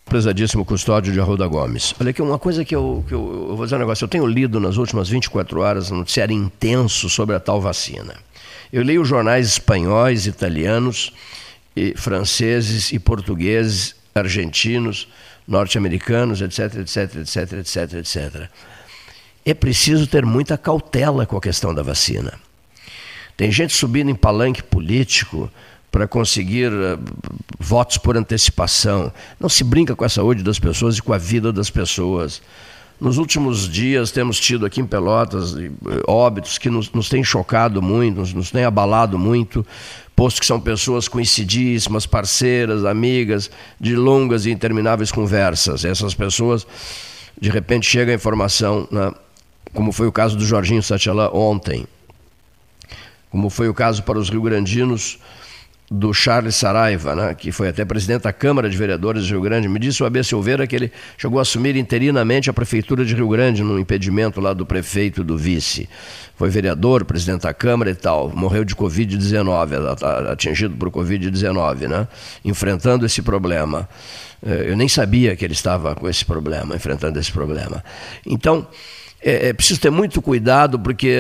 prezadíssimo 0.07 0.65
custódio 0.65 1.13
de 1.13 1.19
Arruda 1.19 1.45
Gomes. 1.49 1.93
Olha 2.01 2.11
aqui, 2.11 2.23
uma 2.23 2.39
coisa 2.39 2.65
que, 2.65 2.77
eu, 2.77 3.05
que 3.09 3.13
eu, 3.13 3.49
eu, 3.49 3.57
vou 3.57 3.67
dizer 3.67 3.75
um 3.75 3.81
negócio. 3.81 4.05
Eu 4.05 4.09
tenho 4.09 4.25
lido 4.25 4.61
nas 4.61 4.77
últimas 4.77 5.09
24 5.09 5.59
horas 5.61 5.91
um 5.91 5.97
noticiário 5.97 6.33
intenso 6.33 7.09
sobre 7.09 7.35
a 7.35 7.41
tal 7.41 7.61
vacina. 7.61 8.15
Eu 8.73 8.85
leio 8.85 9.05
jornais 9.05 9.49
espanhóis, 9.49 10.27
italianos, 10.29 11.13
e 11.75 11.95
franceses 11.97 12.93
e 12.93 12.99
portugueses, 13.01 13.97
argentinos, 14.15 15.09
norte-americanos, 15.47 16.41
etc, 16.41 16.77
etc, 16.77 17.17
etc, 17.17 17.53
etc, 17.53 17.93
etc. 17.95 18.49
É 19.45 19.53
preciso 19.53 20.07
ter 20.07 20.25
muita 20.25 20.57
cautela 20.57 21.27
com 21.27 21.37
a 21.37 21.41
questão 21.41 21.75
da 21.75 21.83
vacina. 21.83 22.33
Tem 23.37 23.51
gente 23.51 23.75
subindo 23.75 24.11
em 24.11 24.15
palanque 24.15 24.63
político 24.63 25.51
para 25.91 26.09
conseguir 26.09 26.73
uh, 26.73 26.99
votos 27.59 27.99
por 27.99 28.17
antecipação. 28.17 29.13
Não 29.39 29.49
se 29.49 29.63
brinca 29.63 29.95
com 29.95 30.05
a 30.05 30.09
saúde 30.09 30.43
das 30.43 30.59
pessoas 30.59 30.97
e 30.97 31.03
com 31.03 31.13
a 31.13 31.19
vida 31.19 31.53
das 31.53 31.71
pessoas. 31.71 32.43
Nos 33.01 33.19
últimos 33.19 33.69
dias 33.69 34.11
temos 34.11 34.39
tido 34.39 34.65
aqui 34.65 34.81
em 34.81 34.87
Pelotas 34.87 35.53
uh, 35.53 35.71
óbitos 36.07 36.59
que 36.59 36.71
nos, 36.71 36.91
nos 36.91 37.09
têm 37.09 37.23
chocado 37.23 37.83
muito, 37.83 38.19
nos, 38.19 38.33
nos 38.33 38.51
têm 38.51 38.65
abalado 38.65 39.19
muito, 39.19 39.67
posto 40.15 40.41
que 40.41 40.47
são 40.47 40.61
pessoas 40.61 41.09
conhecidíssimas, 41.09 42.07
parceiras, 42.07 42.85
amigas, 42.85 43.51
de 43.81 43.97
longas 43.97 44.47
e 44.47 44.51
intermináveis 44.51 45.11
conversas. 45.11 45.85
Essas 45.85 46.15
pessoas, 46.15 46.67
de 47.41 47.51
repente, 47.51 47.87
chega 47.87 48.13
a 48.13 48.15
informação, 48.15 48.87
né, 48.91 49.13
como 49.73 49.91
foi 49.93 50.07
o 50.07 50.13
caso 50.13 50.37
do 50.37 50.45
Jorginho 50.45 50.83
Satialã 50.83 51.31
ontem, 51.33 51.87
como 53.31 53.51
foi 53.51 53.69
o 53.69 53.75
caso 53.75 54.03
para 54.05 54.19
os 54.19 54.29
rio-grandinos 54.31 55.19
do 55.95 56.13
Charles 56.13 56.57
Saraiva, 56.57 57.15
né, 57.15 57.35
que 57.35 57.53
foi 57.53 57.69
até 57.69 57.85
presidente 57.85 58.23
da 58.23 58.33
Câmara 58.33 58.69
de 58.69 58.77
Vereadores 58.77 59.25
de 59.25 59.31
Rio 59.31 59.41
Grande, 59.41 59.69
me 59.69 59.79
disse 59.79 60.03
o 60.03 60.07
AB 60.07 60.25
Silveira 60.25 60.67
que 60.67 60.75
ele 60.75 60.93
chegou 61.17 61.39
a 61.39 61.43
assumir 61.43 61.77
interinamente 61.77 62.51
a 62.51 62.53
Prefeitura 62.53 63.05
de 63.05 63.15
Rio 63.15 63.29
Grande 63.29 63.63
no 63.63 63.79
impedimento 63.79 64.41
lá 64.41 64.53
do 64.53 64.67
prefeito 64.67 65.23
do 65.23 65.39
vice. 65.39 65.89
Foi 66.35 66.51
vereador, 66.51 67.05
presidente 67.05 67.43
da 67.43 67.55
Câmara 67.55 67.93
e 67.93 67.95
tal. 67.95 68.29
Morreu 68.35 68.65
de 68.65 68.75
Covid-19, 68.75 70.29
atingido 70.33 70.75
por 70.75 70.91
Covid-19, 70.91 71.87
né, 71.87 72.09
enfrentando 72.45 73.07
esse 73.07 73.23
problema. 73.23 73.89
Eh, 74.45 74.71
eu 74.71 74.77
nem 74.77 74.89
sabia 74.89 75.37
que 75.37 75.45
ele 75.45 75.55
estava 75.55 75.95
com 75.95 76.09
esse 76.09 76.25
problema, 76.25 76.75
enfrentando 76.75 77.21
esse 77.21 77.31
problema. 77.31 77.85
Então, 78.27 78.67
é, 79.27 79.49
é, 79.49 79.53
preciso 79.55 79.81
ter 79.81 79.91
muito 79.91 80.21
cuidado, 80.21 80.79
porque 80.79 81.17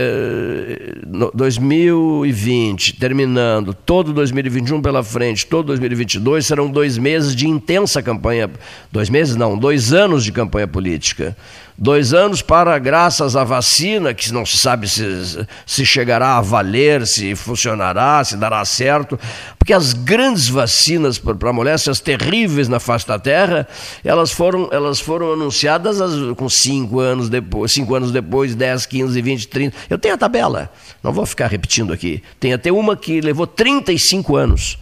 2020, 1.33 2.91
eh, 2.91 3.01
terminando, 3.01 3.73
todo 3.73 4.13
2021 4.13 4.83
pela 4.83 5.03
frente, 5.03 5.47
todo 5.47 5.69
2022 5.69 6.45
serão 6.45 6.71
dois 6.71 6.99
meses 6.99 7.35
de 7.35 7.49
intensa 7.49 8.03
campanha. 8.03 8.51
Dois 8.93 9.09
meses 9.09 9.37
não, 9.37 9.57
dois 9.57 9.95
anos 9.95 10.23
de 10.23 10.33
campanha 10.33 10.69
política. 10.69 11.35
Dois 11.77 12.15
anos 12.15 12.41
para, 12.41 12.79
graças 12.79 13.35
à 13.35 13.43
vacina, 13.43 14.15
que 14.15 14.33
não 14.33 14.47
se 14.47 14.59
sabe 14.59 14.89
se, 14.89 15.45
se 15.67 15.85
chegará 15.85 16.37
a 16.37 16.41
valer, 16.41 17.05
se 17.05 17.35
funcionará, 17.35 18.23
se 18.23 18.37
dará 18.37 18.65
certo, 18.65 19.19
porque 19.59 19.73
as 19.73 19.93
grandes 19.93 20.49
vacinas 20.49 21.19
para 21.19 21.53
moléstias 21.53 21.99
terríveis 21.99 22.69
na 22.69 22.79
face 22.79 23.09
da 23.09 23.19
Terra, 23.19 23.67
elas 24.05 24.31
foram, 24.31 24.69
elas 24.71 25.01
foram 25.01 25.33
anunciadas 25.33 25.99
com 26.37 26.49
cinco 26.49 27.01
anos 27.01 27.29
depois, 27.29 27.73
cinco 27.73 27.97
anos 27.97 28.13
depois, 28.13 28.55
10, 28.55 28.87
15, 28.87 29.21
20, 29.21 29.49
30. 29.49 29.77
Eu 29.91 29.99
tenho 29.99 30.15
a 30.15 30.19
tabela, 30.19 30.71
não 31.03 31.13
vou 31.13 31.27
ficar 31.27 31.49
repetindo 31.49 31.93
aqui. 31.93 32.23
Tem 32.39 32.53
até 32.53 32.71
uma 32.71 32.97
que 32.97 33.21
levou 33.21 33.49
35 33.49 34.37
anos. 34.37 34.79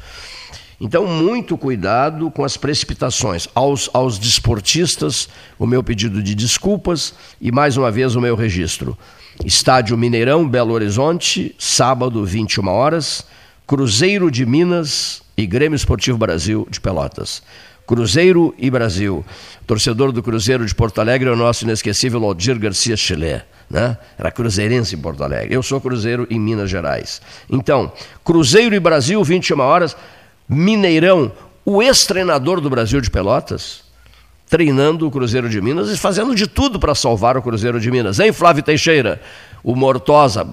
Então, 0.84 1.06
muito 1.06 1.56
cuidado 1.56 2.28
com 2.28 2.44
as 2.44 2.56
precipitações. 2.56 3.46
Aos, 3.54 3.88
aos 3.92 4.18
desportistas, 4.18 5.28
o 5.56 5.64
meu 5.64 5.80
pedido 5.80 6.20
de 6.20 6.34
desculpas 6.34 7.14
e, 7.40 7.52
mais 7.52 7.76
uma 7.76 7.88
vez, 7.88 8.16
o 8.16 8.20
meu 8.20 8.34
registro. 8.34 8.98
Estádio 9.44 9.96
Mineirão, 9.96 10.48
Belo 10.48 10.72
Horizonte, 10.72 11.54
sábado, 11.56 12.24
21 12.24 12.66
horas. 12.66 13.24
Cruzeiro 13.64 14.28
de 14.28 14.44
Minas 14.44 15.22
e 15.36 15.46
Grêmio 15.46 15.76
Esportivo 15.76 16.18
Brasil 16.18 16.66
de 16.68 16.80
Pelotas. 16.80 17.44
Cruzeiro 17.86 18.52
e 18.58 18.68
Brasil. 18.68 19.24
Torcedor 19.68 20.10
do 20.10 20.20
Cruzeiro 20.20 20.66
de 20.66 20.74
Porto 20.74 21.00
Alegre 21.00 21.28
é 21.28 21.32
o 21.32 21.36
nosso 21.36 21.62
inesquecível 21.62 22.24
Aldir 22.24 22.58
Garcia 22.58 22.96
Chilé. 22.96 23.44
Né? 23.70 23.96
Era 24.18 24.32
cruzeirense 24.32 24.96
em 24.96 24.98
Porto 24.98 25.22
Alegre. 25.22 25.54
Eu 25.54 25.62
sou 25.62 25.80
cruzeiro 25.80 26.26
em 26.28 26.40
Minas 26.40 26.68
Gerais. 26.68 27.22
Então, 27.48 27.92
Cruzeiro 28.24 28.74
e 28.74 28.80
Brasil, 28.80 29.22
21 29.22 29.60
horas. 29.60 29.96
Mineirão, 30.52 31.32
o 31.64 31.82
ex-treinador 31.82 32.60
do 32.60 32.68
Brasil 32.68 33.00
de 33.00 33.10
Pelotas, 33.10 33.82
treinando 34.48 35.06
o 35.06 35.10
Cruzeiro 35.10 35.48
de 35.48 35.60
Minas 35.60 35.88
e 35.88 35.96
fazendo 35.96 36.34
de 36.34 36.46
tudo 36.46 36.78
para 36.78 36.94
salvar 36.94 37.36
o 37.38 37.42
Cruzeiro 37.42 37.80
de 37.80 37.90
Minas. 37.90 38.20
Hein, 38.20 38.32
Flávio 38.32 38.62
Teixeira? 38.62 39.20
O 39.64 39.74
Mortosa, 39.74 40.46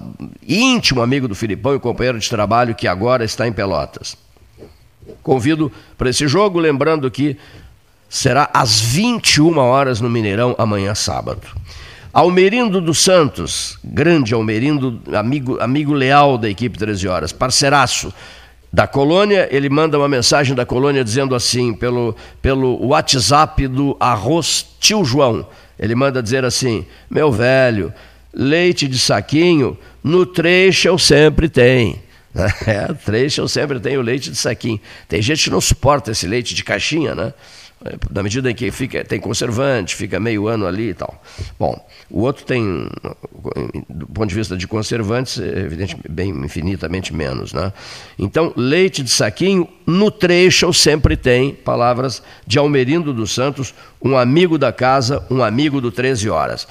íntimo 0.46 1.02
amigo 1.02 1.28
do 1.28 1.34
Filipão 1.34 1.74
e 1.74 1.80
companheiro 1.80 2.18
de 2.18 2.28
trabalho 2.28 2.74
que 2.74 2.88
agora 2.88 3.24
está 3.24 3.46
em 3.46 3.52
Pelotas. 3.52 4.16
Convido 5.22 5.70
para 5.98 6.08
esse 6.08 6.26
jogo, 6.26 6.58
lembrando 6.58 7.10
que 7.10 7.36
será 8.08 8.48
às 8.54 8.80
21 8.80 9.58
horas 9.58 10.00
no 10.00 10.08
Mineirão, 10.08 10.54
amanhã 10.56 10.94
sábado. 10.94 11.42
Almerindo 12.12 12.80
dos 12.80 13.02
Santos, 13.04 13.78
grande 13.84 14.32
Almerindo, 14.32 15.00
amigo, 15.14 15.60
amigo 15.60 15.92
leal 15.92 16.38
da 16.38 16.48
equipe 16.48 16.78
13 16.78 17.06
horas, 17.06 17.32
parceiraço 17.32 18.12
da 18.72 18.86
colônia, 18.86 19.48
ele 19.50 19.68
manda 19.68 19.98
uma 19.98 20.08
mensagem 20.08 20.54
da 20.54 20.64
colônia 20.64 21.02
dizendo 21.02 21.34
assim, 21.34 21.74
pelo, 21.74 22.14
pelo 22.40 22.86
WhatsApp 22.86 23.66
do 23.66 23.96
Arroz 23.98 24.64
Tio 24.78 25.04
João. 25.04 25.46
Ele 25.78 25.94
manda 25.94 26.22
dizer 26.22 26.44
assim: 26.44 26.86
Meu 27.10 27.32
velho, 27.32 27.92
leite 28.32 28.86
de 28.86 28.98
saquinho, 28.98 29.76
no 30.04 30.24
trecho 30.24 30.88
eu 30.88 30.98
sempre 30.98 31.48
tem. 31.48 32.00
É, 32.64 32.92
Trecho 32.92 33.48
sempre 33.48 33.80
tem 33.80 33.96
o 33.96 34.02
leite 34.02 34.30
de 34.30 34.36
saquinho. 34.36 34.80
Tem 35.08 35.20
gente 35.20 35.44
que 35.44 35.50
não 35.50 35.60
suporta 35.60 36.12
esse 36.12 36.28
leite 36.28 36.54
de 36.54 36.62
caixinha, 36.62 37.12
né? 37.12 37.34
Na 38.10 38.22
medida 38.22 38.50
em 38.50 38.54
que 38.54 38.70
fica, 38.70 39.02
tem 39.02 39.18
conservante, 39.18 39.96
fica 39.96 40.20
meio 40.20 40.46
ano 40.46 40.66
ali 40.66 40.90
e 40.90 40.94
tal. 40.94 41.22
Bom, 41.58 41.82
o 42.10 42.20
outro 42.20 42.44
tem, 42.44 42.86
do 43.88 44.06
ponto 44.06 44.28
de 44.28 44.34
vista 44.34 44.54
de 44.54 44.68
conservantes, 44.68 45.38
evidentemente, 45.38 46.06
bem 46.06 46.28
infinitamente 46.28 47.14
menos. 47.14 47.54
Né? 47.54 47.72
Então, 48.18 48.52
leite 48.54 49.02
de 49.02 49.10
saquinho, 49.10 49.66
no 49.86 50.10
trecho 50.10 50.70
sempre 50.74 51.16
tem 51.16 51.54
palavras 51.54 52.22
de 52.46 52.58
Almerindo 52.58 53.14
dos 53.14 53.32
Santos, 53.32 53.72
um 54.02 54.14
amigo 54.14 54.58
da 54.58 54.72
casa, 54.72 55.24
um 55.30 55.42
amigo 55.42 55.80
do 55.80 55.90
13 55.90 56.28
Horas. 56.28 56.68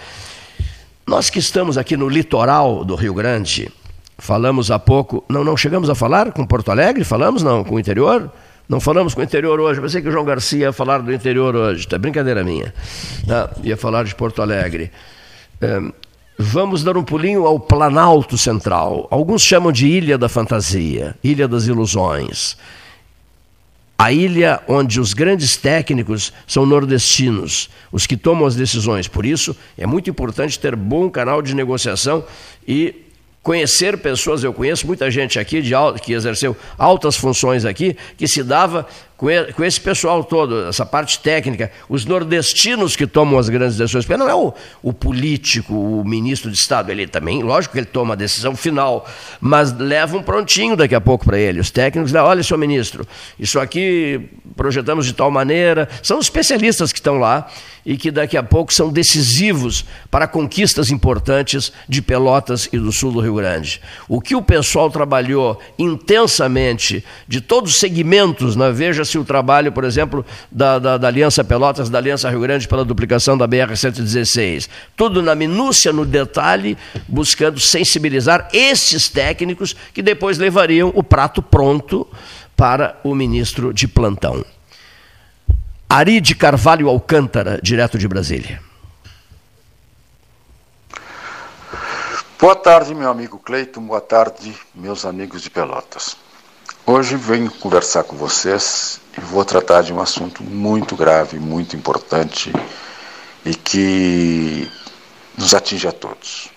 Nós 1.08 1.28
que 1.28 1.40
estamos 1.40 1.76
aqui 1.76 1.98
no 1.98 2.08
litoral 2.08 2.86
do 2.86 2.94
Rio 2.94 3.16
Grande, 3.16 3.72
falamos 4.20 4.70
há 4.70 4.78
pouco, 4.78 5.24
não, 5.28 5.44
não 5.44 5.58
chegamos 5.58 5.90
a 5.90 5.96
falar 5.96 6.32
com 6.32 6.46
Porto 6.46 6.70
Alegre? 6.70 7.04
Falamos 7.04 7.42
não, 7.42 7.64
com 7.64 7.76
o 7.76 7.80
interior? 7.80 8.32
Não 8.70 8.80
falamos 8.80 9.16
com 9.16 9.22
o 9.22 9.24
interior 9.24 9.60
hoje. 9.60 9.82
Pensei 9.82 10.00
que 10.00 10.08
o 10.08 10.12
João 10.12 10.24
Garcia 10.24 10.60
ia 10.60 10.72
falar 10.72 11.00
do 11.00 11.12
interior 11.12 11.56
hoje. 11.56 11.88
Tá 11.88 11.98
brincadeira 11.98 12.44
minha. 12.44 12.72
Não, 13.26 13.50
ia 13.64 13.76
falar 13.76 14.04
de 14.04 14.14
Porto 14.14 14.44
Alegre. 14.44 14.92
É, 15.60 15.82
vamos 16.38 16.84
dar 16.84 16.96
um 16.96 17.04
pulinho 17.04 17.48
ao 17.48 17.60
Planalto 17.60 18.38
Central. 18.38 19.08
Alguns 19.10 19.42
chamam 19.42 19.72
de 19.72 19.88
Ilha 19.88 20.20
da 20.20 20.30
Fantasia, 20.30 21.16
Ilha 21.24 21.48
das 21.48 21.66
Ilusões. 21.66 22.56
A 23.98 24.14
ilha 24.14 24.62
onde 24.68 25.02
os 25.02 25.14
grandes 25.14 25.58
técnicos 25.58 26.32
são 26.48 26.66
nordestinos, 26.66 27.70
os 27.92 28.06
que 28.06 28.16
tomam 28.16 28.46
as 28.46 28.56
decisões. 28.56 29.08
Por 29.08 29.26
isso, 29.26 29.54
é 29.78 29.86
muito 29.86 30.12
importante 30.12 30.60
ter 30.60 30.76
bom 30.76 31.10
canal 31.10 31.42
de 31.42 31.56
negociação 31.56 32.24
e 32.66 33.09
conhecer 33.50 33.98
pessoas, 33.98 34.44
eu 34.44 34.54
conheço 34.54 34.86
muita 34.86 35.10
gente 35.10 35.40
aqui 35.40 35.60
de, 35.60 35.74
que 36.04 36.14
exerceu 36.14 36.56
altas 36.78 37.16
funções 37.16 37.66
aqui, 37.66 37.98
que 38.16 38.28
se 38.28 38.44
dava 38.44 38.88
com 39.54 39.66
esse 39.66 39.82
pessoal 39.82 40.24
todo, 40.24 40.68
essa 40.68 40.86
parte 40.86 41.20
técnica, 41.20 41.70
os 41.90 42.06
nordestinos 42.06 42.96
que 42.96 43.06
tomam 43.06 43.38
as 43.38 43.50
grandes 43.50 43.76
decisões, 43.76 44.06
porque 44.06 44.18
não 44.18 44.30
é 44.30 44.34
o, 44.34 44.54
o, 44.82 44.94
político, 44.94 45.74
o 45.74 46.06
ministro 46.06 46.50
de 46.50 46.58
Estado, 46.58 46.90
ele 46.90 47.06
também, 47.06 47.44
lógico 47.44 47.74
que 47.74 47.80
ele 47.80 47.86
toma 47.86 48.14
a 48.14 48.18
decisão 48.18 48.56
final, 48.56 49.06
mas 49.42 49.78
leva 49.78 50.16
um 50.16 50.24
prontinho 50.24 50.78
daqui 50.78 50.96
a 50.96 51.02
pouco 51.02 51.26
para 51.26 51.38
ele. 51.38 51.60
Os 51.60 51.70
técnicos, 51.70 52.14
olha, 52.14 52.42
senhor 52.42 52.58
ministro, 52.58 53.06
isso 53.38 53.60
aqui 53.60 54.22
projetamos 54.56 55.06
de 55.06 55.12
tal 55.12 55.30
maneira, 55.30 55.90
são 56.02 56.20
especialistas 56.20 56.94
que 56.94 57.00
estão 57.00 57.20
lá 57.20 57.50
e 57.86 57.98
que 57.98 58.12
daqui 58.12 58.38
a 58.38 58.44
pouco 58.44 58.74
são 58.74 58.92
decisivos 58.92 59.86
para 60.12 60.28
conquistas 60.28 60.92
importantes 60.92 61.72
de 61.88 62.02
Pelotas 62.02 62.70
e 62.72 62.78
do 62.78 62.92
sul 62.92 63.12
do 63.12 63.20
Rio 63.20 63.36
Grande. 63.36 63.82
O 64.08 64.22
que 64.22 64.36
o 64.36 64.42
pessoal 64.42 64.90
trabalhou 64.90 65.60
intensamente 65.78 67.04
de 67.28 67.42
todos 67.42 67.74
os 67.74 67.80
segmentos, 67.80 68.56
né? 68.56 68.72
Veja-se 69.10 69.18
o 69.18 69.26
trabalho, 69.26 69.72
por 69.72 69.84
exemplo, 69.84 70.26
da, 70.52 70.78
da, 70.78 70.98
da, 70.98 71.08
Aliança 71.08 71.44
Pelotas, 71.44 71.90
da 71.90 71.98
Aliança 71.98 72.30
Rio 72.30 72.42
Grande 72.42 72.68
pela 72.68 72.86
duplicação 72.86 73.38
da 73.38 73.48
BR-116. 73.48 74.70
Tudo 74.96 75.22
na 75.22 75.34
minúcia, 75.34 75.92
no 75.92 76.06
detalhe, 76.06 76.78
buscando 77.08 77.60
sensibilizar 77.60 78.48
esses 78.54 79.10
técnicos 79.10 79.76
que 79.94 80.02
depois 80.02 80.38
levariam 80.38 80.92
o 80.94 81.04
prato 81.04 81.42
pronto 81.42 82.08
para 82.56 82.98
o 83.04 83.16
ministro 83.16 83.74
de 83.74 83.88
plantão. 83.88 84.46
Ari 85.90 86.22
de 86.22 86.36
Carvalho 86.36 86.88
Alcântara, 86.88 87.60
direto 87.64 87.98
de 87.98 88.08
Brasília. 88.08 88.62
Boa 92.40 92.56
tarde, 92.56 92.94
meu 92.94 93.10
amigo 93.10 93.40
Cleiton. 93.40 93.82
Boa 93.82 94.00
tarde, 94.00 94.56
meus 94.74 95.04
amigos 95.04 95.42
de 95.42 95.50
Pelotas. 95.50 96.16
Hoje 96.92 97.16
venho 97.18 97.52
conversar 97.52 98.04
com 98.04 98.16
vocês 98.16 99.00
e 99.16 99.22
vou 99.22 99.46
tratar 99.46 99.84
de 99.84 99.94
um 99.94 100.02
assunto 100.02 100.42
muito 100.42 100.96
grave, 100.96 101.38
muito 101.38 101.76
importante 101.76 102.52
e 103.46 103.54
que 103.54 104.68
nos 105.38 105.54
atinge 105.54 105.88
a 105.88 105.92
todos. 105.92 106.50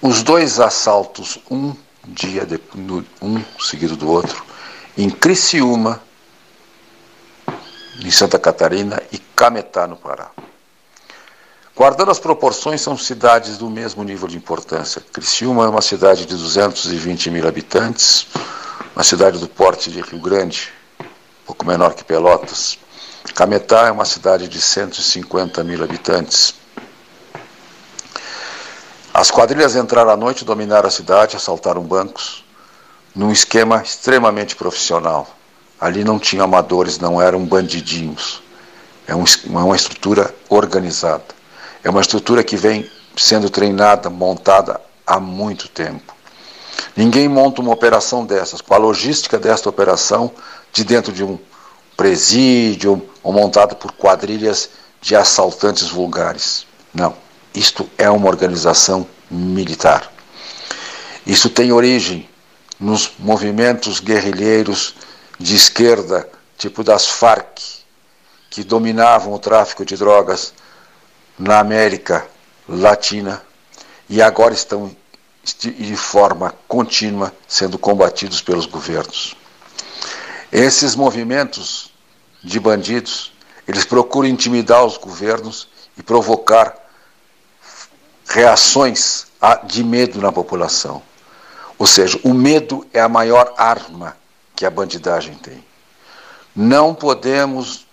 Os 0.00 0.22
dois 0.22 0.60
assaltos, 0.60 1.40
um 1.50 1.74
dia 2.06 2.46
de, 2.46 2.60
um 3.20 3.42
seguido 3.58 3.96
do 3.96 4.08
outro, 4.08 4.44
em 4.96 5.10
Criciúma 5.10 6.00
em 8.04 8.10
Santa 8.12 8.38
Catarina 8.38 9.02
e 9.10 9.18
Cametá, 9.18 9.88
no 9.88 9.96
Pará. 9.96 10.30
Guardando 11.74 12.12
as 12.12 12.20
proporções, 12.20 12.80
são 12.80 12.96
cidades 12.96 13.58
do 13.58 13.68
mesmo 13.68 14.04
nível 14.04 14.28
de 14.28 14.36
importância. 14.36 15.02
Criciúma 15.12 15.64
é 15.64 15.68
uma 15.68 15.82
cidade 15.82 16.24
de 16.24 16.36
220 16.36 17.30
mil 17.30 17.48
habitantes, 17.48 18.28
uma 18.94 19.02
cidade 19.02 19.38
do 19.38 19.48
porte 19.48 19.90
de 19.90 20.00
Rio 20.00 20.20
Grande, 20.20 20.70
um 21.00 21.46
pouco 21.46 21.66
menor 21.66 21.94
que 21.94 22.04
Pelotas. 22.04 22.78
Cametá 23.34 23.86
é 23.86 23.90
uma 23.90 24.04
cidade 24.04 24.46
de 24.48 24.60
150 24.60 25.64
mil 25.64 25.82
habitantes. 25.82 26.54
As 29.14 29.30
quadrilhas 29.30 29.76
entraram 29.76 30.10
à 30.10 30.16
noite, 30.16 30.44
dominaram 30.44 30.88
a 30.88 30.90
cidade, 30.90 31.36
assaltaram 31.36 31.82
bancos, 31.82 32.44
num 33.14 33.30
esquema 33.30 33.82
extremamente 33.82 34.56
profissional. 34.56 35.26
Ali 35.80 36.04
não 36.04 36.18
tinha 36.18 36.42
amadores, 36.42 36.98
não 36.98 37.20
eram 37.20 37.44
bandidinhos. 37.44 38.42
É, 39.06 39.14
um, 39.14 39.24
é 39.24 39.64
uma 39.64 39.76
estrutura 39.76 40.34
organizada. 40.48 41.24
É 41.82 41.90
uma 41.90 42.00
estrutura 42.00 42.44
que 42.44 42.56
vem 42.56 42.90
sendo 43.16 43.48
treinada, 43.48 44.10
montada 44.10 44.80
há 45.06 45.18
muito 45.18 45.68
tempo. 45.68 46.14
Ninguém 46.96 47.28
monta 47.28 47.60
uma 47.60 47.72
operação 47.72 48.24
dessas, 48.24 48.60
com 48.60 48.74
a 48.74 48.78
logística 48.78 49.38
desta 49.38 49.68
operação, 49.68 50.30
de 50.72 50.84
dentro 50.84 51.12
de 51.12 51.24
um 51.24 51.38
presídio 51.96 53.08
ou 53.22 53.32
montado 53.32 53.76
por 53.76 53.92
quadrilhas 53.92 54.70
de 55.00 55.14
assaltantes 55.14 55.88
vulgares. 55.88 56.66
Não. 56.92 57.14
Isto 57.54 57.88
é 57.98 58.08
uma 58.08 58.28
organização 58.28 59.06
militar. 59.30 60.10
Isso 61.26 61.50
tem 61.50 61.70
origem 61.70 62.28
nos 62.80 63.12
movimentos 63.18 64.00
guerrilheiros 64.00 64.94
de 65.38 65.54
esquerda, 65.54 66.28
tipo 66.56 66.82
das 66.82 67.06
Farc, 67.06 67.58
que 68.50 68.64
dominavam 68.64 69.32
o 69.32 69.38
tráfico 69.38 69.84
de 69.84 69.96
drogas 69.96 70.52
na 71.38 71.58
América 71.58 72.26
Latina 72.68 73.42
e 74.08 74.20
agora 74.20 74.52
estão 74.52 74.94
de 75.44 75.96
forma 75.96 76.54
contínua 76.68 77.32
sendo 77.48 77.78
combatidos 77.78 78.40
pelos 78.40 78.66
governos. 78.66 79.34
Esses 80.50 80.94
movimentos 80.94 81.92
de 82.42 82.60
bandidos, 82.60 83.32
eles 83.66 83.84
procuram 83.84 84.28
intimidar 84.28 84.84
os 84.84 84.96
governos 84.96 85.68
e 85.96 86.02
provocar 86.02 86.76
reações 88.28 89.26
de 89.64 89.82
medo 89.82 90.20
na 90.20 90.30
população. 90.30 91.02
Ou 91.78 91.86
seja, 91.86 92.20
o 92.22 92.32
medo 92.32 92.86
é 92.92 93.00
a 93.00 93.08
maior 93.08 93.52
arma 93.56 94.16
que 94.54 94.64
a 94.64 94.70
bandidagem 94.70 95.34
tem. 95.34 95.64
Não 96.54 96.94
podemos 96.94 97.86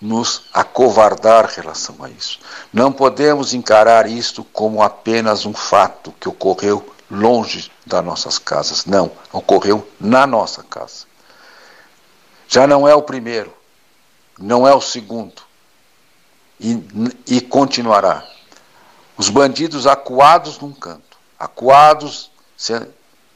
nos 0.00 0.42
acovardar 0.52 1.50
em 1.50 1.56
relação 1.56 1.96
a 2.00 2.10
isso. 2.10 2.38
Não 2.72 2.92
podemos 2.92 3.54
encarar 3.54 4.08
isto 4.08 4.44
como 4.44 4.82
apenas 4.82 5.46
um 5.46 5.54
fato 5.54 6.12
que 6.20 6.28
ocorreu 6.28 6.94
longe 7.10 7.70
das 7.84 8.04
nossas 8.04 8.38
casas. 8.38 8.84
Não, 8.84 9.10
ocorreu 9.32 9.88
na 9.98 10.26
nossa 10.26 10.62
casa. 10.62 11.06
Já 12.48 12.66
não 12.66 12.86
é 12.86 12.94
o 12.94 13.02
primeiro, 13.02 13.52
não 14.38 14.66
é 14.66 14.74
o 14.74 14.80
segundo, 14.80 15.42
e, 16.60 16.82
e 17.26 17.40
continuará. 17.40 18.24
Os 19.16 19.28
bandidos 19.28 19.86
acuados 19.86 20.58
num 20.58 20.72
canto, 20.72 21.16
acuados 21.38 22.30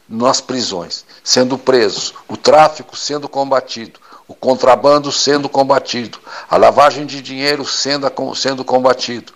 nas 0.08 0.40
prisões, 0.40 1.04
sendo 1.24 1.56
presos, 1.56 2.14
o 2.28 2.36
tráfico 2.36 2.96
sendo 2.96 3.28
combatido, 3.28 3.98
o 4.30 4.34
contrabando 4.36 5.10
sendo 5.10 5.48
combatido, 5.48 6.16
a 6.48 6.56
lavagem 6.56 7.04
de 7.04 7.20
dinheiro 7.20 7.66
sendo, 7.66 8.06
sendo 8.36 8.64
combatido. 8.64 9.32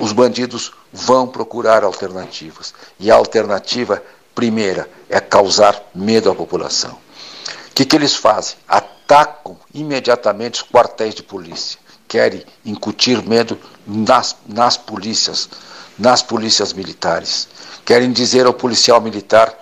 Os 0.00 0.12
bandidos 0.12 0.72
vão 0.90 1.28
procurar 1.28 1.84
alternativas. 1.84 2.72
E 2.98 3.10
a 3.10 3.14
alternativa 3.14 4.02
primeira 4.34 4.88
é 5.10 5.20
causar 5.20 5.78
medo 5.94 6.30
à 6.30 6.34
população. 6.34 6.92
O 6.92 7.74
que, 7.74 7.84
que 7.84 7.94
eles 7.94 8.14
fazem? 8.14 8.56
Atacam 8.66 9.58
imediatamente 9.74 10.62
os 10.62 10.68
quartéis 10.70 11.14
de 11.14 11.22
polícia. 11.22 11.78
Querem 12.08 12.42
incutir 12.64 13.22
medo 13.22 13.58
nas, 13.86 14.34
nas 14.46 14.78
polícias, 14.78 15.50
nas 15.98 16.22
polícias 16.22 16.72
militares. 16.72 17.46
Querem 17.84 18.10
dizer 18.10 18.46
ao 18.46 18.54
policial 18.54 19.02
militar 19.02 19.54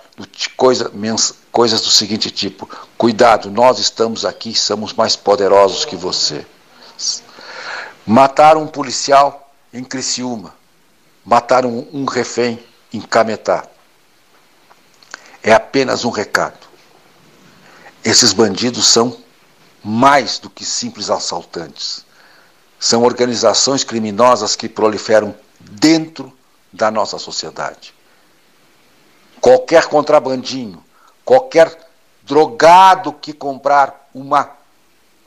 coisa, 0.55 0.89
coisas 1.57 1.81
do 1.81 1.89
seguinte 1.89 2.29
tipo: 2.29 2.69
cuidado, 2.99 3.49
nós 3.49 3.79
estamos 3.79 4.25
aqui, 4.25 4.53
somos 4.53 4.93
mais 4.93 5.15
poderosos 5.15 5.85
que 5.85 5.95
você. 5.95 6.45
Mataram 8.05 8.61
um 8.61 8.67
policial 8.67 9.51
em 9.73 9.83
Criciúma, 9.83 10.53
mataram 11.25 11.87
um 11.91 12.05
refém 12.05 12.63
em 12.93 13.01
Cametá. 13.01 13.65
É 15.41 15.51
apenas 15.51 16.05
um 16.05 16.11
recado. 16.11 16.67
Esses 18.05 18.33
bandidos 18.33 18.85
são 18.85 19.17
mais 19.83 20.37
do 20.37 20.51
que 20.51 20.63
simples 20.63 21.09
assaltantes. 21.09 22.05
São 22.79 23.01
organizações 23.01 23.83
criminosas 23.83 24.55
que 24.55 24.69
proliferam 24.69 25.33
dentro 25.59 26.31
da 26.71 26.91
nossa 26.91 27.17
sociedade. 27.17 27.95
Qualquer 29.41 29.87
contrabandinho, 29.87 30.85
qualquer 31.27 31.77
drogado 32.23 33.11
que 33.11 33.33
comprar 33.33 34.09
uma 34.13 34.49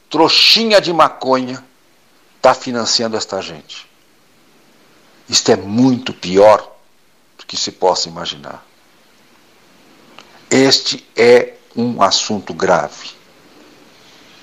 trouxinha 0.09 0.81
de 0.81 0.94
maconha 0.94 1.62
está 2.36 2.55
financiando 2.55 3.18
esta 3.18 3.43
gente. 3.43 3.86
Isto 5.28 5.52
é 5.52 5.56
muito 5.56 6.14
pior 6.14 6.66
do 7.36 7.44
que 7.44 7.55
se 7.55 7.70
possa 7.70 8.09
imaginar. 8.09 8.64
Este 10.51 11.06
é 11.14 11.56
um 11.77 12.02
assunto 12.02 12.55
grave. 12.55 13.10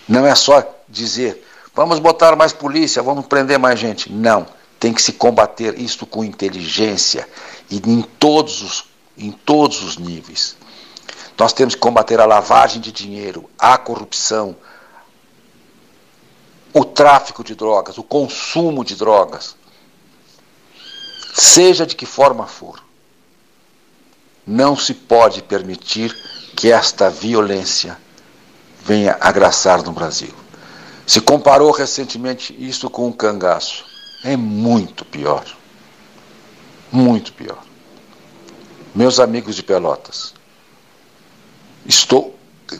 Não 0.08 0.28
é 0.28 0.36
só 0.36 0.64
dizer, 0.88 1.44
vamos 1.74 1.98
botar 1.98 2.36
mais 2.36 2.54
polícia, 2.54 3.02
vamos 3.02 3.26
prender 3.26 3.58
mais 3.58 3.80
gente. 3.80 4.14
Não. 4.14 4.46
Tem 4.80 4.94
que 4.94 5.02
se 5.02 5.14
combater 5.14 5.80
isto 5.80 6.06
com 6.06 6.24
inteligência 6.24 7.28
e 7.68 7.78
em 7.78 8.04
todos 8.04 8.62
os, 8.62 8.86
em 9.18 9.32
todos 9.32 9.82
os 9.82 9.98
níveis. 9.98 10.56
Nós 11.38 11.54
temos 11.54 11.76
que 11.76 11.82
combater 11.82 12.20
a 12.20 12.26
lavagem 12.26 12.82
de 12.82 12.92
dinheiro, 12.92 13.50
a 13.60 13.78
corrupção, 13.78 14.56
o 16.74 16.84
tráfico 16.84 17.44
de 17.44 17.56
drogas, 17.56 17.98
o 17.98 18.04
consumo 18.04 18.84
de 18.84 18.96
drogas, 18.96 19.56
seja 21.34 21.86
de 21.86 21.96
que 21.96 22.06
forma 22.06 22.48
for. 22.48 22.84
Não 24.46 24.76
se 24.76 24.94
pode 24.94 25.44
permitir 25.44 26.16
que 26.56 26.72
esta 26.72 27.10
violência 27.10 27.98
venha 28.82 29.18
a 29.20 29.32
graçar 29.32 29.84
no 29.84 29.92
Brasil. 29.92 30.34
Se 31.06 31.22
comparou 31.22 31.72
recentemente 31.72 32.56
isso 32.58 32.90
com 32.90 33.08
o 33.08 33.14
cangaço. 33.14 33.86
É 34.24 34.36
muito 34.36 35.06
pior. 35.06 35.46
Muito 36.92 37.34
pior. 37.34 37.62
Meus 38.96 39.20
amigos 39.20 39.56
de 39.56 39.62
Pelotas, 39.62 40.34
estou 41.88 42.38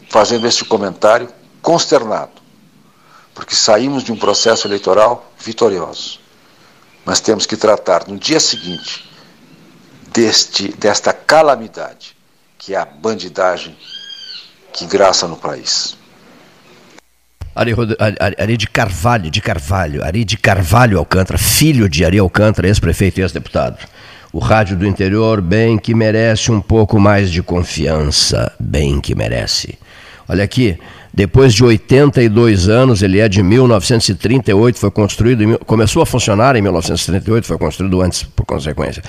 fazendo 0.08 0.46
este 0.46 0.64
comentário 0.64 1.28
consternado, 1.62 2.32
porque 3.34 3.54
saímos 3.54 4.04
de 4.04 4.12
um 4.12 4.16
processo 4.16 4.66
eleitoral 4.66 5.32
vitorioso. 5.38 6.20
Mas 7.04 7.20
temos 7.20 7.46
que 7.46 7.56
tratar 7.56 8.06
no 8.06 8.18
dia 8.18 8.38
seguinte 8.38 9.08
deste, 10.12 10.68
desta 10.76 11.12
calamidade, 11.12 12.16
que 12.58 12.74
é 12.74 12.78
a 12.78 12.84
bandidagem 12.84 13.76
que 14.72 14.84
graça 14.86 15.26
no 15.26 15.36
país. 15.36 15.96
Ari, 17.54 17.74
Ari, 18.38 18.56
de 18.56 18.68
Carvalho, 18.68 19.30
de 19.30 19.40
Carvalho, 19.40 20.04
Ari 20.04 20.24
de 20.24 20.36
Carvalho 20.36 20.98
Alcântara, 20.98 21.38
filho 21.38 21.88
de 21.88 22.04
Ari 22.04 22.18
Alcântara, 22.18 22.68
ex-prefeito 22.68 23.18
e 23.18 23.22
ex-deputado. 23.22 23.78
O 24.32 24.38
rádio 24.38 24.76
do 24.76 24.86
interior, 24.86 25.40
bem 25.40 25.78
que 25.78 25.94
merece 25.94 26.52
um 26.52 26.60
pouco 26.60 27.00
mais 27.00 27.30
de 27.30 27.42
confiança, 27.42 28.52
bem 28.60 29.00
que 29.00 29.14
merece. 29.14 29.78
Olha 30.28 30.44
aqui, 30.44 30.78
depois 31.12 31.54
de 31.54 31.64
82 31.64 32.68
anos, 32.68 33.02
ele 33.02 33.18
é 33.18 33.28
de 33.28 33.42
1938, 33.42 34.78
foi 34.78 34.90
construído, 34.90 35.58
começou 35.60 36.02
a 36.02 36.06
funcionar 36.06 36.54
em 36.56 36.62
1938, 36.62 37.46
foi 37.46 37.58
construído 37.58 38.02
antes 38.02 38.22
por 38.22 38.44
consequência 38.44 39.02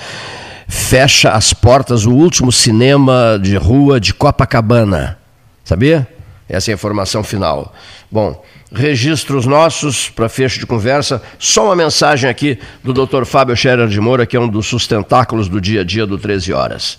fecha 0.70 1.32
as 1.32 1.52
portas 1.52 2.06
o 2.06 2.12
último 2.12 2.52
cinema 2.52 3.38
de 3.42 3.56
rua 3.56 4.00
de 4.00 4.14
Copacabana. 4.14 5.18
Sabia? 5.64 6.06
Essa 6.50 6.70
é 6.70 6.72
a 6.72 6.74
informação 6.74 7.22
final. 7.22 7.72
Bom, 8.10 8.44
registros 8.72 9.46
nossos 9.46 10.10
para 10.10 10.28
fecho 10.28 10.58
de 10.58 10.66
conversa. 10.66 11.22
Só 11.38 11.66
uma 11.66 11.76
mensagem 11.76 12.28
aqui 12.28 12.58
do 12.82 12.92
Dr. 12.92 13.24
Fábio 13.24 13.56
Scherer 13.56 13.86
de 13.86 14.00
Moura, 14.00 14.26
que 14.26 14.36
é 14.36 14.40
um 14.40 14.48
dos 14.48 14.66
sustentáculos 14.66 15.48
do 15.48 15.60
dia 15.60 15.82
a 15.82 15.84
dia 15.84 16.04
do 16.04 16.18
13 16.18 16.52
Horas. 16.52 16.98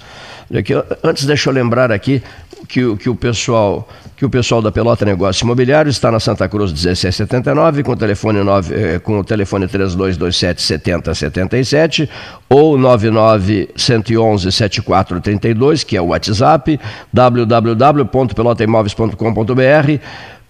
Antes, 1.03 1.25
deixa 1.25 1.49
eu 1.49 1.53
lembrar 1.53 1.91
aqui 1.91 2.23
que, 2.67 2.95
que 2.97 3.09
o 3.09 3.15
pessoal 3.15 3.87
que 4.21 4.25
o 4.25 4.29
pessoal 4.29 4.61
da 4.61 4.71
Pelota 4.71 5.03
Negócio 5.03 5.43
Imobiliário 5.43 5.89
está 5.89 6.11
na 6.11 6.19
Santa 6.19 6.47
Cruz 6.47 6.71
1679 6.71 7.81
com 7.81 7.93
o 7.93 7.97
telefone 7.97 8.43
9, 8.43 8.75
eh, 8.75 8.99
com 8.99 9.17
o 9.17 9.23
telefone 9.23 9.67
3227 9.67 10.61
7077 10.61 12.07
ou 12.47 12.77
99 12.77 13.69
111 13.75 14.51
7432, 14.51 15.83
que 15.83 15.97
é 15.97 16.01
o 16.01 16.09
WhatsApp, 16.09 16.79
www.pelotaimoveis.com.br 17.11 19.99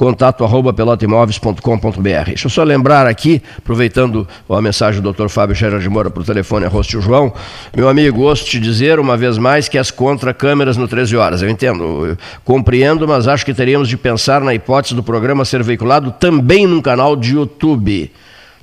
contato 0.01 0.43
arroba. 0.43 0.73
Deixa 2.25 2.47
eu 2.47 2.49
só 2.49 2.63
lembrar 2.63 3.05
aqui, 3.05 3.39
aproveitando 3.55 4.27
a 4.49 4.59
mensagem 4.59 4.99
do 4.99 5.13
Dr. 5.13 5.27
Fábio 5.29 5.55
Scherer 5.55 5.79
de 5.79 5.87
Moura 5.87 6.09
para 6.09 6.21
o 6.21 6.25
telefone, 6.25 6.65
arroz 6.65 6.87
João, 6.87 7.31
meu 7.77 7.87
amigo, 7.87 8.23
ouço 8.23 8.45
te 8.45 8.59
dizer 8.59 8.99
uma 8.99 9.15
vez 9.15 9.37
mais 9.37 9.69
que 9.69 9.77
as 9.77 9.91
contra 9.91 10.33
câmeras 10.33 10.75
no 10.75 10.87
13 10.87 11.15
horas. 11.15 11.43
Eu 11.43 11.49
entendo, 11.51 12.07
eu 12.07 12.17
compreendo, 12.43 13.07
mas 13.07 13.27
acho 13.27 13.45
que 13.45 13.53
teríamos 13.53 13.87
de 13.87 13.95
pensar 13.95 14.41
na 14.41 14.55
hipótese 14.55 14.95
do 14.95 15.03
programa 15.03 15.45
ser 15.45 15.61
veiculado 15.61 16.11
também 16.11 16.65
num 16.65 16.81
canal 16.81 17.15
de 17.15 17.35
YouTube. 17.35 18.11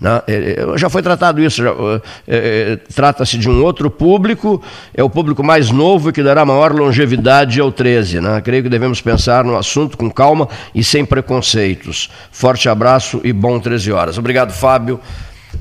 Né? 0.00 0.22
É, 0.26 0.34
é, 0.74 0.78
já 0.78 0.88
foi 0.88 1.02
tratado 1.02 1.42
isso, 1.42 1.62
é, 1.66 2.00
é, 2.26 2.76
trata-se 2.94 3.36
de 3.36 3.48
um 3.48 3.62
outro 3.62 3.90
público, 3.90 4.62
é 4.94 5.02
o 5.02 5.10
público 5.10 5.42
mais 5.42 5.70
novo 5.70 6.12
que 6.12 6.22
dará 6.22 6.44
maior 6.44 6.72
longevidade 6.72 7.60
ao 7.60 7.72
13. 7.72 8.20
Né? 8.20 8.40
Creio 8.40 8.62
que 8.62 8.68
devemos 8.68 9.00
pensar 9.00 9.44
no 9.44 9.56
assunto 9.56 9.96
com 9.96 10.10
calma 10.10 10.48
e 10.74 10.84
sem 10.84 11.04
preconceitos. 11.04 12.10
Forte 12.30 12.68
abraço 12.68 13.20
e 13.24 13.32
bom 13.32 13.58
13 13.58 13.92
horas. 13.92 14.18
Obrigado, 14.18 14.52
Fábio. 14.52 15.00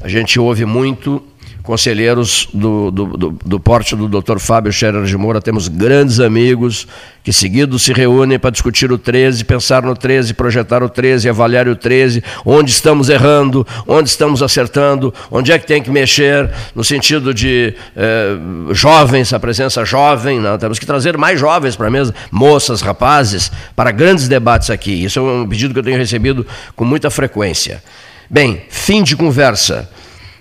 A 0.01 0.07
gente 0.07 0.39
ouve 0.39 0.65
muito 0.65 1.23
conselheiros 1.67 2.47
do, 2.53 2.89
do, 2.89 3.05
do, 3.05 3.39
do 3.45 3.59
porte 3.59 3.93
do 3.93 4.07
Dr. 4.07 4.39
Fábio 4.39 4.71
Scherer 4.71 5.03
de 5.03 5.17
Moura, 5.17 5.41
temos 5.41 5.67
grandes 5.67 6.21
amigos 6.21 6.87
que 7.21 7.33
seguidos 7.33 7.81
se 7.81 7.91
reúnem 7.91 8.39
para 8.39 8.51
discutir 8.51 8.89
o 8.89 8.97
13, 8.97 9.43
pensar 9.43 9.83
no 9.83 9.93
13, 9.93 10.33
projetar 10.33 10.81
o 10.81 10.87
13, 10.87 11.27
avaliar 11.27 11.67
o 11.67 11.75
13, 11.75 12.23
onde 12.45 12.71
estamos 12.71 13.09
errando, 13.09 13.67
onde 13.85 14.07
estamos 14.07 14.41
acertando, 14.41 15.13
onde 15.29 15.51
é 15.51 15.59
que 15.59 15.67
tem 15.67 15.83
que 15.83 15.91
mexer, 15.91 16.49
no 16.73 16.85
sentido 16.85 17.33
de 17.33 17.73
eh, 17.97 18.37
jovens, 18.71 19.33
a 19.33 19.39
presença 19.41 19.83
jovem, 19.83 20.39
não, 20.39 20.53
né? 20.53 20.57
temos 20.57 20.79
que 20.79 20.85
trazer 20.85 21.17
mais 21.17 21.37
jovens 21.37 21.75
para 21.75 21.87
a 21.87 21.91
mesa, 21.91 22.15
moças, 22.31 22.79
rapazes, 22.79 23.51
para 23.75 23.91
grandes 23.91 24.29
debates 24.29 24.69
aqui. 24.69 25.03
Isso 25.03 25.19
é 25.19 25.21
um 25.21 25.45
pedido 25.45 25.73
que 25.73 25.81
eu 25.81 25.83
tenho 25.83 25.97
recebido 25.97 26.47
com 26.77 26.85
muita 26.85 27.09
frequência. 27.09 27.83
Bem, 28.29 28.61
fim 28.69 29.03
de 29.03 29.17
conversa. 29.17 29.89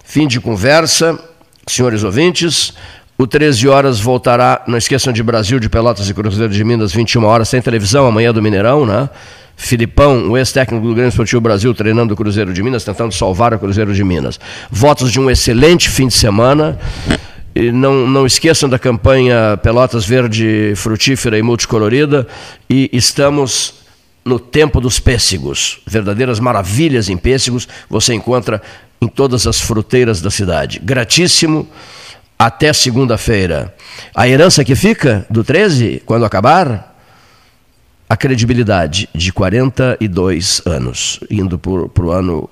Fim 0.09 0.29
de 0.29 0.41
conversa, 0.41 1.19
senhores 1.69 2.05
ouvintes. 2.05 2.73
O 3.19 3.27
13 3.27 3.67
horas 3.67 3.99
voltará, 3.99 4.63
não 4.67 4.79
esqueçam 4.79 5.13
de 5.13 5.21
Brasil, 5.21 5.59
de 5.59 5.69
Pelotas 5.69 6.09
e 6.09 6.15
Cruzeiro 6.15 6.53
de 6.53 6.63
Minas, 6.63 6.93
21 6.93 7.25
horas, 7.25 7.49
sem 7.49 7.61
televisão, 7.61 8.07
amanhã 8.07 8.33
do 8.33 8.41
Mineirão, 8.41 8.87
né? 8.87 9.11
Filipão, 9.57 10.31
o 10.31 10.39
ex-técnico 10.39 10.87
do 10.87 10.95
Grande 10.95 11.09
Esportivo 11.09 11.41
Brasil, 11.41 11.75
treinando 11.75 12.15
o 12.15 12.17
Cruzeiro 12.17 12.55
de 12.55 12.63
Minas, 12.63 12.85
tentando 12.85 13.13
salvar 13.13 13.53
o 13.53 13.59
Cruzeiro 13.59 13.93
de 13.93 14.05
Minas. 14.05 14.39
Votos 14.71 15.11
de 15.11 15.19
um 15.19 15.29
excelente 15.29 15.91
fim 15.91 16.07
de 16.07 16.15
semana. 16.15 16.79
E 17.55 17.73
não, 17.73 18.07
não 18.07 18.25
esqueçam 18.25 18.69
da 18.69 18.79
campanha 18.79 19.59
Pelotas 19.61 20.05
Verde 20.05 20.75
Frutífera 20.77 21.37
e 21.37 21.43
Multicolorida. 21.43 22.29
E 22.71 22.89
estamos 22.93 23.75
no 24.27 24.41
tempo 24.41 24.81
dos 24.81 24.99
pêssegos. 24.99 25.81
Verdadeiras 25.87 26.41
maravilhas 26.41 27.09
em 27.09 27.17
pêssegos 27.17 27.69
você 27.89 28.13
encontra 28.13 28.61
em 29.01 29.09
todas 29.09 29.47
as 29.47 29.61
fruteiras 29.61 30.21
da 30.21 30.31
cidade. 30.31 30.81
Gratíssimo 30.83 31.69
até 32.39 32.73
segunda-feira. 32.73 33.75
A 34.15 34.29
herança 34.29 34.65
que 34.65 34.75
fica 34.75 35.27
do 35.31 35.43
13, 35.43 36.03
quando 36.05 36.25
acabar, 36.25 36.97
a 38.09 38.17
credibilidade 38.17 39.09
de 39.15 39.33
42 39.33 40.63
anos, 40.65 41.21
indo 41.31 41.59
para 41.59 42.05
o 42.05 42.11
ano 42.11 42.49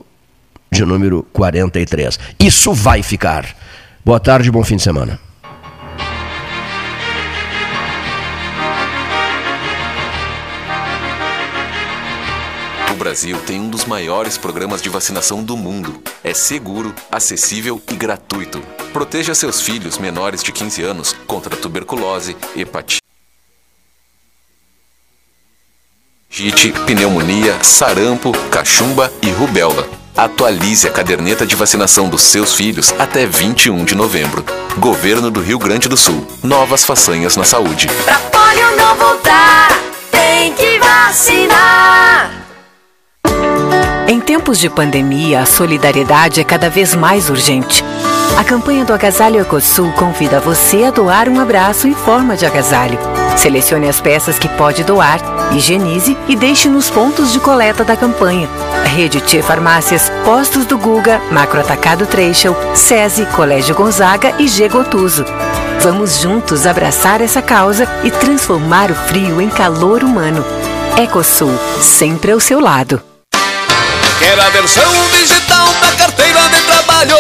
de 0.70 0.84
número 0.84 1.22
43. 1.32 2.18
Isso 2.40 2.72
vai 2.72 3.02
ficar. 3.02 3.56
Boa 4.04 4.18
tarde, 4.18 4.50
bom 4.50 4.64
fim 4.64 4.76
de 4.76 4.82
semana. 4.82 5.20
Brasil 13.04 13.38
tem 13.46 13.60
um 13.60 13.68
dos 13.68 13.84
maiores 13.84 14.38
programas 14.38 14.80
de 14.80 14.88
vacinação 14.88 15.44
do 15.44 15.58
mundo. 15.58 16.02
É 16.24 16.32
seguro, 16.32 16.94
acessível 17.12 17.78
e 17.92 17.94
gratuito. 17.94 18.62
Proteja 18.94 19.34
seus 19.34 19.60
filhos 19.60 19.98
menores 19.98 20.42
de 20.42 20.50
15 20.50 20.82
anos 20.82 21.14
contra 21.26 21.54
tuberculose, 21.54 22.34
hepatite. 22.56 23.02
pneumonia, 26.86 27.62
sarampo, 27.62 28.32
cachumba 28.50 29.12
e 29.20 29.28
rubéola. 29.32 29.86
Atualize 30.16 30.88
a 30.88 30.90
caderneta 30.90 31.44
de 31.44 31.54
vacinação 31.54 32.08
dos 32.08 32.22
seus 32.22 32.54
filhos 32.54 32.94
até 32.98 33.26
21 33.26 33.84
de 33.84 33.94
novembro. 33.94 34.42
Governo 34.78 35.30
do 35.30 35.42
Rio 35.42 35.58
Grande 35.58 35.90
do 35.90 35.96
Sul. 35.98 36.26
Novas 36.42 36.86
façanhas 36.86 37.36
na 37.36 37.44
saúde. 37.44 37.86
Pra 38.02 38.18
polio 38.18 38.74
não 38.78 38.96
voltar, 38.96 39.78
tem 40.10 40.54
que 40.54 40.78
vacinar. 40.78 42.44
Em 44.06 44.20
tempos 44.20 44.58
de 44.58 44.68
pandemia, 44.68 45.40
a 45.40 45.46
solidariedade 45.46 46.38
é 46.38 46.44
cada 46.44 46.68
vez 46.68 46.94
mais 46.94 47.30
urgente. 47.30 47.82
A 48.36 48.44
campanha 48.44 48.84
do 48.84 48.92
Agasalho 48.92 49.40
Ecosul 49.40 49.90
convida 49.92 50.40
você 50.40 50.84
a 50.84 50.90
doar 50.90 51.26
um 51.26 51.40
abraço 51.40 51.88
em 51.88 51.94
forma 51.94 52.36
de 52.36 52.44
agasalho. 52.44 52.98
Selecione 53.34 53.88
as 53.88 54.02
peças 54.02 54.38
que 54.38 54.46
pode 54.46 54.84
doar, 54.84 55.18
higienize 55.52 56.18
e 56.28 56.36
deixe 56.36 56.68
nos 56.68 56.90
pontos 56.90 57.32
de 57.32 57.40
coleta 57.40 57.82
da 57.82 57.96
campanha. 57.96 58.46
Rede 58.94 59.22
T 59.22 59.40
Farmácias, 59.40 60.12
Postos 60.22 60.66
do 60.66 60.76
Guga, 60.76 61.18
Macro 61.30 61.60
Atacado 61.60 62.06
Treixel, 62.06 62.54
SESI, 62.74 63.24
Colégio 63.34 63.74
Gonzaga 63.74 64.34
e 64.38 64.46
G 64.46 64.68
Gotuso. 64.68 65.24
Vamos 65.80 66.20
juntos 66.20 66.66
abraçar 66.66 67.22
essa 67.22 67.40
causa 67.40 67.88
e 68.04 68.10
transformar 68.10 68.90
o 68.90 68.94
frio 68.94 69.40
em 69.40 69.48
calor 69.48 70.04
humano. 70.04 70.44
Ecosul, 70.98 71.58
sempre 71.80 72.32
ao 72.32 72.38
seu 72.38 72.60
lado. 72.60 73.00
Quer 74.24 74.40
a 74.40 74.48
versão 74.48 74.90
digital 75.10 75.68
da 75.82 75.92
carteira 75.98 76.48
de 76.48 76.58
trabalho? 76.62 77.14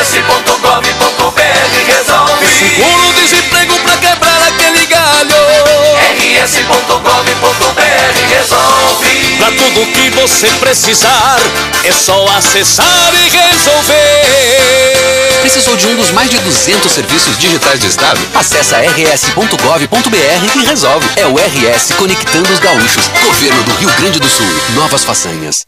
rs.gov.br 0.00 1.42
resolve. 1.86 2.46
Seguro-desemprego 2.46 3.78
pra 3.80 3.98
quebrar 3.98 4.40
aquele 4.40 4.86
galho. 4.86 5.36
rs.gov.br 6.16 7.84
resolve. 8.30 9.36
Pra 9.36 9.48
tudo 9.48 9.92
que 9.92 10.08
você 10.18 10.48
precisar, 10.58 11.38
é 11.84 11.92
só 11.92 12.26
acessar 12.38 13.12
e 13.12 13.28
resolver. 13.28 14.56
Precisou 15.42 15.76
de 15.76 15.86
um 15.88 15.96
dos 15.96 16.10
mais 16.12 16.30
de 16.30 16.38
200 16.38 16.90
serviços 16.90 17.36
digitais 17.36 17.80
do 17.80 17.86
Estado? 17.86 18.18
Acesse 18.34 18.74
rs.gov.br 18.74 20.58
e 20.58 20.64
resolve. 20.64 21.06
É 21.16 21.26
o 21.26 21.36
RS 21.36 21.92
Conectando 21.98 22.50
os 22.50 22.60
Gaúchos. 22.60 23.08
Governo 23.22 23.62
do 23.62 23.74
Rio 23.74 23.90
Grande 23.98 24.18
do 24.18 24.28
Sul. 24.28 24.48
Novas 24.70 25.04
façanhas. 25.04 25.66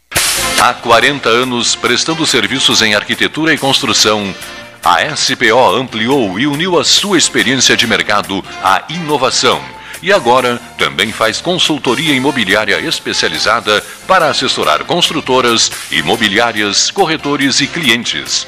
Há 0.61 0.73
40 0.73 1.29
anos 1.29 1.73
prestando 1.73 2.27
serviços 2.27 2.81
em 2.81 2.93
arquitetura 2.93 3.53
e 3.53 3.57
construção, 3.57 4.35
a 4.83 5.15
SPO 5.15 5.73
ampliou 5.73 6.37
e 6.37 6.45
uniu 6.45 6.77
a 6.77 6.83
sua 6.83 7.17
experiência 7.17 7.77
de 7.77 7.87
mercado 7.87 8.43
à 8.61 8.83
inovação. 8.89 9.63
E 10.03 10.11
agora 10.11 10.59
também 10.77 11.13
faz 11.13 11.39
consultoria 11.39 12.13
imobiliária 12.13 12.77
especializada 12.81 13.81
para 14.05 14.29
assessorar 14.29 14.83
construtoras, 14.83 15.71
imobiliárias, 15.91 16.91
corretores 16.91 17.61
e 17.61 17.67
clientes. 17.67 18.45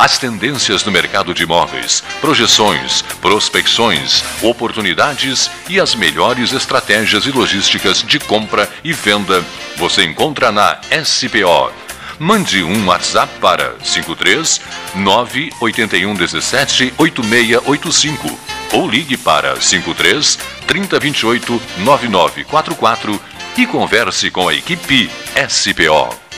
As 0.00 0.16
tendências 0.16 0.82
no 0.82 0.90
mercado 0.90 1.34
de 1.34 1.42
imóveis, 1.42 2.02
projeções, 2.22 3.02
prospecções, 3.20 4.24
oportunidades 4.42 5.50
e 5.68 5.78
as 5.78 5.94
melhores 5.94 6.54
estratégias 6.54 7.26
e 7.26 7.30
logísticas 7.30 8.02
de 8.02 8.18
compra 8.18 8.66
e 8.82 8.94
venda 8.94 9.44
você 9.76 10.02
encontra 10.02 10.50
na 10.50 10.80
SPO. 11.04 11.70
Mande 12.18 12.62
um 12.62 12.86
WhatsApp 12.86 13.30
para 13.42 13.74
53 13.84 14.62
981 14.94 16.14
17 16.14 16.94
8685 16.96 18.38
ou 18.72 18.88
ligue 18.88 19.18
para 19.18 19.60
53 19.60 20.38
3028 20.66 21.62
9944 21.76 23.20
e 23.58 23.66
converse 23.66 24.30
com 24.30 24.48
a 24.48 24.54
equipe 24.54 25.10
SPO. 25.46 26.29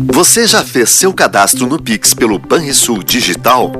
Você 0.00 0.46
já 0.46 0.62
fez 0.62 0.90
seu 0.90 1.12
cadastro 1.12 1.66
no 1.66 1.82
Pix 1.82 2.14
pelo 2.14 2.38
Banrisul 2.38 3.02
Digital? 3.02 3.72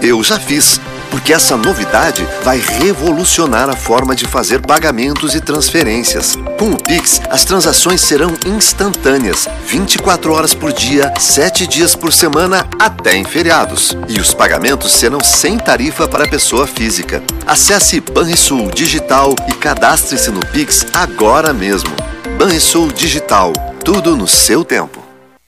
Eu 0.00 0.22
já 0.22 0.38
fiz, 0.38 0.80
porque 1.10 1.32
essa 1.32 1.56
novidade 1.56 2.24
vai 2.44 2.58
revolucionar 2.58 3.68
a 3.68 3.74
forma 3.74 4.14
de 4.14 4.26
fazer 4.26 4.60
pagamentos 4.60 5.34
e 5.34 5.40
transferências. 5.40 6.36
Com 6.56 6.70
o 6.70 6.80
Pix, 6.80 7.20
as 7.30 7.44
transações 7.44 8.00
serão 8.00 8.32
instantâneas, 8.46 9.48
24 9.66 10.32
horas 10.32 10.54
por 10.54 10.72
dia, 10.72 11.12
7 11.18 11.66
dias 11.66 11.96
por 11.96 12.12
semana, 12.12 12.64
até 12.78 13.16
em 13.16 13.24
feriados. 13.24 13.96
E 14.08 14.20
os 14.20 14.32
pagamentos 14.32 14.92
serão 14.92 15.18
sem 15.20 15.58
tarifa 15.58 16.06
para 16.06 16.28
pessoa 16.28 16.68
física. 16.68 17.24
Acesse 17.44 18.00
Banrisul 18.00 18.70
Digital 18.70 19.34
e 19.48 19.52
cadastre-se 19.52 20.30
no 20.30 20.46
Pix 20.46 20.86
agora 20.94 21.52
mesmo. 21.52 21.90
Banrisul 22.38 22.92
Digital, 22.92 23.52
tudo 23.84 24.16
no 24.16 24.28
seu 24.28 24.64
tempo. 24.64 25.05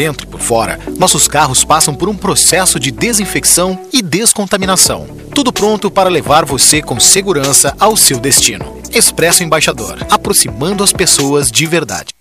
Dentro 0.00 0.26
e 0.26 0.30
por 0.30 0.40
fora, 0.40 0.80
nossos 0.96 1.28
carros 1.28 1.62
passam 1.62 1.94
por 1.94 2.08
um 2.08 2.16
processo 2.16 2.80
de 2.80 2.90
desinfecção 2.90 3.78
e 3.92 4.00
descontaminação. 4.00 5.06
Tudo 5.34 5.52
pronto 5.52 5.90
para 5.90 6.08
levar 6.08 6.46
você 6.46 6.80
com 6.80 6.98
segurança 6.98 7.76
ao 7.78 7.94
seu 7.98 8.18
destino. 8.18 8.80
Expresso 8.94 9.42
Embaixador, 9.42 9.98
aproximando 10.10 10.82
as 10.82 10.90
pessoas 10.90 11.50
de 11.50 11.66
verdade. 11.66 12.14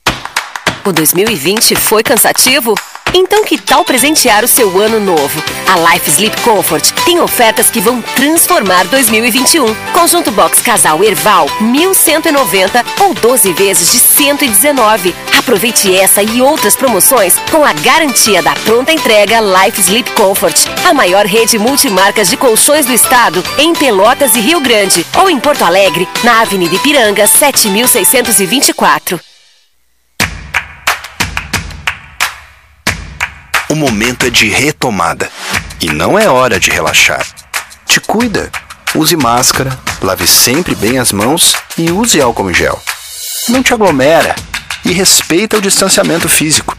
O 0.84 0.91
2020 0.91 1.73
foi 1.73 2.03
cansativo? 2.03 2.76
Então 3.14 3.44
que 3.44 3.57
tal 3.57 3.84
presentear 3.84 4.44
o 4.44 4.48
seu 4.48 4.80
ano 4.80 4.99
novo? 4.99 5.41
A 5.68 5.94
Life 5.94 6.10
Sleep 6.11 6.41
Comfort 6.41 6.91
tem 7.06 7.19
ofertas 7.19 7.69
que 7.69 7.81
vão 7.81 8.02
transformar 8.02 8.86
2021. 8.86 9.65
Conjunto 9.94 10.31
Box 10.31 10.61
Casal 10.61 11.03
Erval, 11.03 11.48
1190 11.60 12.86
ou 13.02 13.14
12 13.15 13.53
vezes 13.53 13.91
de 13.91 13.98
119. 13.98 15.15
Aproveite 15.38 15.95
essa 15.95 16.22
e 16.22 16.41
outras 16.41 16.76
promoções 16.76 17.36
com 17.49 17.65
a 17.65 17.73
garantia 17.73 18.44
da 18.44 18.53
pronta 18.53 18.91
entrega 18.91 19.41
Life 19.41 19.81
Sleep 19.81 20.11
Comfort, 20.11 20.68
a 20.88 20.94
maior 20.94 21.26
rede 21.26 21.57
multimarcas 21.57 22.30
de 22.30 22.38
colchões 22.38 22.86
do 22.86 22.94
estado 22.94 23.44
em 23.57 23.73
Pelotas 23.73 24.36
e 24.36 24.40
Rio 24.40 24.60
Grande 24.60 25.06
ou 25.19 25.30
em 25.30 25.40
Porto 25.40 25.64
Alegre, 25.64 26.07
na 26.23 26.41
Avenida 26.41 26.76
Ipiranga, 26.76 27.26
7624. 27.26 29.28
O 33.69 33.75
momento 33.75 34.25
é 34.25 34.31
de 34.31 34.49
retomada. 34.49 35.29
E 35.79 35.91
não 35.91 36.17
é 36.17 36.27
hora 36.27 36.59
de 36.59 36.71
relaxar. 36.71 37.23
Te 37.85 37.99
cuida. 37.99 38.51
Use 38.95 39.15
máscara, 39.15 39.77
lave 40.01 40.25
sempre 40.25 40.73
bem 40.73 40.97
as 40.97 41.11
mãos 41.11 41.55
e 41.77 41.91
use 41.91 42.19
álcool 42.19 42.49
em 42.49 42.53
gel. 42.53 42.81
Não 43.47 43.61
te 43.61 43.71
aglomera 43.71 44.35
e 44.83 44.91
respeita 44.91 45.57
o 45.57 45.61
distanciamento 45.61 46.27
físico. 46.27 46.75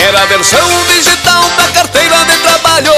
Quer 0.00 0.16
a 0.16 0.24
versão 0.24 0.66
digital 0.88 1.42
da 1.58 1.68
carteira 1.74 2.24
de 2.24 2.34
trabalho? 2.38 2.90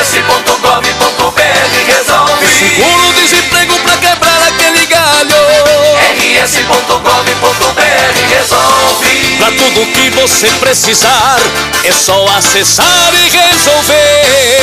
rs.gov.br 0.00 1.42
resolve. 1.86 2.46
Seguro-desemprego 2.46 3.78
pra 3.80 3.98
quebrar 3.98 4.42
aquele 4.48 4.86
galho. 4.86 5.36
rs.gov.br 6.42 7.84
resolve. 8.30 9.36
Pra 9.36 9.48
tudo 9.48 9.86
que 9.92 10.08
você 10.18 10.48
precisar, 10.58 11.38
é 11.84 11.92
só 11.92 12.26
acessar 12.38 13.12
e 13.12 13.28
resolver. 13.28 14.56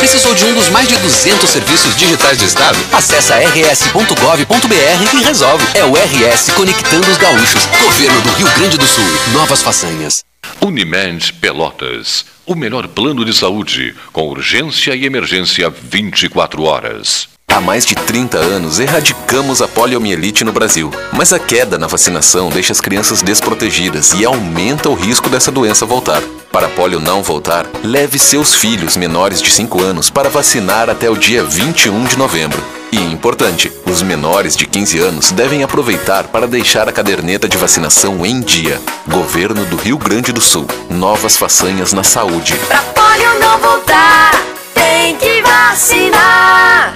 Precisou 0.00 0.34
de 0.34 0.46
um 0.46 0.54
dos 0.54 0.68
mais 0.70 0.88
de 0.88 0.96
200 0.96 1.48
serviços 1.48 1.94
digitais 1.94 2.38
do 2.38 2.44
Estado? 2.44 2.76
Acesse 2.92 3.32
rs.gov.br 3.32 5.16
e 5.16 5.22
resolve. 5.22 5.64
É 5.74 5.84
o 5.84 5.92
RS 5.94 6.50
Conectando 6.56 7.08
os 7.08 7.18
Gaúchos. 7.18 7.68
Governo 7.80 8.20
do 8.22 8.32
Rio 8.32 8.50
Grande 8.56 8.76
do 8.76 8.86
Sul. 8.86 9.06
Novas 9.32 9.62
façanhas. 9.62 10.33
Unimed 10.60 11.32
Pelotas. 11.34 12.24
O 12.46 12.54
melhor 12.54 12.88
plano 12.88 13.24
de 13.24 13.32
saúde, 13.34 13.94
com 14.12 14.28
urgência 14.28 14.94
e 14.94 15.04
emergência 15.04 15.70
24 15.70 16.62
horas. 16.62 17.28
Há 17.48 17.60
mais 17.60 17.86
de 17.86 17.94
30 17.94 18.36
anos 18.36 18.80
erradicamos 18.80 19.62
a 19.62 19.68
poliomielite 19.68 20.42
no 20.42 20.52
Brasil, 20.52 20.90
mas 21.12 21.32
a 21.32 21.38
queda 21.38 21.78
na 21.78 21.86
vacinação 21.86 22.50
deixa 22.50 22.72
as 22.72 22.80
crianças 22.80 23.22
desprotegidas 23.22 24.12
e 24.12 24.24
aumenta 24.24 24.88
o 24.88 24.94
risco 24.94 25.30
dessa 25.30 25.52
doença 25.52 25.86
voltar. 25.86 26.20
Para 26.50 26.66
a 26.66 26.70
polio 26.70 26.98
não 26.98 27.22
voltar, 27.22 27.66
leve 27.82 28.18
seus 28.18 28.54
filhos 28.54 28.96
menores 28.96 29.40
de 29.40 29.50
5 29.50 29.82
anos 29.82 30.10
para 30.10 30.28
vacinar 30.28 30.90
até 30.90 31.08
o 31.08 31.16
dia 31.16 31.44
21 31.44 32.04
de 32.04 32.18
novembro. 32.18 32.62
E 32.94 33.12
importante, 33.12 33.72
os 33.90 34.02
menores 34.02 34.54
de 34.54 34.66
15 34.66 35.00
anos 35.00 35.32
devem 35.32 35.64
aproveitar 35.64 36.28
para 36.28 36.46
deixar 36.46 36.88
a 36.88 36.92
caderneta 36.92 37.48
de 37.48 37.56
vacinação 37.56 38.24
em 38.24 38.40
dia. 38.40 38.80
Governo 39.08 39.64
do 39.64 39.74
Rio 39.74 39.98
Grande 39.98 40.32
do 40.32 40.40
Sul. 40.40 40.64
Novas 40.88 41.36
façanhas 41.36 41.92
na 41.92 42.04
saúde. 42.04 42.54
Pra 42.68 42.80
polio 42.82 43.40
não 43.40 43.58
voltar, 43.58 44.40
tem 44.72 45.16
que 45.16 45.42
vacinar. 45.42 46.94